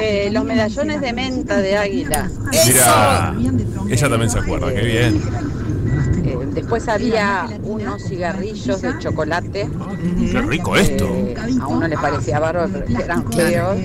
Eh, 0.00 0.30
los 0.32 0.44
medallones 0.44 1.00
de 1.00 1.12
menta 1.12 1.58
de 1.58 1.76
águila. 1.76 2.30
Mira, 2.66 3.34
ella 3.88 4.08
también 4.08 4.30
se 4.30 4.38
acuerda, 4.38 4.72
qué 4.72 4.82
bien. 4.82 5.20
Después 6.54 6.88
había 6.88 7.48
unos 7.62 8.02
cigarrillos 8.04 8.82
de 8.82 8.98
chocolate. 8.98 9.68
Qué 10.30 10.42
rico 10.42 10.76
esto. 10.76 11.04
Eh, 11.06 11.34
a 11.60 11.66
uno 11.66 11.86
le 11.88 11.96
parecía 11.96 12.38
bárbaro, 12.40 12.70
pero 12.86 13.00
eran 13.04 13.32
feos. 13.32 13.76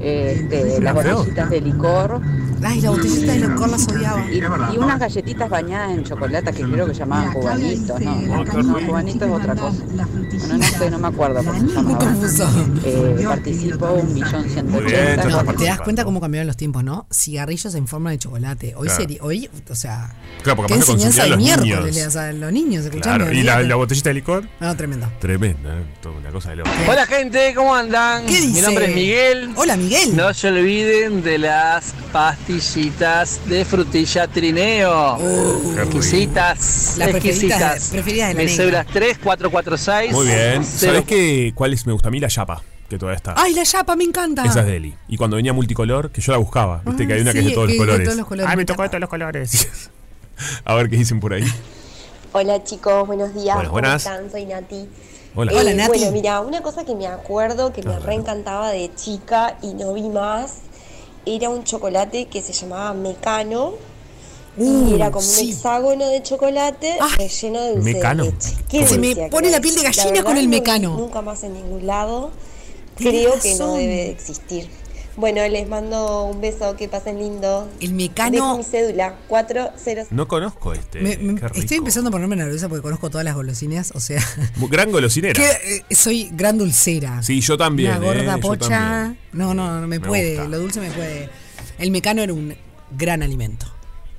Este, 0.00 0.80
las 0.80 0.94
botellitas 0.94 1.50
de 1.50 1.60
licor. 1.60 2.20
Ay, 2.62 2.80
la 2.80 2.90
botellita 2.90 3.32
de 3.32 3.38
licor 3.48 3.68
las 3.68 3.86
odiaba. 3.86 4.24
Y, 4.30 4.38
y 4.74 4.78
unas 4.78 4.98
galletitas 4.98 5.48
bañadas 5.48 5.92
en 5.92 6.04
chocolate 6.04 6.52
que 6.52 6.62
creo 6.64 6.86
que 6.86 6.94
llamaban 6.94 7.32
cubanitos, 7.32 8.00
¿no? 8.00 8.44
No, 8.62 8.86
cubanitos 8.86 9.28
es 9.28 9.34
otra 9.34 9.54
cosa. 9.54 9.78
Bueno, 9.84 10.56
no 10.58 10.64
sé, 10.64 10.90
no 10.90 10.98
me 10.98 11.08
acuerdo 11.08 11.44
cómo 11.44 11.60
se 11.60 11.66
llamaba. 11.74 11.98
confuso. 11.98 12.48
Eh, 12.84 13.24
participó 13.26 13.86
un 13.92 14.14
millón 14.14 14.44
ciento 14.48 14.78
ochenta. 14.78 15.52
Te 15.56 15.64
das 15.66 15.80
cuenta 15.82 16.04
cómo 16.04 16.20
cambiaron 16.20 16.46
los 16.46 16.56
tiempos, 16.56 16.82
¿no? 16.82 17.06
Cigarrillos 17.12 17.74
en 17.74 17.86
forma 17.86 18.10
de 18.10 18.18
chocolate. 18.18 18.74
Hoy 18.74 18.86
Claro. 18.88 19.00
sería, 19.02 19.22
hoy, 19.22 19.50
o 19.70 19.74
sea, 19.74 20.14
Claro, 20.42 20.56
porque 20.56 20.72
qué 20.72 20.78
enseñanza 20.80 21.24
de 21.24 21.36
miércoles 21.36 21.75
niños. 21.80 21.94
le 21.96 22.02
das 22.02 22.16
a 22.16 22.32
los 22.32 22.52
niños. 22.52 22.86
Claro, 23.02 23.32
y 23.32 23.42
la, 23.42 23.62
la 23.62 23.74
botellita 23.76 24.10
de 24.10 24.14
licor, 24.14 24.44
No, 24.60 24.76
tremendo. 24.76 25.08
tremenda, 25.20 25.78
¿eh? 25.78 25.82
Toda 26.02 26.16
una 26.18 26.30
cosa 26.30 26.50
de 26.50 26.56
loco. 26.56 26.70
Hola 26.88 27.06
gente, 27.06 27.52
¿cómo 27.54 27.74
andan? 27.74 28.26
¿Qué 28.26 28.40
Mi 28.40 28.46
dice? 28.48 28.62
nombre 28.62 28.86
es 28.86 28.94
Miguel. 28.94 29.50
Hola 29.56 29.76
Miguel. 29.76 30.16
No 30.16 30.32
se 30.34 30.48
olviden 30.48 31.22
de 31.22 31.38
las 31.38 31.94
pastillitas 32.12 33.40
de 33.46 33.64
frutilla 33.64 34.26
trineo. 34.28 35.18
exquisitas, 35.78 36.94
Las 36.98 37.08
preferidas- 37.10 37.14
exquisitas. 37.14 37.88
preferidas 37.90 38.28
de 38.28 38.34
la 38.34 38.38
Mi 38.40 38.46
negra. 38.46 38.56
cédula 38.56 38.80
es 38.82 38.86
3446. 38.88 40.12
Muy 40.12 40.26
bien. 40.26 40.64
¿Sabés 40.64 41.04
qué, 41.04 41.52
cuál 41.54 41.72
es, 41.72 41.86
me 41.86 41.92
gusta 41.92 42.08
a 42.08 42.10
mí? 42.10 42.20
La 42.20 42.28
chapa, 42.28 42.62
que 42.88 42.98
todavía 42.98 43.16
está. 43.16 43.34
Ay, 43.36 43.52
la 43.54 43.64
chapa, 43.64 43.96
me 43.96 44.04
encanta. 44.04 44.44
Esa 44.44 44.60
es 44.60 44.66
de 44.66 44.76
Eli. 44.76 44.94
Y 45.08 45.16
cuando 45.16 45.36
venía 45.36 45.52
multicolor, 45.52 46.10
que 46.10 46.20
yo 46.20 46.32
la 46.32 46.38
buscaba, 46.38 46.82
viste 46.84 47.06
que 47.06 47.12
hay 47.14 47.20
una 47.20 47.32
que 47.32 47.40
sí, 47.40 47.44
es 47.46 47.50
de 47.50 47.54
todos 47.54 47.66
que 47.68 47.74
los 47.76 47.80
es 47.80 47.80
de 47.80 47.86
colores. 47.86 48.04
todos 48.06 48.18
los 48.18 48.26
colores, 48.26 48.50
Ay, 48.50 48.56
me 48.56 48.64
tocó 48.64 48.82
de 48.82 48.88
todos 48.88 49.00
los 49.00 49.10
colores. 49.10 49.90
a 50.64 50.74
ver 50.74 50.88
qué 50.88 50.96
dicen 50.96 51.20
por 51.20 51.32
ahí. 51.32 51.44
Hola 52.32 52.62
chicos, 52.64 53.06
buenos 53.06 53.34
días. 53.34 53.54
Buenas, 53.54 53.62
¿Cómo 53.64 53.72
buenas. 53.72 54.06
están? 54.06 54.30
Soy 54.30 54.46
Nati. 54.46 54.88
Hola. 55.34 55.52
Eh, 55.52 55.56
Hola, 55.58 55.74
Nati. 55.74 55.88
Bueno, 55.98 56.12
mira, 56.12 56.40
una 56.40 56.62
cosa 56.62 56.84
que 56.84 56.94
me 56.94 57.06
acuerdo 57.06 57.72
que 57.72 57.82
me 57.82 57.98
reencantaba 57.98 58.70
de 58.70 58.94
chica 58.94 59.56
y 59.62 59.74
no 59.74 59.92
vi 59.92 60.08
más 60.08 60.56
era 61.26 61.48
un 61.50 61.64
chocolate 61.64 62.26
que 62.26 62.40
se 62.40 62.52
llamaba 62.52 62.94
Mecano. 62.94 63.74
Uh, 64.58 64.90
y 64.90 64.94
era 64.94 65.10
como 65.10 65.22
sí. 65.22 65.44
un 65.44 65.50
hexágono 65.50 66.08
de 66.08 66.22
chocolate 66.22 66.96
relleno 67.18 67.60
de 67.60 67.74
dulce 67.74 67.92
Mecano. 67.92 68.24
de 68.24 68.30
leche. 68.30 68.56
Qué 68.70 68.86
Se 68.86 68.96
me 68.98 69.14
pone 69.28 69.50
la 69.50 69.60
piel 69.60 69.74
de 69.74 69.82
gallina 69.82 70.06
verdad 70.12 70.24
con 70.24 70.36
el 70.38 70.44
no 70.44 70.50
Mecano. 70.50 70.96
Nunca 70.96 71.20
más 71.20 71.42
en 71.42 71.52
ningún 71.52 71.86
lado. 71.86 72.30
Creo 72.96 73.38
que 73.38 73.54
no 73.56 73.74
debe 73.74 73.94
de 73.94 74.10
existir. 74.10 74.70
Bueno, 75.16 75.40
les 75.48 75.66
mando 75.66 76.24
un 76.24 76.40
beso, 76.42 76.76
que 76.76 76.88
pasen 76.88 77.18
lindo. 77.18 77.68
El 77.80 77.94
Mecano- 77.94 78.32
Dejo 78.32 78.58
mi 78.58 78.64
cédula, 78.64 79.14
40. 79.28 79.72
No 80.10 80.28
conozco 80.28 80.74
este. 80.74 81.00
Me- 81.00 81.16
me- 81.16 81.40
qué 81.40 81.48
rico. 81.48 81.58
estoy 81.60 81.76
empezando 81.78 82.08
a 82.08 82.10
ponerme 82.10 82.36
nerviosa 82.36 82.68
porque 82.68 82.82
conozco 82.82 83.08
todas 83.08 83.24
las 83.24 83.34
golosinas, 83.34 83.92
o 83.94 84.00
sea, 84.00 84.22
Gran 84.70 84.92
golosinera. 84.92 85.32
que, 85.34 85.76
eh, 85.90 85.94
soy 85.94 86.28
gran 86.32 86.58
dulcera. 86.58 87.22
Sí, 87.22 87.40
yo 87.40 87.56
también. 87.56 87.92
Una 87.96 87.98
gorda 88.06 88.34
eh, 88.36 88.40
pocha. 88.40 88.68
también. 88.68 89.18
No, 89.32 89.54
no, 89.54 89.80
no 89.80 89.86
me, 89.86 89.98
Me 89.98 90.06
puede. 90.06 90.34
gusta. 90.36 90.48
Lo 90.48 90.58
dulce 90.58 90.80
me 90.80 90.90
puede. 90.90 91.30
El 91.78 91.90
mecano 91.90 92.22
era 92.22 92.32
un 92.34 92.54
gran 92.90 93.22
alimento. 93.22 93.66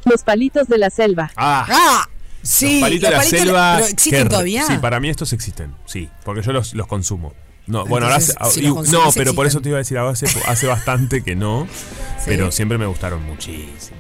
Los 0.05 0.23
palitos 0.23 0.67
de 0.67 0.77
la 0.79 0.89
selva. 0.89 1.31
Ah, 1.35 1.65
¡Ah! 1.69 2.09
Sí, 2.41 2.79
los 2.79 2.81
palitos 2.89 3.09
de 3.11 3.15
la 3.17 3.23
selva. 3.23 3.73
¿Pero 3.75 3.87
existen 3.87 4.29
todavía? 4.29 4.63
Sí, 4.65 4.77
para 4.79 4.99
mí 4.99 5.09
estos 5.09 5.31
existen. 5.33 5.75
Sí, 5.85 6.09
porque 6.23 6.41
yo 6.41 6.53
los, 6.53 6.73
los 6.73 6.87
consumo. 6.87 7.33
No, 7.67 7.85
bueno, 7.85 8.05
ahora 8.07 8.17
hace- 8.17 8.33
si 8.49 8.65
y- 8.65 8.71
no, 8.71 9.09
pero 9.15 9.33
por 9.33 9.45
eso 9.45 9.61
te 9.61 9.69
iba 9.69 9.77
a 9.77 9.79
decir, 9.79 9.97
ahora 9.97 10.11
hace, 10.13 10.25
hace 10.47 10.67
bastante 10.67 11.21
que 11.23 11.35
no, 11.35 11.67
pero 12.25 12.51
siempre 12.51 12.77
me 12.77 12.85
gustaron 12.85 13.23
muchísimo. 13.25 13.97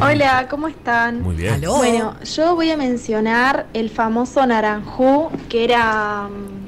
Hola, 0.00 0.46
¿cómo 0.48 0.68
están? 0.68 1.20
Muy 1.20 1.34
bien. 1.34 1.54
Aló. 1.54 1.76
Bueno, 1.76 2.16
yo 2.24 2.54
voy 2.54 2.70
a 2.70 2.76
mencionar 2.76 3.66
el 3.74 3.90
famoso 3.90 4.46
naranjú, 4.46 5.28
que 5.48 5.64
era 5.64 6.28
mm, 6.28 6.63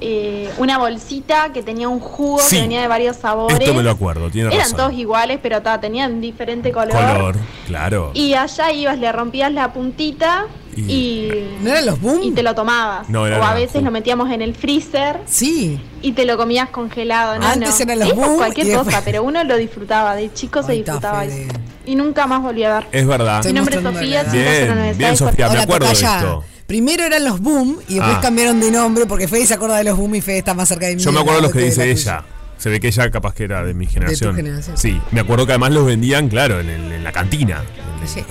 eh, 0.00 0.50
una 0.58 0.78
bolsita 0.78 1.52
que 1.52 1.62
tenía 1.62 1.88
un 1.88 2.00
jugo 2.00 2.38
Sí. 2.40 2.56
que 2.56 2.62
venía 2.62 2.80
de 2.82 2.88
varios 2.88 3.16
sabores. 3.16 3.58
Esto 3.60 3.74
me 3.74 3.82
lo 3.82 3.90
acuerdo, 3.90 4.28
tiene 4.30 4.48
Eran 4.48 4.60
razón. 4.60 4.76
todos 4.76 4.92
iguales, 4.94 5.38
pero 5.42 5.62
ta, 5.62 5.80
tenían 5.80 6.20
diferente 6.20 6.72
color. 6.72 6.92
Color, 6.92 7.36
claro. 7.66 8.10
Y 8.14 8.34
allá 8.34 8.72
ibas, 8.72 8.98
le 8.98 9.10
rompías 9.12 9.52
la 9.52 9.72
puntita 9.72 10.46
y, 10.76 11.28
¿No 11.62 11.70
eran 11.70 11.86
los 11.86 12.00
boom? 12.00 12.22
y 12.24 12.32
te 12.32 12.42
lo 12.42 12.54
tomabas. 12.54 13.08
No, 13.08 13.22
o 13.22 13.26
a 13.26 13.54
veces 13.54 13.82
lo 13.82 13.90
metíamos 13.92 14.30
en 14.32 14.42
el 14.42 14.54
freezer 14.54 15.20
Sí. 15.26 15.80
y 16.02 16.12
te 16.12 16.24
lo 16.24 16.36
comías 16.36 16.68
congelado. 16.70 17.38
No, 17.38 17.46
Antes 17.46 17.78
no. 17.78 17.84
eran 17.84 17.98
los 18.00 18.14
boom 18.14 18.36
cualquier 18.36 18.66
después- 18.66 18.86
cosa, 18.86 19.02
pero 19.04 19.22
uno 19.22 19.44
lo 19.44 19.56
disfrutaba. 19.56 20.16
De 20.16 20.32
chico 20.32 20.62
se 20.62 20.72
disfrutaba 20.72 21.24
eso. 21.24 21.52
Y 21.86 21.94
nunca 21.94 22.26
más 22.26 22.42
volví 22.42 22.64
a 22.64 22.74
ver. 22.80 22.86
Es 22.92 23.06
verdad. 23.06 23.44
Mi 23.44 23.52
nombre 23.52 23.76
es 23.76 23.82
Sofía, 23.82 24.22
Bien, 24.24 24.68
096, 24.68 24.98
bien, 24.98 25.16
Sofía, 25.16 25.48
me 25.50 25.58
acuerdo 25.60 25.86
de 25.86 25.92
esto. 25.92 26.44
Primero 26.66 27.04
eran 27.04 27.24
los 27.24 27.40
boom 27.40 27.78
y 27.88 27.94
después 27.94 28.16
Ah. 28.16 28.20
cambiaron 28.22 28.58
de 28.60 28.70
nombre 28.70 29.04
porque 29.06 29.28
Fede 29.28 29.46
se 29.46 29.54
acuerda 29.54 29.76
de 29.76 29.84
los 29.84 29.96
boom 29.98 30.14
y 30.14 30.20
Fede 30.20 30.38
está 30.38 30.54
más 30.54 30.68
cerca 30.68 30.86
de 30.86 30.96
mí. 30.96 31.02
Yo 31.02 31.12
me 31.12 31.20
acuerdo 31.20 31.40
los 31.42 31.52
que 31.52 31.58
de 31.60 31.64
dice 31.66 31.90
ella. 31.90 32.24
Se 32.56 32.70
ve 32.70 32.80
que 32.80 32.86
ella 32.88 33.10
capaz 33.10 33.34
que 33.34 33.44
era 33.44 33.62
de 33.64 33.74
mi 33.74 33.86
generación. 33.86 34.34
generación. 34.34 34.78
Sí, 34.78 34.98
me 35.10 35.20
acuerdo 35.20 35.44
que 35.44 35.52
además 35.52 35.72
los 35.72 35.84
vendían, 35.84 36.28
claro, 36.28 36.60
en, 36.60 36.70
el- 36.70 36.92
en 36.92 37.04
la 37.04 37.12
cantina. 37.12 37.62
Ella, 38.02 38.24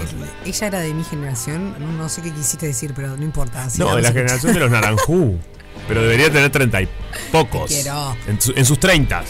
ella 0.45 0.67
era 0.67 0.79
de 0.79 0.93
mi 0.93 1.03
generación, 1.03 1.75
no, 1.79 1.91
no 1.91 2.09
sé 2.09 2.21
qué 2.21 2.31
quisiste 2.31 2.67
decir, 2.67 2.93
pero 2.95 3.15
no 3.17 3.23
importa. 3.23 3.67
No, 3.77 3.95
de 3.95 4.01
la 4.01 4.11
generación 4.11 4.53
de 4.53 4.59
los 4.59 4.71
naranjú. 4.71 5.37
Pero 5.87 6.01
debería 6.03 6.31
tener 6.31 6.49
treinta 6.51 6.81
y 6.81 6.87
pocos. 7.31 7.69
Quiero. 7.69 8.15
En, 8.27 8.39
su- 8.41 8.53
en 8.55 8.65
sus 8.65 8.79
treintas. 8.79 9.25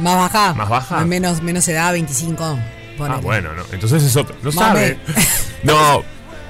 Más 0.00 0.16
baja. 0.16 0.54
¿Más 0.54 0.68
baja? 0.68 1.04
Menos, 1.04 1.42
menos 1.42 1.66
edad, 1.68 1.92
25. 1.92 2.42
Ah, 2.44 2.58
ponele. 2.98 3.20
bueno, 3.22 3.54
no. 3.54 3.62
Entonces 3.72 4.02
es 4.02 4.16
otro. 4.16 4.34
No 4.42 4.50
Mame. 4.52 4.58
sabe. 4.96 4.98
No, 5.62 6.02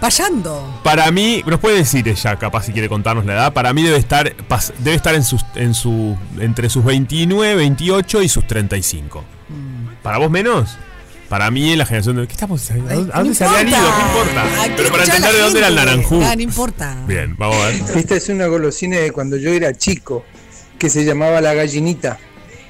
Payando. 0.03 0.81
para 0.83 1.11
mí, 1.13 1.43
nos 1.47 1.61
puede 1.61 1.77
decir 1.77 2.07
ella, 2.09 2.37
capaz 2.37 2.65
si 2.65 2.73
quiere 2.73 2.89
contarnos 2.89 3.25
la 3.25 3.35
edad, 3.35 3.53
para 3.53 3.73
mí 3.73 3.83
debe 3.85 3.97
estar 3.99 4.35
pas- 4.49 4.73
debe 4.79 4.97
estar 4.97 5.15
en 5.15 5.23
sus 5.23 5.47
en 5.55 5.75
su 5.75 6.19
entre 6.41 6.69
sus 6.69 6.85
29, 6.85 7.55
28 7.55 8.21
y 8.23 8.29
sus 8.29 8.45
35. 8.47 9.23
Mm. 9.49 10.03
¿Para 10.03 10.19
vos 10.19 10.29
menos? 10.31 10.77
Para 11.29 11.51
mí 11.51 11.73
en 11.73 11.79
la 11.79 11.87
generación 11.87 12.17
de 12.17 12.27
¿Qué 12.27 12.33
estamos 12.35 12.71
¿A 12.71 12.75
dónde, 12.75 13.11
no 13.29 13.35
se 13.35 13.45
habían 13.45 13.69
ido? 13.69 13.79
¿Qué 13.79 14.03
importa? 14.03 14.45
Pero 14.77 14.91
para 14.91 15.05
entender 15.05 15.33
de 15.33 15.39
dónde 15.41 15.59
era 15.61 15.69
el 15.69 15.75
naranjú. 15.77 16.21
Ah, 16.23 16.35
no 16.37 16.43
importa. 16.43 16.97
Bien, 17.07 17.35
vamos 17.39 17.57
a 17.57 17.69
ver. 17.69 17.83
Esta 17.97 18.17
es 18.17 18.29
una 18.29 18.47
golosina 18.49 18.99
de 18.99 19.13
cuando 19.13 19.37
yo 19.39 19.51
era 19.51 19.73
chico, 19.73 20.27
que 20.79 20.91
se 20.91 21.05
llamaba 21.07 21.41
la 21.41 21.55
gallinita. 21.55 22.19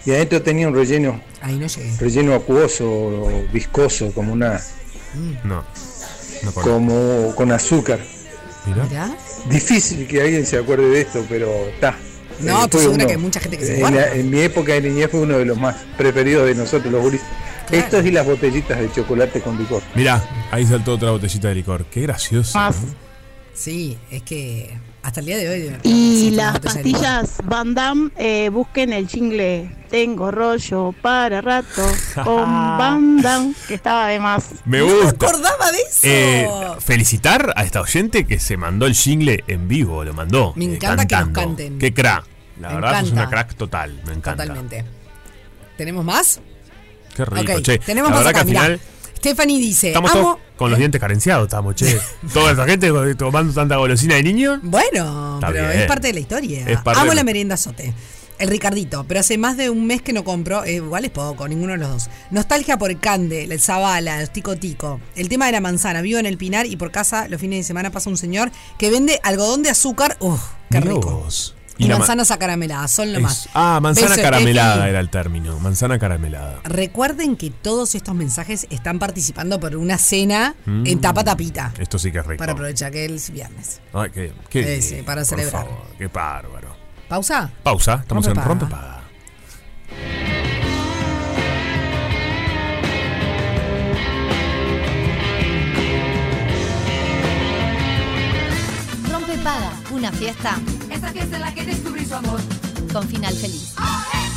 Y 0.04 0.10
adentro 0.12 0.42
tenía 0.42 0.68
un 0.68 0.74
relleno, 0.74 1.20
Ahí 1.40 1.56
no 1.58 1.66
llegué. 1.66 1.96
relleno 1.98 2.34
acuoso 2.34 2.84
o 2.88 3.44
viscoso, 3.52 4.12
como 4.12 4.32
una, 4.32 4.60
No. 5.44 5.64
No 6.44 6.52
como 6.52 7.34
con 7.34 7.52
azúcar. 7.52 8.00
Mirá. 8.66 9.10
Difícil 9.48 10.06
que 10.06 10.20
alguien 10.22 10.46
se 10.46 10.58
acuerde 10.58 10.88
de 10.88 11.00
esto, 11.02 11.24
pero 11.28 11.50
está. 11.68 11.96
No, 12.40 12.64
Eh, 12.64 12.68
segura 12.70 12.90
uno- 12.96 13.06
que 13.06 13.12
hay 13.12 13.18
mucha 13.18 13.40
gente 13.40 13.58
que 13.58 13.64
se 13.66 13.78
en, 13.78 13.84
acuerda. 13.86 14.14
en 14.14 14.30
mi 14.30 14.40
época 14.40 14.72
de 14.72 14.80
niñez 14.82 15.10
fue 15.10 15.20
uno 15.20 15.38
de 15.38 15.44
los 15.44 15.58
más 15.58 15.76
preferidos 15.96 16.46
de 16.46 16.54
nosotros, 16.54 16.92
los 16.92 17.02
gurises. 17.02 17.26
Estos 17.70 18.04
y 18.04 18.10
las 18.10 18.26
botellitas 18.26 18.78
de 18.78 18.92
chocolate 18.92 19.40
con 19.40 19.56
licor. 19.58 19.82
Mirá, 19.94 20.22
ahí 20.50 20.66
saltó 20.66 20.94
otra 20.94 21.10
botellita 21.12 21.48
de 21.48 21.54
licor. 21.56 21.84
Qué 21.86 22.02
gracioso. 22.02 22.58
¿no? 22.58 22.70
Sí, 23.54 23.96
es 24.10 24.22
que 24.22 24.76
hasta 25.02 25.20
el 25.20 25.26
día 25.26 25.38
de 25.38 25.48
hoy. 25.48 25.76
Y 25.84 26.30
las 26.32 26.58
pastillas 26.60 27.36
Van 27.44 27.74
Damme, 27.74 28.10
eh, 28.16 28.48
busquen 28.50 28.92
el 28.92 29.08
jingle 29.08 29.70
Tengo 29.92 30.30
rollo 30.30 30.92
para 31.02 31.42
rato 31.42 31.82
con 32.24 32.44
Van 32.50 33.20
Damme, 33.20 33.54
que 33.68 33.74
estaba 33.74 34.08
de 34.08 34.18
más. 34.18 34.46
Me 34.64 34.80
gusta. 34.80 35.26
acordaba 35.26 35.70
de 35.70 35.78
eso. 35.82 36.00
Eh, 36.04 36.48
felicitar 36.80 37.52
a 37.54 37.62
esta 37.62 37.82
oyente 37.82 38.26
que 38.26 38.40
se 38.40 38.56
mandó 38.56 38.86
el 38.86 38.94
jingle 38.94 39.44
en 39.46 39.68
vivo, 39.68 40.02
lo 40.02 40.14
mandó. 40.14 40.54
Me 40.56 40.64
eh, 40.64 40.74
encanta 40.76 41.06
que 41.06 41.14
nos 41.14 41.24
cantando. 41.26 41.40
canten. 41.56 41.78
Qué 41.78 41.92
crack. 41.92 42.24
La 42.58 42.68
Me 42.70 42.74
verdad, 42.76 43.02
es 43.04 43.10
una 43.12 43.28
crack 43.28 43.54
total. 43.54 44.00
Me 44.06 44.14
encanta. 44.14 44.44
Totalmente. 44.44 44.84
¿Tenemos 45.76 46.04
más? 46.06 46.40
Qué 47.14 47.24
rico, 47.26 47.60
che. 47.60 47.78
tenemos 47.78 48.10
la 48.10 48.16
más 48.16 48.24
verdad 48.24 48.40
acá, 48.40 48.50
que 48.50 48.56
al 48.58 48.62
mirá. 48.70 48.78
final 48.78 48.80
Stephanie 49.18 49.58
dice, 49.60 49.88
estamos 49.88 50.10
amo... 50.12 50.22
todos 50.22 50.38
con 50.56 50.70
los 50.70 50.78
dientes 50.78 50.98
carenciados, 51.00 51.44
estamos, 51.48 51.74
che. 51.74 52.00
Toda 52.32 52.52
esa 52.52 52.64
gente 52.64 52.90
tomando 53.14 53.52
tanta 53.52 53.76
golosina 53.76 54.14
de 54.14 54.22
niño. 54.22 54.58
Bueno, 54.62 55.34
Está 55.34 55.48
pero 55.48 55.68
bien. 55.68 55.80
es 55.80 55.86
parte 55.86 56.06
de 56.08 56.14
la 56.14 56.20
historia. 56.20 56.80
Amo 56.86 57.10
de- 57.10 57.14
la 57.16 57.24
merienda 57.24 57.56
sote. 57.58 57.92
El 58.42 58.48
Ricardito, 58.48 59.04
pero 59.06 59.20
hace 59.20 59.38
más 59.38 59.56
de 59.56 59.70
un 59.70 59.86
mes 59.86 60.02
que 60.02 60.12
no 60.12 60.24
compro, 60.24 60.64
eh, 60.64 60.72
igual 60.74 61.04
es 61.04 61.12
poco, 61.12 61.46
ninguno 61.46 61.74
de 61.74 61.78
los 61.78 61.88
dos. 61.90 62.10
Nostalgia 62.32 62.76
por 62.76 62.90
el 62.90 62.98
Cande, 62.98 63.44
el 63.44 63.60
Zabala, 63.60 64.20
el 64.20 64.30
Tico 64.30 64.56
Tico. 64.56 65.00
El 65.14 65.28
tema 65.28 65.46
de 65.46 65.52
la 65.52 65.60
manzana, 65.60 66.02
vivo 66.02 66.18
en 66.18 66.26
el 66.26 66.36
Pinar 66.38 66.66
y 66.66 66.74
por 66.74 66.90
casa 66.90 67.28
los 67.28 67.40
fines 67.40 67.60
de 67.60 67.62
semana 67.62 67.90
pasa 67.92 68.10
un 68.10 68.16
señor 68.16 68.50
que 68.78 68.90
vende 68.90 69.20
algodón 69.22 69.62
de 69.62 69.70
azúcar. 69.70 70.16
¡Uf! 70.18 70.40
¡Qué 70.70 70.80
rico! 70.80 71.24
Y, 71.78 71.88
ma- 71.88 71.98
manzanas 71.98 72.30
acarameladas, 72.32 72.90
son 72.90 73.12
lo 73.12 73.18
es- 73.18 73.22
más. 73.22 73.48
Ah, 73.54 73.78
manzana 73.80 74.10
Beso, 74.10 74.22
caramelada 74.22 74.88
era 74.88 74.98
el 74.98 75.08
término. 75.08 75.58
Manzana 75.60 75.98
caramelada. 76.00 76.60
Recuerden 76.64 77.36
que 77.36 77.50
todos 77.50 77.94
estos 77.94 78.14
mensajes 78.14 78.66
están 78.70 78.98
participando 78.98 79.60
por 79.60 79.76
una 79.76 79.98
cena 79.98 80.56
Mm. 80.66 80.86
en 80.86 81.00
tapa 81.00 81.22
tapita. 81.22 81.72
Esto 81.78 81.96
sí 81.98 82.10
que 82.10 82.18
es 82.18 82.26
rico. 82.26 82.38
Para 82.40 82.52
aprovechar 82.54 82.90
que 82.90 83.04
es 83.04 83.30
viernes. 83.30 83.80
Ay, 83.92 84.10
qué, 84.10 84.32
qué 84.50 84.82
sí, 84.82 84.96
para 85.02 85.24
celebrar. 85.24 85.62
favor, 85.64 85.86
qué 85.96 86.08
bárbaro. 86.08 86.81
¿Pausa? 87.12 87.50
Pausa, 87.62 87.96
estamos 88.00 88.26
en 88.26 88.36
Rompepaga. 88.36 89.02
Rompepaga. 99.10 99.12
Rompe 99.12 99.38
Paga, 99.44 99.72
una 99.90 100.10
fiesta 100.10 100.56
Esta 100.88 101.08
fiesta 101.08 101.36
en 101.36 101.42
la 101.42 101.52
que 101.52 101.66
descubrí 101.66 102.06
su 102.06 102.14
amor. 102.14 102.40
Con 102.92 103.08
final 103.08 103.34
feliz. 103.34 103.74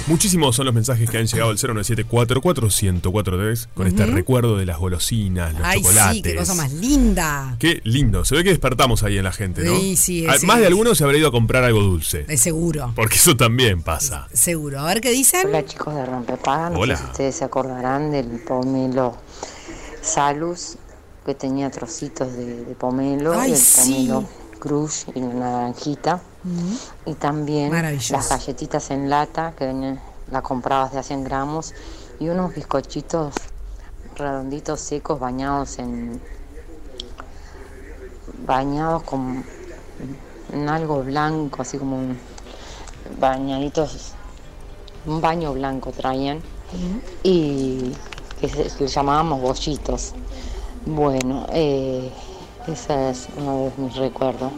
Muchísimos 0.07 0.55
son 0.55 0.65
los 0.67 0.75
mensajes 0.75 1.09
que 1.09 1.17
han 1.17 1.25
llegado 1.25 1.49
al 1.49 1.57
097441043 1.57 3.67
con 3.73 3.87
este 3.87 4.05
recuerdo 4.05 4.55
de 4.57 4.65
las 4.65 4.77
golosinas, 4.77 5.53
los 5.53 5.61
Ay, 5.63 5.81
chocolates. 5.81 6.13
sí, 6.15 6.21
qué 6.21 6.35
cosa 6.35 6.53
más 6.53 6.71
linda. 6.73 7.55
Qué 7.59 7.81
lindo. 7.83 8.23
Se 8.23 8.35
ve 8.35 8.43
que 8.43 8.51
despertamos 8.51 9.01
ahí 9.03 9.17
en 9.17 9.23
la 9.23 9.31
gente, 9.31 9.63
¿no? 9.63 9.75
Sí, 9.79 9.95
sí, 9.95 10.25
Ah, 10.29 10.35
sí. 10.39 10.45
Más 10.45 10.59
de 10.59 10.67
alguno 10.67 10.93
se 10.93 11.03
habrá 11.03 11.17
ido 11.17 11.27
a 11.27 11.31
comprar 11.31 11.63
algo 11.63 11.81
dulce. 11.81 12.23
De 12.25 12.37
seguro, 12.37 12.91
Porque 12.95 13.15
eso 13.15 13.35
también 13.35 13.81
pasa. 13.81 14.27
seguro. 14.31 14.79
A 14.79 14.85
ver 14.85 15.01
qué 15.01 15.09
dicen. 15.11 15.47
Hola 15.47 15.65
chicos 15.65 15.95
de 15.95 16.05
Rompepaga, 16.05 16.69
no 16.69 16.79
Hola. 16.79 16.97
sé 16.97 17.03
si 17.03 17.09
ustedes 17.11 17.35
se 17.35 17.43
acordarán 17.45 18.11
del 18.11 18.27
pomelo 18.47 19.17
Salus, 20.01 20.77
que 21.25 21.33
tenía 21.33 21.71
trocitos 21.71 22.31
de, 22.33 22.63
de 22.65 22.75
pomelo, 22.75 23.39
Ay, 23.39 23.49
y 23.49 23.53
el 23.53 23.59
sí. 23.59 23.93
pomelo 24.07 24.29
Crush 24.59 25.05
y 25.15 25.19
la 25.19 25.27
naranjita, 25.33 26.21
y 27.05 27.13
también 27.15 27.71
las 28.17 28.29
galletitas 28.29 28.91
en 28.91 29.09
lata, 29.09 29.53
que 29.57 29.65
venían, 29.65 29.99
las 30.31 30.41
comprabas 30.41 30.91
de 30.93 30.99
a 30.99 31.03
100 31.03 31.23
gramos, 31.23 31.73
y 32.19 32.29
unos 32.29 32.53
bizcochitos 32.55 33.33
redonditos 34.15 34.79
secos 34.79 35.19
bañados 35.19 35.79
en 35.79 36.21
bañados 38.45 39.03
con 39.03 39.43
en 40.53 40.69
algo 40.69 41.03
blanco, 41.03 41.61
así 41.61 41.77
como 41.77 41.97
un- 41.97 42.17
bañaditos 43.19 44.13
un 45.05 45.21
baño 45.21 45.53
blanco 45.53 45.91
traían 45.91 46.41
y 47.23 47.91
que, 48.39 48.49
se, 48.49 48.63
que 48.75 48.83
le 48.85 48.87
llamábamos 48.89 49.41
bollitos. 49.41 50.13
Bueno, 50.85 51.45
eh, 51.51 52.11
ese 52.67 53.09
es 53.11 53.27
uno 53.37 53.65
de 53.65 53.71
mis 53.77 53.95
recuerdos. 53.95 54.51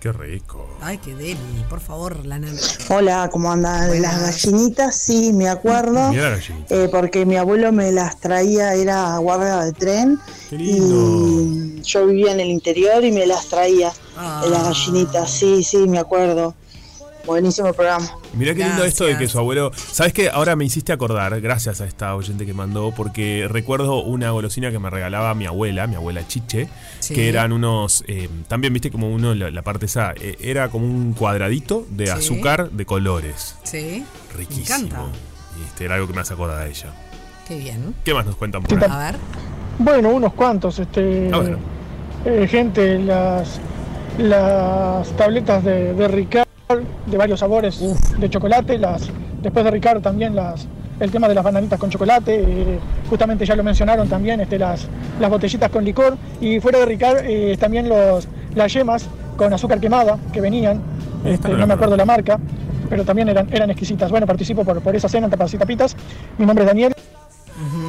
Qué 0.00 0.12
rico. 0.12 0.64
Ay, 0.80 0.98
qué 0.98 1.12
deli, 1.14 1.36
por 1.68 1.80
favor, 1.80 2.24
la 2.24 2.38
nana. 2.38 2.56
Hola, 2.88 3.28
¿cómo 3.32 3.50
andan? 3.50 3.88
Buenas. 3.88 4.20
Las 4.20 4.44
gallinitas, 4.44 4.94
sí, 4.96 5.32
me 5.32 5.48
acuerdo. 5.48 6.10
Mira 6.10 6.30
la 6.30 6.36
gallinita. 6.36 6.74
eh, 6.84 6.88
porque 6.88 7.26
mi 7.26 7.36
abuelo 7.36 7.72
me 7.72 7.90
las 7.90 8.20
traía, 8.20 8.74
era 8.74 9.16
guardia 9.18 9.56
de 9.64 9.72
tren. 9.72 10.20
Qué 10.50 10.56
lindo. 10.56 10.94
Y 10.94 11.82
yo 11.82 12.06
vivía 12.06 12.30
en 12.32 12.38
el 12.40 12.48
interior 12.48 13.04
y 13.04 13.10
me 13.10 13.26
las 13.26 13.46
traía. 13.48 13.92
Ah. 14.16 14.44
Las 14.48 14.62
gallinitas, 14.64 15.30
sí, 15.32 15.64
sí, 15.64 15.78
me 15.78 15.98
acuerdo. 15.98 16.54
Buenísimo 17.28 17.74
programa. 17.74 18.10
Mirá 18.32 18.54
qué 18.54 18.64
lindo 18.64 18.84
esto 18.84 19.04
de 19.04 19.18
que 19.18 19.28
su 19.28 19.38
abuelo. 19.38 19.70
¿Sabes 19.76 20.14
qué? 20.14 20.30
Ahora 20.30 20.56
me 20.56 20.64
hiciste 20.64 20.92
acordar, 20.94 21.38
gracias 21.42 21.82
a 21.82 21.84
esta 21.84 22.14
oyente 22.14 22.46
que 22.46 22.54
mandó, 22.54 22.90
porque 22.96 23.46
recuerdo 23.50 24.02
una 24.02 24.30
golosina 24.30 24.70
que 24.70 24.78
me 24.78 24.88
regalaba 24.88 25.34
mi 25.34 25.44
abuela, 25.44 25.86
mi 25.86 25.94
abuela 25.96 26.26
Chiche, 26.26 26.68
Sí. 27.00 27.12
que 27.14 27.28
eran 27.28 27.52
unos. 27.52 28.02
eh, 28.08 28.30
también 28.48 28.72
viste 28.72 28.90
como 28.90 29.10
uno, 29.10 29.34
la, 29.34 29.50
la 29.50 29.60
parte 29.62 29.84
esa, 29.86 30.14
eh, 30.18 30.36
era 30.40 30.70
como 30.70 30.86
un 30.86 31.12
cuadradito 31.12 31.86
de 31.90 32.06
Sí. 32.06 32.12
azúcar 32.12 32.70
de 32.70 32.86
colores. 32.86 33.56
Sí. 33.62 34.04
Riquísimo. 34.34 34.78
Me 34.78 34.86
encanta. 34.86 35.04
Este, 35.66 35.84
era 35.84 35.96
algo 35.96 36.06
que 36.06 36.14
me 36.14 36.20
hace 36.22 36.32
acordar 36.32 36.64
de 36.64 36.70
ella. 36.70 36.94
Qué 37.46 37.58
bien. 37.58 37.94
¿Qué 38.04 38.14
más 38.14 38.24
nos 38.24 38.36
cuentan 38.36 38.62
por 38.62 38.82
ahí? 38.82 38.90
A 38.90 38.98
ver. 38.98 39.16
Bueno, 39.78 40.08
unos 40.08 40.32
cuantos, 40.32 40.78
este, 40.78 41.30
A 41.30 41.38
ver. 41.40 41.58
eh, 42.24 42.48
gente, 42.48 42.98
las, 42.98 43.60
las 44.16 45.14
tabletas 45.16 45.62
de, 45.62 45.92
de 45.94 46.08
Ricard, 46.08 46.47
de 46.68 47.16
varios 47.16 47.40
sabores 47.40 47.80
de 48.18 48.28
chocolate, 48.28 48.76
las, 48.76 49.08
después 49.40 49.64
de 49.64 49.70
Ricard 49.70 50.02
también 50.02 50.36
las, 50.36 50.68
el 51.00 51.10
tema 51.10 51.26
de 51.26 51.34
las 51.34 51.42
bananitas 51.42 51.78
con 51.80 51.88
chocolate, 51.88 52.42
eh, 52.46 52.78
justamente 53.08 53.46
ya 53.46 53.56
lo 53.56 53.64
mencionaron 53.64 54.06
también, 54.06 54.38
este, 54.40 54.58
las, 54.58 54.86
las 55.18 55.30
botellitas 55.30 55.70
con 55.70 55.82
licor, 55.82 56.18
y 56.42 56.60
fuera 56.60 56.80
de 56.80 56.84
Ricard 56.84 57.24
eh, 57.24 57.56
también 57.58 57.88
los, 57.88 58.28
las 58.54 58.70
yemas 58.70 59.06
con 59.38 59.50
azúcar 59.50 59.80
quemada 59.80 60.18
que 60.30 60.42
venían, 60.42 60.82
este, 61.24 61.48
no 61.48 61.66
me 61.66 61.72
acuerdo 61.72 61.96
la 61.96 62.04
marca, 62.04 62.38
pero 62.90 63.02
también 63.02 63.30
eran, 63.30 63.48
eran 63.50 63.70
exquisitas. 63.70 64.10
Bueno, 64.10 64.26
participo 64.26 64.62
por, 64.62 64.82
por 64.82 64.94
esa 64.94 65.08
cena 65.08 65.24
en 65.24 65.30
Tapas 65.30 65.54
y 65.54 65.58
Tapitas. 65.58 65.96
Mi 66.36 66.44
nombre 66.44 66.64
es 66.64 66.68
Daniel. 66.68 66.94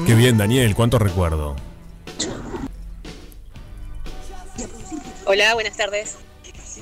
Qué 0.05 0.15
bien, 0.15 0.37
Daniel, 0.37 0.73
cuánto 0.73 0.99
recuerdo. 0.99 1.55
Hola, 5.25 5.53
buenas 5.53 5.75
tardes. 5.75 6.17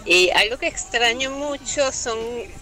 Eh, 0.09 0.31
algo 0.33 0.57
que 0.57 0.67
extraño 0.67 1.31
mucho 1.31 1.91
son, 1.91 2.17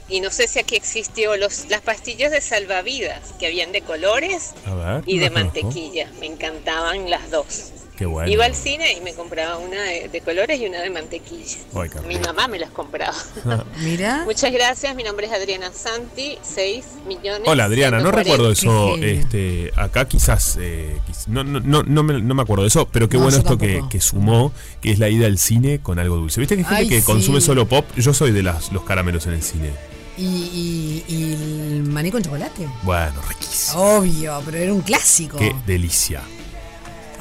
y 0.10 0.20
no 0.20 0.32
sé 0.32 0.48
si 0.48 0.58
aquí 0.58 0.76
existió, 0.76 1.38
los, 1.38 1.70
las 1.70 1.82
pastillas 1.82 2.32
de 2.32 2.42
salvavidas 2.42 3.34
que 3.40 3.46
habían 3.46 3.72
de 3.72 3.82
colores 3.82 4.54
ver. 4.66 5.04
y 5.06 5.20
de 5.20 5.30
mantequilla. 5.30 6.10
Me 6.20 6.26
encantaban 6.26 7.10
las 7.10 7.30
dos. 7.30 7.72
Qué 7.98 8.06
bueno. 8.06 8.30
Iba 8.30 8.46
al 8.46 8.56
cine 8.56 8.94
y 8.94 9.02
me 9.02 9.14
compraba 9.14 9.58
una 9.58 9.82
de, 9.84 10.10
de 10.10 10.22
colores 10.22 10.60
y 10.60 10.66
una 10.66 10.82
de 10.82 10.90
mantequilla. 10.90 11.58
Ay, 11.76 11.90
Mi 12.08 12.18
mamá 12.20 12.48
me 12.48 12.60
las 12.60 12.70
compraba. 12.72 13.16
Mira. 13.84 14.24
Muchas 14.26 14.52
gracias, 14.52 14.96
mi 14.96 15.04
nombre 15.04 15.28
es 15.28 15.34
Adriana 15.34 15.72
Santi, 15.74 16.38
6 16.42 16.86
millones. 17.08 17.48
Hola 17.48 17.66
Adriana, 17.66 17.98
no 18.00 18.10
140. 18.12 18.24
recuerdo 18.24 18.52
eso. 18.52 18.96
Este, 18.98 19.72
acá 19.76 20.08
quizás, 20.08 20.58
eh, 20.60 21.00
no, 21.28 21.44
no, 21.44 21.60
no, 21.62 21.84
no 21.84 22.04
me, 22.04 22.22
no 22.22 22.36
me 22.36 22.42
acuerdo 22.42 22.64
de 22.64 22.68
eso, 22.70 22.88
pero 22.92 23.08
qué 23.08 23.18
No, 23.18 23.24
bueno 23.24 23.38
esto 23.38 23.58
que, 23.58 24.02
sumó, 24.02 24.52
que 24.82 24.92
es 24.92 25.00
la 25.00 25.10
ida 25.10 25.26
al 25.28 25.38
cine 25.38 25.80
con 25.82 25.98
algo 26.00 26.18
dulce. 26.18 26.40
¿Viste 26.42 26.56
que 26.56 26.62
hay 26.62 26.66
gente 26.68 26.82
Ay, 26.84 26.90
que 26.90 27.00
sí. 27.00 27.06
consume 27.06 27.40
solo 27.42 27.68
pop? 27.68 27.86
Yo 27.96 28.14
soy 28.14 28.32
de 28.32 28.44
las, 28.44 28.72
los 28.72 28.84
caramelos 28.84 29.26
en 29.28 29.34
el 29.34 29.42
cine. 29.42 29.70
¿Y, 30.18 30.24
y, 30.24 31.04
y 31.14 31.34
el 31.74 31.84
maní 31.84 32.10
con 32.12 32.24
chocolate? 32.24 32.68
Bueno, 32.84 33.22
riquísimo. 33.28 33.98
Obvio, 33.98 34.42
pero 34.46 34.58
era 34.58 34.74
un 34.74 34.82
clásico. 34.82 35.38
Qué 35.38 35.54
delicia. 35.68 36.22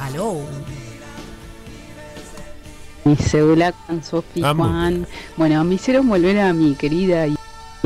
Aló. 0.04 0.36
Mi 3.06 3.16
cédula 3.16 3.72
con 3.72 4.04
Sofi 4.04 4.42
Juan. 4.42 5.06
Bueno, 5.38 5.64
me 5.64 5.76
hicieron 5.76 6.06
volver 6.10 6.40
a 6.40 6.52
mi 6.52 6.74
querida 6.74 7.26
y 7.26 7.34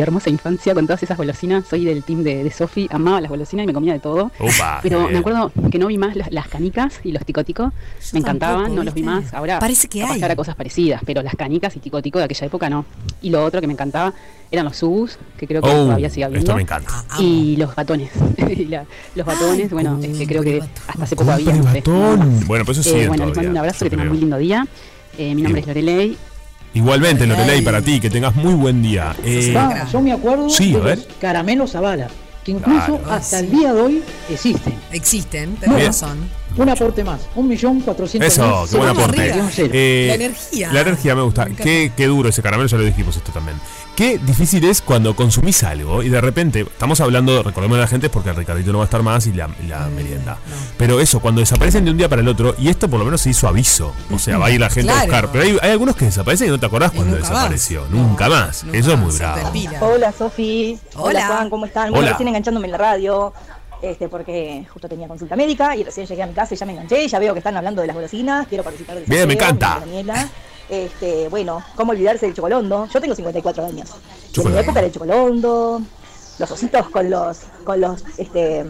hermosa 0.02 0.30
infancia 0.30 0.74
con 0.74 0.86
todas 0.86 1.02
esas 1.02 1.16
golosinas. 1.16 1.64
Soy 1.68 1.84
del 1.84 2.02
team 2.02 2.22
de, 2.22 2.44
de 2.44 2.50
Sofi, 2.50 2.88
amaba 2.90 3.20
las 3.20 3.30
golosinas 3.30 3.64
y 3.64 3.66
me 3.66 3.72
comía 3.72 3.92
de 3.92 3.98
todo. 4.00 4.30
Opa, 4.38 4.80
Pero 4.82 4.98
qué 4.98 5.02
me 5.04 5.08
bien. 5.10 5.20
acuerdo 5.20 5.52
que 5.70 5.78
no 5.78 5.86
vi 5.88 5.98
más 5.98 6.16
las, 6.16 6.30
las 6.32 6.48
canicas 6.48 7.00
y 7.04 7.12
los 7.12 7.24
ticoticos. 7.24 7.72
Me 8.12 8.20
encantaban, 8.20 8.56
tampoco, 8.64 8.76
no 8.76 8.84
los 8.84 8.94
vi 8.94 9.02
más. 9.02 9.32
Ahora 9.34 9.58
Parece 9.58 9.88
que 9.88 10.02
hay. 10.02 10.22
ahora 10.22 10.36
cosas 10.36 10.54
parecidas, 10.56 11.02
pero 11.04 11.22
las 11.22 11.34
canicas 11.34 11.74
y 11.76 11.80
ticotico 11.80 12.18
de 12.18 12.24
aquella 12.26 12.46
época 12.46 12.70
no. 12.70 12.84
Y 13.22 13.30
lo 13.30 13.44
otro 13.44 13.60
que 13.60 13.66
me 13.66 13.72
encantaba 13.72 14.12
eran 14.50 14.64
los 14.64 14.76
subus, 14.76 15.18
que 15.36 15.46
creo 15.46 15.60
que 15.60 15.68
Oh, 15.68 15.84
todavía 15.84 16.08
sigue 16.08 16.24
habiendo. 16.24 16.44
esto 16.46 16.56
me 16.56 16.62
encanta. 16.62 17.04
Y 17.18 17.56
los 17.56 17.74
batones. 17.74 18.10
Y 18.48 18.64
la- 18.66 18.86
los 19.14 19.26
batones, 19.26 19.70
bueno, 19.70 19.98
este, 20.02 20.26
creo 20.26 20.42
que 20.42 20.62
hasta 20.88 21.04
hace 21.04 21.16
poco 21.16 21.30
había. 21.32 21.52
no 21.54 21.62
sé, 21.72 21.80
batón. 21.80 22.40
Bueno, 22.46 22.64
pues 22.64 22.78
eso 22.78 22.88
Eh, 22.90 22.92
sigue 22.92 23.08
bueno, 23.08 23.26
les 23.26 23.36
mando 23.36 23.50
un 23.50 23.58
abrazo, 23.58 23.80
yo 23.80 23.84
que 23.86 23.90
tengan 23.90 24.08
muy 24.08 24.18
lindo 24.18 24.38
día. 24.38 24.66
Eh, 25.18 25.34
mi 25.34 25.42
nombre 25.42 25.60
es 25.60 25.66
Lorelei. 25.66 26.16
Igualmente, 26.74 27.26
Lorelei, 27.26 27.62
para 27.62 27.80
ti, 27.82 27.98
que 28.00 28.10
tengas 28.10 28.34
muy 28.34 28.54
buen 28.54 28.82
día. 28.82 29.14
Eh, 29.24 29.54
Ah, 29.56 29.86
yo 29.90 30.00
me 30.00 30.12
acuerdo 30.12 30.48
Sí, 30.50 30.72
de 30.72 30.78
a 30.78 30.84
ver. 30.84 30.98
los 30.98 31.06
caramelos 31.20 31.72
Zavala, 31.72 32.08
que 32.44 32.52
incluso 32.52 32.98
Claro. 32.98 33.12
hasta 33.12 33.40
el 33.40 33.50
día 33.50 33.72
de 33.72 33.80
hoy 33.80 34.02
existen. 34.30 34.74
Existen, 34.92 35.56
tenés 35.56 35.76
Bien. 35.76 35.86
razón. 35.88 36.18
Un 36.56 36.68
aporte 36.68 37.04
más, 37.04 37.20
un 37.36 37.46
millón 37.46 37.80
cuatrocientos 37.80 38.32
Eso, 38.32 38.66
qué 38.70 38.76
buen 38.76 38.88
aporte. 38.88 39.32
Eh, 39.58 40.06
La 40.08 40.14
energía. 40.14 40.72
La 40.72 40.80
energía 40.80 41.14
me 41.14 41.22
gusta. 41.22 41.46
Me. 41.46 41.54
Qué, 41.54 41.92
qué 41.96 42.06
duro 42.06 42.28
ese 42.28 42.42
caramelo, 42.42 42.68
ya 42.68 42.78
lo 42.78 42.84
dijimos 42.84 43.16
esto 43.16 43.30
también. 43.32 43.58
Qué 43.98 44.16
difícil 44.18 44.64
es 44.64 44.80
cuando 44.80 45.16
consumís 45.16 45.64
algo 45.64 46.04
y 46.04 46.08
de 46.08 46.20
repente, 46.20 46.60
estamos 46.60 47.00
hablando, 47.00 47.42
recordemos 47.42 47.78
a 47.78 47.80
la 47.80 47.88
gente, 47.88 48.08
porque 48.08 48.30
el 48.30 48.36
Ricardito 48.36 48.70
no 48.70 48.78
va 48.78 48.84
a 48.84 48.86
estar 48.86 49.02
más 49.02 49.26
y 49.26 49.32
la, 49.32 49.48
merienda. 49.48 50.38
Pero 50.76 51.00
eso, 51.00 51.18
cuando 51.18 51.40
desaparecen 51.40 51.84
de 51.84 51.90
un 51.90 51.98
día 51.98 52.08
para 52.08 52.22
el 52.22 52.28
otro, 52.28 52.54
y 52.58 52.68
esto 52.68 52.88
por 52.88 53.00
lo 53.00 53.04
menos 53.04 53.20
se 53.20 53.30
hizo 53.30 53.48
aviso. 53.48 53.92
O 54.12 54.18
sea, 54.20 54.38
va 54.38 54.46
a 54.46 54.50
ir 54.52 54.60
la 54.60 54.70
gente 54.70 54.92
a 54.92 55.00
buscar. 55.00 55.32
Pero 55.32 55.42
hay, 55.42 55.58
hay 55.60 55.72
algunos 55.72 55.96
que 55.96 56.04
desaparecen 56.04 56.46
y 56.46 56.50
no 56.50 56.60
te 56.60 56.66
acordás 56.66 56.92
cuando 56.92 57.16
nunca 57.16 57.28
desapareció. 57.28 57.86
Nunca 57.90 58.28
más. 58.28 58.64
Eso 58.72 58.92
es 58.92 58.98
muy 59.00 59.12
bravo. 59.16 59.50
Hola 59.80 60.12
Sofi, 60.12 60.78
hola. 60.94 61.08
Hola. 61.08 61.26
Juan, 61.26 61.50
¿cómo 61.50 61.66
están? 61.66 61.88
Hola. 61.88 61.96
Bueno, 61.96 62.10
recién 62.10 62.28
enganchándome 62.28 62.66
en 62.66 62.72
la 62.72 62.78
radio, 62.78 63.32
este, 63.82 64.08
porque 64.08 64.66
justo 64.72 64.88
tenía 64.88 65.08
consulta 65.08 65.36
médica 65.36 65.76
y 65.76 65.84
recién 65.84 66.06
llegué 66.06 66.22
a 66.22 66.26
mi 66.26 66.34
casa 66.34 66.54
y 66.54 66.56
ya 66.56 66.66
me 66.66 66.72
enganché, 66.72 67.06
ya 67.08 67.18
veo 67.18 67.32
que 67.32 67.38
están 67.38 67.56
hablando 67.56 67.80
de 67.80 67.86
las 67.88 67.96
golosinas, 67.96 68.46
quiero 68.46 68.64
participar 68.64 68.96
del 68.96 69.04
Bien, 69.04 69.26
me 69.28 69.34
encanta. 69.34 69.78
Daniela. 69.80 70.28
Este, 70.68 71.28
bueno, 71.28 71.62
¿cómo 71.76 71.92
olvidarse 71.92 72.26
del 72.26 72.34
chocolondo? 72.34 72.86
Yo 72.92 73.00
tengo 73.00 73.14
54 73.14 73.64
años. 73.66 73.88
Y 74.36 74.40
en 74.40 74.52
mi 74.52 74.58
época 74.58 74.80
era 74.80 74.86
el 74.86 74.92
chocolondo, 74.92 75.80
los 76.38 76.50
ositos 76.50 76.88
con 76.90 77.08
los, 77.08 77.40
con 77.64 77.80
los, 77.80 78.04
este, 78.18 78.64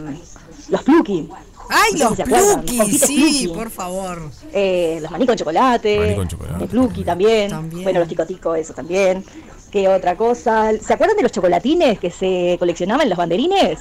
los 0.69 0.83
pluki. 0.83 1.29
¡Ay, 1.69 1.99
No 1.99 2.15
sé 2.15 2.25
los 2.25 2.57
Pluki! 2.57 2.97
Sí, 2.97 3.51
por 3.53 3.69
favor. 3.69 4.31
Eh, 4.51 4.97
los 5.01 5.11
maní 5.11 5.27
con 5.27 5.35
chocolate. 5.35 5.99
Maní 5.99 6.15
con 6.15 6.27
chocolate. 6.27 6.63
El 6.63 6.69
pluki 6.69 7.03
también. 7.03 7.69
Bueno, 7.83 7.99
los 7.99 8.07
ticoticos, 8.09 8.57
eso 8.57 8.73
también. 8.73 9.23
¿Qué 9.69 9.87
otra 9.87 10.15
cosa? 10.15 10.71
¿Se 10.81 10.93
acuerdan 10.93 11.15
de 11.15 11.21
los 11.23 11.31
chocolatines 11.31 11.99
que 11.99 12.09
se 12.09 12.55
coleccionaban 12.57 13.03
en 13.03 13.09
los 13.09 13.17
banderines? 13.19 13.77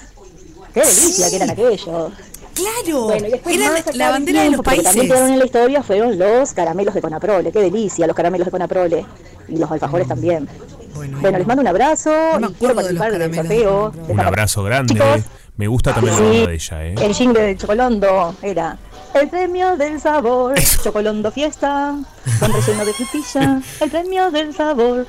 ¡Qué 0.75 0.81
delicia 0.81 1.31
que 1.31 1.37
eran 1.37 1.51
aquellos! 1.51 2.13
¡Claro! 2.55 3.05
Bueno, 3.05 3.29
y 3.29 3.31
después 3.31 3.57
Eran 3.57 3.73
más 3.73 3.97
la 3.97 4.11
bandera 4.11 4.43
de 4.43 4.51
los 4.51 4.63
También 4.63 4.85
países. 4.85 5.03
quedaron 5.03 5.31
en 5.33 5.39
la 5.39 5.45
historia 5.47 5.83
fueron 5.83 6.19
los 6.19 6.53
caramelos 6.53 6.95
de 6.95 7.01
Conaprole. 7.01 7.53
¡Qué 7.53 7.61
delicia! 7.61 8.07
Los 8.07 8.17
caramelos 8.17 8.47
de 8.47 8.51
Conaprole. 8.51 9.07
Y 9.49 9.57
los 9.57 9.71
alfajores 9.71 10.09
también. 10.09 10.49
Bueno, 11.21 11.39
les 11.39 11.47
mando 11.47 11.61
un 11.63 11.69
abrazo 11.69 12.11
y 12.41 12.53
quiero 12.55 12.75
participar 12.75 13.17
del 13.17 13.35
sorteo. 13.35 13.93
Un 14.09 14.21
abrazo 14.21 14.65
grande. 14.65 14.95
Chicos. 14.95 15.23
Me 15.57 15.67
gusta 15.69 15.93
también 15.95 16.15
la 16.15 16.21
Sí. 16.21 16.25
onda 16.39 16.47
de 16.49 16.55
ella, 16.55 16.85
¿eh? 16.85 16.95
El 17.01 17.15
jingle 17.15 17.43
del 17.43 17.59
Chocolondo 17.59 18.35
era 18.43 18.79
el 19.15 19.29
premio 19.29 19.77
del 19.77 20.01
sabor, 20.01 20.55
Chocolondo 20.85 21.31
fiesta, 21.33 21.97
con 22.39 22.53
relleno 22.53 22.85
de 22.85 22.93
frutilla, 22.93 23.61
el 23.81 23.91
premio 23.91 24.31
del 24.31 24.55
sabor, 24.55 25.07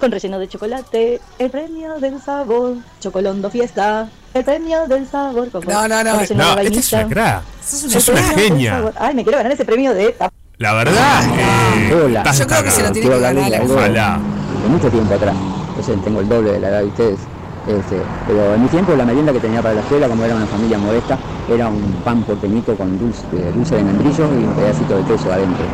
con 0.00 0.10
relleno 0.10 0.38
de 0.38 0.48
chocolate, 0.48 1.20
el 1.38 1.50
premio 1.50 2.00
del 2.00 2.20
sabor, 2.20 2.76
Chocolondo 3.00 3.50
fiesta, 3.50 4.08
el 4.32 4.44
premio 4.44 4.86
del 4.88 5.06
sabor, 5.06 5.50
con, 5.50 5.62
No, 5.66 5.86
no, 5.86 6.02
no. 6.02 6.26
con 6.26 6.36
No, 6.36 6.56
de 6.56 6.66
esta 6.66 6.80
es 6.80 6.92
una 6.92 7.06
crack. 7.06 7.42
Sos 7.62 7.92
Sos 7.92 8.08
una 8.08 8.22
genia. 8.22 8.92
Ay, 8.98 9.14
me 9.14 9.22
quiero 9.22 9.38
ganar 9.38 9.52
ese 9.52 9.64
premio 9.64 9.92
de 9.92 10.16
La 10.56 10.72
verdad, 10.72 11.22
eh, 11.38 11.94
Hola. 11.94 12.32
Yo 12.32 12.46
creo 12.46 12.64
que 12.64 12.70
se 12.70 12.82
lo 12.82 12.92
tiene 12.92 13.10
que 13.10 13.20
ganar 13.20 13.50
la 13.50 13.62
Ojalá. 13.62 14.20
De 14.62 14.68
mucho 14.68 14.90
tiempo 14.90 15.14
atrás. 15.14 15.36
Entonces 15.68 16.02
tengo 16.02 16.20
el 16.20 16.28
doble 16.28 16.52
de 16.52 16.60
la 16.60 16.68
edad 16.70 16.80
de 16.80 16.86
ustedes. 16.86 17.20
Este, 17.68 18.00
pero 18.26 18.54
en 18.54 18.62
mi 18.62 18.68
tiempo 18.68 18.96
la 18.96 19.04
merienda 19.04 19.32
que 19.34 19.38
tenía 19.38 19.60
para 19.60 19.74
la 19.74 19.80
escuela, 19.82 20.08
como 20.08 20.24
era 20.24 20.34
una 20.34 20.46
familia 20.46 20.78
modesta, 20.78 21.18
era 21.48 21.68
un 21.68 21.92
pan 22.02 22.22
porteñito 22.22 22.74
con 22.74 22.98
dulce, 22.98 23.22
dulce 23.54 23.76
de 23.76 23.84
membrillo 23.84 24.24
y 24.24 24.44
un 24.44 24.54
pedacito 24.54 24.96
de 24.96 25.04
queso 25.04 25.30
adentro. 25.30 25.64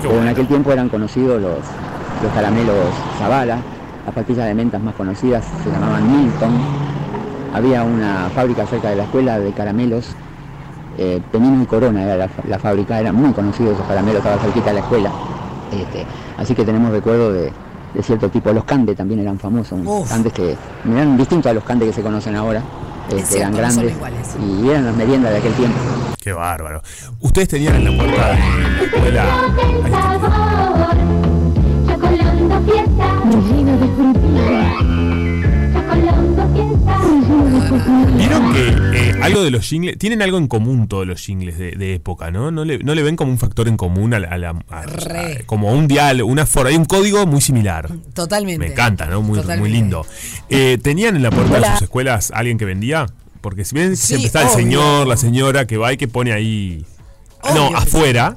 Pero 0.00 0.22
en 0.22 0.28
aquel 0.28 0.48
tiempo 0.48 0.72
eran 0.72 0.88
conocidos 0.88 1.40
los, 1.40 1.58
los 2.22 2.32
caramelos 2.32 2.76
Zavala, 3.18 3.58
las 4.04 4.14
pastillas 4.14 4.46
de 4.46 4.54
mentas 4.54 4.82
más 4.82 4.94
conocidas 4.94 5.44
se 5.62 5.70
llamaban 5.70 6.10
Milton. 6.10 6.50
Había 7.54 7.82
una 7.82 8.30
fábrica 8.34 8.66
cerca 8.66 8.90
de 8.90 8.96
la 8.96 9.04
escuela 9.04 9.38
de 9.38 9.52
caramelos, 9.52 10.06
eh, 10.98 11.20
Penino 11.30 11.62
y 11.62 11.66
Corona 11.66 12.02
era 12.02 12.16
la, 12.16 12.28
la 12.48 12.58
fábrica, 12.58 12.98
eran 12.98 13.14
muy 13.14 13.32
conocidos 13.32 13.74
esos 13.74 13.86
caramelos, 13.86 14.18
estaba 14.18 14.40
cerquita 14.42 14.66
de 14.66 14.74
la 14.74 14.80
escuela. 14.80 15.10
Este, 15.72 16.06
así 16.38 16.54
que 16.54 16.64
tenemos 16.64 16.90
recuerdo 16.92 17.32
de, 17.32 17.52
de 17.94 18.02
cierto 18.02 18.28
tipo. 18.28 18.52
Los 18.52 18.64
candes 18.64 18.96
también 18.96 19.20
eran 19.20 19.38
famosos, 19.38 19.78
Uf. 19.84 20.08
candes 20.08 20.32
que 20.32 20.56
eran 20.90 21.16
distintos 21.16 21.50
a 21.50 21.54
los 21.54 21.64
candes 21.64 21.88
que 21.88 21.94
se 21.94 22.02
conocen 22.02 22.36
ahora, 22.36 22.62
este, 23.10 23.38
eran 23.38 23.52
no 23.52 23.58
grandes 23.58 23.94
y 24.40 24.68
eran 24.68 24.86
las 24.86 24.96
meriendas 24.96 25.32
de 25.32 25.38
aquel 25.38 25.52
tiempo. 25.54 25.78
Qué 26.20 26.32
bárbaro. 26.32 26.82
Ustedes 27.20 27.48
tenían 27.48 27.74
en 27.76 27.84
la 27.84 28.02
puerta 28.04 28.28
de 28.28 28.38
la 28.38 28.82
escuela. 28.84 29.24
Chocolando 33.32 33.48
fiesta. 33.48 33.48
Relleno 33.48 33.78
de 33.78 33.88
frutilla. 33.88 35.72
Chocolando 35.72 36.42
fiesta. 36.54 38.16
Vieron 38.16 38.52
que 38.52 38.68
eh, 39.10 39.14
algo 39.22 39.42
de 39.42 39.50
los 39.50 39.64
jingles. 39.66 39.96
Tienen 39.98 40.20
algo 40.22 40.36
en 40.38 40.48
común 40.48 40.86
todos 40.88 41.06
los 41.06 41.20
jingles 41.20 41.58
de, 41.58 41.72
de 41.72 41.94
época, 41.94 42.30
¿no? 42.30 42.50
¿No 42.50 42.64
le, 42.64 42.78
no 42.78 42.94
le 42.94 43.02
ven 43.02 43.16
como 43.16 43.30
un 43.32 43.38
factor 43.38 43.68
en 43.68 43.76
común 43.76 44.12
a 44.14 44.18
la. 44.18 44.28
a 44.28 44.38
la- 44.38 44.62
a- 44.70 44.82
Re. 44.82 45.38
a- 45.42 45.46
como 45.46 45.72
un 45.72 45.88
diálogo, 45.88 46.30
una 46.30 46.44
forma. 46.46 46.68
Hay 46.70 46.76
un 46.76 46.84
código 46.84 47.26
muy 47.26 47.40
similar. 47.40 47.88
Totalmente. 48.14 48.58
Me 48.58 48.72
encanta, 48.72 49.06
¿no? 49.06 49.22
Muy, 49.22 49.40
lindo. 49.70 50.04
Eh, 50.48 50.78
¿Tenían 50.82 51.16
en 51.16 51.22
la 51.22 51.30
puerta 51.30 51.58
de 51.60 51.66
sus 51.72 51.82
escuelas 51.82 52.30
alguien 52.34 52.58
que 52.58 52.64
vendía? 52.66 53.06
Porque 53.40 53.64
si 53.64 53.74
bien 53.74 53.96
Sí, 53.96 54.08
siempre 54.08 54.26
está 54.26 54.42
el 54.42 54.48
señor, 54.50 55.06
la 55.06 55.16
señora 55.16 55.66
que 55.66 55.76
va 55.76 55.92
y 55.92 55.96
que 55.96 56.06
pone 56.06 56.32
ahí. 56.32 56.84
no, 57.54 57.66
Obvio. 57.68 57.76
afuera. 57.78 58.36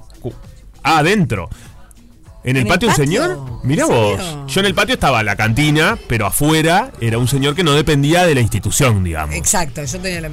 Ah, 0.88 1.00
adentro. 1.00 1.50
¿En 2.46 2.58
el 2.58 2.58
¿En 2.58 2.68
el 2.68 2.68
patio 2.68 2.90
un 2.90 2.96
señor? 2.96 3.40
Mira 3.64 3.86
¿En 3.86 3.90
vos. 3.90 4.22
serio? 4.22 4.46
Yo 4.48 4.60
en 4.60 4.66
el 4.68 4.76
patio 4.76 4.94
estaba 4.94 5.24
la 5.24 5.36
cantina, 5.36 5.98
pero 6.08 6.28
afuera 6.28 6.92
era 7.02 7.18
un 7.18 7.28
señor 7.28 7.56
que 7.56 7.64
no 7.64 7.74
dependía 7.74 8.24
de 8.24 8.36
la 8.36 8.42
institución, 8.42 9.04
digamos. 9.04 9.36
Exacto, 9.36 9.84
yo 9.84 10.00
tenía 10.00 10.22
lo, 10.22 10.30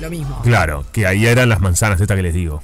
lo 0.00 0.10
mismo. 0.10 0.40
Claro, 0.42 0.84
que 0.90 1.06
ahí 1.06 1.24
eran 1.24 1.48
las 1.48 1.60
manzanas, 1.60 2.00
esta 2.00 2.16
que 2.16 2.22
les 2.22 2.34
digo. 2.34 2.60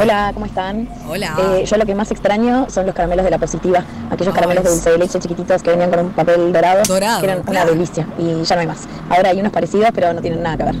Hola, 0.00 0.30
¿cómo 0.34 0.46
están? 0.46 0.88
Hola. 1.08 1.36
Eh, 1.56 1.64
yo 1.66 1.76
lo 1.76 1.84
que 1.84 1.96
más 1.96 2.12
extraño 2.12 2.66
son 2.70 2.86
los 2.86 2.94
caramelos 2.94 3.24
de 3.24 3.30
la 3.32 3.38
positiva, 3.38 3.84
aquellos 4.08 4.32
caramelos 4.34 4.62
de 4.62 4.70
dulce 4.70 4.90
de 4.90 4.98
leche 4.98 5.18
chiquititos 5.18 5.60
que 5.60 5.70
venían 5.70 5.90
con 5.90 6.00
un 6.06 6.10
papel 6.12 6.52
dorado, 6.52 6.82
Dorado, 6.86 7.20
que 7.20 7.26
eran 7.26 7.42
una 7.44 7.64
delicia 7.64 8.06
y 8.18 8.44
ya 8.44 8.54
no 8.54 8.60
hay 8.60 8.66
más. 8.68 8.88
Ahora 9.08 9.30
hay 9.30 9.40
unos 9.40 9.52
parecidos, 9.52 9.90
pero 9.92 10.12
no 10.12 10.20
tienen 10.20 10.42
nada 10.44 10.56
que 10.56 10.62
ver. 10.64 10.74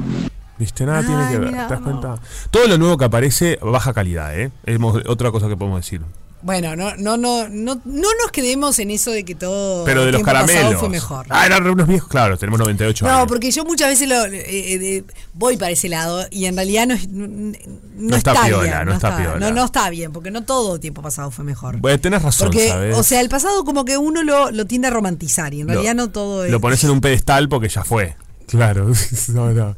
¿Viste? 0.58 0.86
Nada 0.86 1.04
tiene 1.04 1.28
que 1.28 1.38
ver. 1.38 1.50
¿Te 1.50 1.74
das 1.74 1.80
cuenta? 1.80 2.14
Todo 2.52 2.68
lo 2.68 2.78
nuevo 2.78 2.96
que 2.98 3.04
aparece, 3.04 3.58
baja 3.62 3.92
calidad, 3.92 4.38
¿eh? 4.38 4.50
Es 4.64 4.78
otra 5.06 5.32
cosa 5.32 5.48
que 5.48 5.56
podemos 5.56 5.80
decir. 5.80 6.02
Bueno, 6.40 6.76
no, 6.76 6.94
no, 6.96 7.16
no, 7.16 7.48
no, 7.48 7.80
no 7.84 8.08
nos 8.22 8.30
quedemos 8.32 8.78
en 8.78 8.92
eso 8.92 9.10
de 9.10 9.24
que 9.24 9.34
todo 9.34 9.84
Pero 9.84 10.02
de 10.02 10.06
el 10.06 10.12
los 10.12 10.22
tiempo 10.22 10.32
pasado 10.32 10.46
caramelos. 10.54 10.80
fue 10.80 10.88
mejor. 10.88 11.26
Ah, 11.30 11.46
eran 11.46 11.66
unos 11.66 11.88
viejos, 11.88 12.08
claro, 12.08 12.38
tenemos 12.38 12.60
98 12.60 13.04
No, 13.06 13.10
años. 13.12 13.26
porque 13.26 13.50
yo 13.50 13.64
muchas 13.64 13.88
veces 13.88 14.08
lo, 14.08 14.24
eh, 14.26 14.44
eh, 14.46 15.04
voy 15.34 15.56
para 15.56 15.72
ese 15.72 15.88
lado 15.88 16.24
y 16.30 16.44
en 16.44 16.54
realidad 16.54 16.86
no, 16.86 16.94
no, 17.10 17.52
no 17.96 18.16
está 18.16 18.32
está, 18.32 18.46
piola, 18.46 18.62
bien. 18.62 18.86
no 18.86 18.92
está 18.94 19.16
piola. 19.16 19.38
No, 19.40 19.50
no 19.52 19.64
está 19.64 19.90
bien, 19.90 20.12
porque 20.12 20.30
no 20.30 20.44
todo 20.44 20.78
tiempo 20.78 21.02
pasado 21.02 21.32
fue 21.32 21.44
mejor. 21.44 21.76
Bueno, 21.78 21.98
tenés 21.98 22.22
razón, 22.22 22.46
Porque, 22.50 22.68
¿sabes? 22.68 22.96
o 22.96 23.02
sea, 23.02 23.20
el 23.20 23.28
pasado 23.28 23.64
como 23.64 23.84
que 23.84 23.98
uno 23.98 24.22
lo, 24.22 24.52
lo 24.52 24.64
tiende 24.64 24.86
a 24.88 24.90
romantizar 24.92 25.52
y 25.54 25.62
en 25.62 25.66
Lo- 25.66 25.72
realidad 25.72 25.96
no 25.96 26.10
todo 26.10 26.44
es... 26.44 26.52
Lo 26.52 26.60
pones 26.60 26.82
en 26.84 26.90
un 26.90 27.00
pedestal 27.00 27.48
porque 27.48 27.68
ya 27.68 27.82
fue. 27.82 28.14
Claro, 28.48 28.90
no, 29.34 29.52
no. 29.52 29.76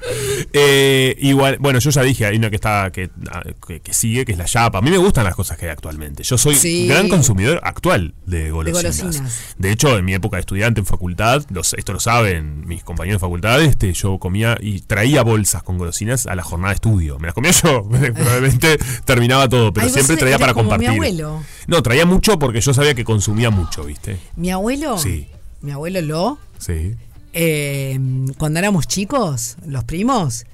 Eh, 0.53 1.17
igual, 1.19 1.57
bueno, 1.61 1.79
yo 1.81 1.91
ya 1.91 2.03
dije, 2.03 2.25
hay 2.27 2.37
una 2.37 2.51
que 2.51 2.57
está 2.57 2.91
que, 2.93 3.11
ah, 3.31 3.43
que, 3.67 3.81
que 3.81 3.93
sigue, 3.93 4.25
que 4.25 4.33
es 4.33 4.39
la 4.39 4.45
chapa. 4.45 4.79
A 4.79 4.81
mí 4.81 4.91
me 4.91 4.99
gustan 4.99 5.25
las 5.25 5.35
cosas 5.35 5.59
que 5.59 5.67
hay 5.67 5.73
actualmente. 5.73 6.23
Yo 6.23 6.39
soy 6.39 6.55
Sí. 6.55 6.87
gran 6.87 7.09
consumidor 7.09 7.61
actual 7.65 8.15
de 8.27 8.51
golosinas. 8.51 8.97
de 8.97 9.03
golosinas. 9.03 9.55
hecho, 9.65 9.99
en 9.99 10.05
mi 10.05 10.15
época 10.15 10.37
de 10.37 10.41
estudiante 10.41 10.81
en 10.81 10.87
facultad, 10.87 11.45
los, 11.51 11.75
esto 11.75 11.93
lo 11.93 12.01
saben 12.01 12.67
mis 12.67 12.85
compañeros 12.85 13.21
de 13.21 13.27
facultad, 13.27 13.61
este, 13.63 13.93
yo 13.93 14.19
comía 14.19 14.57
y 14.61 14.81
traía 14.83 15.23
bolsas 15.23 15.63
con 15.63 15.77
golosinas 15.77 16.27
a 16.27 16.35
la 16.37 16.43
jornada 16.43 16.71
de 16.71 16.77
estudio. 16.77 17.19
Me 17.19 17.27
las 17.27 17.35
comía 17.35 17.51
yo, 17.51 17.89
probablemente 18.15 18.79
terminaba 19.05 19.49
todo, 19.49 19.73
pero 19.73 19.87
Ay, 19.87 19.93
siempre 19.93 20.17
traía 20.17 20.39
para 20.39 20.55
como 20.55 20.65
mi 20.65 20.71
compartir. 20.71 20.91
abuelo. 20.91 21.43
No, 21.67 21.83
traía 21.83 22.07
mucho 22.07 22.39
porque 22.39 22.61
yo 22.61 22.73
sabía 22.73 22.95
que 22.95 23.05
consumía 23.05 23.51
mucho, 23.51 23.85
¿viste? 23.85 24.19
Mi 24.37 24.51
abuelo, 24.51 24.97
Sí. 24.99 25.27
mi 25.61 25.73
abuelo 25.73 26.01
lo, 26.03 26.39
Sí. 26.59 26.95
Eh, 27.33 27.99
cuando 28.39 28.59
éramos 28.59 28.87
chicos, 28.87 29.57
los 29.67 29.85
primos, 29.85 30.45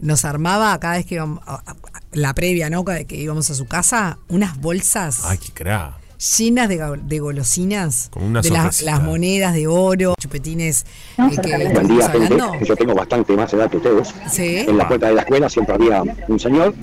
nos 0.00 0.24
armaba 0.24 0.78
cada 0.80 0.96
vez 0.96 1.06
que 1.06 1.16
íbamos, 1.16 1.40
la 2.12 2.34
previa, 2.34 2.70
¿no? 2.70 2.84
Que 2.84 3.04
que 3.06 3.16
íbamos 3.16 3.50
a 3.50 3.54
su 3.54 3.66
casa, 3.66 4.18
unas 4.28 4.60
bolsas 4.60 5.24
Ay, 5.24 5.38
qué 5.38 5.52
cra. 5.52 5.98
llenas 6.38 6.68
de, 6.68 6.76
go- 6.78 6.96
de 6.96 7.18
golosinas, 7.18 8.08
Como 8.10 8.26
una 8.26 8.40
de 8.40 8.50
las, 8.50 9.02
monedas 9.02 9.54
de 9.54 9.66
oro, 9.66 10.14
chupetines 10.18 10.82
eh, 10.82 11.36
que 11.42 11.48
Buen 11.50 11.62
estuvimos 11.62 11.88
día, 11.88 12.10
gente. 12.10 12.34
hablando. 12.34 12.64
Yo 12.64 12.76
tengo 12.76 12.94
bastante 12.94 13.36
más 13.36 13.52
edad 13.52 13.70
que 13.70 13.76
ustedes. 13.78 14.14
Sí. 14.30 14.56
En 14.58 14.76
la 14.78 14.86
puerta 14.88 15.08
de 15.08 15.14
la 15.14 15.22
escuela 15.22 15.48
siempre 15.48 15.74
había 15.74 16.02
un 16.28 16.38
señor 16.40 16.74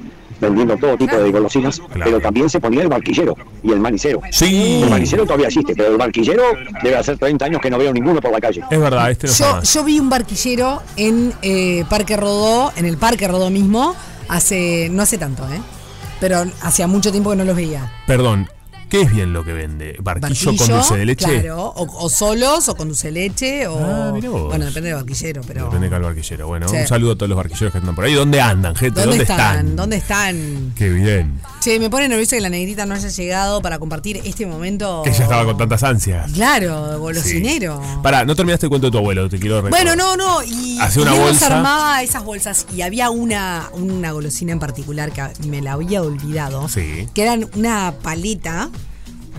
vendiendo 0.42 0.76
todo 0.76 0.98
tipo 0.98 1.16
de 1.16 1.32
golosinas, 1.32 1.82
pero 1.94 2.20
también 2.20 2.50
se 2.50 2.60
ponía 2.60 2.82
el 2.82 2.90
barquillero 2.90 3.36
y 3.64 3.72
el 3.72 3.80
manicero. 3.80 4.22
Sí. 4.32 4.82
El 4.84 4.90
manicero 4.90 5.24
todavía 5.24 5.48
existe, 5.48 5.74
pero 5.76 5.90
el 5.92 5.98
barquillero 5.98 6.44
debe 6.84 6.98
hacer 6.98 7.18
30 7.18 7.46
años 7.46 7.62
que 7.62 7.70
no 7.70 7.78
veo 7.78 7.94
ninguno 7.94 8.20
por 8.20 8.32
la 8.32 8.42
calle. 8.42 8.62
Es 8.70 8.80
verdad, 8.80 9.12
este 9.12 9.28
no 9.28 9.34
Yo, 9.34 9.52
más. 9.54 9.74
yo 9.74 9.84
vi 9.84 10.00
un 10.00 10.10
barquillero 10.10 10.82
en 10.98 11.34
eh, 11.42 11.86
Parque 11.90 12.18
Rodó, 12.18 12.74
en 12.76 12.86
el 12.86 12.98
Parque 12.98 13.28
Rodó 13.28 13.50
mismo, 13.50 13.96
hace, 14.28 14.90
no 14.92 15.04
hace 15.04 15.18
tanto, 15.18 15.44
¿eh? 15.44 15.62
Pero 16.20 16.44
hacía 16.62 16.88
mucho 16.88 17.12
tiempo 17.12 17.30
que 17.32 17.36
no 17.36 17.44
los 17.46 17.56
veía. 17.56 17.92
Perdón, 18.06 18.48
¿Qué 18.92 19.04
es 19.04 19.12
bien 19.12 19.32
lo 19.32 19.46
que 19.46 19.54
vende? 19.54 19.96
¿Barquillo, 20.02 20.48
con 20.48 20.58
Barquillo, 20.58 20.76
dulce 20.76 20.98
de 20.98 21.06
leche? 21.06 21.42
Claro, 21.42 21.68
o, 21.78 22.06
o 22.06 22.10
solos, 22.10 22.68
o 22.68 22.76
con 22.76 22.90
dulce 22.90 23.08
de 23.08 23.14
leche, 23.14 23.66
o. 23.66 23.80
Ah, 23.80 24.12
mirá 24.14 24.30
vos. 24.30 24.48
bueno, 24.50 24.66
depende 24.66 24.90
del 24.90 24.98
barquillero, 24.98 25.42
pero. 25.48 25.64
Depende 25.64 25.88
de 25.88 25.92
cada 25.92 26.04
barquillero. 26.04 26.48
Bueno, 26.48 26.68
Sí. 26.68 26.76
un 26.76 26.88
saludo 26.88 27.14
a 27.14 27.16
todos 27.16 27.30
los 27.30 27.38
barquilleros 27.38 27.72
que 27.72 27.78
andan 27.78 27.96
por 27.96 28.04
ahí. 28.04 28.14
¿Dónde 28.14 28.42
andan, 28.42 28.76
gente? 28.76 29.00
¿Dónde, 29.00 29.18
¿Dónde, 29.20 29.32
están? 29.34 29.76
¿Dónde 29.78 29.96
están? 29.96 30.74
Qué 30.76 30.90
bien. 30.90 31.40
Che, 31.62 31.80
me 31.80 31.90
pone 31.90 32.10
nerviosa 32.10 32.36
que 32.36 32.42
la 32.42 32.50
negrita 32.50 32.86
no 32.86 32.94
haya 32.96 33.08
llegado 33.08 33.62
para 33.62 33.80
compartir 33.80 34.20
este 34.26 34.46
momento. 34.46 35.04
Que 35.06 35.14
ya 35.14 35.24
estaba 35.24 35.46
con 35.46 35.58
tantas 35.58 35.84
ansias. 35.84 36.30
Claro, 36.34 37.00
golosinero. 37.00 37.82
Pará, 38.04 38.26
no 38.26 38.36
terminaste 38.36 38.66
el 38.66 38.70
cuento 38.72 38.88
de 38.88 38.92
tu 38.92 38.98
abuelo, 38.98 39.30
te 39.30 39.40
quiero 39.40 39.62
recordar. 39.62 39.86
Bueno, 39.86 39.96
no, 39.96 40.18
no, 40.18 40.44
y, 40.44 40.78
Hace 40.82 41.00
una 41.00 41.14
bolsa. 41.14 41.48
armaba 41.56 42.04
esas 42.04 42.26
bolsas 42.26 42.66
y 42.76 42.82
había 42.82 43.10
una, 43.10 43.70
una 43.74 44.12
golosina 44.12 44.52
en 44.52 44.60
particular 44.60 45.12
que 45.14 45.24
me 45.48 45.62
la 45.62 45.74
había 45.74 46.02
olvidado, 46.02 46.68
Sí. 46.68 47.08
que 47.14 47.22
eran 47.24 47.48
una 47.56 47.94
paleta 48.02 48.70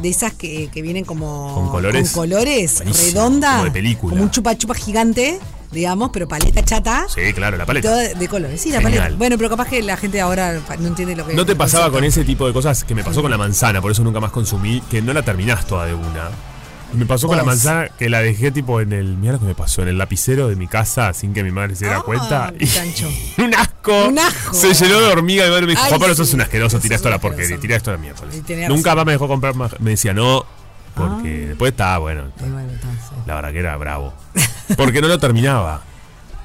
de 0.01 0.09
esas 0.09 0.33
que, 0.33 0.69
que 0.73 0.83
vienen 0.83 1.05
como 1.05 1.55
Con 1.55 1.69
colores. 1.71 2.11
con 2.11 2.23
colores, 2.23 2.77
Buenísimo, 2.77 3.07
redonda, 3.09 3.51
como 3.53 3.65
de 3.65 3.71
película. 3.71 4.11
como 4.11 4.23
un 4.23 4.31
chupa 4.31 4.57
chupa 4.57 4.75
gigante, 4.75 5.39
digamos, 5.71 6.11
pero 6.13 6.27
paleta 6.27 6.65
chata. 6.65 7.07
Sí, 7.15 7.33
claro, 7.35 7.57
la 7.57 7.67
paleta. 7.67 7.89
toda 7.89 8.03
de, 8.15 8.29
colores. 8.29 8.61
Sí, 8.61 8.71
la 8.71 8.81
Genial. 8.81 8.99
paleta. 9.03 9.17
Bueno, 9.19 9.37
pero 9.37 9.51
capaz 9.51 9.69
que 9.69 9.83
la 9.83 9.97
gente 9.97 10.21
ahora 10.21 10.61
no 10.79 10.89
entiende 10.89 11.15
lo 11.15 11.27
que 11.27 11.35
¿No 11.35 11.47
te 11.47 11.55
pasaba 11.57 11.91
con 11.91 12.05
ese 12.05 12.25
tipo 12.25 12.47
de 12.47 12.53
cosas 12.53 12.85
que 12.85 12.95
me 12.95 13.05
pasó 13.05 13.23
con 13.23 13.31
la 13.31 13.39
manzana? 13.39 13.81
Por 13.81 13.91
eso 13.93 14.03
nunca 14.03 14.21
más 14.21 14.33
consumí, 14.33 14.81
que 14.91 15.03
no 15.03 15.13
la 15.13 15.23
terminás 15.23 15.67
toda 15.67 15.87
de 15.87 15.95
una. 15.95 16.31
Me 16.95 17.07
pasó 17.07 17.27
con 17.29 17.37
la 17.37 17.45
manzana 17.45 17.89
que 17.89 18.09
la 18.09 18.21
dejé 18.21 18.51
tipo 18.51 18.81
en 18.81 18.93
el. 18.93 19.17
Mira 19.17 19.35
lo 19.35 19.39
que 19.41 19.47
me 19.47 19.55
pasó, 19.55 19.83
en 19.83 19.89
el 19.89 19.99
lapicero 19.99 20.49
de 20.49 20.57
mi 20.57 20.67
casa 20.69 21.13
sin 21.15 21.33
que 21.33 21.43
mi 21.43 21.51
madre 21.51 21.75
se 21.75 21.85
diera 21.87 22.01
Ah, 22.01 22.03
cuenta. 22.03 22.53
chancho. 22.65 23.09
un 23.39 23.55
asco. 23.55 24.09
Un 24.09 24.19
asco. 24.19 24.55
Se 24.55 24.75
llenó 24.75 25.01
de 25.01 25.07
hormiga 25.07 25.45
y 25.45 25.47
mi 25.47 25.51
madre 25.53 25.67
me 25.67 25.73
dijo, 25.73 25.83
Ay, 25.85 25.91
Pablo, 25.93 26.09
sí. 26.09 26.17
sos 26.19 26.35
un 26.35 26.43
asqueroso, 26.43 26.81
Sos 26.81 26.91
esto 26.91 27.09
a 27.09 27.11
la 27.13 27.19
porquería, 27.19 27.59
tirá 27.59 27.77
esto 27.77 27.91
a 27.91 27.97
la. 27.97 28.03
Y 28.37 28.41
tenía 28.43 28.69
Nunca 28.69 28.95
más 28.95 29.07
me 29.07 29.13
dejó 29.13 29.27
comprar 29.29 29.55
más. 29.55 29.79
Me 29.81 29.91
decía, 29.91 30.13
no, 30.13 30.45
porque 30.95 31.45
Ah. 31.45 31.49
después 31.49 31.71
estaba 31.73 31.99
bueno. 31.99 32.31
Y 32.39 32.51
bueno, 32.51 32.69
sí. 32.83 33.15
La 33.27 33.35
verdad 33.37 33.53
que 33.53 33.59
era 33.59 33.77
bravo. 33.77 34.13
Porque 34.77 35.01
no 35.03 35.09
lo 35.09 35.19
terminaba. 35.19 35.83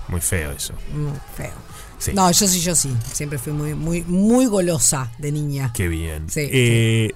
Muy 0.09 0.21
feo 0.21 0.51
eso. 0.51 0.73
Mm, 0.93 1.07
feo. 1.35 1.51
Sí. 1.97 2.11
No, 2.13 2.29
yo 2.31 2.47
sí, 2.47 2.59
yo 2.61 2.75
sí. 2.75 2.95
Siempre 3.11 3.37
fui 3.39 3.51
muy, 3.53 3.73
muy, 3.73 4.03
muy 4.03 4.45
golosa 4.45 5.11
de 5.17 5.31
niña. 5.31 5.71
Qué 5.73 5.87
bien. 5.87 6.29
Sí, 6.29 6.41
Eh, 6.51 7.11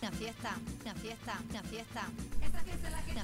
Una 0.01 0.11
fiesta, 0.11 0.55
una 0.83 0.93
fiesta, 0.95 1.39
una 1.49 1.63
fiesta. 1.63 2.01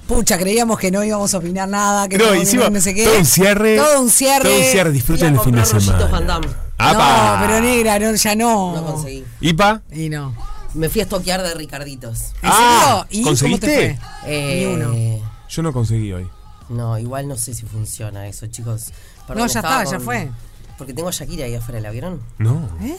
Pucha, 0.08 0.38
creíamos 0.38 0.78
que 0.78 0.90
no 0.90 1.04
íbamos 1.04 1.32
a 1.34 1.38
opinar 1.38 1.68
nada, 1.68 2.08
que 2.08 2.16
No, 2.18 2.26
no, 2.26 2.32
encima, 2.34 2.68
no 2.70 2.80
sé 2.80 2.94
qué. 2.94 3.04
todo 3.04 3.18
un 3.18 3.26
cierre. 3.26 3.76
Todo 3.76 4.00
un 4.00 4.10
cierre. 4.10 4.48
Todo 4.48 4.58
un 4.58 4.64
cierre, 4.64 4.90
disfruten 4.90 5.34
el 5.34 5.40
fin 5.40 5.54
de 5.54 5.64
semana. 5.64 6.48
¡Apa! 6.78 7.36
No, 7.40 7.46
pero 7.46 7.60
negra, 7.60 7.98
no, 7.98 8.14
ya 8.14 8.34
no. 8.34 8.74
No 8.74 8.84
conseguí. 8.84 9.24
¿Ipa? 9.40 9.82
Y 9.92 10.08
no. 10.08 10.34
Me 10.74 10.88
fui 10.88 11.00
a 11.00 11.04
estoquear 11.04 11.42
de 11.42 11.54
Ricarditos. 11.54 12.32
¿En 12.42 12.50
Ah, 12.50 13.06
¿conseguiste? 13.22 13.40
cómo 13.44 13.58
te 13.58 13.98
fue? 13.98 13.98
Eh, 14.26 14.66
Ni 14.66 14.74
uno. 14.74 15.28
Yo 15.48 15.62
no 15.62 15.72
conseguí 15.72 16.12
hoy. 16.12 16.26
No, 16.70 16.98
igual 16.98 17.28
no 17.28 17.36
sé 17.36 17.52
si 17.54 17.64
funciona 17.66 18.26
eso, 18.28 18.46
chicos. 18.46 18.86
No, 19.28 19.46
ya 19.46 19.60
está, 19.60 19.84
ya 19.84 20.00
fue. 20.00 20.30
Porque 20.78 20.94
tengo 20.94 21.08
a 21.08 21.12
Shakira 21.12 21.44
ahí 21.46 21.54
afuera, 21.54 21.80
¿la 21.80 21.90
vieron? 21.90 22.20
No. 22.38 22.68
¿Eh? 22.82 22.96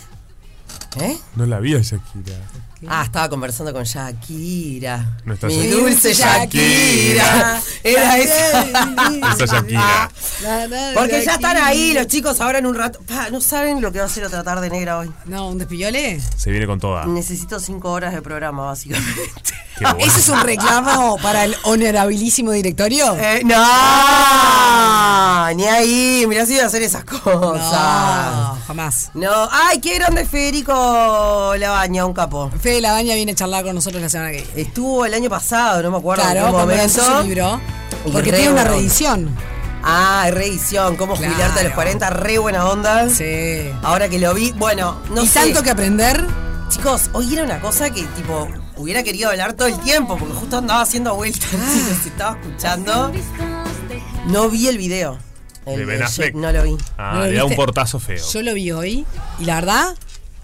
¿Eh? 0.99 1.17
No 1.35 1.45
la 1.45 1.59
vi 1.59 1.75
a 1.75 1.81
Shakira. 1.81 2.35
Ah, 2.87 3.03
estaba 3.03 3.29
conversando 3.29 3.73
con 3.73 3.83
Shakira. 3.83 5.17
No 5.25 5.33
Mi 5.33 5.39
Shakira. 5.39 5.75
dulce 5.75 6.13
Shakira. 6.13 7.61
Era 7.83 8.17
esa. 8.17 8.61
Esa 9.33 9.45
Shakira. 9.45 10.09
Porque 10.93 11.23
ya 11.25 11.33
están 11.33 11.57
ahí 11.57 11.93
los 11.93 12.07
chicos 12.07 12.39
ahora 12.41 12.59
en 12.59 12.65
un 12.65 12.75
rato. 12.75 12.99
Pa, 13.07 13.29
no 13.29 13.41
saben 13.41 13.81
lo 13.81 13.91
que 13.91 13.99
va 13.99 14.05
a 14.05 14.09
ser 14.09 14.23
otra 14.25 14.43
tarde 14.43 14.69
negra 14.69 14.97
hoy. 14.99 15.11
No, 15.25 15.49
un 15.49 15.57
despillole. 15.57 16.19
Se 16.37 16.49
viene 16.51 16.65
con 16.65 16.79
toda. 16.79 17.05
Necesito 17.05 17.59
cinco 17.59 17.91
horas 17.91 18.13
de 18.13 18.21
programa, 18.21 18.63
básicamente. 18.65 19.21
Qué 19.77 19.85
bueno. 19.85 19.99
¿Ese 19.99 20.19
es 20.19 20.27
un 20.29 20.41
reclamo 20.41 21.17
para 21.21 21.45
el 21.45 21.55
honorabilísimo 21.63 22.51
directorio? 22.51 23.15
Eh, 23.17 23.41
no, 23.45 23.55
ni 25.55 25.65
ahí. 25.65 26.25
Mirá 26.27 26.45
si 26.45 26.53
iba 26.55 26.63
a 26.63 26.67
hacer 26.67 26.81
esas 26.83 27.05
cosas. 27.05 27.23
No, 27.71 28.57
jamás. 28.67 29.11
No, 29.13 29.47
ay, 29.51 29.79
qué 29.79 29.95
grande 29.95 30.25
Federico 30.25 31.53
Labaña, 31.57 32.05
un 32.05 32.13
capo. 32.13 32.51
Fede 32.61 32.81
Labaña 32.81 33.15
viene 33.15 33.31
a 33.31 33.35
charlar 33.35 33.63
con 33.63 33.73
nosotros 33.75 34.01
la 34.01 34.09
semana 34.09 34.31
que 34.31 34.41
viene. 34.41 34.61
Estuvo 34.61 35.05
el 35.05 35.13
año 35.13 35.29
pasado, 35.29 35.81
no 35.81 35.91
me 35.91 35.97
acuerdo 35.97 36.23
en 36.23 36.31
Claro, 36.31 36.45
qué 36.47 36.51
momento. 36.51 36.75
lanzó 36.83 37.17
su 37.21 37.23
libro. 37.27 37.61
Porque 38.11 38.31
tiene 38.33 38.49
una 38.49 38.61
bueno. 38.63 38.75
reedición. 38.77 39.35
Ah, 39.83 40.27
reedición, 40.31 40.95
cómo 40.97 41.15
Claro. 41.15 41.31
jubilarte 41.33 41.59
a 41.61 41.63
los 41.63 41.73
40, 41.73 42.09
re 42.09 42.37
buena 42.37 42.65
onda. 42.65 43.09
Sí. 43.09 43.69
Ahora 43.81 44.09
que 44.09 44.19
lo 44.19 44.33
vi, 44.33 44.51
bueno, 44.51 44.99
no 45.13 45.23
y 45.23 45.27
sé. 45.27 45.39
tanto 45.39 45.63
que 45.63 45.69
aprender. 45.69 46.25
Chicos, 46.69 47.09
hoy 47.13 47.33
era 47.33 47.43
una 47.43 47.59
cosa 47.61 47.89
que 47.89 48.03
tipo 48.03 48.47
hubiera 48.77 49.01
querido 49.03 49.29
hablar 49.29 49.53
todo 49.53 49.67
el 49.67 49.79
tiempo, 49.79 50.17
porque 50.17 50.33
justo 50.35 50.57
andaba 50.57 50.81
haciendo 50.81 51.15
vueltas 51.15 51.49
y 51.53 51.89
los 51.89 52.05
estaba 52.05 52.37
escuchando. 52.39 53.11
No 54.27 54.49
vi 54.49 54.67
el 54.67 54.77
video. 54.77 55.17
El 55.65 55.79
De 55.79 55.85
Ben 55.85 56.03
Affleck. 56.03 56.35
No 56.35 56.51
lo 56.51 56.63
vi. 56.63 56.77
Ah, 56.97 57.11
¿No 57.15 57.19
lo 57.21 57.25
le 57.27 57.33
da 57.37 57.45
un 57.45 57.55
portazo 57.55 57.99
feo. 57.99 58.23
Yo 58.33 58.41
lo 58.41 58.53
vi 58.53 58.71
hoy 58.71 59.05
y 59.39 59.45
la 59.45 59.55
verdad, 59.55 59.95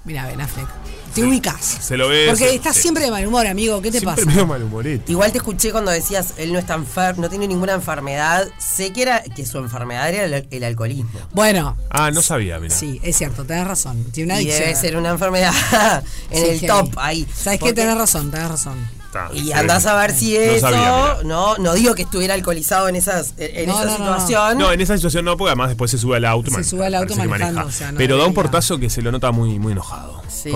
mira, 0.04 0.26
Ben 0.28 0.42
Affleck, 0.42 0.68
te 1.16 1.24
ubicas. 1.24 1.60
Se 1.82 1.98
lo 1.98 2.08
ve. 2.10 2.26
Porque 2.28 2.54
estás 2.54 2.76
siempre 2.76 3.04
de 3.06 3.10
mal 3.12 3.26
humor, 3.26 3.48
amigo. 3.48 3.82
¿Qué 3.82 3.90
te 3.92 4.00
siempre 4.00 4.24
pasa? 4.24 4.28
medio 4.28 4.46
malhumorito. 4.46 5.12
Igual 5.12 5.32
te 5.32 5.40
escuché 5.40 5.72
cuando 5.72 5.90
decías, 5.90 6.34
él 6.38 6.54
no 6.54 6.60
está 6.60 6.76
enfermo, 6.76 7.24
no 7.24 7.30
tiene 7.30 7.48
ninguna 7.48 7.74
enfermedad. 7.74 8.48
Sé 8.60 8.94
que 8.94 9.02
era 9.02 9.24
que 9.24 9.46
su 9.46 9.58
enfermedad 9.58 10.10
era 10.10 10.26
el, 10.26 10.48
el 10.52 10.64
alcoholismo. 10.64 11.10
Bueno, 11.32 11.76
Ah, 11.90 12.12
no 12.12 12.22
sabía, 12.22 12.60
mira. 12.60 12.76
sí, 12.76 13.00
es 13.04 13.16
cierto, 13.18 13.46
tenés 13.46 13.66
razón. 13.68 14.04
Tiene 14.12 14.34
una 14.34 14.42
Y 14.42 14.46
adicción. 14.46 14.68
debe 14.70 14.76
ser 14.80 14.98
una 14.98 15.10
enfermedad 15.10 15.54
en 16.30 16.38
Sí, 16.44 16.50
el 16.50 16.60
heavy. 16.60 16.68
top 16.68 16.94
ahí. 17.00 17.26
¿Sabes 17.34 17.60
qué? 17.60 17.66
Porque- 17.66 17.74
Tenés 17.74 17.98
razón, 17.98 18.30
tenés 18.32 18.50
razón. 18.50 19.05
Está, 19.24 19.30
Y 19.36 19.44
sí. 19.46 19.54
andás 19.54 19.86
a 19.86 19.96
ver 19.96 20.14
si 20.14 20.34
No 20.34 20.40
eso. 20.42 20.60
sabía, 20.70 21.18
no, 21.24 21.58
no 21.58 21.74
digo 21.74 21.96
que 21.96 22.02
estuviera 22.04 22.34
alcoholizado 22.34 22.88
en 22.90 22.96
esas 22.96 23.34
en 23.38 23.68
No, 23.70 23.74
esa 23.82 23.86
no, 23.86 23.98
no, 23.98 24.06
no. 24.12 24.20
situación. 24.20 24.58
No, 24.58 24.72
en 24.72 24.82
esa 24.82 24.96
situación 24.96 25.26
no, 25.26 25.38
porque 25.38 25.50
además 25.52 25.70
después 25.70 25.90
se 25.92 25.98
sube 25.98 26.18
al 26.18 26.26
auto. 26.26 26.50
Se 26.52 26.58
man- 26.58 26.64
sube 26.66 26.86
al 26.86 26.96
auto 26.96 27.16
manejando, 27.16 27.46
maneja. 27.46 27.66
o 27.66 27.72
sea, 27.72 27.92
no 27.92 27.98
Pero 27.98 28.18
da 28.18 28.26
un 28.26 28.34
portazo 28.34 28.78
que 28.80 28.90
se 28.90 29.02
lo 29.02 29.12
nota 29.12 29.32
muy, 29.32 29.58
muy 29.60 29.72
enojado. 29.72 30.22
Sí. 30.28 30.52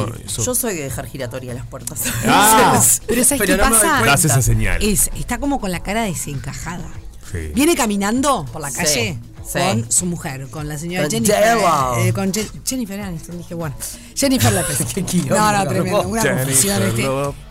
Yo 0.45 0.53
soy 0.55 0.75
de 0.75 0.83
dejar 0.83 1.07
giratoria 1.07 1.53
las 1.53 1.65
puertas. 1.65 2.01
Ah. 2.27 2.79
Pero 3.07 3.23
¿sabes 3.23 3.41
Pero 3.45 3.55
qué 3.63 3.69
pasa? 3.69 4.01
Das 4.05 4.25
esa 4.25 4.41
señal. 4.41 4.81
Es, 4.83 5.09
está 5.17 5.37
como 5.39 5.59
con 5.59 5.71
la 5.71 5.81
cara 5.81 6.03
desencajada. 6.03 6.87
Sí. 7.31 7.51
Viene 7.53 7.75
caminando 7.75 8.45
por 8.51 8.59
la 8.61 8.71
calle 8.71 8.87
sí. 9.15 9.19
Con 9.51 9.91
su 9.91 10.05
mujer, 10.05 10.47
con 10.49 10.67
la 10.67 10.77
señora 10.77 11.03
Con 11.03 11.11
Jennifer. 11.11 11.57
J-Lo. 11.59 11.97
eh, 12.03 12.13
con 12.13 12.31
Je- 12.31 12.49
Jennifer 12.65 12.99
Aniston, 13.01 13.37
dije, 13.37 13.53
bueno. 13.55 13.75
Jennifer 14.15 14.53
López. 14.53 14.77
Qué 14.93 15.01
no, 15.29 15.51
no, 15.51 15.67
tremendo. 15.67 16.01
Una 16.03 16.21
confusión 16.37 16.83
este. 16.83 17.01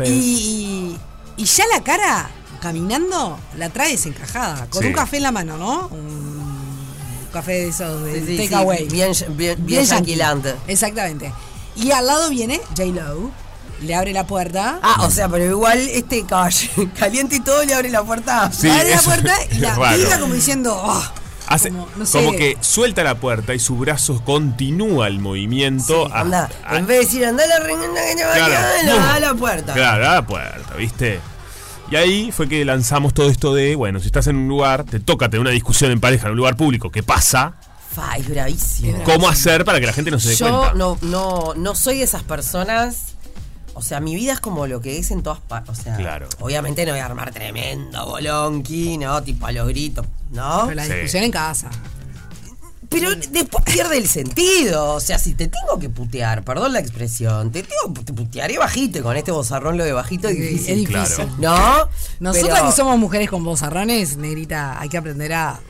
Y, 0.04 0.08
y, 0.12 0.98
y 1.42 1.44
ya 1.44 1.64
la 1.74 1.82
cara, 1.82 2.30
caminando, 2.60 3.38
la 3.56 3.68
trae 3.70 3.92
desencajada. 3.92 4.66
Con 4.70 4.82
Sí. 4.82 4.88
un 4.88 4.94
café 4.94 5.16
en 5.18 5.22
la 5.24 5.32
mano, 5.32 5.56
¿no? 5.56 5.88
Un 5.88 7.28
café 7.32 7.52
de 7.52 7.68
esos 7.68 8.04
de 8.04 8.20
Sí, 8.20 8.26
sí, 8.26 8.36
sí, 8.38 8.42
takeaway. 8.48 8.86
bien- 8.88 9.12
bien- 9.30 9.66
bien 9.66 9.84
yanquilante. 9.84 10.54
Exactamente. 10.66 11.32
Y 11.76 11.90
al 11.92 12.06
lado 12.06 12.30
viene 12.30 12.60
J-Lo. 12.76 13.30
Le 13.80 13.94
abre 13.94 14.12
la 14.12 14.26
puerta. 14.26 14.80
Ah, 14.82 15.04
o 15.06 15.10
sea, 15.10 15.28
pero 15.28 15.44
igual 15.44 15.78
este 15.78 16.26
caballo 16.26 16.68
caliente 16.98 17.36
y 17.36 17.40
todo 17.40 17.62
le 17.64 17.74
abre 17.74 17.90
la 17.90 18.02
puerta. 18.02 18.50
Sí, 18.50 18.66
le 18.66 18.72
abre 18.72 18.90
la 18.90 19.02
puerta 19.02 19.32
y 19.52 19.58
la 19.58 19.94
tira 19.96 20.18
como 20.18 20.34
diciendo. 20.34 20.74
"Oh". 20.76 21.00
Hace- 21.48 21.70
Como, 21.70 21.86
como, 21.86 21.96
no 21.98 22.06
sé. 22.06 22.36
que 22.36 22.56
suelta 22.60 23.02
la 23.04 23.14
puerta 23.16 23.54
y 23.54 23.58
su 23.58 23.76
brazo 23.76 24.22
continúa 24.24 25.06
el 25.06 25.18
movimiento. 25.18 26.12
a- 26.12 26.20
Anda, 26.20 26.48
a- 26.64 26.76
en 26.76 26.86
vez 26.86 26.98
de 26.98 27.04
decir 27.04 27.24
anda 27.26 27.46
la 27.46 27.58
reunión 27.60 27.94
que 27.94 28.16
te 28.16 28.22
Claro. 28.22 28.54
vaya, 28.54 29.14
a 29.14 29.20
la 29.20 29.34
puerta. 29.34 29.72
Claro, 29.72 30.08
a 30.10 30.14
la 30.14 30.26
puerta, 30.26 30.74
¿viste? 30.76 31.20
Y 31.90 31.96
ahí 31.96 32.30
fue 32.32 32.48
que 32.48 32.64
lanzamos 32.66 33.14
todo 33.14 33.30
esto 33.30 33.54
de, 33.54 33.74
bueno, 33.74 33.98
si 34.00 34.06
estás 34.06 34.26
en 34.26 34.36
un 34.36 34.48
lugar, 34.48 34.84
te 34.84 35.00
toca 35.00 35.28
tener 35.30 35.40
una 35.40 35.50
discusión 35.50 35.90
en 35.90 36.00
pareja 36.00 36.26
en 36.26 36.32
un 36.32 36.36
lugar 36.36 36.54
público, 36.56 36.90
¿qué 36.90 37.02
pasa? 37.02 37.54
Fa, 37.94 38.16
es 38.18 38.28
bravísimo. 38.28 39.02
¿Cómo 39.04 39.26
hacer 39.28 39.64
para 39.64 39.80
que 39.80 39.86
la 39.86 39.94
gente 39.94 40.10
no 40.10 40.20
se 40.20 40.28
dé 40.28 40.36
Yo 40.36 40.46
cuenta? 40.48 40.74
no, 40.74 40.98
no, 41.00 41.54
no 41.56 41.74
soy 41.74 41.98
de 41.98 42.04
esas 42.04 42.22
personas. 42.22 43.14
O 43.78 43.82
sea, 43.82 44.00
mi 44.00 44.14
vida 44.14 44.32
es 44.34 44.40
como 44.40 44.66
lo 44.66 44.80
que 44.80 44.98
es 44.98 45.10
en 45.10 45.22
todas 45.22 45.40
partes. 45.40 45.78
O 45.78 45.82
sea, 45.82 45.96
Claro. 45.96 46.28
obviamente 46.40 46.84
no 46.84 46.92
voy 46.92 47.00
a 47.00 47.06
armar 47.06 47.30
tremendo 47.32 48.04
bolonqui, 48.06 48.98
¿no? 48.98 49.22
Tipo 49.22 49.46
a 49.46 49.52
los 49.52 49.66
gritos, 49.68 50.04
¿no? 50.32 50.64
Pero 50.64 50.74
la 50.74 50.84
discusión 50.84 51.24
en 51.24 51.30
casa. 51.30 51.70
Pero 52.90 53.14
después 53.14 53.64
pierde 53.64 53.98
el 53.98 54.08
sentido. 54.08 54.94
O 54.94 55.00
sea, 55.00 55.18
si 55.18 55.34
te 55.34 55.46
tengo 55.48 55.78
que 55.78 55.90
putear, 55.90 56.42
perdón 56.42 56.72
la 56.72 56.78
expresión, 56.80 57.52
te 57.52 57.62
tengo 57.62 57.92
te 58.02 58.12
putearé 58.14 58.56
bajito 58.56 58.98
y 58.98 59.02
con 59.02 59.14
este 59.16 59.30
bozarrón 59.30 59.76
lo 59.76 59.84
de 59.84 59.92
bajito 59.92 60.28
es 60.28 60.36
difícil. 60.36 60.70
es 60.70 60.88
difícil. 60.88 61.26
¿No? 61.38 61.56
Nosotras 62.20 62.58
Pero- 62.60 62.70
que 62.70 62.76
somos 62.76 62.98
mujeres 62.98 63.28
con 63.28 63.44
vozarrones, 63.44 64.16
negrita, 64.16 64.80
hay 64.80 64.88
que 64.88 64.96
aprender 64.96 65.34
a. 65.34 65.60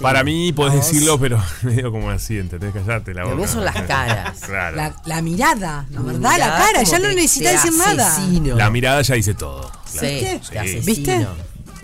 Para 0.00 0.22
mí 0.24 0.52
podés 0.52 0.74
Vos. 0.74 0.86
decirlo, 0.86 1.18
pero 1.18 1.42
medio 1.62 1.90
como 1.90 2.10
así, 2.10 2.38
¿entendés? 2.38 2.72
Callate 2.74 3.14
la 3.14 3.22
Lo 3.22 3.28
boca. 3.30 3.36
mío 3.38 3.48
son 3.48 3.64
las 3.64 3.74
caras. 3.82 4.38
Claro. 4.40 4.76
La, 4.76 4.94
la 5.06 5.22
mirada, 5.22 5.86
la 5.90 6.00
verdad, 6.00 6.38
la 6.38 6.56
cara, 6.58 6.82
ya 6.82 6.98
no 6.98 7.08
necesitas 7.08 7.62
decir 7.64 7.78
nada. 7.78 8.12
asesino. 8.12 8.56
La 8.56 8.70
mirada 8.70 9.00
ya 9.02 9.14
dice 9.14 9.34
todo. 9.34 9.70
Sí, 9.86 9.98
Claro. 10.50 10.68
asesino. 10.68 10.84
¿Viste? 10.84 11.26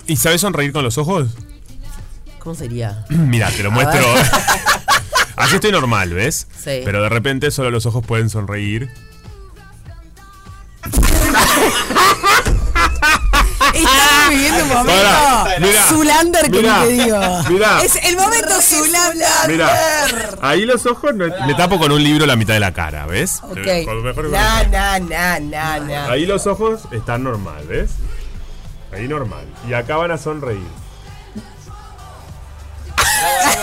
¿Y 0.06 0.16
sabes 0.16 0.40
sonreír 0.40 0.72
con 0.72 0.84
los 0.84 0.98
ojos? 0.98 1.28
¿Cómo 2.38 2.54
sería? 2.54 3.04
Mira, 3.08 3.50
te 3.50 3.62
lo 3.62 3.70
A 3.70 3.72
muestro. 3.72 4.02
Así 5.36 5.54
estoy 5.54 5.72
normal, 5.72 6.12
¿ves? 6.12 6.46
Sí. 6.56 6.82
Pero 6.84 7.02
de 7.02 7.08
repente 7.08 7.50
solo 7.50 7.70
los 7.70 7.86
ojos 7.86 8.04
pueden 8.04 8.28
sonreír. 8.30 8.90
Estamos 13.78 14.28
viviendo 14.31 14.62
un 14.65 14.69
momento. 14.69 15.03
Mirá, 15.61 15.82
Zulander, 15.89 16.43
como 16.51 16.62
mirá, 16.62 16.81
te 16.82 16.89
digo. 16.89 17.20
mirá. 17.51 17.82
Es 17.82 17.97
el 17.97 18.16
momento 18.16 18.61
Zulander. 18.61 19.28
Mira, 19.49 19.70
ahí 20.43 20.65
los 20.66 20.85
ojos 20.86 21.15
no- 21.15 21.27
me 21.47 21.55
tapo 21.55 21.78
con 21.78 21.90
un 21.93 22.03
libro 22.03 22.27
la 22.27 22.36
mitad 22.36 22.55
de 22.55 22.61
la 22.61 22.73
cara, 22.73 23.07
¿ves? 23.07 23.40
Ok. 23.43 23.59
Cuando 23.85 24.03
me 24.03 24.15
pongo- 24.15 24.28
Na, 24.31 24.62
na, 24.65 24.99
na, 24.99 25.40
na, 25.40 25.78
na. 25.81 26.05
Ahí 26.11 26.27
los 26.27 26.47
ojos 26.47 26.82
están 26.90 27.23
normal, 27.24 27.65
¿ves? 27.66 27.90
Ahí 28.93 29.09
normal. 29.09 29.44
Y 29.69 29.73
acá 29.74 29.97
van 29.97 30.11
a 30.11 30.19
sonreír. 30.19 30.66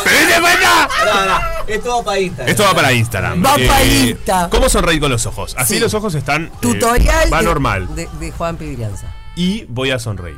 ¡Vete 0.06 0.42
para! 0.42 0.88
No, 1.06 1.26
no, 1.26 1.40
esto 1.68 1.98
va 1.98 2.04
para 2.04 2.20
Instagram. 2.20 2.50
Esto 2.50 2.64
va 2.64 2.74
para 2.74 2.94
Instagram. 2.94 3.46
Va 3.46 3.52
para 3.56 3.84
Insta. 3.84 4.48
¿Cómo 4.50 4.70
sonreír 4.70 5.00
con 5.02 5.12
los 5.12 5.26
ojos? 5.26 5.54
Así 5.58 5.76
Sí. 5.76 5.80
los 5.80 5.94
ojos 5.94 6.16
están. 6.16 6.46
eh, 6.46 6.52
Tutorial 6.62 7.32
va 7.34 7.40
de, 7.40 7.44
normal. 7.46 7.96
De, 7.96 8.08
de 8.20 8.32
Juan 8.32 8.56
Pibrianza. 8.58 9.14
Y 9.40 9.64
voy 9.70 9.92
a 9.92 10.00
sonreír. 10.00 10.36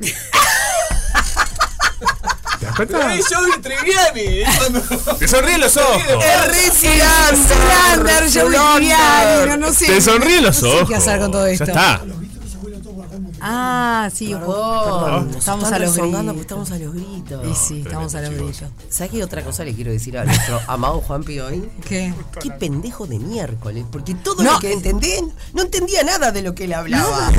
¿Te 0.00 0.12
das 2.66 2.74
cuenta? 2.74 3.14
Yo 3.14 3.44
vi 3.44 3.52
Triviani. 3.62 4.42
Te 5.20 5.28
sonríen 5.28 5.60
los 5.60 5.76
ojos. 5.76 6.02
Es 6.02 6.48
re 6.48 6.72
Zulander, 6.72 8.28
yo 8.30 8.48
Viviani, 8.48 9.46
no, 9.46 9.56
no 9.58 9.72
sé. 9.72 9.86
Te 9.86 10.00
sonríen 10.00 10.42
los 10.42 10.60
no 10.60 10.68
sé 10.68 10.76
ojos. 10.76 10.88
qué 10.88 10.96
hacer 10.96 11.20
con 11.20 11.30
todo 11.30 11.46
esto. 11.46 11.66
Ya 11.66 11.72
está. 11.72 12.00
Ah, 13.40 14.08
sí, 14.12 14.28
Perdón, 14.34 15.30
estamos 15.36 15.70
a 15.72 15.78
los 15.78 15.96
gritos. 15.96 16.36
estamos 16.36 16.70
a 16.70 16.78
los 16.78 16.94
gritos. 16.94 17.46
Y 17.48 17.54
sí, 17.54 17.80
estamos 17.80 18.14
a 18.14 18.20
los 18.22 18.30
gritos. 18.30 18.64
¿Sabes 18.88 19.10
qué 19.12 19.24
otra 19.24 19.42
cosa 19.44 19.64
le 19.64 19.74
quiero 19.74 19.90
decir 19.92 20.16
a 20.18 20.24
nuestro 20.24 20.60
amado 20.68 21.00
Juanpi 21.00 21.40
hoy? 21.40 21.68
¿Qué? 21.86 22.12
Qué 22.40 22.50
pendejo 22.50 23.06
de 23.06 23.18
miércoles, 23.18 23.84
porque 23.90 24.14
todo 24.14 24.42
No. 24.42 24.52
lo 24.54 24.58
que 24.60 24.72
entendí, 24.72 25.12
no 25.54 25.62
entendía 25.62 26.02
nada 26.02 26.32
de 26.32 26.42
lo 26.42 26.54
que 26.54 26.64
él 26.64 26.74
hablaba. 26.74 27.30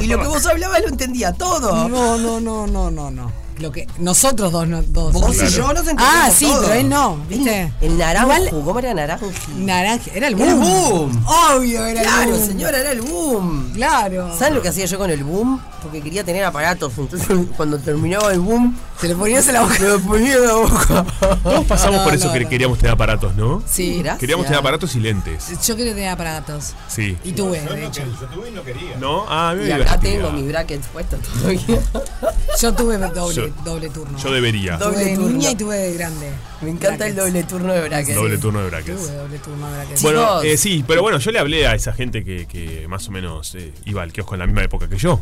Y 0.00 0.06
lo 0.06 0.20
que 0.20 0.26
vos 0.28 0.46
hablabas 0.46 0.80
lo 0.82 0.88
entendía 0.88 1.32
todo. 1.32 1.88
No, 1.88 2.18
no, 2.18 2.40
no, 2.40 2.66
no, 2.66 2.90
no, 2.90 3.10
no. 3.10 3.47
Lo 3.58 3.72
que 3.72 3.86
nosotros 3.98 4.52
dos, 4.52 4.68
no, 4.68 4.82
dos. 4.82 5.12
Vos 5.12 5.34
Claro. 5.34 5.48
y 5.48 5.52
yo 5.52 5.62
nos 5.72 5.78
entendemos 5.80 6.12
Ah, 6.14 6.30
sí, 6.30 6.46
todo. 6.46 6.60
pero 6.62 6.74
él 6.74 6.88
no, 6.88 7.16
¿viste? 7.28 7.72
El 7.80 7.98
naranjo, 7.98 8.32
Igual- 8.32 8.50
¿cómo 8.64 8.78
era 8.78 8.94
naranjo? 8.94 9.30
Naranja, 9.56 10.10
era 10.14 10.28
el 10.28 10.40
El 10.40 10.54
boom. 10.54 10.60
boom. 10.60 11.24
Obvio, 11.56 11.84
era 11.86 12.02
Claro, 12.02 12.22
el 12.22 12.30
boom. 12.38 12.46
señora, 12.46 12.78
era 12.78 12.92
el 12.92 13.00
boom. 13.02 13.72
Claro. 13.74 14.38
¿Saben 14.38 14.54
lo 14.54 14.62
que 14.62 14.68
hacía 14.68 14.84
yo 14.86 14.96
con 14.98 15.10
el 15.10 15.24
boom? 15.24 15.60
Porque 15.82 16.00
quería 16.02 16.24
tener 16.24 16.44
aparatos. 16.44 16.92
Entonces, 16.98 17.28
cuando 17.56 17.78
terminaba 17.78 18.32
el 18.32 18.40
boom, 18.40 18.76
Te 19.00 19.08
lo 19.08 19.16
ponías 19.18 19.46
en 19.48 19.54
la 19.54 19.62
boca. 19.62 19.76
me 19.80 19.88
lo 19.88 20.00
ponía 20.00 20.34
en 20.34 20.46
la 20.46 20.52
boca. 20.54 21.04
Todos 21.42 21.66
pasamos 21.66 21.98
No, 21.98 22.04
por 22.04 22.14
eso 22.14 22.26
no, 22.28 22.32
que 22.32 22.40
no. 22.40 22.48
queríamos 22.48 22.78
tener 22.78 22.92
aparatos, 22.92 23.34
¿no? 23.36 23.62
Sí, 23.66 23.98
Gracias. 23.98 24.18
Queríamos 24.18 24.46
tener 24.46 24.58
aparatos 24.60 24.94
y 24.96 25.00
lentes. 25.00 25.46
Yo 25.66 25.76
quería 25.76 25.94
tener 25.94 26.08
aparatos. 26.10 26.74
Sí. 26.88 27.16
Y 27.24 27.32
tuve, 27.32 27.60
de 27.60 27.86
hecho. 27.86 28.02
Yo 28.20 28.26
tuve 28.26 28.48
y 28.48 28.52
no 28.52 28.62
quería. 28.64 28.96
¿No? 28.98 29.24
Ah, 29.28 29.50
a 29.50 29.54
mí 29.54 29.62
me 29.62 29.68
Y 29.68 29.72
acá 29.72 29.96
divertía. 29.98 30.10
tengo 30.12 30.32
mis 30.32 30.48
brackets 30.48 30.86
puestos 30.88 31.20
todavía. 31.20 31.60
Yo 32.60 32.74
tuve 32.74 32.98
doble, 32.98 33.34
Yo- 33.34 33.48
doble 33.64 33.88
turno. 33.90 34.18
Yo 34.18 34.32
debería. 34.32 34.76
Doble 34.78 34.96
tuve 34.96 35.04
de 35.04 35.14
turno. 35.14 35.30
niña 35.30 35.50
y 35.52 35.54
tuve 35.54 35.76
de 35.76 35.94
grande. 35.94 36.30
Me 36.60 36.70
encanta 36.70 37.06
el 37.06 37.14
doble 37.14 37.44
turno 37.44 37.72
de 37.72 37.88
brackets. 37.88 38.16
Doble 38.16 38.38
turno 38.38 38.60
de 38.62 38.68
brackets. 38.70 39.00
Tuve 39.00 39.12
doble 39.16 39.38
turno 39.38 39.66
de 39.68 39.76
brackets. 39.76 40.02
Bueno, 40.02 40.42
eh, 40.42 40.56
sí, 40.56 40.84
pero 40.88 41.02
bueno, 41.02 41.18
yo 41.18 41.30
le 41.30 41.38
hablé 41.38 41.68
a 41.68 41.74
esa 41.76 41.92
gente 41.92 42.24
que, 42.24 42.46
que 42.46 42.86
más 42.88 43.06
o 43.06 43.12
menos 43.12 43.54
eh, 43.54 43.72
iba 43.84 44.02
al 44.02 44.12
kiosco 44.12 44.34
en 44.34 44.40
la 44.40 44.46
misma 44.46 44.64
época 44.64 44.88
que 44.88 44.96
yo. 44.98 45.20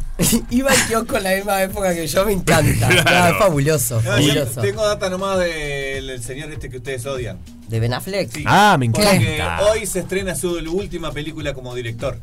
Iba 0.50 0.70
al 0.70 0.86
kiosco 0.86 1.16
en 1.16 1.22
la 1.24 1.30
misma 1.34 1.62
época 1.62 1.92
que 1.94 2.06
yo, 2.06 2.24
me 2.24 2.32
encanta. 2.32 2.88
Claro. 2.88 3.02
Ah, 3.06 3.30
es 3.30 3.36
fabuloso, 3.38 3.96
No, 4.02 4.18
yo 4.20 4.28
fabuloso. 4.34 4.60
tengo 4.60 4.86
data 4.86 5.10
nomás 5.10 5.38
del 5.38 6.10
el 6.10 6.22
señor 6.22 6.50
este 6.52 6.70
que 6.70 6.76
ustedes 6.76 7.04
odian. 7.06 7.38
De 7.68 7.80
Ben 7.80 7.92
Affleck. 7.94 8.30
Sí. 8.32 8.44
Ah, 8.46 8.76
me 8.78 8.88
Porque 8.90 9.34
encanta. 9.34 9.64
hoy 9.70 9.86
se 9.86 10.00
estrena 10.00 10.34
su 10.36 10.50
última 10.52 11.10
película 11.10 11.52
como 11.52 11.74
director. 11.74 12.18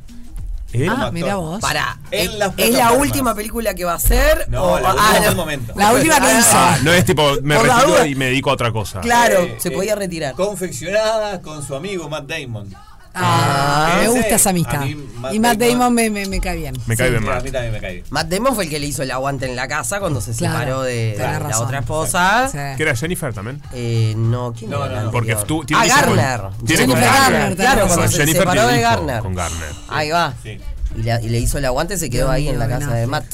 ¿Eh? 0.76 0.88
Ah, 0.90 1.12
mira 1.14 1.36
vos. 1.36 1.60
Pará, 1.62 2.00
En 2.10 2.32
¿es, 2.32 2.34
las 2.36 2.52
¿es 2.58 2.74
la 2.76 2.94
última 2.94 3.36
película 3.36 3.76
que 3.76 3.84
va 3.86 3.92
a 3.92 3.96
hacer? 3.98 4.46
No, 4.50 4.64
o- 4.64 4.80
la 4.80 4.96
ah, 4.98 5.20
no. 5.30 5.36
momento. 5.36 5.72
La 5.76 5.92
última 5.94 6.20
que 6.20 6.32
hizo. 6.32 6.48
Ah, 6.54 6.80
no 6.82 6.92
es 6.92 7.06
tipo, 7.06 7.36
me 7.44 7.56
Por 7.58 7.68
retiro 7.68 8.06
y 8.08 8.16
me 8.16 8.26
dedico 8.26 8.50
a 8.50 8.54
otra 8.54 8.72
cosa. 8.72 9.00
Claro, 9.02 9.42
Eh, 9.44 9.58
se 9.60 9.68
eh, 9.68 9.72
podía 9.72 9.94
retirar. 9.96 10.34
Confeccionada 10.34 11.42
con 11.42 11.62
su 11.64 11.76
amigo 11.76 12.10
Matt 12.10 12.26
Damon. 12.26 12.74
Ah, 13.16 13.98
me 14.02 14.08
gusta 14.08 14.36
esa 14.36 14.50
amistad. 14.50 14.82
a 14.82 14.86
mí, 14.86 14.96
Matt 14.96 15.34
y 15.34 15.40
Matt 15.40 15.58
Damon- 15.58 15.70
Damon 15.80 15.94
me, 15.94 16.10
me, 16.10 16.26
me 16.26 16.40
cae 16.42 16.56
bien. 16.58 16.76
Me 16.88 16.98
cae 16.98 17.10
bien 17.12 17.24
Sí, 17.24 17.30
a 17.30 17.40
mí 17.42 17.52
también 17.52 17.74
me 17.74 17.80
cae 17.80 17.94
bien. 17.94 18.06
Matt 18.10 18.28
Damon 18.28 18.56
fue 18.56 18.64
el 18.66 18.70
que 18.70 18.80
le 18.80 18.88
hizo 18.88 19.04
el 19.04 19.12
aguante 19.12 19.46
en 19.48 19.56
la 19.56 19.68
casa 19.68 20.00
cuando 20.00 20.20
se 20.20 20.32
Claro, 20.34 20.58
separó 20.60 20.82
de, 20.82 21.16
la 21.18 21.40
razón. 21.40 21.66
otra 21.66 21.80
esposa. 21.80 22.50
Sí. 22.52 22.58
¿Que 22.78 22.84
era 22.84 22.96
Jennifer 22.96 23.34
también? 23.34 23.62
Eh, 23.74 24.14
no, 24.18 24.54
¿quién 24.58 24.72
No, 24.72 24.86
era 24.86 25.04
no. 25.04 25.12
Porque 25.12 25.36
tú- 25.48 25.64
tiene 25.64 25.84
ah, 25.92 26.04
con- 26.06 26.16
Garner. 26.16 26.42
tiene 26.66 26.82
Jennifer 26.82 27.04
con 27.10 27.14
Garner, 27.32 27.56
claro, 27.56 27.88
cuando 27.88 28.08
se 28.08 28.28
separó 28.28 28.68
de 28.68 28.82
Garner. 28.82 29.20
con 29.22 29.36
Garner. 29.36 29.70
Ahí 29.90 30.10
va. 30.10 30.34
Sí. 30.42 30.58
Y, 30.96 31.04
la- 31.04 31.22
y 31.22 31.30
le 31.30 31.40
hizo 31.40 31.58
el 31.58 31.66
aguante, 31.66 31.98
se 31.98 32.10
quedó 32.10 32.30
ahí 32.30 32.48
en 32.48 32.60
la 32.60 32.68
casa 32.68 32.94
de. 32.94 33.08
Matt. 33.08 33.26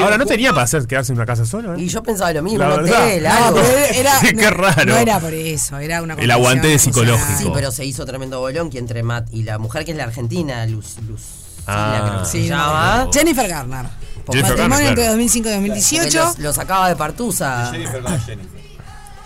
Ahora, 0.00 0.16
¿no 0.18 0.26
tenía 0.26 0.50
para 0.50 0.62
hacer 0.62 0.86
quedarse 0.86 1.12
en 1.12 1.18
una 1.18 1.26
casa 1.26 1.44
solo? 1.44 1.74
eh? 1.74 1.80
Y 1.82 1.88
yo 1.88 2.02
pensaba 2.02 2.32
lo 2.32 2.42
mismo, 2.42 2.58
La 2.60 2.74
un 2.74 2.80
hotel, 2.88 3.22
No, 3.22 3.30
algo. 3.32 3.60
pero 3.60 3.78
era. 3.94 4.12
Qué 4.20 4.32
no, 4.34 4.50
raro. 4.50 4.84
No 4.84 4.96
era 4.96 5.18
por 5.20 5.34
eso, 5.34 5.78
era 5.78 6.02
una 6.02 6.14
El 6.14 6.30
aguante 6.30 6.62
condición 6.68 6.94
psicológico. 6.94 7.38
Sí, 7.38 7.50
pero 7.54 7.70
se 7.72 7.84
hizo 7.84 8.04
tremendo 8.06 8.40
bolón 8.40 8.70
que 8.70 8.78
entre 8.78 9.02
Matt 9.02 9.28
y 9.32 9.42
la 9.44 9.58
mujer 9.58 9.84
que 9.84 9.90
es 9.92 9.96
la 9.96 10.04
argentina, 10.04 10.64
Luz, 10.66 10.96
Luz 11.08 11.20
Ah. 11.68 12.00
creo 12.08 12.18
que 12.20 12.26
se 12.26 12.32
Sí, 12.32 12.48
no, 12.48 12.56
llama. 12.56 13.08
Jennifer 13.12 13.48
Garner. 13.48 13.86
Jennifer 14.28 14.42
Matrimonio 14.42 14.56
Garner, 14.56 14.80
entre 14.88 14.94
claro. 14.94 15.10
2005 15.12 15.48
y 15.48 15.52
Porque 15.52 15.68
2018. 15.68 16.18
los, 16.24 16.38
los 16.38 16.54
sacaba 16.56 16.88
de 16.88 16.96
Partusa. 16.96 17.68
Jennifer 17.72 18.02
con 18.02 18.20
Jennifer. 18.20 18.65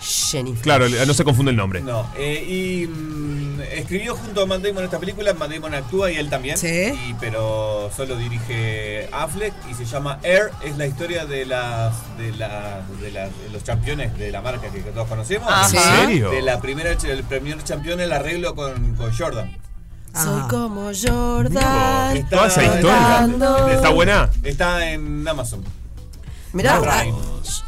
Jennifer. 0.01 0.61
Claro, 0.63 0.85
no 0.89 1.13
se 1.13 1.23
confunde 1.23 1.51
el 1.51 1.57
nombre. 1.57 1.81
No, 1.81 2.09
eh, 2.17 2.43
y 2.47 2.87
mm, 2.87 3.61
escribió 3.73 4.15
junto 4.15 4.41
a 4.41 4.45
Matt 4.45 4.61
Damon 4.63 4.83
esta 4.83 4.99
película. 4.99 5.33
Matt 5.33 5.51
Damon 5.51 5.73
actúa 5.75 6.11
y 6.11 6.15
él 6.17 6.29
también. 6.29 6.57
Sí. 6.57 6.67
Y, 7.09 7.13
pero 7.19 7.91
solo 7.95 8.15
dirige 8.15 9.07
Affleck 9.11 9.53
y 9.69 9.73
se 9.75 9.85
llama 9.85 10.19
Air. 10.23 10.51
Es 10.63 10.77
la 10.77 10.87
historia 10.87 11.25
de 11.25 11.45
las 11.45 11.93
de, 12.17 12.31
la, 12.33 12.81
de, 12.99 13.11
la- 13.11 13.27
de 13.27 13.49
los 13.51 13.63
campeones 13.63 14.17
de 14.17 14.31
la 14.31 14.41
marca 14.41 14.69
que, 14.71 14.81
que 14.83 14.91
todos 14.91 15.07
conocemos. 15.07 15.47
Ajá. 15.49 16.01
¿En 16.01 16.07
serio? 16.09 16.31
De 16.31 16.41
la 16.41 16.59
primera, 16.59 16.91
el 16.91 17.23
primer 17.23 17.57
campeón, 17.63 17.99
el 17.99 18.11
arreglo 18.11 18.55
con, 18.55 18.95
con 18.95 19.15
Jordan. 19.15 19.55
Soy 20.13 20.41
Ah. 20.41 20.47
como 20.49 20.91
Jordan. 20.93 22.27
Toda 22.29 22.47
esa 22.47 22.63
historia. 22.63 23.29
¿Está 23.73 23.89
buena? 23.89 24.29
Está 24.43 24.91
en 24.91 25.27
Amazon. 25.27 25.63
Mirá, 26.53 26.79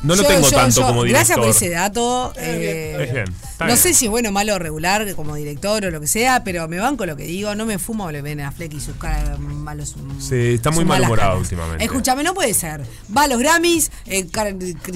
No 0.01 0.15
lo 0.15 0.21
Yo- 0.21 0.27
tengo 0.27 0.49
yo- 0.49 0.55
tanto 0.57 0.81
yo- 0.81 0.87
como 0.87 1.03
director. 1.03 1.17
Gracias 1.27 1.37
por 1.37 1.47
ese 1.47 1.69
dato. 1.69 2.33
eh, 2.37 2.97
Es 2.99 3.13
bien, 3.13 3.25
no 3.67 3.75
sé 3.77 3.93
si 3.93 4.05
es 4.05 4.11
bueno 4.11 4.29
o 4.29 4.31
malo 4.31 4.55
o 4.55 4.59
regular 4.59 5.13
como 5.15 5.35
director 5.35 5.85
o 5.85 5.91
lo 5.91 5.99
que 6.01 6.07
sea, 6.07 6.43
pero 6.43 6.67
me 6.67 6.77
banco 6.77 7.05
lo 7.05 7.15
que 7.15 7.23
digo. 7.23 7.53
No 7.55 7.65
me 7.65 7.79
fumo 7.79 8.11
le 8.11 8.21
Ben 8.21 8.41
Affleck 8.41 8.73
y 8.73 8.79
sus 8.79 8.95
caras 8.95 9.37
malos. 9.39 9.95
Sí, 10.19 10.55
está 10.55 10.71
muy 10.71 10.85
malhumorado 10.85 11.39
últimamente. 11.39 11.83
Escúchame, 11.83 12.23
no 12.23 12.33
puede 12.33 12.53
ser. 12.53 12.81
Va 13.15 13.23
a 13.23 13.27
los 13.27 13.39
Grammys, 13.39 13.91
eh, 14.05 14.27
cara- 14.27 14.51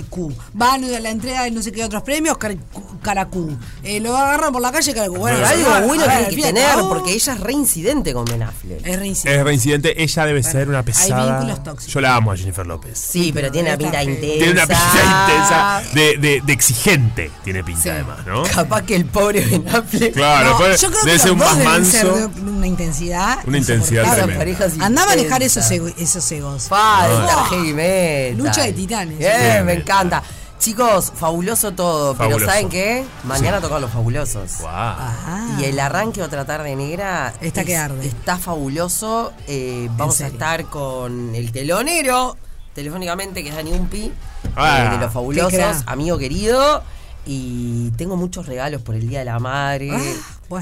Q. 0.09 0.33
Va 0.59 0.73
a 0.73 0.77
la 0.77 1.09
entrega 1.09 1.43
de 1.43 1.51
no 1.51 1.61
sé 1.61 1.71
qué 1.71 1.83
otros 1.83 2.03
premios, 2.03 2.37
cara- 2.37 2.55
Caracú. 3.01 3.57
Eh, 3.83 3.99
lo 3.99 4.15
agarran 4.15 4.51
por 4.51 4.61
la 4.61 4.71
calle, 4.71 4.93
Caracú. 4.93 5.17
Bueno, 5.17 5.45
algo 5.45 5.87
bueno 5.87 6.03
tiene 6.05 6.29
que 6.29 6.41
tener, 6.41 6.77
¿no? 6.77 6.89
porque 6.89 7.13
ella 7.13 7.33
es 7.33 7.39
reincidente 7.39 8.13
con 8.13 8.25
Ben 8.25 8.43
Affleck. 8.43 8.85
Es 8.85 8.99
reincidente. 8.99 9.39
Es 9.39 9.43
reincidente, 9.45 10.03
ella 10.03 10.25
debe 10.25 10.43
ser 10.43 10.69
una 10.69 10.83
pesada. 10.83 11.37
vínculos 11.39 11.63
tóxicos. 11.63 11.93
Yo 11.93 12.01
la 12.01 12.15
amo 12.15 12.31
a 12.31 12.37
Jennifer 12.37 12.65
López. 12.65 12.97
Sí, 12.97 13.31
pero 13.33 13.51
tiene 13.51 13.69
una 13.69 13.77
pinta 13.77 14.03
intensa. 14.03 14.37
Tiene 14.37 14.51
una 14.51 14.67
pinta 14.67 15.01
intensa 15.03 15.81
de, 15.93 16.17
de- 16.17 16.41
de 16.45 16.53
exigente, 16.53 17.31
tiene 17.43 17.63
pinta 17.63 17.91
además, 17.93 18.25
¿no? 18.25 18.43
Capaz 18.57 18.81
que 18.81 18.95
el 18.95 19.05
pobre 19.05 19.45
Ben 19.45 19.67
Affleck. 19.67 20.13
Claro, 20.13 20.49
No, 20.59 20.75
yo 20.75 20.89
creo 20.89 21.03
debe 21.03 21.11
que 21.13 21.19
ser 21.19 21.31
un 21.31 21.37
más 21.37 21.55
ser 21.55 21.63
manso. 21.65 22.15
de 22.15 22.25
una 22.41 22.67
intensidad. 22.67 23.37
Una 23.45 23.57
intensidad 23.59 24.15
tremenda. 24.15 24.85
Andá 24.85 25.03
a 25.03 25.05
manejar 25.05 25.43
esos, 25.43 25.69
ego- 25.69 25.89
esos 25.97 26.31
egos. 26.31 26.63
Falta 26.63 27.37
Oh, 27.37 27.43
heavy 27.51 27.73
metal. 27.73 28.37
Lucha 28.37 28.63
de 28.63 28.73
titanes. 28.73 29.17
Bien, 29.19 29.31
Bien, 29.39 29.65
me 29.65 29.73
encanta. 29.73 30.23
Chicos, 30.59 31.13
fabuloso 31.15 31.71
todo, 31.73 32.15
Fabuloso. 32.15 32.39
pero 32.39 32.51
¿saben 32.51 32.69
qué? 32.69 33.05
Mañana 33.25 33.57
Sí. 33.57 33.63
tocan 33.63 33.79
los 33.79 33.91
fabulosos. 33.91 34.57
Wow. 34.61 35.59
Y 35.59 35.65
el 35.65 35.79
arranque 35.79 36.23
otra 36.23 36.45
tarde 36.45 36.75
negra 36.75 37.31
Está 37.41 37.63
que 37.63 37.77
arde. 37.77 38.07
está 38.07 38.39
fabuloso. 38.39 39.33
Eh, 39.47 39.87
vamos 39.91 40.19
a 40.21 40.27
estar 40.27 40.65
con 40.65 41.35
el 41.35 41.51
telonero, 41.51 42.37
telefónicamente, 42.73 43.43
que 43.43 43.49
es 43.49 43.55
Dani 43.55 43.71
Umpi, 43.71 44.11
Ah, 44.55 44.85
eh, 44.87 44.89
de 44.95 44.97
los 44.97 45.13
fabulosos, 45.13 45.83
amigo 45.85 46.17
querido. 46.17 46.81
Y 47.29 47.91
tengo 47.97 48.15
muchos 48.15 48.45
regalos 48.45 48.81
por 48.81 48.95
el 48.95 49.07
Día 49.09 49.19
de 49.19 49.25
la 49.25 49.37
Madre. 49.39 49.91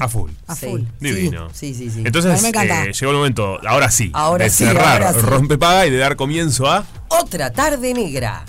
A 0.00 0.08
full. 0.08 0.32
A 0.48 0.56
Sí, 0.56 0.66
full. 0.66 0.80
Divino. 0.98 1.48
Sí, 1.52 1.72
sí, 1.74 1.88
sí. 1.90 2.02
Entonces, 2.04 2.42
me 2.42 2.48
encanta. 2.48 2.84
eh, 2.86 2.92
llegó 2.92 3.12
el 3.12 3.16
momento, 3.18 3.58
ahora 3.68 3.88
sí, 3.90 4.10
Ahora 4.12 4.44
de 4.44 4.50
sí, 4.50 4.64
cerrar 4.64 5.02
ahora 5.02 5.12
sí. 5.12 5.20
Rompe 5.20 5.58
Paga 5.58 5.86
y 5.86 5.90
de 5.90 5.98
dar 5.98 6.16
comienzo 6.16 6.66
a. 6.68 6.84
Otra 7.08 7.52
tarde 7.52 7.94
negra. 7.94 8.44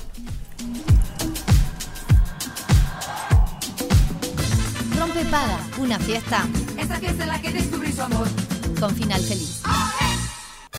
Rompe 4.97 5.23
Paga, 5.25 5.59
una 5.77 5.99
fiesta 5.99 6.47
Esa 6.77 6.95
fiesta 6.99 7.23
en 7.23 7.29
la 7.29 7.41
que 7.41 7.51
descubrí 7.51 7.91
su 7.91 8.01
amor. 8.01 8.27
con 8.79 8.95
final 8.95 9.21
feliz. 9.21 9.61
¡Ah, 9.63 9.91